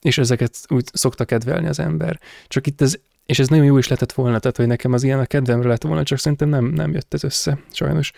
és 0.00 0.18
ezeket 0.18 0.58
úgy 0.68 0.84
szokta 0.92 1.24
kedvelni 1.24 1.66
az 1.66 1.78
ember. 1.78 2.20
Csak 2.48 2.66
itt 2.66 2.80
ez, 2.80 2.94
és 3.26 3.38
ez 3.38 3.48
nagyon 3.48 3.64
jó 3.64 3.78
is 3.78 3.88
lehetett 3.88 4.12
volna, 4.12 4.38
tehát 4.38 4.56
hogy 4.56 4.66
nekem 4.66 4.92
az 4.92 5.02
ilyen 5.02 5.18
a 5.18 5.26
kedvemre 5.26 5.68
lett 5.68 5.82
volna, 5.82 6.02
csak 6.02 6.18
szerintem 6.18 6.48
nem, 6.48 6.64
nem 6.64 6.92
jött 6.92 7.14
ez 7.14 7.24
össze, 7.24 7.58
sajnos. 7.70 8.12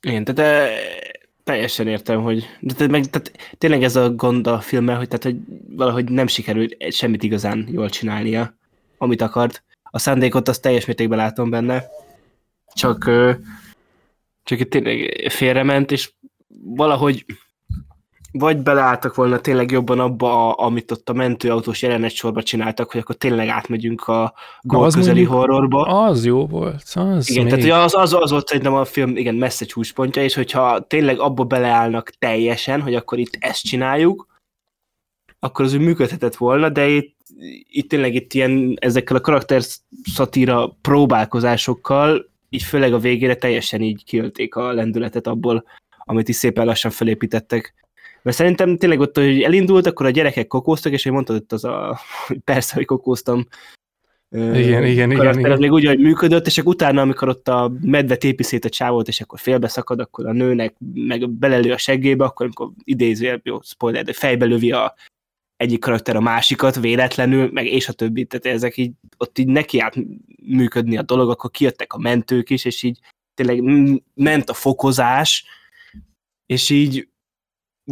Igen, 0.00 0.24
tehát 0.24 0.70
teljesen 1.44 1.86
értem, 1.86 2.22
hogy 2.22 2.46
de 2.60 2.74
te, 2.74 2.86
meg, 2.86 3.04
tehát, 3.04 3.32
tényleg 3.58 3.82
ez 3.82 3.96
a 3.96 4.14
gond 4.14 4.46
a 4.46 4.60
filmmel, 4.60 4.96
hogy, 4.96 5.08
tehát, 5.08 5.24
hogy 5.24 5.36
valahogy 5.68 6.10
nem 6.10 6.26
sikerült 6.26 6.92
semmit 6.92 7.22
igazán 7.22 7.68
jól 7.70 7.88
csinálnia, 7.88 8.54
amit 8.98 9.22
akart. 9.22 9.64
A 9.82 9.98
szándékot 9.98 10.48
azt 10.48 10.62
teljes 10.62 10.84
mértékben 10.84 11.18
látom 11.18 11.50
benne, 11.50 11.84
csak 12.74 13.10
csak 14.44 14.60
itt 14.60 14.70
tényleg 14.70 15.26
félrement, 15.30 15.90
és 15.90 16.12
valahogy 16.64 17.24
vagy 18.32 18.58
beleálltak 18.58 19.14
volna 19.14 19.38
tényleg 19.38 19.70
jobban 19.70 20.00
abba, 20.00 20.48
a, 20.48 20.64
amit 20.64 20.90
ott 20.90 21.08
a 21.08 21.12
mentőautós 21.12 21.82
jelenet 21.82 22.10
sorba 22.10 22.42
csináltak, 22.42 22.92
hogy 22.92 23.00
akkor 23.00 23.14
tényleg 23.14 23.48
átmegyünk 23.48 24.08
a 24.08 24.34
gól 24.60 24.90
közeli 24.90 25.24
horrorba. 25.24 25.82
Az 25.82 26.24
jó 26.24 26.46
volt. 26.46 26.82
Az 26.94 27.30
igen, 27.30 27.44
még... 27.44 27.64
tehát 27.64 27.84
az, 27.84 27.94
az, 27.94 28.14
az 28.14 28.30
volt 28.30 28.46
szerintem 28.46 28.74
a 28.74 28.84
film 28.84 29.16
igen, 29.16 29.34
messze 29.34 29.64
csúcspontja, 29.64 30.22
és 30.22 30.34
hogyha 30.34 30.86
tényleg 30.86 31.18
abba 31.18 31.44
beleállnak 31.44 32.10
teljesen, 32.10 32.80
hogy 32.80 32.94
akkor 32.94 33.18
itt 33.18 33.36
ezt 33.38 33.62
csináljuk, 33.62 34.26
akkor 35.38 35.64
az 35.64 35.74
úgy 35.74 35.80
működhetett 35.80 36.36
volna, 36.36 36.68
de 36.68 36.88
itt, 36.88 37.16
itt 37.68 37.88
tényleg 37.88 38.14
itt 38.14 38.32
ilyen 38.32 38.76
ezekkel 38.80 39.16
a 39.16 39.20
karakter 39.20 39.62
szatíra 40.14 40.76
próbálkozásokkal 40.80 42.28
így 42.48 42.62
főleg 42.62 42.92
a 42.92 42.98
végére 42.98 43.34
teljesen 43.34 43.80
így 43.80 44.04
kiölték 44.04 44.54
a 44.54 44.72
lendületet 44.72 45.26
abból, 45.26 45.64
amit 45.98 46.28
is 46.28 46.36
szépen 46.36 46.66
lassan 46.66 46.90
felépítettek. 46.90 47.74
Mert 48.22 48.36
szerintem 48.36 48.76
tényleg 48.76 49.00
ott, 49.00 49.16
hogy 49.16 49.42
elindult, 49.42 49.86
akkor 49.86 50.06
a 50.06 50.10
gyerekek 50.10 50.46
kokóztak, 50.46 50.92
és 50.92 51.04
én 51.04 51.12
mondtad 51.12 51.36
ott 51.36 51.52
az 51.52 51.64
a, 51.64 52.00
persze, 52.44 52.74
hogy 52.74 52.84
kokóztam 52.84 53.46
Igen, 54.32 54.84
igen, 54.84 55.10
igen, 55.10 55.38
igen. 55.38 55.52
az 55.52 55.58
még 55.58 55.72
úgy, 55.72 55.86
hogy 55.86 55.98
működött, 55.98 56.46
és 56.46 56.58
akkor 56.58 56.72
utána, 56.72 57.00
amikor 57.00 57.28
ott 57.28 57.48
a 57.48 57.72
medve 57.80 58.16
tépi 58.16 58.42
szét 58.42 58.64
a 58.64 58.68
csávót, 58.68 59.08
és 59.08 59.20
akkor 59.20 59.38
félbeszakad, 59.38 60.00
akkor 60.00 60.26
a 60.26 60.32
nőnek 60.32 60.74
meg 60.94 61.30
belelő 61.30 61.72
a 61.72 61.76
seggébe, 61.76 62.24
akkor 62.24 62.46
amikor 62.46 62.70
idéző, 62.84 63.40
jó, 63.44 63.60
spoiler, 63.62 64.04
de 64.04 64.12
fejbe 64.12 64.44
lövi 64.44 64.72
a 64.72 64.94
egyik 65.56 65.80
karakter 65.80 66.16
a 66.16 66.20
másikat 66.20 66.80
véletlenül, 66.80 67.50
meg 67.52 67.66
és 67.66 67.88
a 67.88 67.92
többi, 67.92 68.24
tehát 68.24 68.46
ezek 68.46 68.76
így, 68.76 68.92
ott 69.16 69.38
így 69.38 69.46
neki 69.46 69.78
át 69.78 69.96
működni 70.46 70.96
a 70.96 71.02
dolog, 71.02 71.30
akkor 71.30 71.50
kijöttek 71.50 71.92
a 71.92 71.98
mentők 71.98 72.50
is, 72.50 72.64
és 72.64 72.82
így 72.82 72.98
tényleg 73.34 73.62
ment 74.14 74.50
a 74.50 74.54
fokozás, 74.54 75.44
és 76.46 76.70
így 76.70 77.08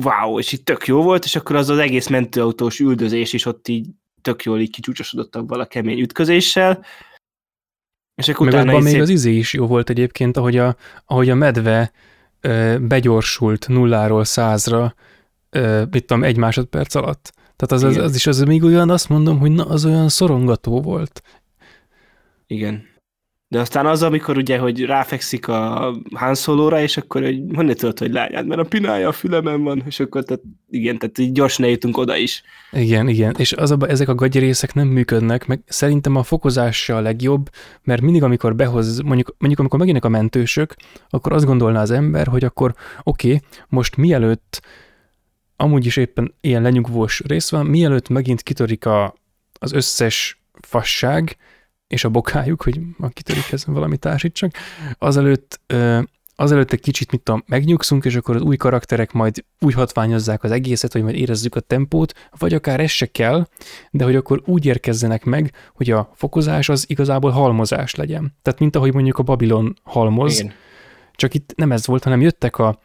wow, 0.04 0.38
és 0.38 0.52
így 0.52 0.62
tök 0.62 0.86
jó 0.86 1.02
volt, 1.02 1.24
és 1.24 1.36
akkor 1.36 1.56
az 1.56 1.68
az 1.68 1.78
egész 1.78 2.08
mentőautós 2.08 2.78
üldözés 2.78 3.32
is 3.32 3.46
ott 3.46 3.68
így 3.68 3.86
tök 4.20 4.42
jól 4.42 4.60
így 4.60 4.70
kicsúcsosodott 4.70 5.36
abban 5.36 5.60
a 5.60 5.66
kemény 5.66 5.98
ütközéssel. 6.00 6.84
És 8.14 8.28
akkor 8.28 8.46
Meg 8.46 8.54
utána 8.54 8.70
abban 8.70 8.82
még 8.82 8.92
szép- 8.92 9.02
az 9.02 9.08
izé 9.08 9.32
is 9.32 9.52
jó 9.52 9.66
volt 9.66 9.90
egyébként, 9.90 10.36
ahogy 10.36 10.56
a, 10.56 10.76
ahogy 11.04 11.30
a 11.30 11.34
medve 11.34 11.92
ö, 12.40 12.76
begyorsult 12.80 13.68
nulláról 13.68 14.24
százra, 14.24 14.94
ö, 15.50 15.84
mit 15.90 16.04
tudom, 16.04 16.24
egy 16.24 16.36
másodperc 16.36 16.94
alatt. 16.94 17.32
Tehát 17.56 17.72
az, 17.72 17.82
az, 17.82 17.96
az 17.96 18.14
is 18.14 18.26
az 18.26 18.40
még 18.40 18.62
olyan, 18.62 18.90
azt 18.90 19.08
mondom, 19.08 19.38
hogy 19.38 19.50
na, 19.50 19.64
az 19.64 19.84
olyan 19.84 20.08
szorongató 20.08 20.82
volt. 20.82 21.22
Igen. 22.46 22.86
De 23.50 23.60
aztán 23.60 23.86
az, 23.86 24.02
amikor 24.02 24.36
ugye, 24.36 24.58
hogy 24.58 24.84
ráfekszik 24.84 25.48
a 25.48 25.94
Han 26.14 26.34
Solo-ra, 26.34 26.80
és 26.80 26.96
akkor 26.96 27.22
hogy 27.22 27.42
honnan 27.54 27.74
tudod, 27.74 27.98
hogy 27.98 28.12
lányád, 28.12 28.46
mert 28.46 28.60
a 28.60 28.64
pinája 28.64 29.08
a 29.08 29.12
fülemen 29.12 29.62
van, 29.62 29.82
és 29.86 30.00
akkor 30.00 30.24
tehát, 30.24 30.42
igen, 30.70 30.98
tehát 30.98 31.18
így 31.18 31.32
gyorsan 31.32 31.64
eljutunk 31.64 31.96
oda 31.96 32.16
is. 32.16 32.42
Igen, 32.72 33.08
igen, 33.08 33.34
és 33.38 33.52
az 33.52 33.70
a, 33.70 33.76
baj, 33.76 33.88
ezek 33.88 34.08
a 34.08 34.14
gagyirészek 34.14 34.74
nem 34.74 34.88
működnek, 34.88 35.46
meg 35.46 35.60
szerintem 35.66 36.16
a 36.16 36.22
fokozása 36.22 36.96
a 36.96 37.00
legjobb, 37.00 37.50
mert 37.82 38.00
mindig, 38.00 38.22
amikor 38.22 38.54
behoz, 38.54 39.00
mondjuk, 39.00 39.34
mondjuk 39.38 39.60
amikor 39.60 39.78
megjönnek 39.78 40.04
a 40.04 40.08
mentősök, 40.08 40.74
akkor 41.08 41.32
azt 41.32 41.44
gondolná 41.44 41.80
az 41.80 41.90
ember, 41.90 42.26
hogy 42.26 42.44
akkor 42.44 42.74
oké, 43.02 43.34
okay, 43.34 43.40
most 43.68 43.96
mielőtt, 43.96 44.62
amúgy 45.56 45.86
is 45.86 45.96
éppen 45.96 46.34
ilyen 46.40 46.62
lenyugvós 46.62 47.22
rész 47.26 47.50
van, 47.50 47.66
mielőtt 47.66 48.08
megint 48.08 48.42
kitörik 48.42 48.86
a, 48.86 49.14
az 49.58 49.72
összes 49.72 50.42
fasság, 50.60 51.36
és 51.88 52.04
a 52.04 52.08
bokájuk, 52.08 52.62
hogy 52.62 52.80
ma 52.96 53.08
kitörik 53.08 53.52
ez 53.52 53.66
valami 53.66 53.96
társítsak, 53.96 54.52
azelőtt, 54.98 55.60
azelőtt 56.36 56.72
egy 56.72 56.80
kicsit, 56.80 57.10
mit 57.10 57.20
tudom, 57.20 57.42
megnyugszunk, 57.46 58.04
és 58.04 58.16
akkor 58.16 58.36
az 58.36 58.42
új 58.42 58.56
karakterek 58.56 59.12
majd 59.12 59.44
úgy 59.60 59.74
hatványozzák 59.74 60.42
az 60.42 60.50
egészet, 60.50 60.92
hogy 60.92 61.02
majd 61.02 61.14
érezzük 61.14 61.54
a 61.54 61.60
tempót, 61.60 62.14
vagy 62.38 62.54
akár 62.54 62.80
ez 62.80 62.90
se 62.90 63.06
kell, 63.06 63.46
de 63.90 64.04
hogy 64.04 64.16
akkor 64.16 64.42
úgy 64.44 64.64
érkezzenek 64.64 65.24
meg, 65.24 65.52
hogy 65.74 65.90
a 65.90 66.12
fokozás 66.14 66.68
az 66.68 66.84
igazából 66.88 67.30
halmozás 67.30 67.94
legyen. 67.94 68.36
Tehát 68.42 68.60
mint 68.60 68.76
ahogy 68.76 68.94
mondjuk 68.94 69.18
a 69.18 69.22
Babilon 69.22 69.78
halmoz, 69.82 70.38
Igen. 70.38 70.52
csak 71.12 71.34
itt 71.34 71.52
nem 71.56 71.72
ez 71.72 71.86
volt, 71.86 72.04
hanem 72.04 72.20
jöttek 72.20 72.58
a 72.58 72.80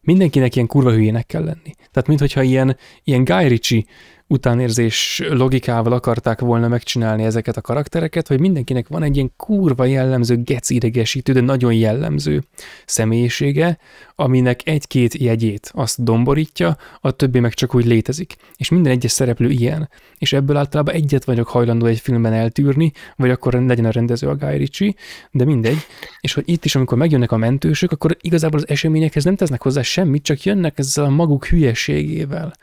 mindenkinek 0.00 0.54
ilyen 0.54 0.66
kurva 0.66 0.92
hülyének 0.92 1.26
kell 1.26 1.44
lenni. 1.44 1.74
Tehát 1.90 2.08
minthogyha 2.08 2.42
ilyen, 2.42 2.76
ilyen 3.04 3.24
Guy 3.24 3.48
Ritchie 3.48 3.84
utánérzés 4.26 5.22
logikával 5.28 5.92
akarták 5.92 6.40
volna 6.40 6.68
megcsinálni 6.68 7.24
ezeket 7.24 7.56
a 7.56 7.60
karaktereket, 7.60 8.28
hogy 8.28 8.40
mindenkinek 8.40 8.88
van 8.88 9.02
egy 9.02 9.16
ilyen 9.16 9.32
kurva 9.36 9.84
jellemző, 9.84 10.42
gec 10.42 10.70
idegesítő, 10.70 11.32
de 11.32 11.40
nagyon 11.40 11.74
jellemző 11.74 12.42
személyisége, 12.86 13.78
aminek 14.14 14.60
egy-két 14.64 15.14
jegyét 15.14 15.70
azt 15.74 16.04
domborítja, 16.04 16.76
a 17.00 17.10
többi 17.10 17.40
meg 17.40 17.54
csak 17.54 17.74
úgy 17.74 17.84
létezik. 17.84 18.36
És 18.56 18.68
minden 18.68 18.92
egyes 18.92 19.12
szereplő 19.12 19.50
ilyen. 19.50 19.90
És 20.18 20.32
ebből 20.32 20.56
általában 20.56 20.94
egyet 20.94 21.24
vagyok 21.24 21.48
hajlandó 21.48 21.86
egy 21.86 22.00
filmben 22.00 22.32
eltűrni, 22.32 22.92
vagy 23.16 23.30
akkor 23.30 23.52
legyen 23.52 23.84
a 23.84 23.90
rendező 23.90 24.28
a 24.28 24.36
Guy 24.36 24.56
Ritchie, 24.56 24.94
de 25.30 25.44
mindegy. 25.44 25.78
És 26.20 26.32
hogy 26.34 26.44
itt 26.46 26.64
is, 26.64 26.74
amikor 26.74 26.98
megjönnek 26.98 27.32
a 27.32 27.36
mentősök, 27.36 27.92
akkor 27.92 28.16
igazából 28.20 28.58
az 28.58 28.68
eseményekhez 28.68 29.24
nem 29.24 29.36
tesznek 29.36 29.62
hozzá 29.62 29.82
semmit, 29.82 30.22
csak 30.22 30.42
jönnek 30.42 30.78
ezzel 30.78 31.04
a 31.04 31.08
maguk 31.08 31.46
hülyeségével. 31.46 32.54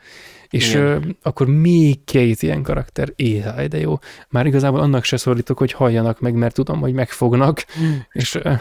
És 0.52 0.70
Igen. 0.70 0.82
ö, 0.82 0.98
akkor 1.22 1.46
még 1.46 2.04
két 2.04 2.42
ilyen 2.42 2.62
karakter, 2.62 3.12
éjjel, 3.16 3.68
de 3.68 3.78
jó. 3.78 3.98
Már 4.28 4.46
igazából 4.46 4.80
annak 4.80 5.04
se 5.04 5.16
szólítok, 5.16 5.58
hogy 5.58 5.72
halljanak 5.72 6.20
meg, 6.20 6.34
mert 6.34 6.54
tudom, 6.54 6.80
hogy 6.80 6.92
megfognak, 6.92 7.64
és 8.12 8.34
ö, 8.34 8.52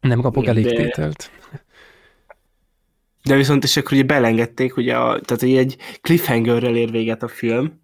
nem 0.00 0.20
kapok 0.20 0.46
elég 0.46 0.64
de- 0.64 0.74
tételt. 0.74 1.30
De 3.24 3.36
viszont 3.36 3.64
is 3.64 3.76
akkor 3.76 3.92
ugye 3.92 4.02
belengedték, 4.02 4.76
ugye, 4.76 4.96
a, 4.96 5.20
tehát 5.20 5.42
hogy 5.42 5.56
egy 5.56 5.76
cliffhangerrel 6.00 6.76
ér 6.76 6.90
véget 6.90 7.22
a 7.22 7.28
film, 7.28 7.81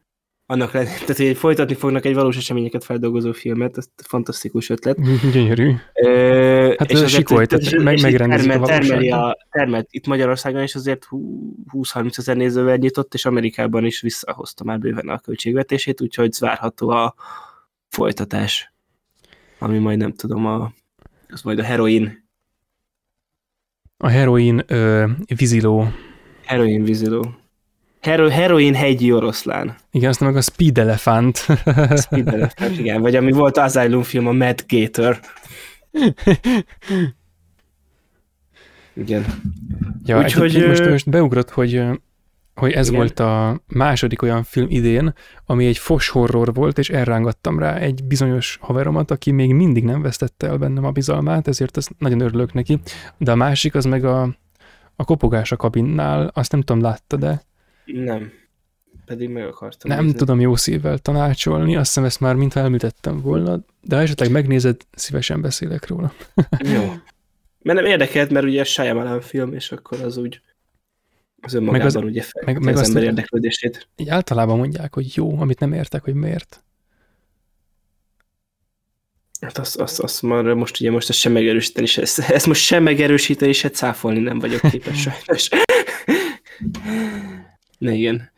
annak 0.51 0.73
le, 0.73 0.85
tehát 1.07 1.17
hogy 1.17 1.37
folytatni 1.37 1.75
fognak 1.75 2.05
egy 2.05 2.15
valós 2.15 2.37
eseményeket 2.37 2.85
feldolgozó 2.85 3.33
filmet, 3.33 3.77
ez 3.79 3.87
fantasztikus 3.97 4.69
ötlet. 4.71 4.99
Gyönyörű. 5.33 5.75
Ö, 5.93 6.75
Hát 6.79 6.91
és 6.91 7.01
ez 7.01 7.11
sikoly, 7.11 7.47
tehát- 7.47 7.83
meg- 7.83 7.95
és 7.97 8.03
megrendezik 8.03 8.51
a 8.51 8.53
termel, 8.53 8.69
termeli 8.69 9.11
a, 9.11 9.37
termelt 9.51 9.87
itt 9.91 10.07
Magyarországon 10.07 10.63
is 10.63 10.75
azért 10.75 11.05
hú- 11.05 11.57
20-30 11.73 12.19
ezer 12.19 12.37
nézővel 12.37 12.77
nyitott, 12.77 13.15
és 13.15 13.25
Amerikában 13.25 13.85
is 13.85 14.01
visszahozta 14.01 14.65
már 14.65 14.79
bőven 14.79 15.09
a 15.09 15.19
költségvetését, 15.19 16.01
úgyhogy 16.01 16.37
várható 16.39 16.89
a 16.89 17.15
folytatás, 17.89 18.73
ami 19.59 19.79
majd 19.79 19.99
nem 19.99 20.13
tudom, 20.13 20.47
a, 20.47 20.73
az 21.29 21.43
majd 21.43 21.59
a 21.59 21.63
heroin, 21.63 22.27
A 23.97 24.09
heroin 24.09 24.63
ö, 24.67 25.07
víziló. 25.37 25.89
heroin 26.45 26.83
víziló. 26.85 27.38
Hero, 28.09 28.29
heroin 28.29 28.75
hegyi 28.75 29.13
oroszlán. 29.13 29.75
Igen, 29.91 30.09
aztán 30.09 30.29
meg 30.29 30.37
a 30.37 30.41
speed 30.41 30.79
elefánt. 30.79 31.37
Speed 32.05 32.29
Elephant, 32.29 32.79
igen, 32.79 33.01
vagy 33.01 33.17
ami 33.17 33.33
volt 33.33 33.57
az 33.57 33.77
Asylum 33.77 34.03
film, 34.03 34.27
a 34.27 34.33
Mad 34.33 34.65
Gator. 34.69 35.21
Igen. 38.95 39.25
Ja, 40.05 40.19
Úgyhogy, 40.19 40.43
Úgyhogy 40.43 40.69
most, 40.69 40.89
most 40.89 41.11
beugrott, 41.11 41.51
hogy, 41.51 41.83
hogy 42.55 42.73
ez 42.73 42.87
Igen. 42.87 42.99
volt 42.99 43.21
a 43.21 43.63
második 43.67 44.23
olyan 44.23 44.43
film 44.43 44.67
idén, 44.71 45.15
ami 45.47 45.67
egy 45.67 45.79
fos 45.79 46.09
horror 46.09 46.55
volt, 46.55 46.79
és 46.79 46.91
elrángattam 46.91 47.59
rá 47.59 47.77
egy 47.77 48.05
bizonyos 48.05 48.59
haveromat, 48.61 49.11
aki 49.11 49.31
még 49.31 49.55
mindig 49.55 49.85
nem 49.85 50.03
vesztette 50.03 50.47
el 50.47 50.57
bennem 50.57 50.85
a 50.85 50.91
bizalmát, 50.91 51.49
ezért 51.49 51.77
ezt 51.77 51.91
nagyon 51.99 52.21
örülök 52.21 52.53
neki. 52.53 52.81
De 53.19 53.31
a 53.31 53.37
másik 53.37 53.75
az 53.75 53.85
meg 53.85 54.05
a, 54.05 54.37
a 54.97 55.05
kopogás 55.05 55.53
a 55.53 55.57
kabinnál, 55.57 56.31
azt 56.35 56.53
nem 56.53 56.61
tudom, 56.61 56.83
látta, 56.83 57.17
de 57.17 57.47
Nem. 57.93 58.33
Pedig 59.05 59.29
meg 59.29 59.47
akartam. 59.47 59.91
nem 59.91 60.05
nézni. 60.05 60.19
tudom 60.19 60.41
jó 60.41 60.57
szívvel 60.57 60.99
tanácsolni, 60.99 61.77
azt 61.77 61.87
hiszem 61.87 62.05
ezt 62.05 62.21
már 62.21 62.35
mintha 62.35 62.61
elműtettem 62.61 63.21
volna, 63.21 63.65
de 63.81 63.97
ha 63.97 64.03
esetleg 64.03 64.31
megnézed, 64.31 64.81
szívesen 64.95 65.41
beszélek 65.41 65.87
róla. 65.87 66.13
Jó. 66.75 66.93
Mert 67.63 67.81
nem 67.81 67.91
érdekelt, 67.91 68.31
mert 68.31 68.47
ugye 68.47 68.65
Shyamalan 68.65 69.21
film, 69.21 69.53
és 69.53 69.73
akkor 69.73 70.01
az 70.01 70.17
úgy 70.17 70.41
az 71.41 71.55
önmagában 71.55 71.87
az- 71.87 71.97
az, 71.97 72.03
ugye 72.03 72.23
fel, 72.23 72.43
meg- 72.45 72.55
meg, 72.55 72.65
meg 72.65 72.75
az 72.75 72.81
azt- 72.81 72.89
ember 72.89 73.03
érdeklődését. 73.03 73.89
Így 73.97 74.09
általában 74.09 74.59
mondják, 74.59 74.95
hogy 74.95 75.17
jó, 75.17 75.41
amit 75.41 75.59
nem 75.61 75.73
értek, 75.73 76.05
hogy 76.05 76.15
miért. 76.15 76.63
Hát 79.41 79.59
azt, 79.59 79.77
azt, 79.77 80.01
azt 80.01 80.23
már 80.23 80.45
most 80.45 80.81
ugye 80.81 80.91
most 80.91 81.09
ezt 81.09 81.19
sem 81.19 81.33
megerősíteni, 81.33 81.87
se, 81.87 82.03
ezt, 82.03 82.19
ezt 82.19 82.47
most 82.47 82.63
sem 82.63 82.83
megerősíteni, 82.83 83.53
se 83.53 83.71
cáfolni 83.71 84.19
nem 84.19 84.39
vagyok 84.39 84.61
képes 84.71 85.01
sajnos. 85.27 85.49
Na 87.79 87.91
igen. 87.91 88.31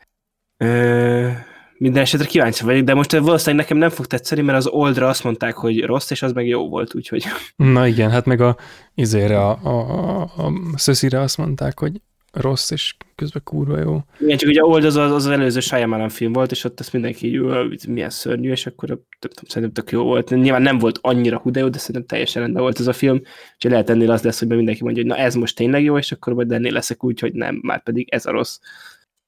Ö, 0.57 1.29
minden 1.77 2.01
esetre 2.01 2.25
kíváncsi 2.27 2.63
vagyok, 2.63 2.83
de 2.83 2.93
most 2.93 3.11
valószínűleg 3.11 3.55
nekem 3.65 3.77
nem 3.77 3.89
fog 3.89 4.05
tetszeni, 4.05 4.41
mert 4.41 4.57
az 4.57 4.67
oldra 4.67 5.07
azt 5.07 5.23
mondták, 5.23 5.55
hogy 5.55 5.83
rossz, 5.83 6.11
és 6.11 6.21
az 6.21 6.31
meg 6.31 6.47
jó 6.47 6.69
volt, 6.69 6.95
úgyhogy 6.95 7.23
Na 7.55 7.87
igen, 7.87 8.09
hát 8.09 8.25
meg 8.25 8.41
a 8.41 8.57
izére, 8.95 9.39
a, 9.39 9.59
a, 9.63 10.21
a, 10.21 10.51
szöszire 10.75 11.19
azt 11.19 11.37
mondták, 11.37 11.79
hogy 11.79 12.01
rossz, 12.31 12.71
és 12.71 12.95
közben 13.15 13.41
kurva 13.43 13.79
jó. 13.79 13.99
igen, 14.19 14.37
csak 14.37 14.49
ugye 14.49 14.63
old 14.65 14.83
az 14.85 14.95
az, 14.95 15.11
az 15.11 15.27
előző 15.27 15.59
Shyamalan 15.59 16.09
film 16.09 16.33
volt, 16.33 16.51
és 16.51 16.63
ott 16.63 16.79
ezt 16.79 16.93
mindenki 16.93 17.27
így, 17.27 17.35
"Ö, 17.35 17.65
milyen 17.87 18.09
szörnyű, 18.09 18.51
és 18.51 18.65
akkor 18.65 18.99
tök, 19.19 19.31
szerintem 19.47 19.83
tök 19.83 19.91
jó 19.91 20.03
volt. 20.03 20.29
Nyilván 20.29 20.61
nem 20.61 20.77
volt 20.77 20.99
annyira 21.01 21.37
hú, 21.37 21.49
de 21.51 21.59
szerintem 21.77 22.05
teljesen 22.05 22.41
rendben 22.41 22.61
volt 22.61 22.79
ez 22.79 22.87
a 22.87 22.93
film, 22.93 23.21
úgyhogy 23.53 23.71
lehet 23.71 23.89
ennél 23.89 24.11
az 24.11 24.21
lesz, 24.21 24.39
hogy 24.39 24.47
mindenki 24.47 24.83
mondja, 24.83 25.03
hogy 25.03 25.11
na 25.11 25.17
ez 25.17 25.35
most 25.35 25.55
tényleg 25.55 25.83
jó, 25.83 25.97
és 25.97 26.11
akkor 26.11 26.33
majd 26.33 26.51
ennél 26.51 26.71
leszek 26.71 27.03
úgy, 27.03 27.19
hogy 27.19 27.33
nem, 27.33 27.59
már 27.61 27.83
pedig 27.83 28.09
ez 28.09 28.25
a 28.25 28.31
rossz. 28.31 28.59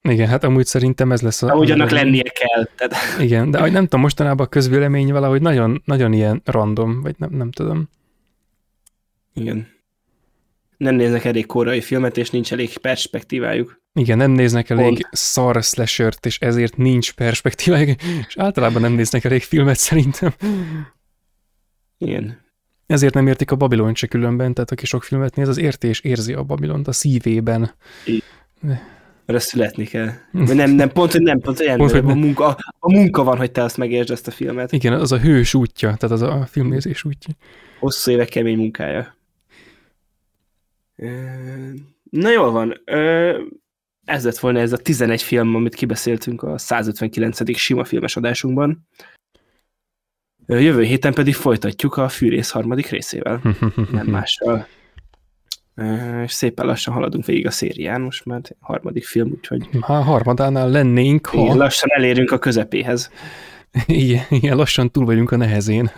Igen, 0.10 0.28
hát 0.28 0.44
amúgy 0.44 0.66
szerintem 0.66 1.12
ez 1.12 1.22
lesz 1.22 1.42
a... 1.42 1.48
Ahogy 1.48 1.72
annak 1.72 1.92
a- 1.92 1.94
lennie 1.94 2.24
kell. 2.24 2.68
Tehát, 2.76 3.20
Igen, 3.20 3.52
de 3.52 3.70
nem 3.70 3.84
tudom, 3.84 4.02
mostanában 4.02 4.46
a 4.46 4.50
közvélemény 4.50 5.12
valahogy 5.12 5.42
nagyon, 5.42 5.82
nagyon 5.86 6.14
ilyen 6.14 6.42
random, 6.46 7.02
vagy 7.02 7.16
nem, 7.18 7.30
nem 7.32 7.52
tudom. 7.52 7.90
igen. 9.34 9.72
Nem 10.78 10.96
néznek 10.96 11.26
elég 11.26 11.46
korai 11.46 11.82
filmet, 11.82 12.18
és 12.18 12.30
nincs 12.30 12.52
elég 12.52 12.78
perspektívájuk. 12.78 13.82
Igen, 13.94 14.18
nem 14.18 14.32
néznek 14.32 14.70
elég 14.70 14.86
Pont. 14.86 15.08
szar 15.12 15.64
slashert, 15.64 16.26
és 16.26 16.40
ezért 16.40 16.78
nincs 16.78 17.14
perspektívájuk, 17.14 18.02
és 18.28 18.38
általában 18.38 18.82
nem 18.82 18.94
néznek 18.94 19.24
elég 19.24 19.42
filmet 19.42 19.78
szerintem. 19.78 20.34
Igen. 21.98 22.42
Ezért 22.86 23.14
nem 23.14 23.28
értik 23.28 23.52
a 23.52 23.56
Babilon 23.56 23.96
se 23.96 24.08
különben, 24.08 24.54
tehát 24.54 24.72
aki 24.72 24.86
sok 24.86 25.04
filmet 25.04 25.36
néz, 25.36 25.48
az 25.48 25.58
érti 25.58 25.88
és 25.88 26.00
érzi 26.00 26.34
a 26.34 26.44
Babilont 26.44 26.88
a 26.88 26.92
szívében. 26.92 27.72
I- 29.26 29.30
Arra 29.32 29.40
születni 29.40 29.86
kell. 29.86 30.10
Vagy 30.32 30.56
nem, 30.56 30.72
nem, 30.72 30.90
pont, 30.92 31.12
hogy 31.12 31.22
nem, 31.22 31.40
pont, 31.40 31.58
hogy 31.58 31.76
Pont, 31.76 31.92
hogy 31.92 32.00
a, 32.06 32.14
munka, 32.16 32.58
a 32.80 32.92
munka 32.92 33.24
van, 33.24 33.38
hogy 33.38 33.52
te 33.52 33.64
azt 33.64 33.78
megértsd 33.78 34.12
ezt 34.12 34.28
a 34.28 34.32
filmet. 34.32 34.72
Igen, 34.72 34.94
az 34.94 35.12
a 35.12 35.20
hős 35.20 35.54
útja, 35.54 35.88
tehát 35.96 36.16
az 36.16 36.22
a 36.22 36.46
filmnézés 36.46 37.04
útja. 37.04 37.34
Hosszú 37.80 38.12
évek 38.12 38.30
kemény 38.30 38.58
munkája. 38.58 39.16
Na 42.10 42.30
jól 42.32 42.52
van. 42.52 42.82
Ez 44.06 44.24
lett 44.24 44.38
volna 44.38 44.60
ez 44.60 44.74
a 44.74 44.78
11 44.78 45.22
film, 45.22 45.56
amit 45.56 45.76
kibeszéltünk 45.76 46.44
a 46.44 46.58
159. 46.58 47.58
sima 47.58 47.84
filmes 47.84 48.16
adásunkban. 48.16 48.88
Jövő 50.48 50.84
héten 50.84 51.14
pedig 51.14 51.34
folytatjuk 51.34 51.98
a 51.98 52.10
Fűrész 52.10 52.50
harmadik 52.52 52.88
részével. 52.90 53.42
Nem 53.92 54.06
mással. 54.08 54.68
És 56.24 56.32
szépen 56.32 56.66
lassan 56.66 56.94
haladunk 56.94 57.26
végig 57.26 57.48
a 57.48 57.52
szérián, 57.52 58.02
most 58.02 58.26
már 58.26 58.42
harmadik 58.60 59.06
film, 59.06 59.32
úgyhogy 59.32 59.68
Ha 59.82 59.94
harmadánál 59.94 60.70
lennénk, 60.70 61.30
igen, 61.34 61.48
ha 61.48 61.56
lassan 61.56 61.90
elérünk 61.92 62.32
a 62.32 62.40
közepéhez. 62.40 63.12
igen, 63.86 64.24
igen, 64.30 64.58
lassan 64.58 64.92
túl 64.92 65.06
vagyunk 65.06 65.32
a 65.32 65.36
nehezén. 65.36 65.92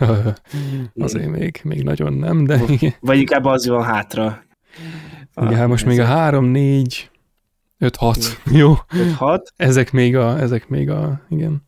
Azért 0.94 1.30
még, 1.30 1.60
még 1.64 1.82
nagyon 1.82 2.12
nem, 2.12 2.44
de 2.44 2.60
igen. 2.68 2.94
Vagy 3.00 3.18
inkább 3.18 3.44
az 3.44 3.68
van 3.68 3.84
hátra. 3.84 4.44
igen 5.40 5.54
hát 5.54 5.68
most 5.68 5.86
még 5.86 6.00
a 6.00 6.04
3, 6.04 6.44
4, 6.44 7.10
5, 7.78 7.96
6, 7.96 8.18
jó? 8.52 8.74
6. 9.16 9.52
Ezek 9.56 9.92
még 9.92 10.16
a, 10.16 10.38
ezek 10.38 10.68
még 10.68 10.90
a, 10.90 11.20
igen. 11.28 11.64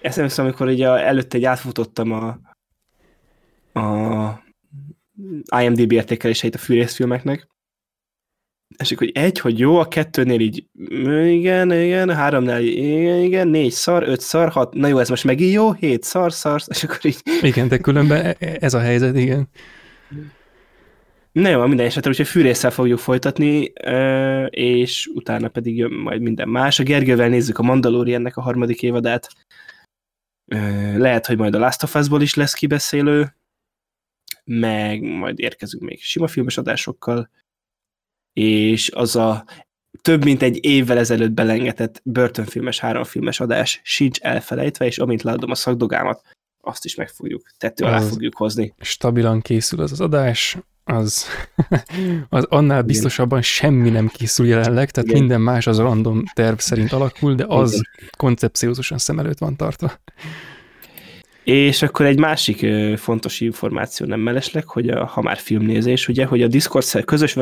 Emlékszem, 0.00 0.44
amikor 0.44 0.70
így 0.70 0.82
a, 0.82 1.00
előtte 1.00 1.36
egy 1.36 1.44
átfutottam 1.44 2.12
a, 2.12 2.38
a 3.80 4.44
IMDB 5.60 5.92
értékeléseit 5.92 6.54
a 6.54 6.58
fűrészfilmeknek, 6.58 7.48
és 8.78 8.92
akkor 8.92 9.06
hogy 9.06 9.24
egy, 9.24 9.38
hogy 9.38 9.58
jó, 9.58 9.78
a 9.78 9.88
kettőnél 9.88 10.40
így 10.40 10.66
igen, 11.26 11.72
igen, 11.72 12.08
a 12.08 12.14
háromnál 12.14 12.62
igen, 12.62 13.22
igen, 13.22 13.48
négy 13.48 13.70
szar, 13.70 14.02
öt 14.08 14.20
szar, 14.20 14.48
hat, 14.48 14.74
na 14.74 14.86
jó, 14.86 14.98
ez 14.98 15.08
most 15.08 15.24
megint 15.24 15.52
jó, 15.52 15.72
hét 15.72 16.02
szar, 16.02 16.32
szar, 16.32 16.60
és 16.66 16.84
akkor 16.84 16.98
így, 17.02 17.20
Igen, 17.42 17.68
de 17.68 17.78
különben 17.78 18.24
e- 18.24 18.36
e- 18.38 18.56
ez 18.60 18.74
a 18.74 18.80
helyzet, 18.80 19.16
igen. 19.16 19.48
na 21.32 21.48
jó, 21.48 21.66
minden 21.66 21.86
esetre, 21.86 22.10
úgyhogy 22.10 22.26
fűrészsel 22.26 22.70
fogjuk 22.70 22.98
folytatni, 22.98 23.72
és 24.50 25.10
utána 25.14 25.48
pedig 25.48 25.76
jön 25.76 25.92
majd 25.92 26.20
minden 26.20 26.48
más. 26.48 26.78
A 26.78 26.82
Gergővel 26.82 27.28
nézzük 27.28 27.58
a 27.58 27.62
Mandaloriannek 27.62 28.36
a 28.36 28.42
harmadik 28.42 28.82
évadát. 28.82 29.28
Lehet, 30.96 31.26
hogy 31.26 31.38
majd 31.38 31.54
a 31.54 31.58
Last 31.58 31.82
of 31.82 31.94
Us-ból 31.94 32.22
is 32.22 32.34
lesz 32.34 32.52
kibeszélő, 32.52 33.34
meg 34.46 35.02
majd 35.02 35.38
érkezünk 35.38 35.82
még 35.82 36.02
sima 36.02 36.26
filmes 36.26 36.58
adásokkal, 36.58 37.30
és 38.32 38.90
az 38.90 39.16
a 39.16 39.44
több 40.02 40.24
mint 40.24 40.42
egy 40.42 40.64
évvel 40.64 40.98
ezelőtt 40.98 41.30
belengetett 41.30 42.00
börtönfilmes, 42.04 42.78
háromfilmes 42.78 43.40
adás 43.40 43.80
sincs 43.84 44.18
elfelejtve, 44.18 44.86
és 44.86 44.98
amint 44.98 45.22
leadom 45.22 45.50
a 45.50 45.54
szakdogámat, 45.54 46.22
azt 46.60 46.84
is 46.84 46.94
meg 46.94 47.08
fogjuk, 47.08 47.50
tető 47.58 47.84
alá 47.84 47.96
Az- 47.96 48.08
fogjuk 48.08 48.36
hozni. 48.36 48.74
Stabilan 48.80 49.40
készül 49.40 49.80
az 49.80 49.92
az 49.92 50.00
adás, 50.00 50.56
az, 50.84 51.26
az 52.28 52.44
annál 52.48 52.82
biztosabban 52.82 53.42
semmi 53.42 53.90
nem 53.90 54.08
készül 54.08 54.46
jelenleg, 54.46 54.90
tehát 54.90 55.08
Igen. 55.08 55.20
minden 55.20 55.40
más 55.40 55.66
az 55.66 55.78
random 55.78 56.22
terv 56.34 56.58
szerint 56.58 56.92
alakul, 56.92 57.34
de 57.34 57.44
az 57.48 57.72
Igen. 57.72 58.10
koncepciózusan 58.16 58.98
szem 58.98 59.18
előtt 59.18 59.38
van 59.38 59.56
tartva. 59.56 59.92
És 61.46 61.82
akkor 61.82 62.06
egy 62.06 62.18
másik 62.18 62.66
fontos 62.96 63.40
információ 63.40 64.06
nem 64.06 64.20
mellesleg, 64.20 64.68
hogy 64.68 64.88
a, 64.88 65.06
ha 65.06 65.22
már 65.22 65.36
filmnézés, 65.36 66.08
ugye, 66.08 66.24
hogy 66.24 66.42
a 66.42 66.46
Discord 66.48 66.84
szer, 66.84 67.04
közös, 67.04 67.36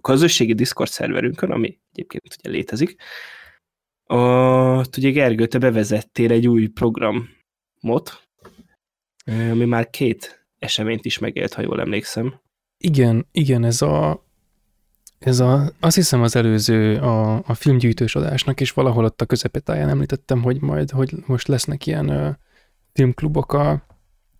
közösségi 0.00 0.54
Discord 0.54 0.90
szerverünkön, 0.90 1.50
ami 1.50 1.78
egyébként 1.92 2.36
ugye 2.38 2.50
létezik, 2.50 2.96
ott 4.06 4.96
ugye 4.96 5.10
Gergő, 5.10 5.46
te 5.46 5.58
bevezettél 5.58 6.30
egy 6.30 6.48
új 6.48 6.66
programot, 6.66 8.28
ami 9.50 9.64
már 9.64 9.90
két 9.90 10.46
eseményt 10.58 11.04
is 11.04 11.18
megélt, 11.18 11.54
ha 11.54 11.62
jól 11.62 11.80
emlékszem. 11.80 12.40
Igen, 12.78 13.26
igen, 13.32 13.64
ez 13.64 13.82
a, 13.82 14.24
ez 15.18 15.40
a, 15.40 15.72
azt 15.80 15.96
hiszem 15.96 16.22
az 16.22 16.36
előző 16.36 16.96
a, 16.96 17.42
a 17.46 17.54
filmgyűjtős 17.54 18.14
adásnak, 18.14 18.60
és 18.60 18.70
valahol 18.70 19.04
ott 19.04 19.20
a 19.20 19.26
közepetáján 19.26 19.88
említettem, 19.88 20.42
hogy 20.42 20.60
majd, 20.60 20.90
hogy 20.90 21.12
most 21.26 21.48
lesznek 21.48 21.86
ilyen 21.86 22.38
filmklubok 22.92 23.52
a, 23.52 23.86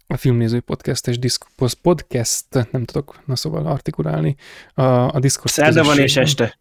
a 0.07 0.17
filmnéző 0.17 0.61
podcastes 0.61 1.19
diszk, 1.19 1.47
podcast, 1.83 2.47
nem 2.71 2.85
tudok, 2.85 3.21
na 3.27 3.37
szóval 3.37 3.67
artikulálni, 3.67 4.37
a, 4.75 4.83
a 4.83 5.19
Discord 5.19 5.53
Szerda 5.53 5.85
van 5.85 5.99
és 5.99 6.17
este. 6.17 6.59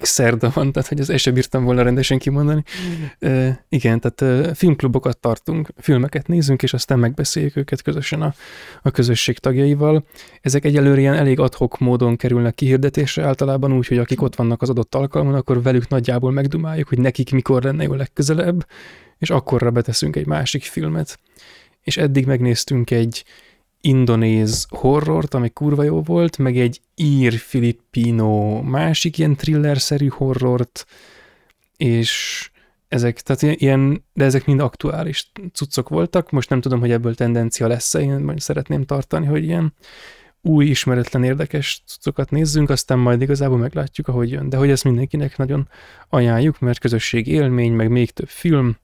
Szerda 0.00 0.50
van, 0.54 0.72
tehát 0.72 0.88
hogy 0.88 1.00
az 1.00 1.20
sem 1.20 1.34
bírtam 1.34 1.64
volna 1.64 1.82
rendesen 1.82 2.18
kimondani. 2.18 2.62
Uh, 3.20 3.48
igen, 3.68 4.00
tehát 4.00 4.46
uh, 4.46 4.54
filmklubokat 4.54 5.18
tartunk, 5.18 5.68
filmeket 5.76 6.26
nézünk, 6.26 6.62
és 6.62 6.72
aztán 6.72 6.98
megbeszéljük 6.98 7.56
őket 7.56 7.82
közösen 7.82 8.22
a, 8.22 8.34
a 8.82 8.90
közösség 8.90 9.38
tagjaival. 9.38 10.04
Ezek 10.40 10.64
egyelőre 10.64 11.00
ilyen 11.00 11.14
elég 11.14 11.40
adhok 11.40 11.78
módon 11.78 12.16
kerülnek 12.16 12.54
kihirdetésre, 12.54 13.24
általában 13.24 13.72
úgy, 13.72 13.86
hogy 13.86 13.98
akik 13.98 14.22
ott 14.22 14.36
vannak 14.36 14.62
az 14.62 14.70
adott 14.70 14.94
alkalmon, 14.94 15.34
akkor 15.34 15.62
velük 15.62 15.88
nagyjából 15.88 16.32
megdumáljuk, 16.32 16.88
hogy 16.88 16.98
nekik 16.98 17.32
mikor 17.32 17.62
lenne 17.62 17.82
jó 17.82 17.94
legközelebb, 17.94 18.66
és 19.18 19.30
akkorra 19.30 19.70
beteszünk 19.70 20.16
egy 20.16 20.26
másik 20.26 20.62
filmet. 20.62 21.18
És 21.82 21.96
eddig 21.96 22.26
megnéztünk 22.26 22.90
egy 22.90 23.24
indonéz 23.84 24.66
horrort, 24.68 25.34
ami 25.34 25.50
kurva 25.50 25.82
jó 25.82 26.02
volt, 26.02 26.38
meg 26.38 26.58
egy 26.58 26.80
ír 26.94 27.32
filippino 27.32 28.62
másik 28.62 29.18
ilyen 29.18 29.36
thriller-szerű 29.36 30.08
horrort, 30.08 30.86
és 31.76 32.50
ezek, 32.88 33.20
tehát 33.20 33.60
ilyen, 33.60 34.04
de 34.12 34.24
ezek 34.24 34.46
mind 34.46 34.60
aktuális 34.60 35.32
cuccok 35.52 35.88
voltak, 35.88 36.30
most 36.30 36.50
nem 36.50 36.60
tudom, 36.60 36.80
hogy 36.80 36.90
ebből 36.90 37.14
tendencia 37.14 37.66
lesz-e, 37.66 38.00
én 38.00 38.18
majd 38.18 38.40
szeretném 38.40 38.84
tartani, 38.84 39.26
hogy 39.26 39.44
ilyen 39.44 39.74
új, 40.42 40.66
ismeretlen, 40.66 41.24
érdekes 41.24 41.82
cuccokat 41.86 42.30
nézzünk, 42.30 42.70
aztán 42.70 42.98
majd 42.98 43.20
igazából 43.22 43.58
meglátjuk, 43.58 44.08
ahogy 44.08 44.30
jön. 44.30 44.48
De 44.48 44.56
hogy 44.56 44.70
ezt 44.70 44.84
mindenkinek 44.84 45.36
nagyon 45.36 45.68
ajánljuk, 46.08 46.58
mert 46.58 46.78
közösség 46.78 47.26
élmény, 47.26 47.72
meg 47.72 47.90
még 47.90 48.10
több 48.10 48.28
film, 48.28 48.76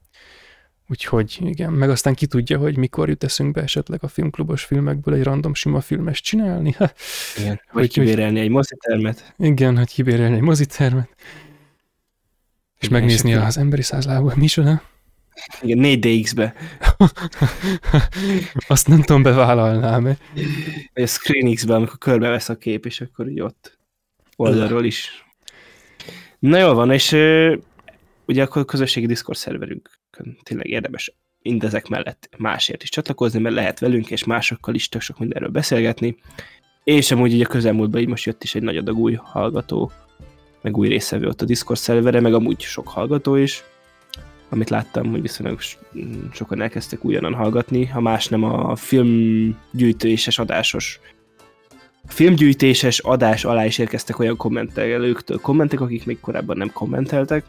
Úgyhogy 0.90 1.38
igen, 1.40 1.72
meg 1.72 1.90
aztán 1.90 2.14
ki 2.14 2.26
tudja, 2.26 2.58
hogy 2.58 2.76
mikor 2.76 3.08
jut 3.08 3.24
eszünkbe 3.24 3.62
esetleg 3.62 3.98
a 4.02 4.08
filmklubos 4.08 4.64
filmekből 4.64 5.14
egy 5.14 5.22
random 5.22 5.54
sima 5.54 5.80
filmes 5.80 6.20
csinálni. 6.20 6.76
Igen. 7.38 7.60
Vagy 7.72 7.72
Hogy- 7.72 7.88
kibérelni 7.90 8.40
egy 8.40 8.48
mozitermet. 8.48 9.34
igen, 9.38 9.76
hogy 9.76 9.88
kibérelni 9.92 10.34
egy 10.36 10.40
mozitermet, 10.42 11.08
és 12.78 12.86
Igen, 12.86 13.00
megnézni 13.00 13.34
az 13.34 13.58
emberi 13.58 13.82
százlából 13.82 14.32
micsoda. 14.36 14.82
Igen, 15.62 15.78
4DX-be. 15.82 16.54
Azt 18.68 18.88
nem 18.88 19.02
tudom, 19.02 19.22
bevállalnám 19.22 20.06
-e. 20.06 20.16
Vagy 20.94 21.02
a 21.02 21.06
ScreenX-be, 21.06 21.74
amikor 21.74 21.98
körbevesz 21.98 22.48
a 22.48 22.56
kép, 22.56 22.86
és 22.86 23.00
akkor 23.00 23.28
így 23.28 23.40
ott 23.40 23.78
oldalról 24.36 24.84
is. 24.84 25.26
Na 26.38 26.58
jól 26.58 26.74
van, 26.74 26.90
és 26.90 27.12
ugye 28.26 28.42
akkor 28.42 28.62
a 28.62 28.64
közösségi 28.64 29.06
Discord 29.06 29.38
szerverünkön 29.38 29.97
tényleg 30.42 30.66
érdemes 30.66 31.14
mindezek 31.42 31.88
mellett 31.88 32.28
másért 32.38 32.82
is 32.82 32.88
csatlakozni, 32.88 33.38
mert 33.38 33.54
lehet 33.54 33.78
velünk 33.78 34.10
és 34.10 34.24
másokkal 34.24 34.74
is 34.74 34.88
tök 34.88 35.00
sok 35.00 35.18
mindenről 35.18 35.48
beszélgetni. 35.48 36.16
És 36.84 37.10
amúgy 37.10 37.32
így 37.32 37.40
a 37.40 37.46
közelmúltban 37.46 38.00
így 38.00 38.08
most 38.08 38.24
jött 38.24 38.42
is 38.42 38.54
egy 38.54 38.62
nagy 38.62 38.76
adag 38.76 38.98
új 38.98 39.14
hallgató, 39.22 39.90
meg 40.62 40.76
új 40.76 40.88
részevő 40.88 41.26
ott 41.26 41.42
a 41.42 41.44
Discord 41.44 41.78
szervere, 41.78 42.20
meg 42.20 42.34
amúgy 42.34 42.60
sok 42.60 42.88
hallgató 42.88 43.34
is, 43.34 43.64
amit 44.48 44.70
láttam, 44.70 45.10
hogy 45.10 45.20
viszonylag 45.20 45.58
sokan 46.32 46.60
elkezdtek 46.60 47.04
újonnan 47.04 47.34
hallgatni, 47.34 47.86
ha 47.86 48.00
más 48.00 48.28
nem 48.28 48.42
a 48.42 48.76
filmgyűjtéses 48.76 50.38
adásos 50.38 51.00
filmgyűjtéses 52.08 52.98
adás 52.98 53.44
alá 53.44 53.64
is 53.64 53.78
érkeztek 53.78 54.18
olyan 54.18 54.36
kommentelőktől 54.36 55.38
kommentek, 55.38 55.80
akik 55.80 56.06
még 56.06 56.20
korábban 56.20 56.56
nem 56.56 56.72
kommenteltek. 56.72 57.44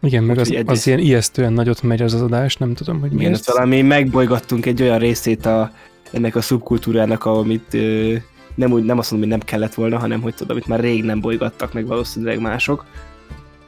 Igen, 0.00 0.24
meg 0.24 0.38
az, 0.38 0.54
az 0.66 0.86
ilyen 0.86 0.98
ijesztően 0.98 1.52
nagyot 1.52 1.82
megy 1.82 2.02
az 2.02 2.14
az 2.14 2.22
adás, 2.22 2.56
nem 2.56 2.74
tudom, 2.74 2.96
hogy 3.00 3.06
Igen, 3.06 3.18
miért. 3.18 3.32
ezt 3.34 3.50
valami 3.52 3.82
megbolygattunk 3.82 4.66
egy 4.66 4.82
olyan 4.82 4.98
részét 4.98 5.46
a, 5.46 5.72
ennek 6.10 6.36
a 6.36 6.40
szubkultúrának, 6.40 7.24
amit 7.24 7.74
ö, 7.74 8.14
nem, 8.54 8.72
úgy, 8.72 8.84
nem 8.84 8.98
azt 8.98 9.10
mondom, 9.10 9.28
hogy 9.30 9.38
nem 9.38 9.48
kellett 9.48 9.74
volna, 9.74 9.98
hanem 9.98 10.20
hogy 10.20 10.34
tudom, 10.34 10.56
amit 10.56 10.68
már 10.68 10.80
rég 10.80 11.04
nem 11.04 11.20
bolygattak 11.20 11.72
meg 11.72 11.86
valószínűleg 11.86 12.40
mások. 12.40 12.84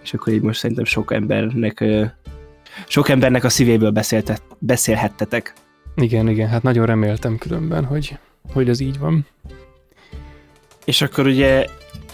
És 0.02 0.15
akkor 0.15 0.33
így 0.33 0.42
most 0.42 0.59
szerintem 0.60 0.84
sok 0.84 1.12
embernek 1.12 1.81
ö, 1.81 2.05
sok 2.86 3.09
embernek 3.09 3.44
a 3.44 3.49
szívéből 3.49 3.91
beszéltet, 3.91 4.42
beszélhettetek. 4.59 5.52
Igen, 5.97 6.28
igen, 6.28 6.49
hát 6.49 6.62
nagyon 6.62 6.86
reméltem 6.86 7.39
különben, 7.39 7.84
hogy, 7.84 8.18
hogy 8.52 8.68
ez 8.68 8.81
így 8.81 8.99
van. 8.99 9.26
És 10.84 11.02
akkor 11.02 11.26
ugye 11.26 11.67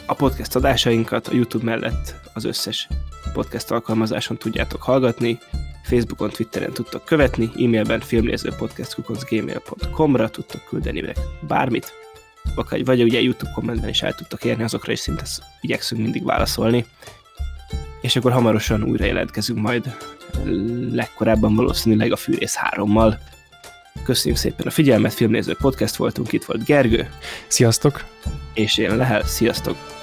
a 0.06 0.14
podcast 0.14 0.56
adásainkat 0.56 1.28
a 1.28 1.34
YouTube 1.34 1.64
mellett 1.64 2.14
az 2.32 2.44
összes 2.44 2.88
podcast 3.32 3.70
alkalmazáson 3.70 4.36
tudjátok 4.36 4.82
hallgatni, 4.82 5.38
Facebookon, 5.82 6.30
Twitteren 6.30 6.72
tudtok 6.72 7.04
követni, 7.04 7.44
e-mailben 7.44 8.00
filmnézőpodcast.gmail.com-ra 8.00 10.28
tudtok 10.28 10.64
küldeni 10.68 11.00
meg 11.00 11.16
bármit, 11.40 11.92
vagy, 12.54 12.84
vagy 12.84 13.02
ugye 13.02 13.20
YouTube 13.20 13.50
kommentben 13.54 13.88
is 13.88 14.02
el 14.02 14.14
tudtok 14.14 14.44
érni, 14.44 14.62
azokra 14.62 14.92
is 14.92 14.98
szinte 14.98 15.24
sz- 15.24 15.42
igyekszünk 15.60 16.02
mindig 16.02 16.24
válaszolni. 16.24 16.86
és 18.00 18.16
akkor 18.16 18.32
hamarosan 18.32 18.82
újra 18.82 19.04
jelentkezünk 19.04 19.58
majd 19.58 19.96
legkorábban 20.92 21.54
valószínűleg 21.54 22.12
a 22.12 22.16
Fűrész 22.16 22.56
3-mal. 22.70 23.14
Köszönjük 24.04 24.40
szépen 24.40 24.66
a 24.66 24.70
figyelmet, 24.70 25.14
Filmnéző 25.14 25.56
Podcast 25.60 25.96
voltunk, 25.96 26.32
itt 26.32 26.44
volt 26.44 26.64
Gergő. 26.64 27.10
Sziasztok! 27.46 28.04
És 28.54 28.78
én 28.78 28.96
Lehel, 28.96 29.22
sziasztok! 29.22 29.95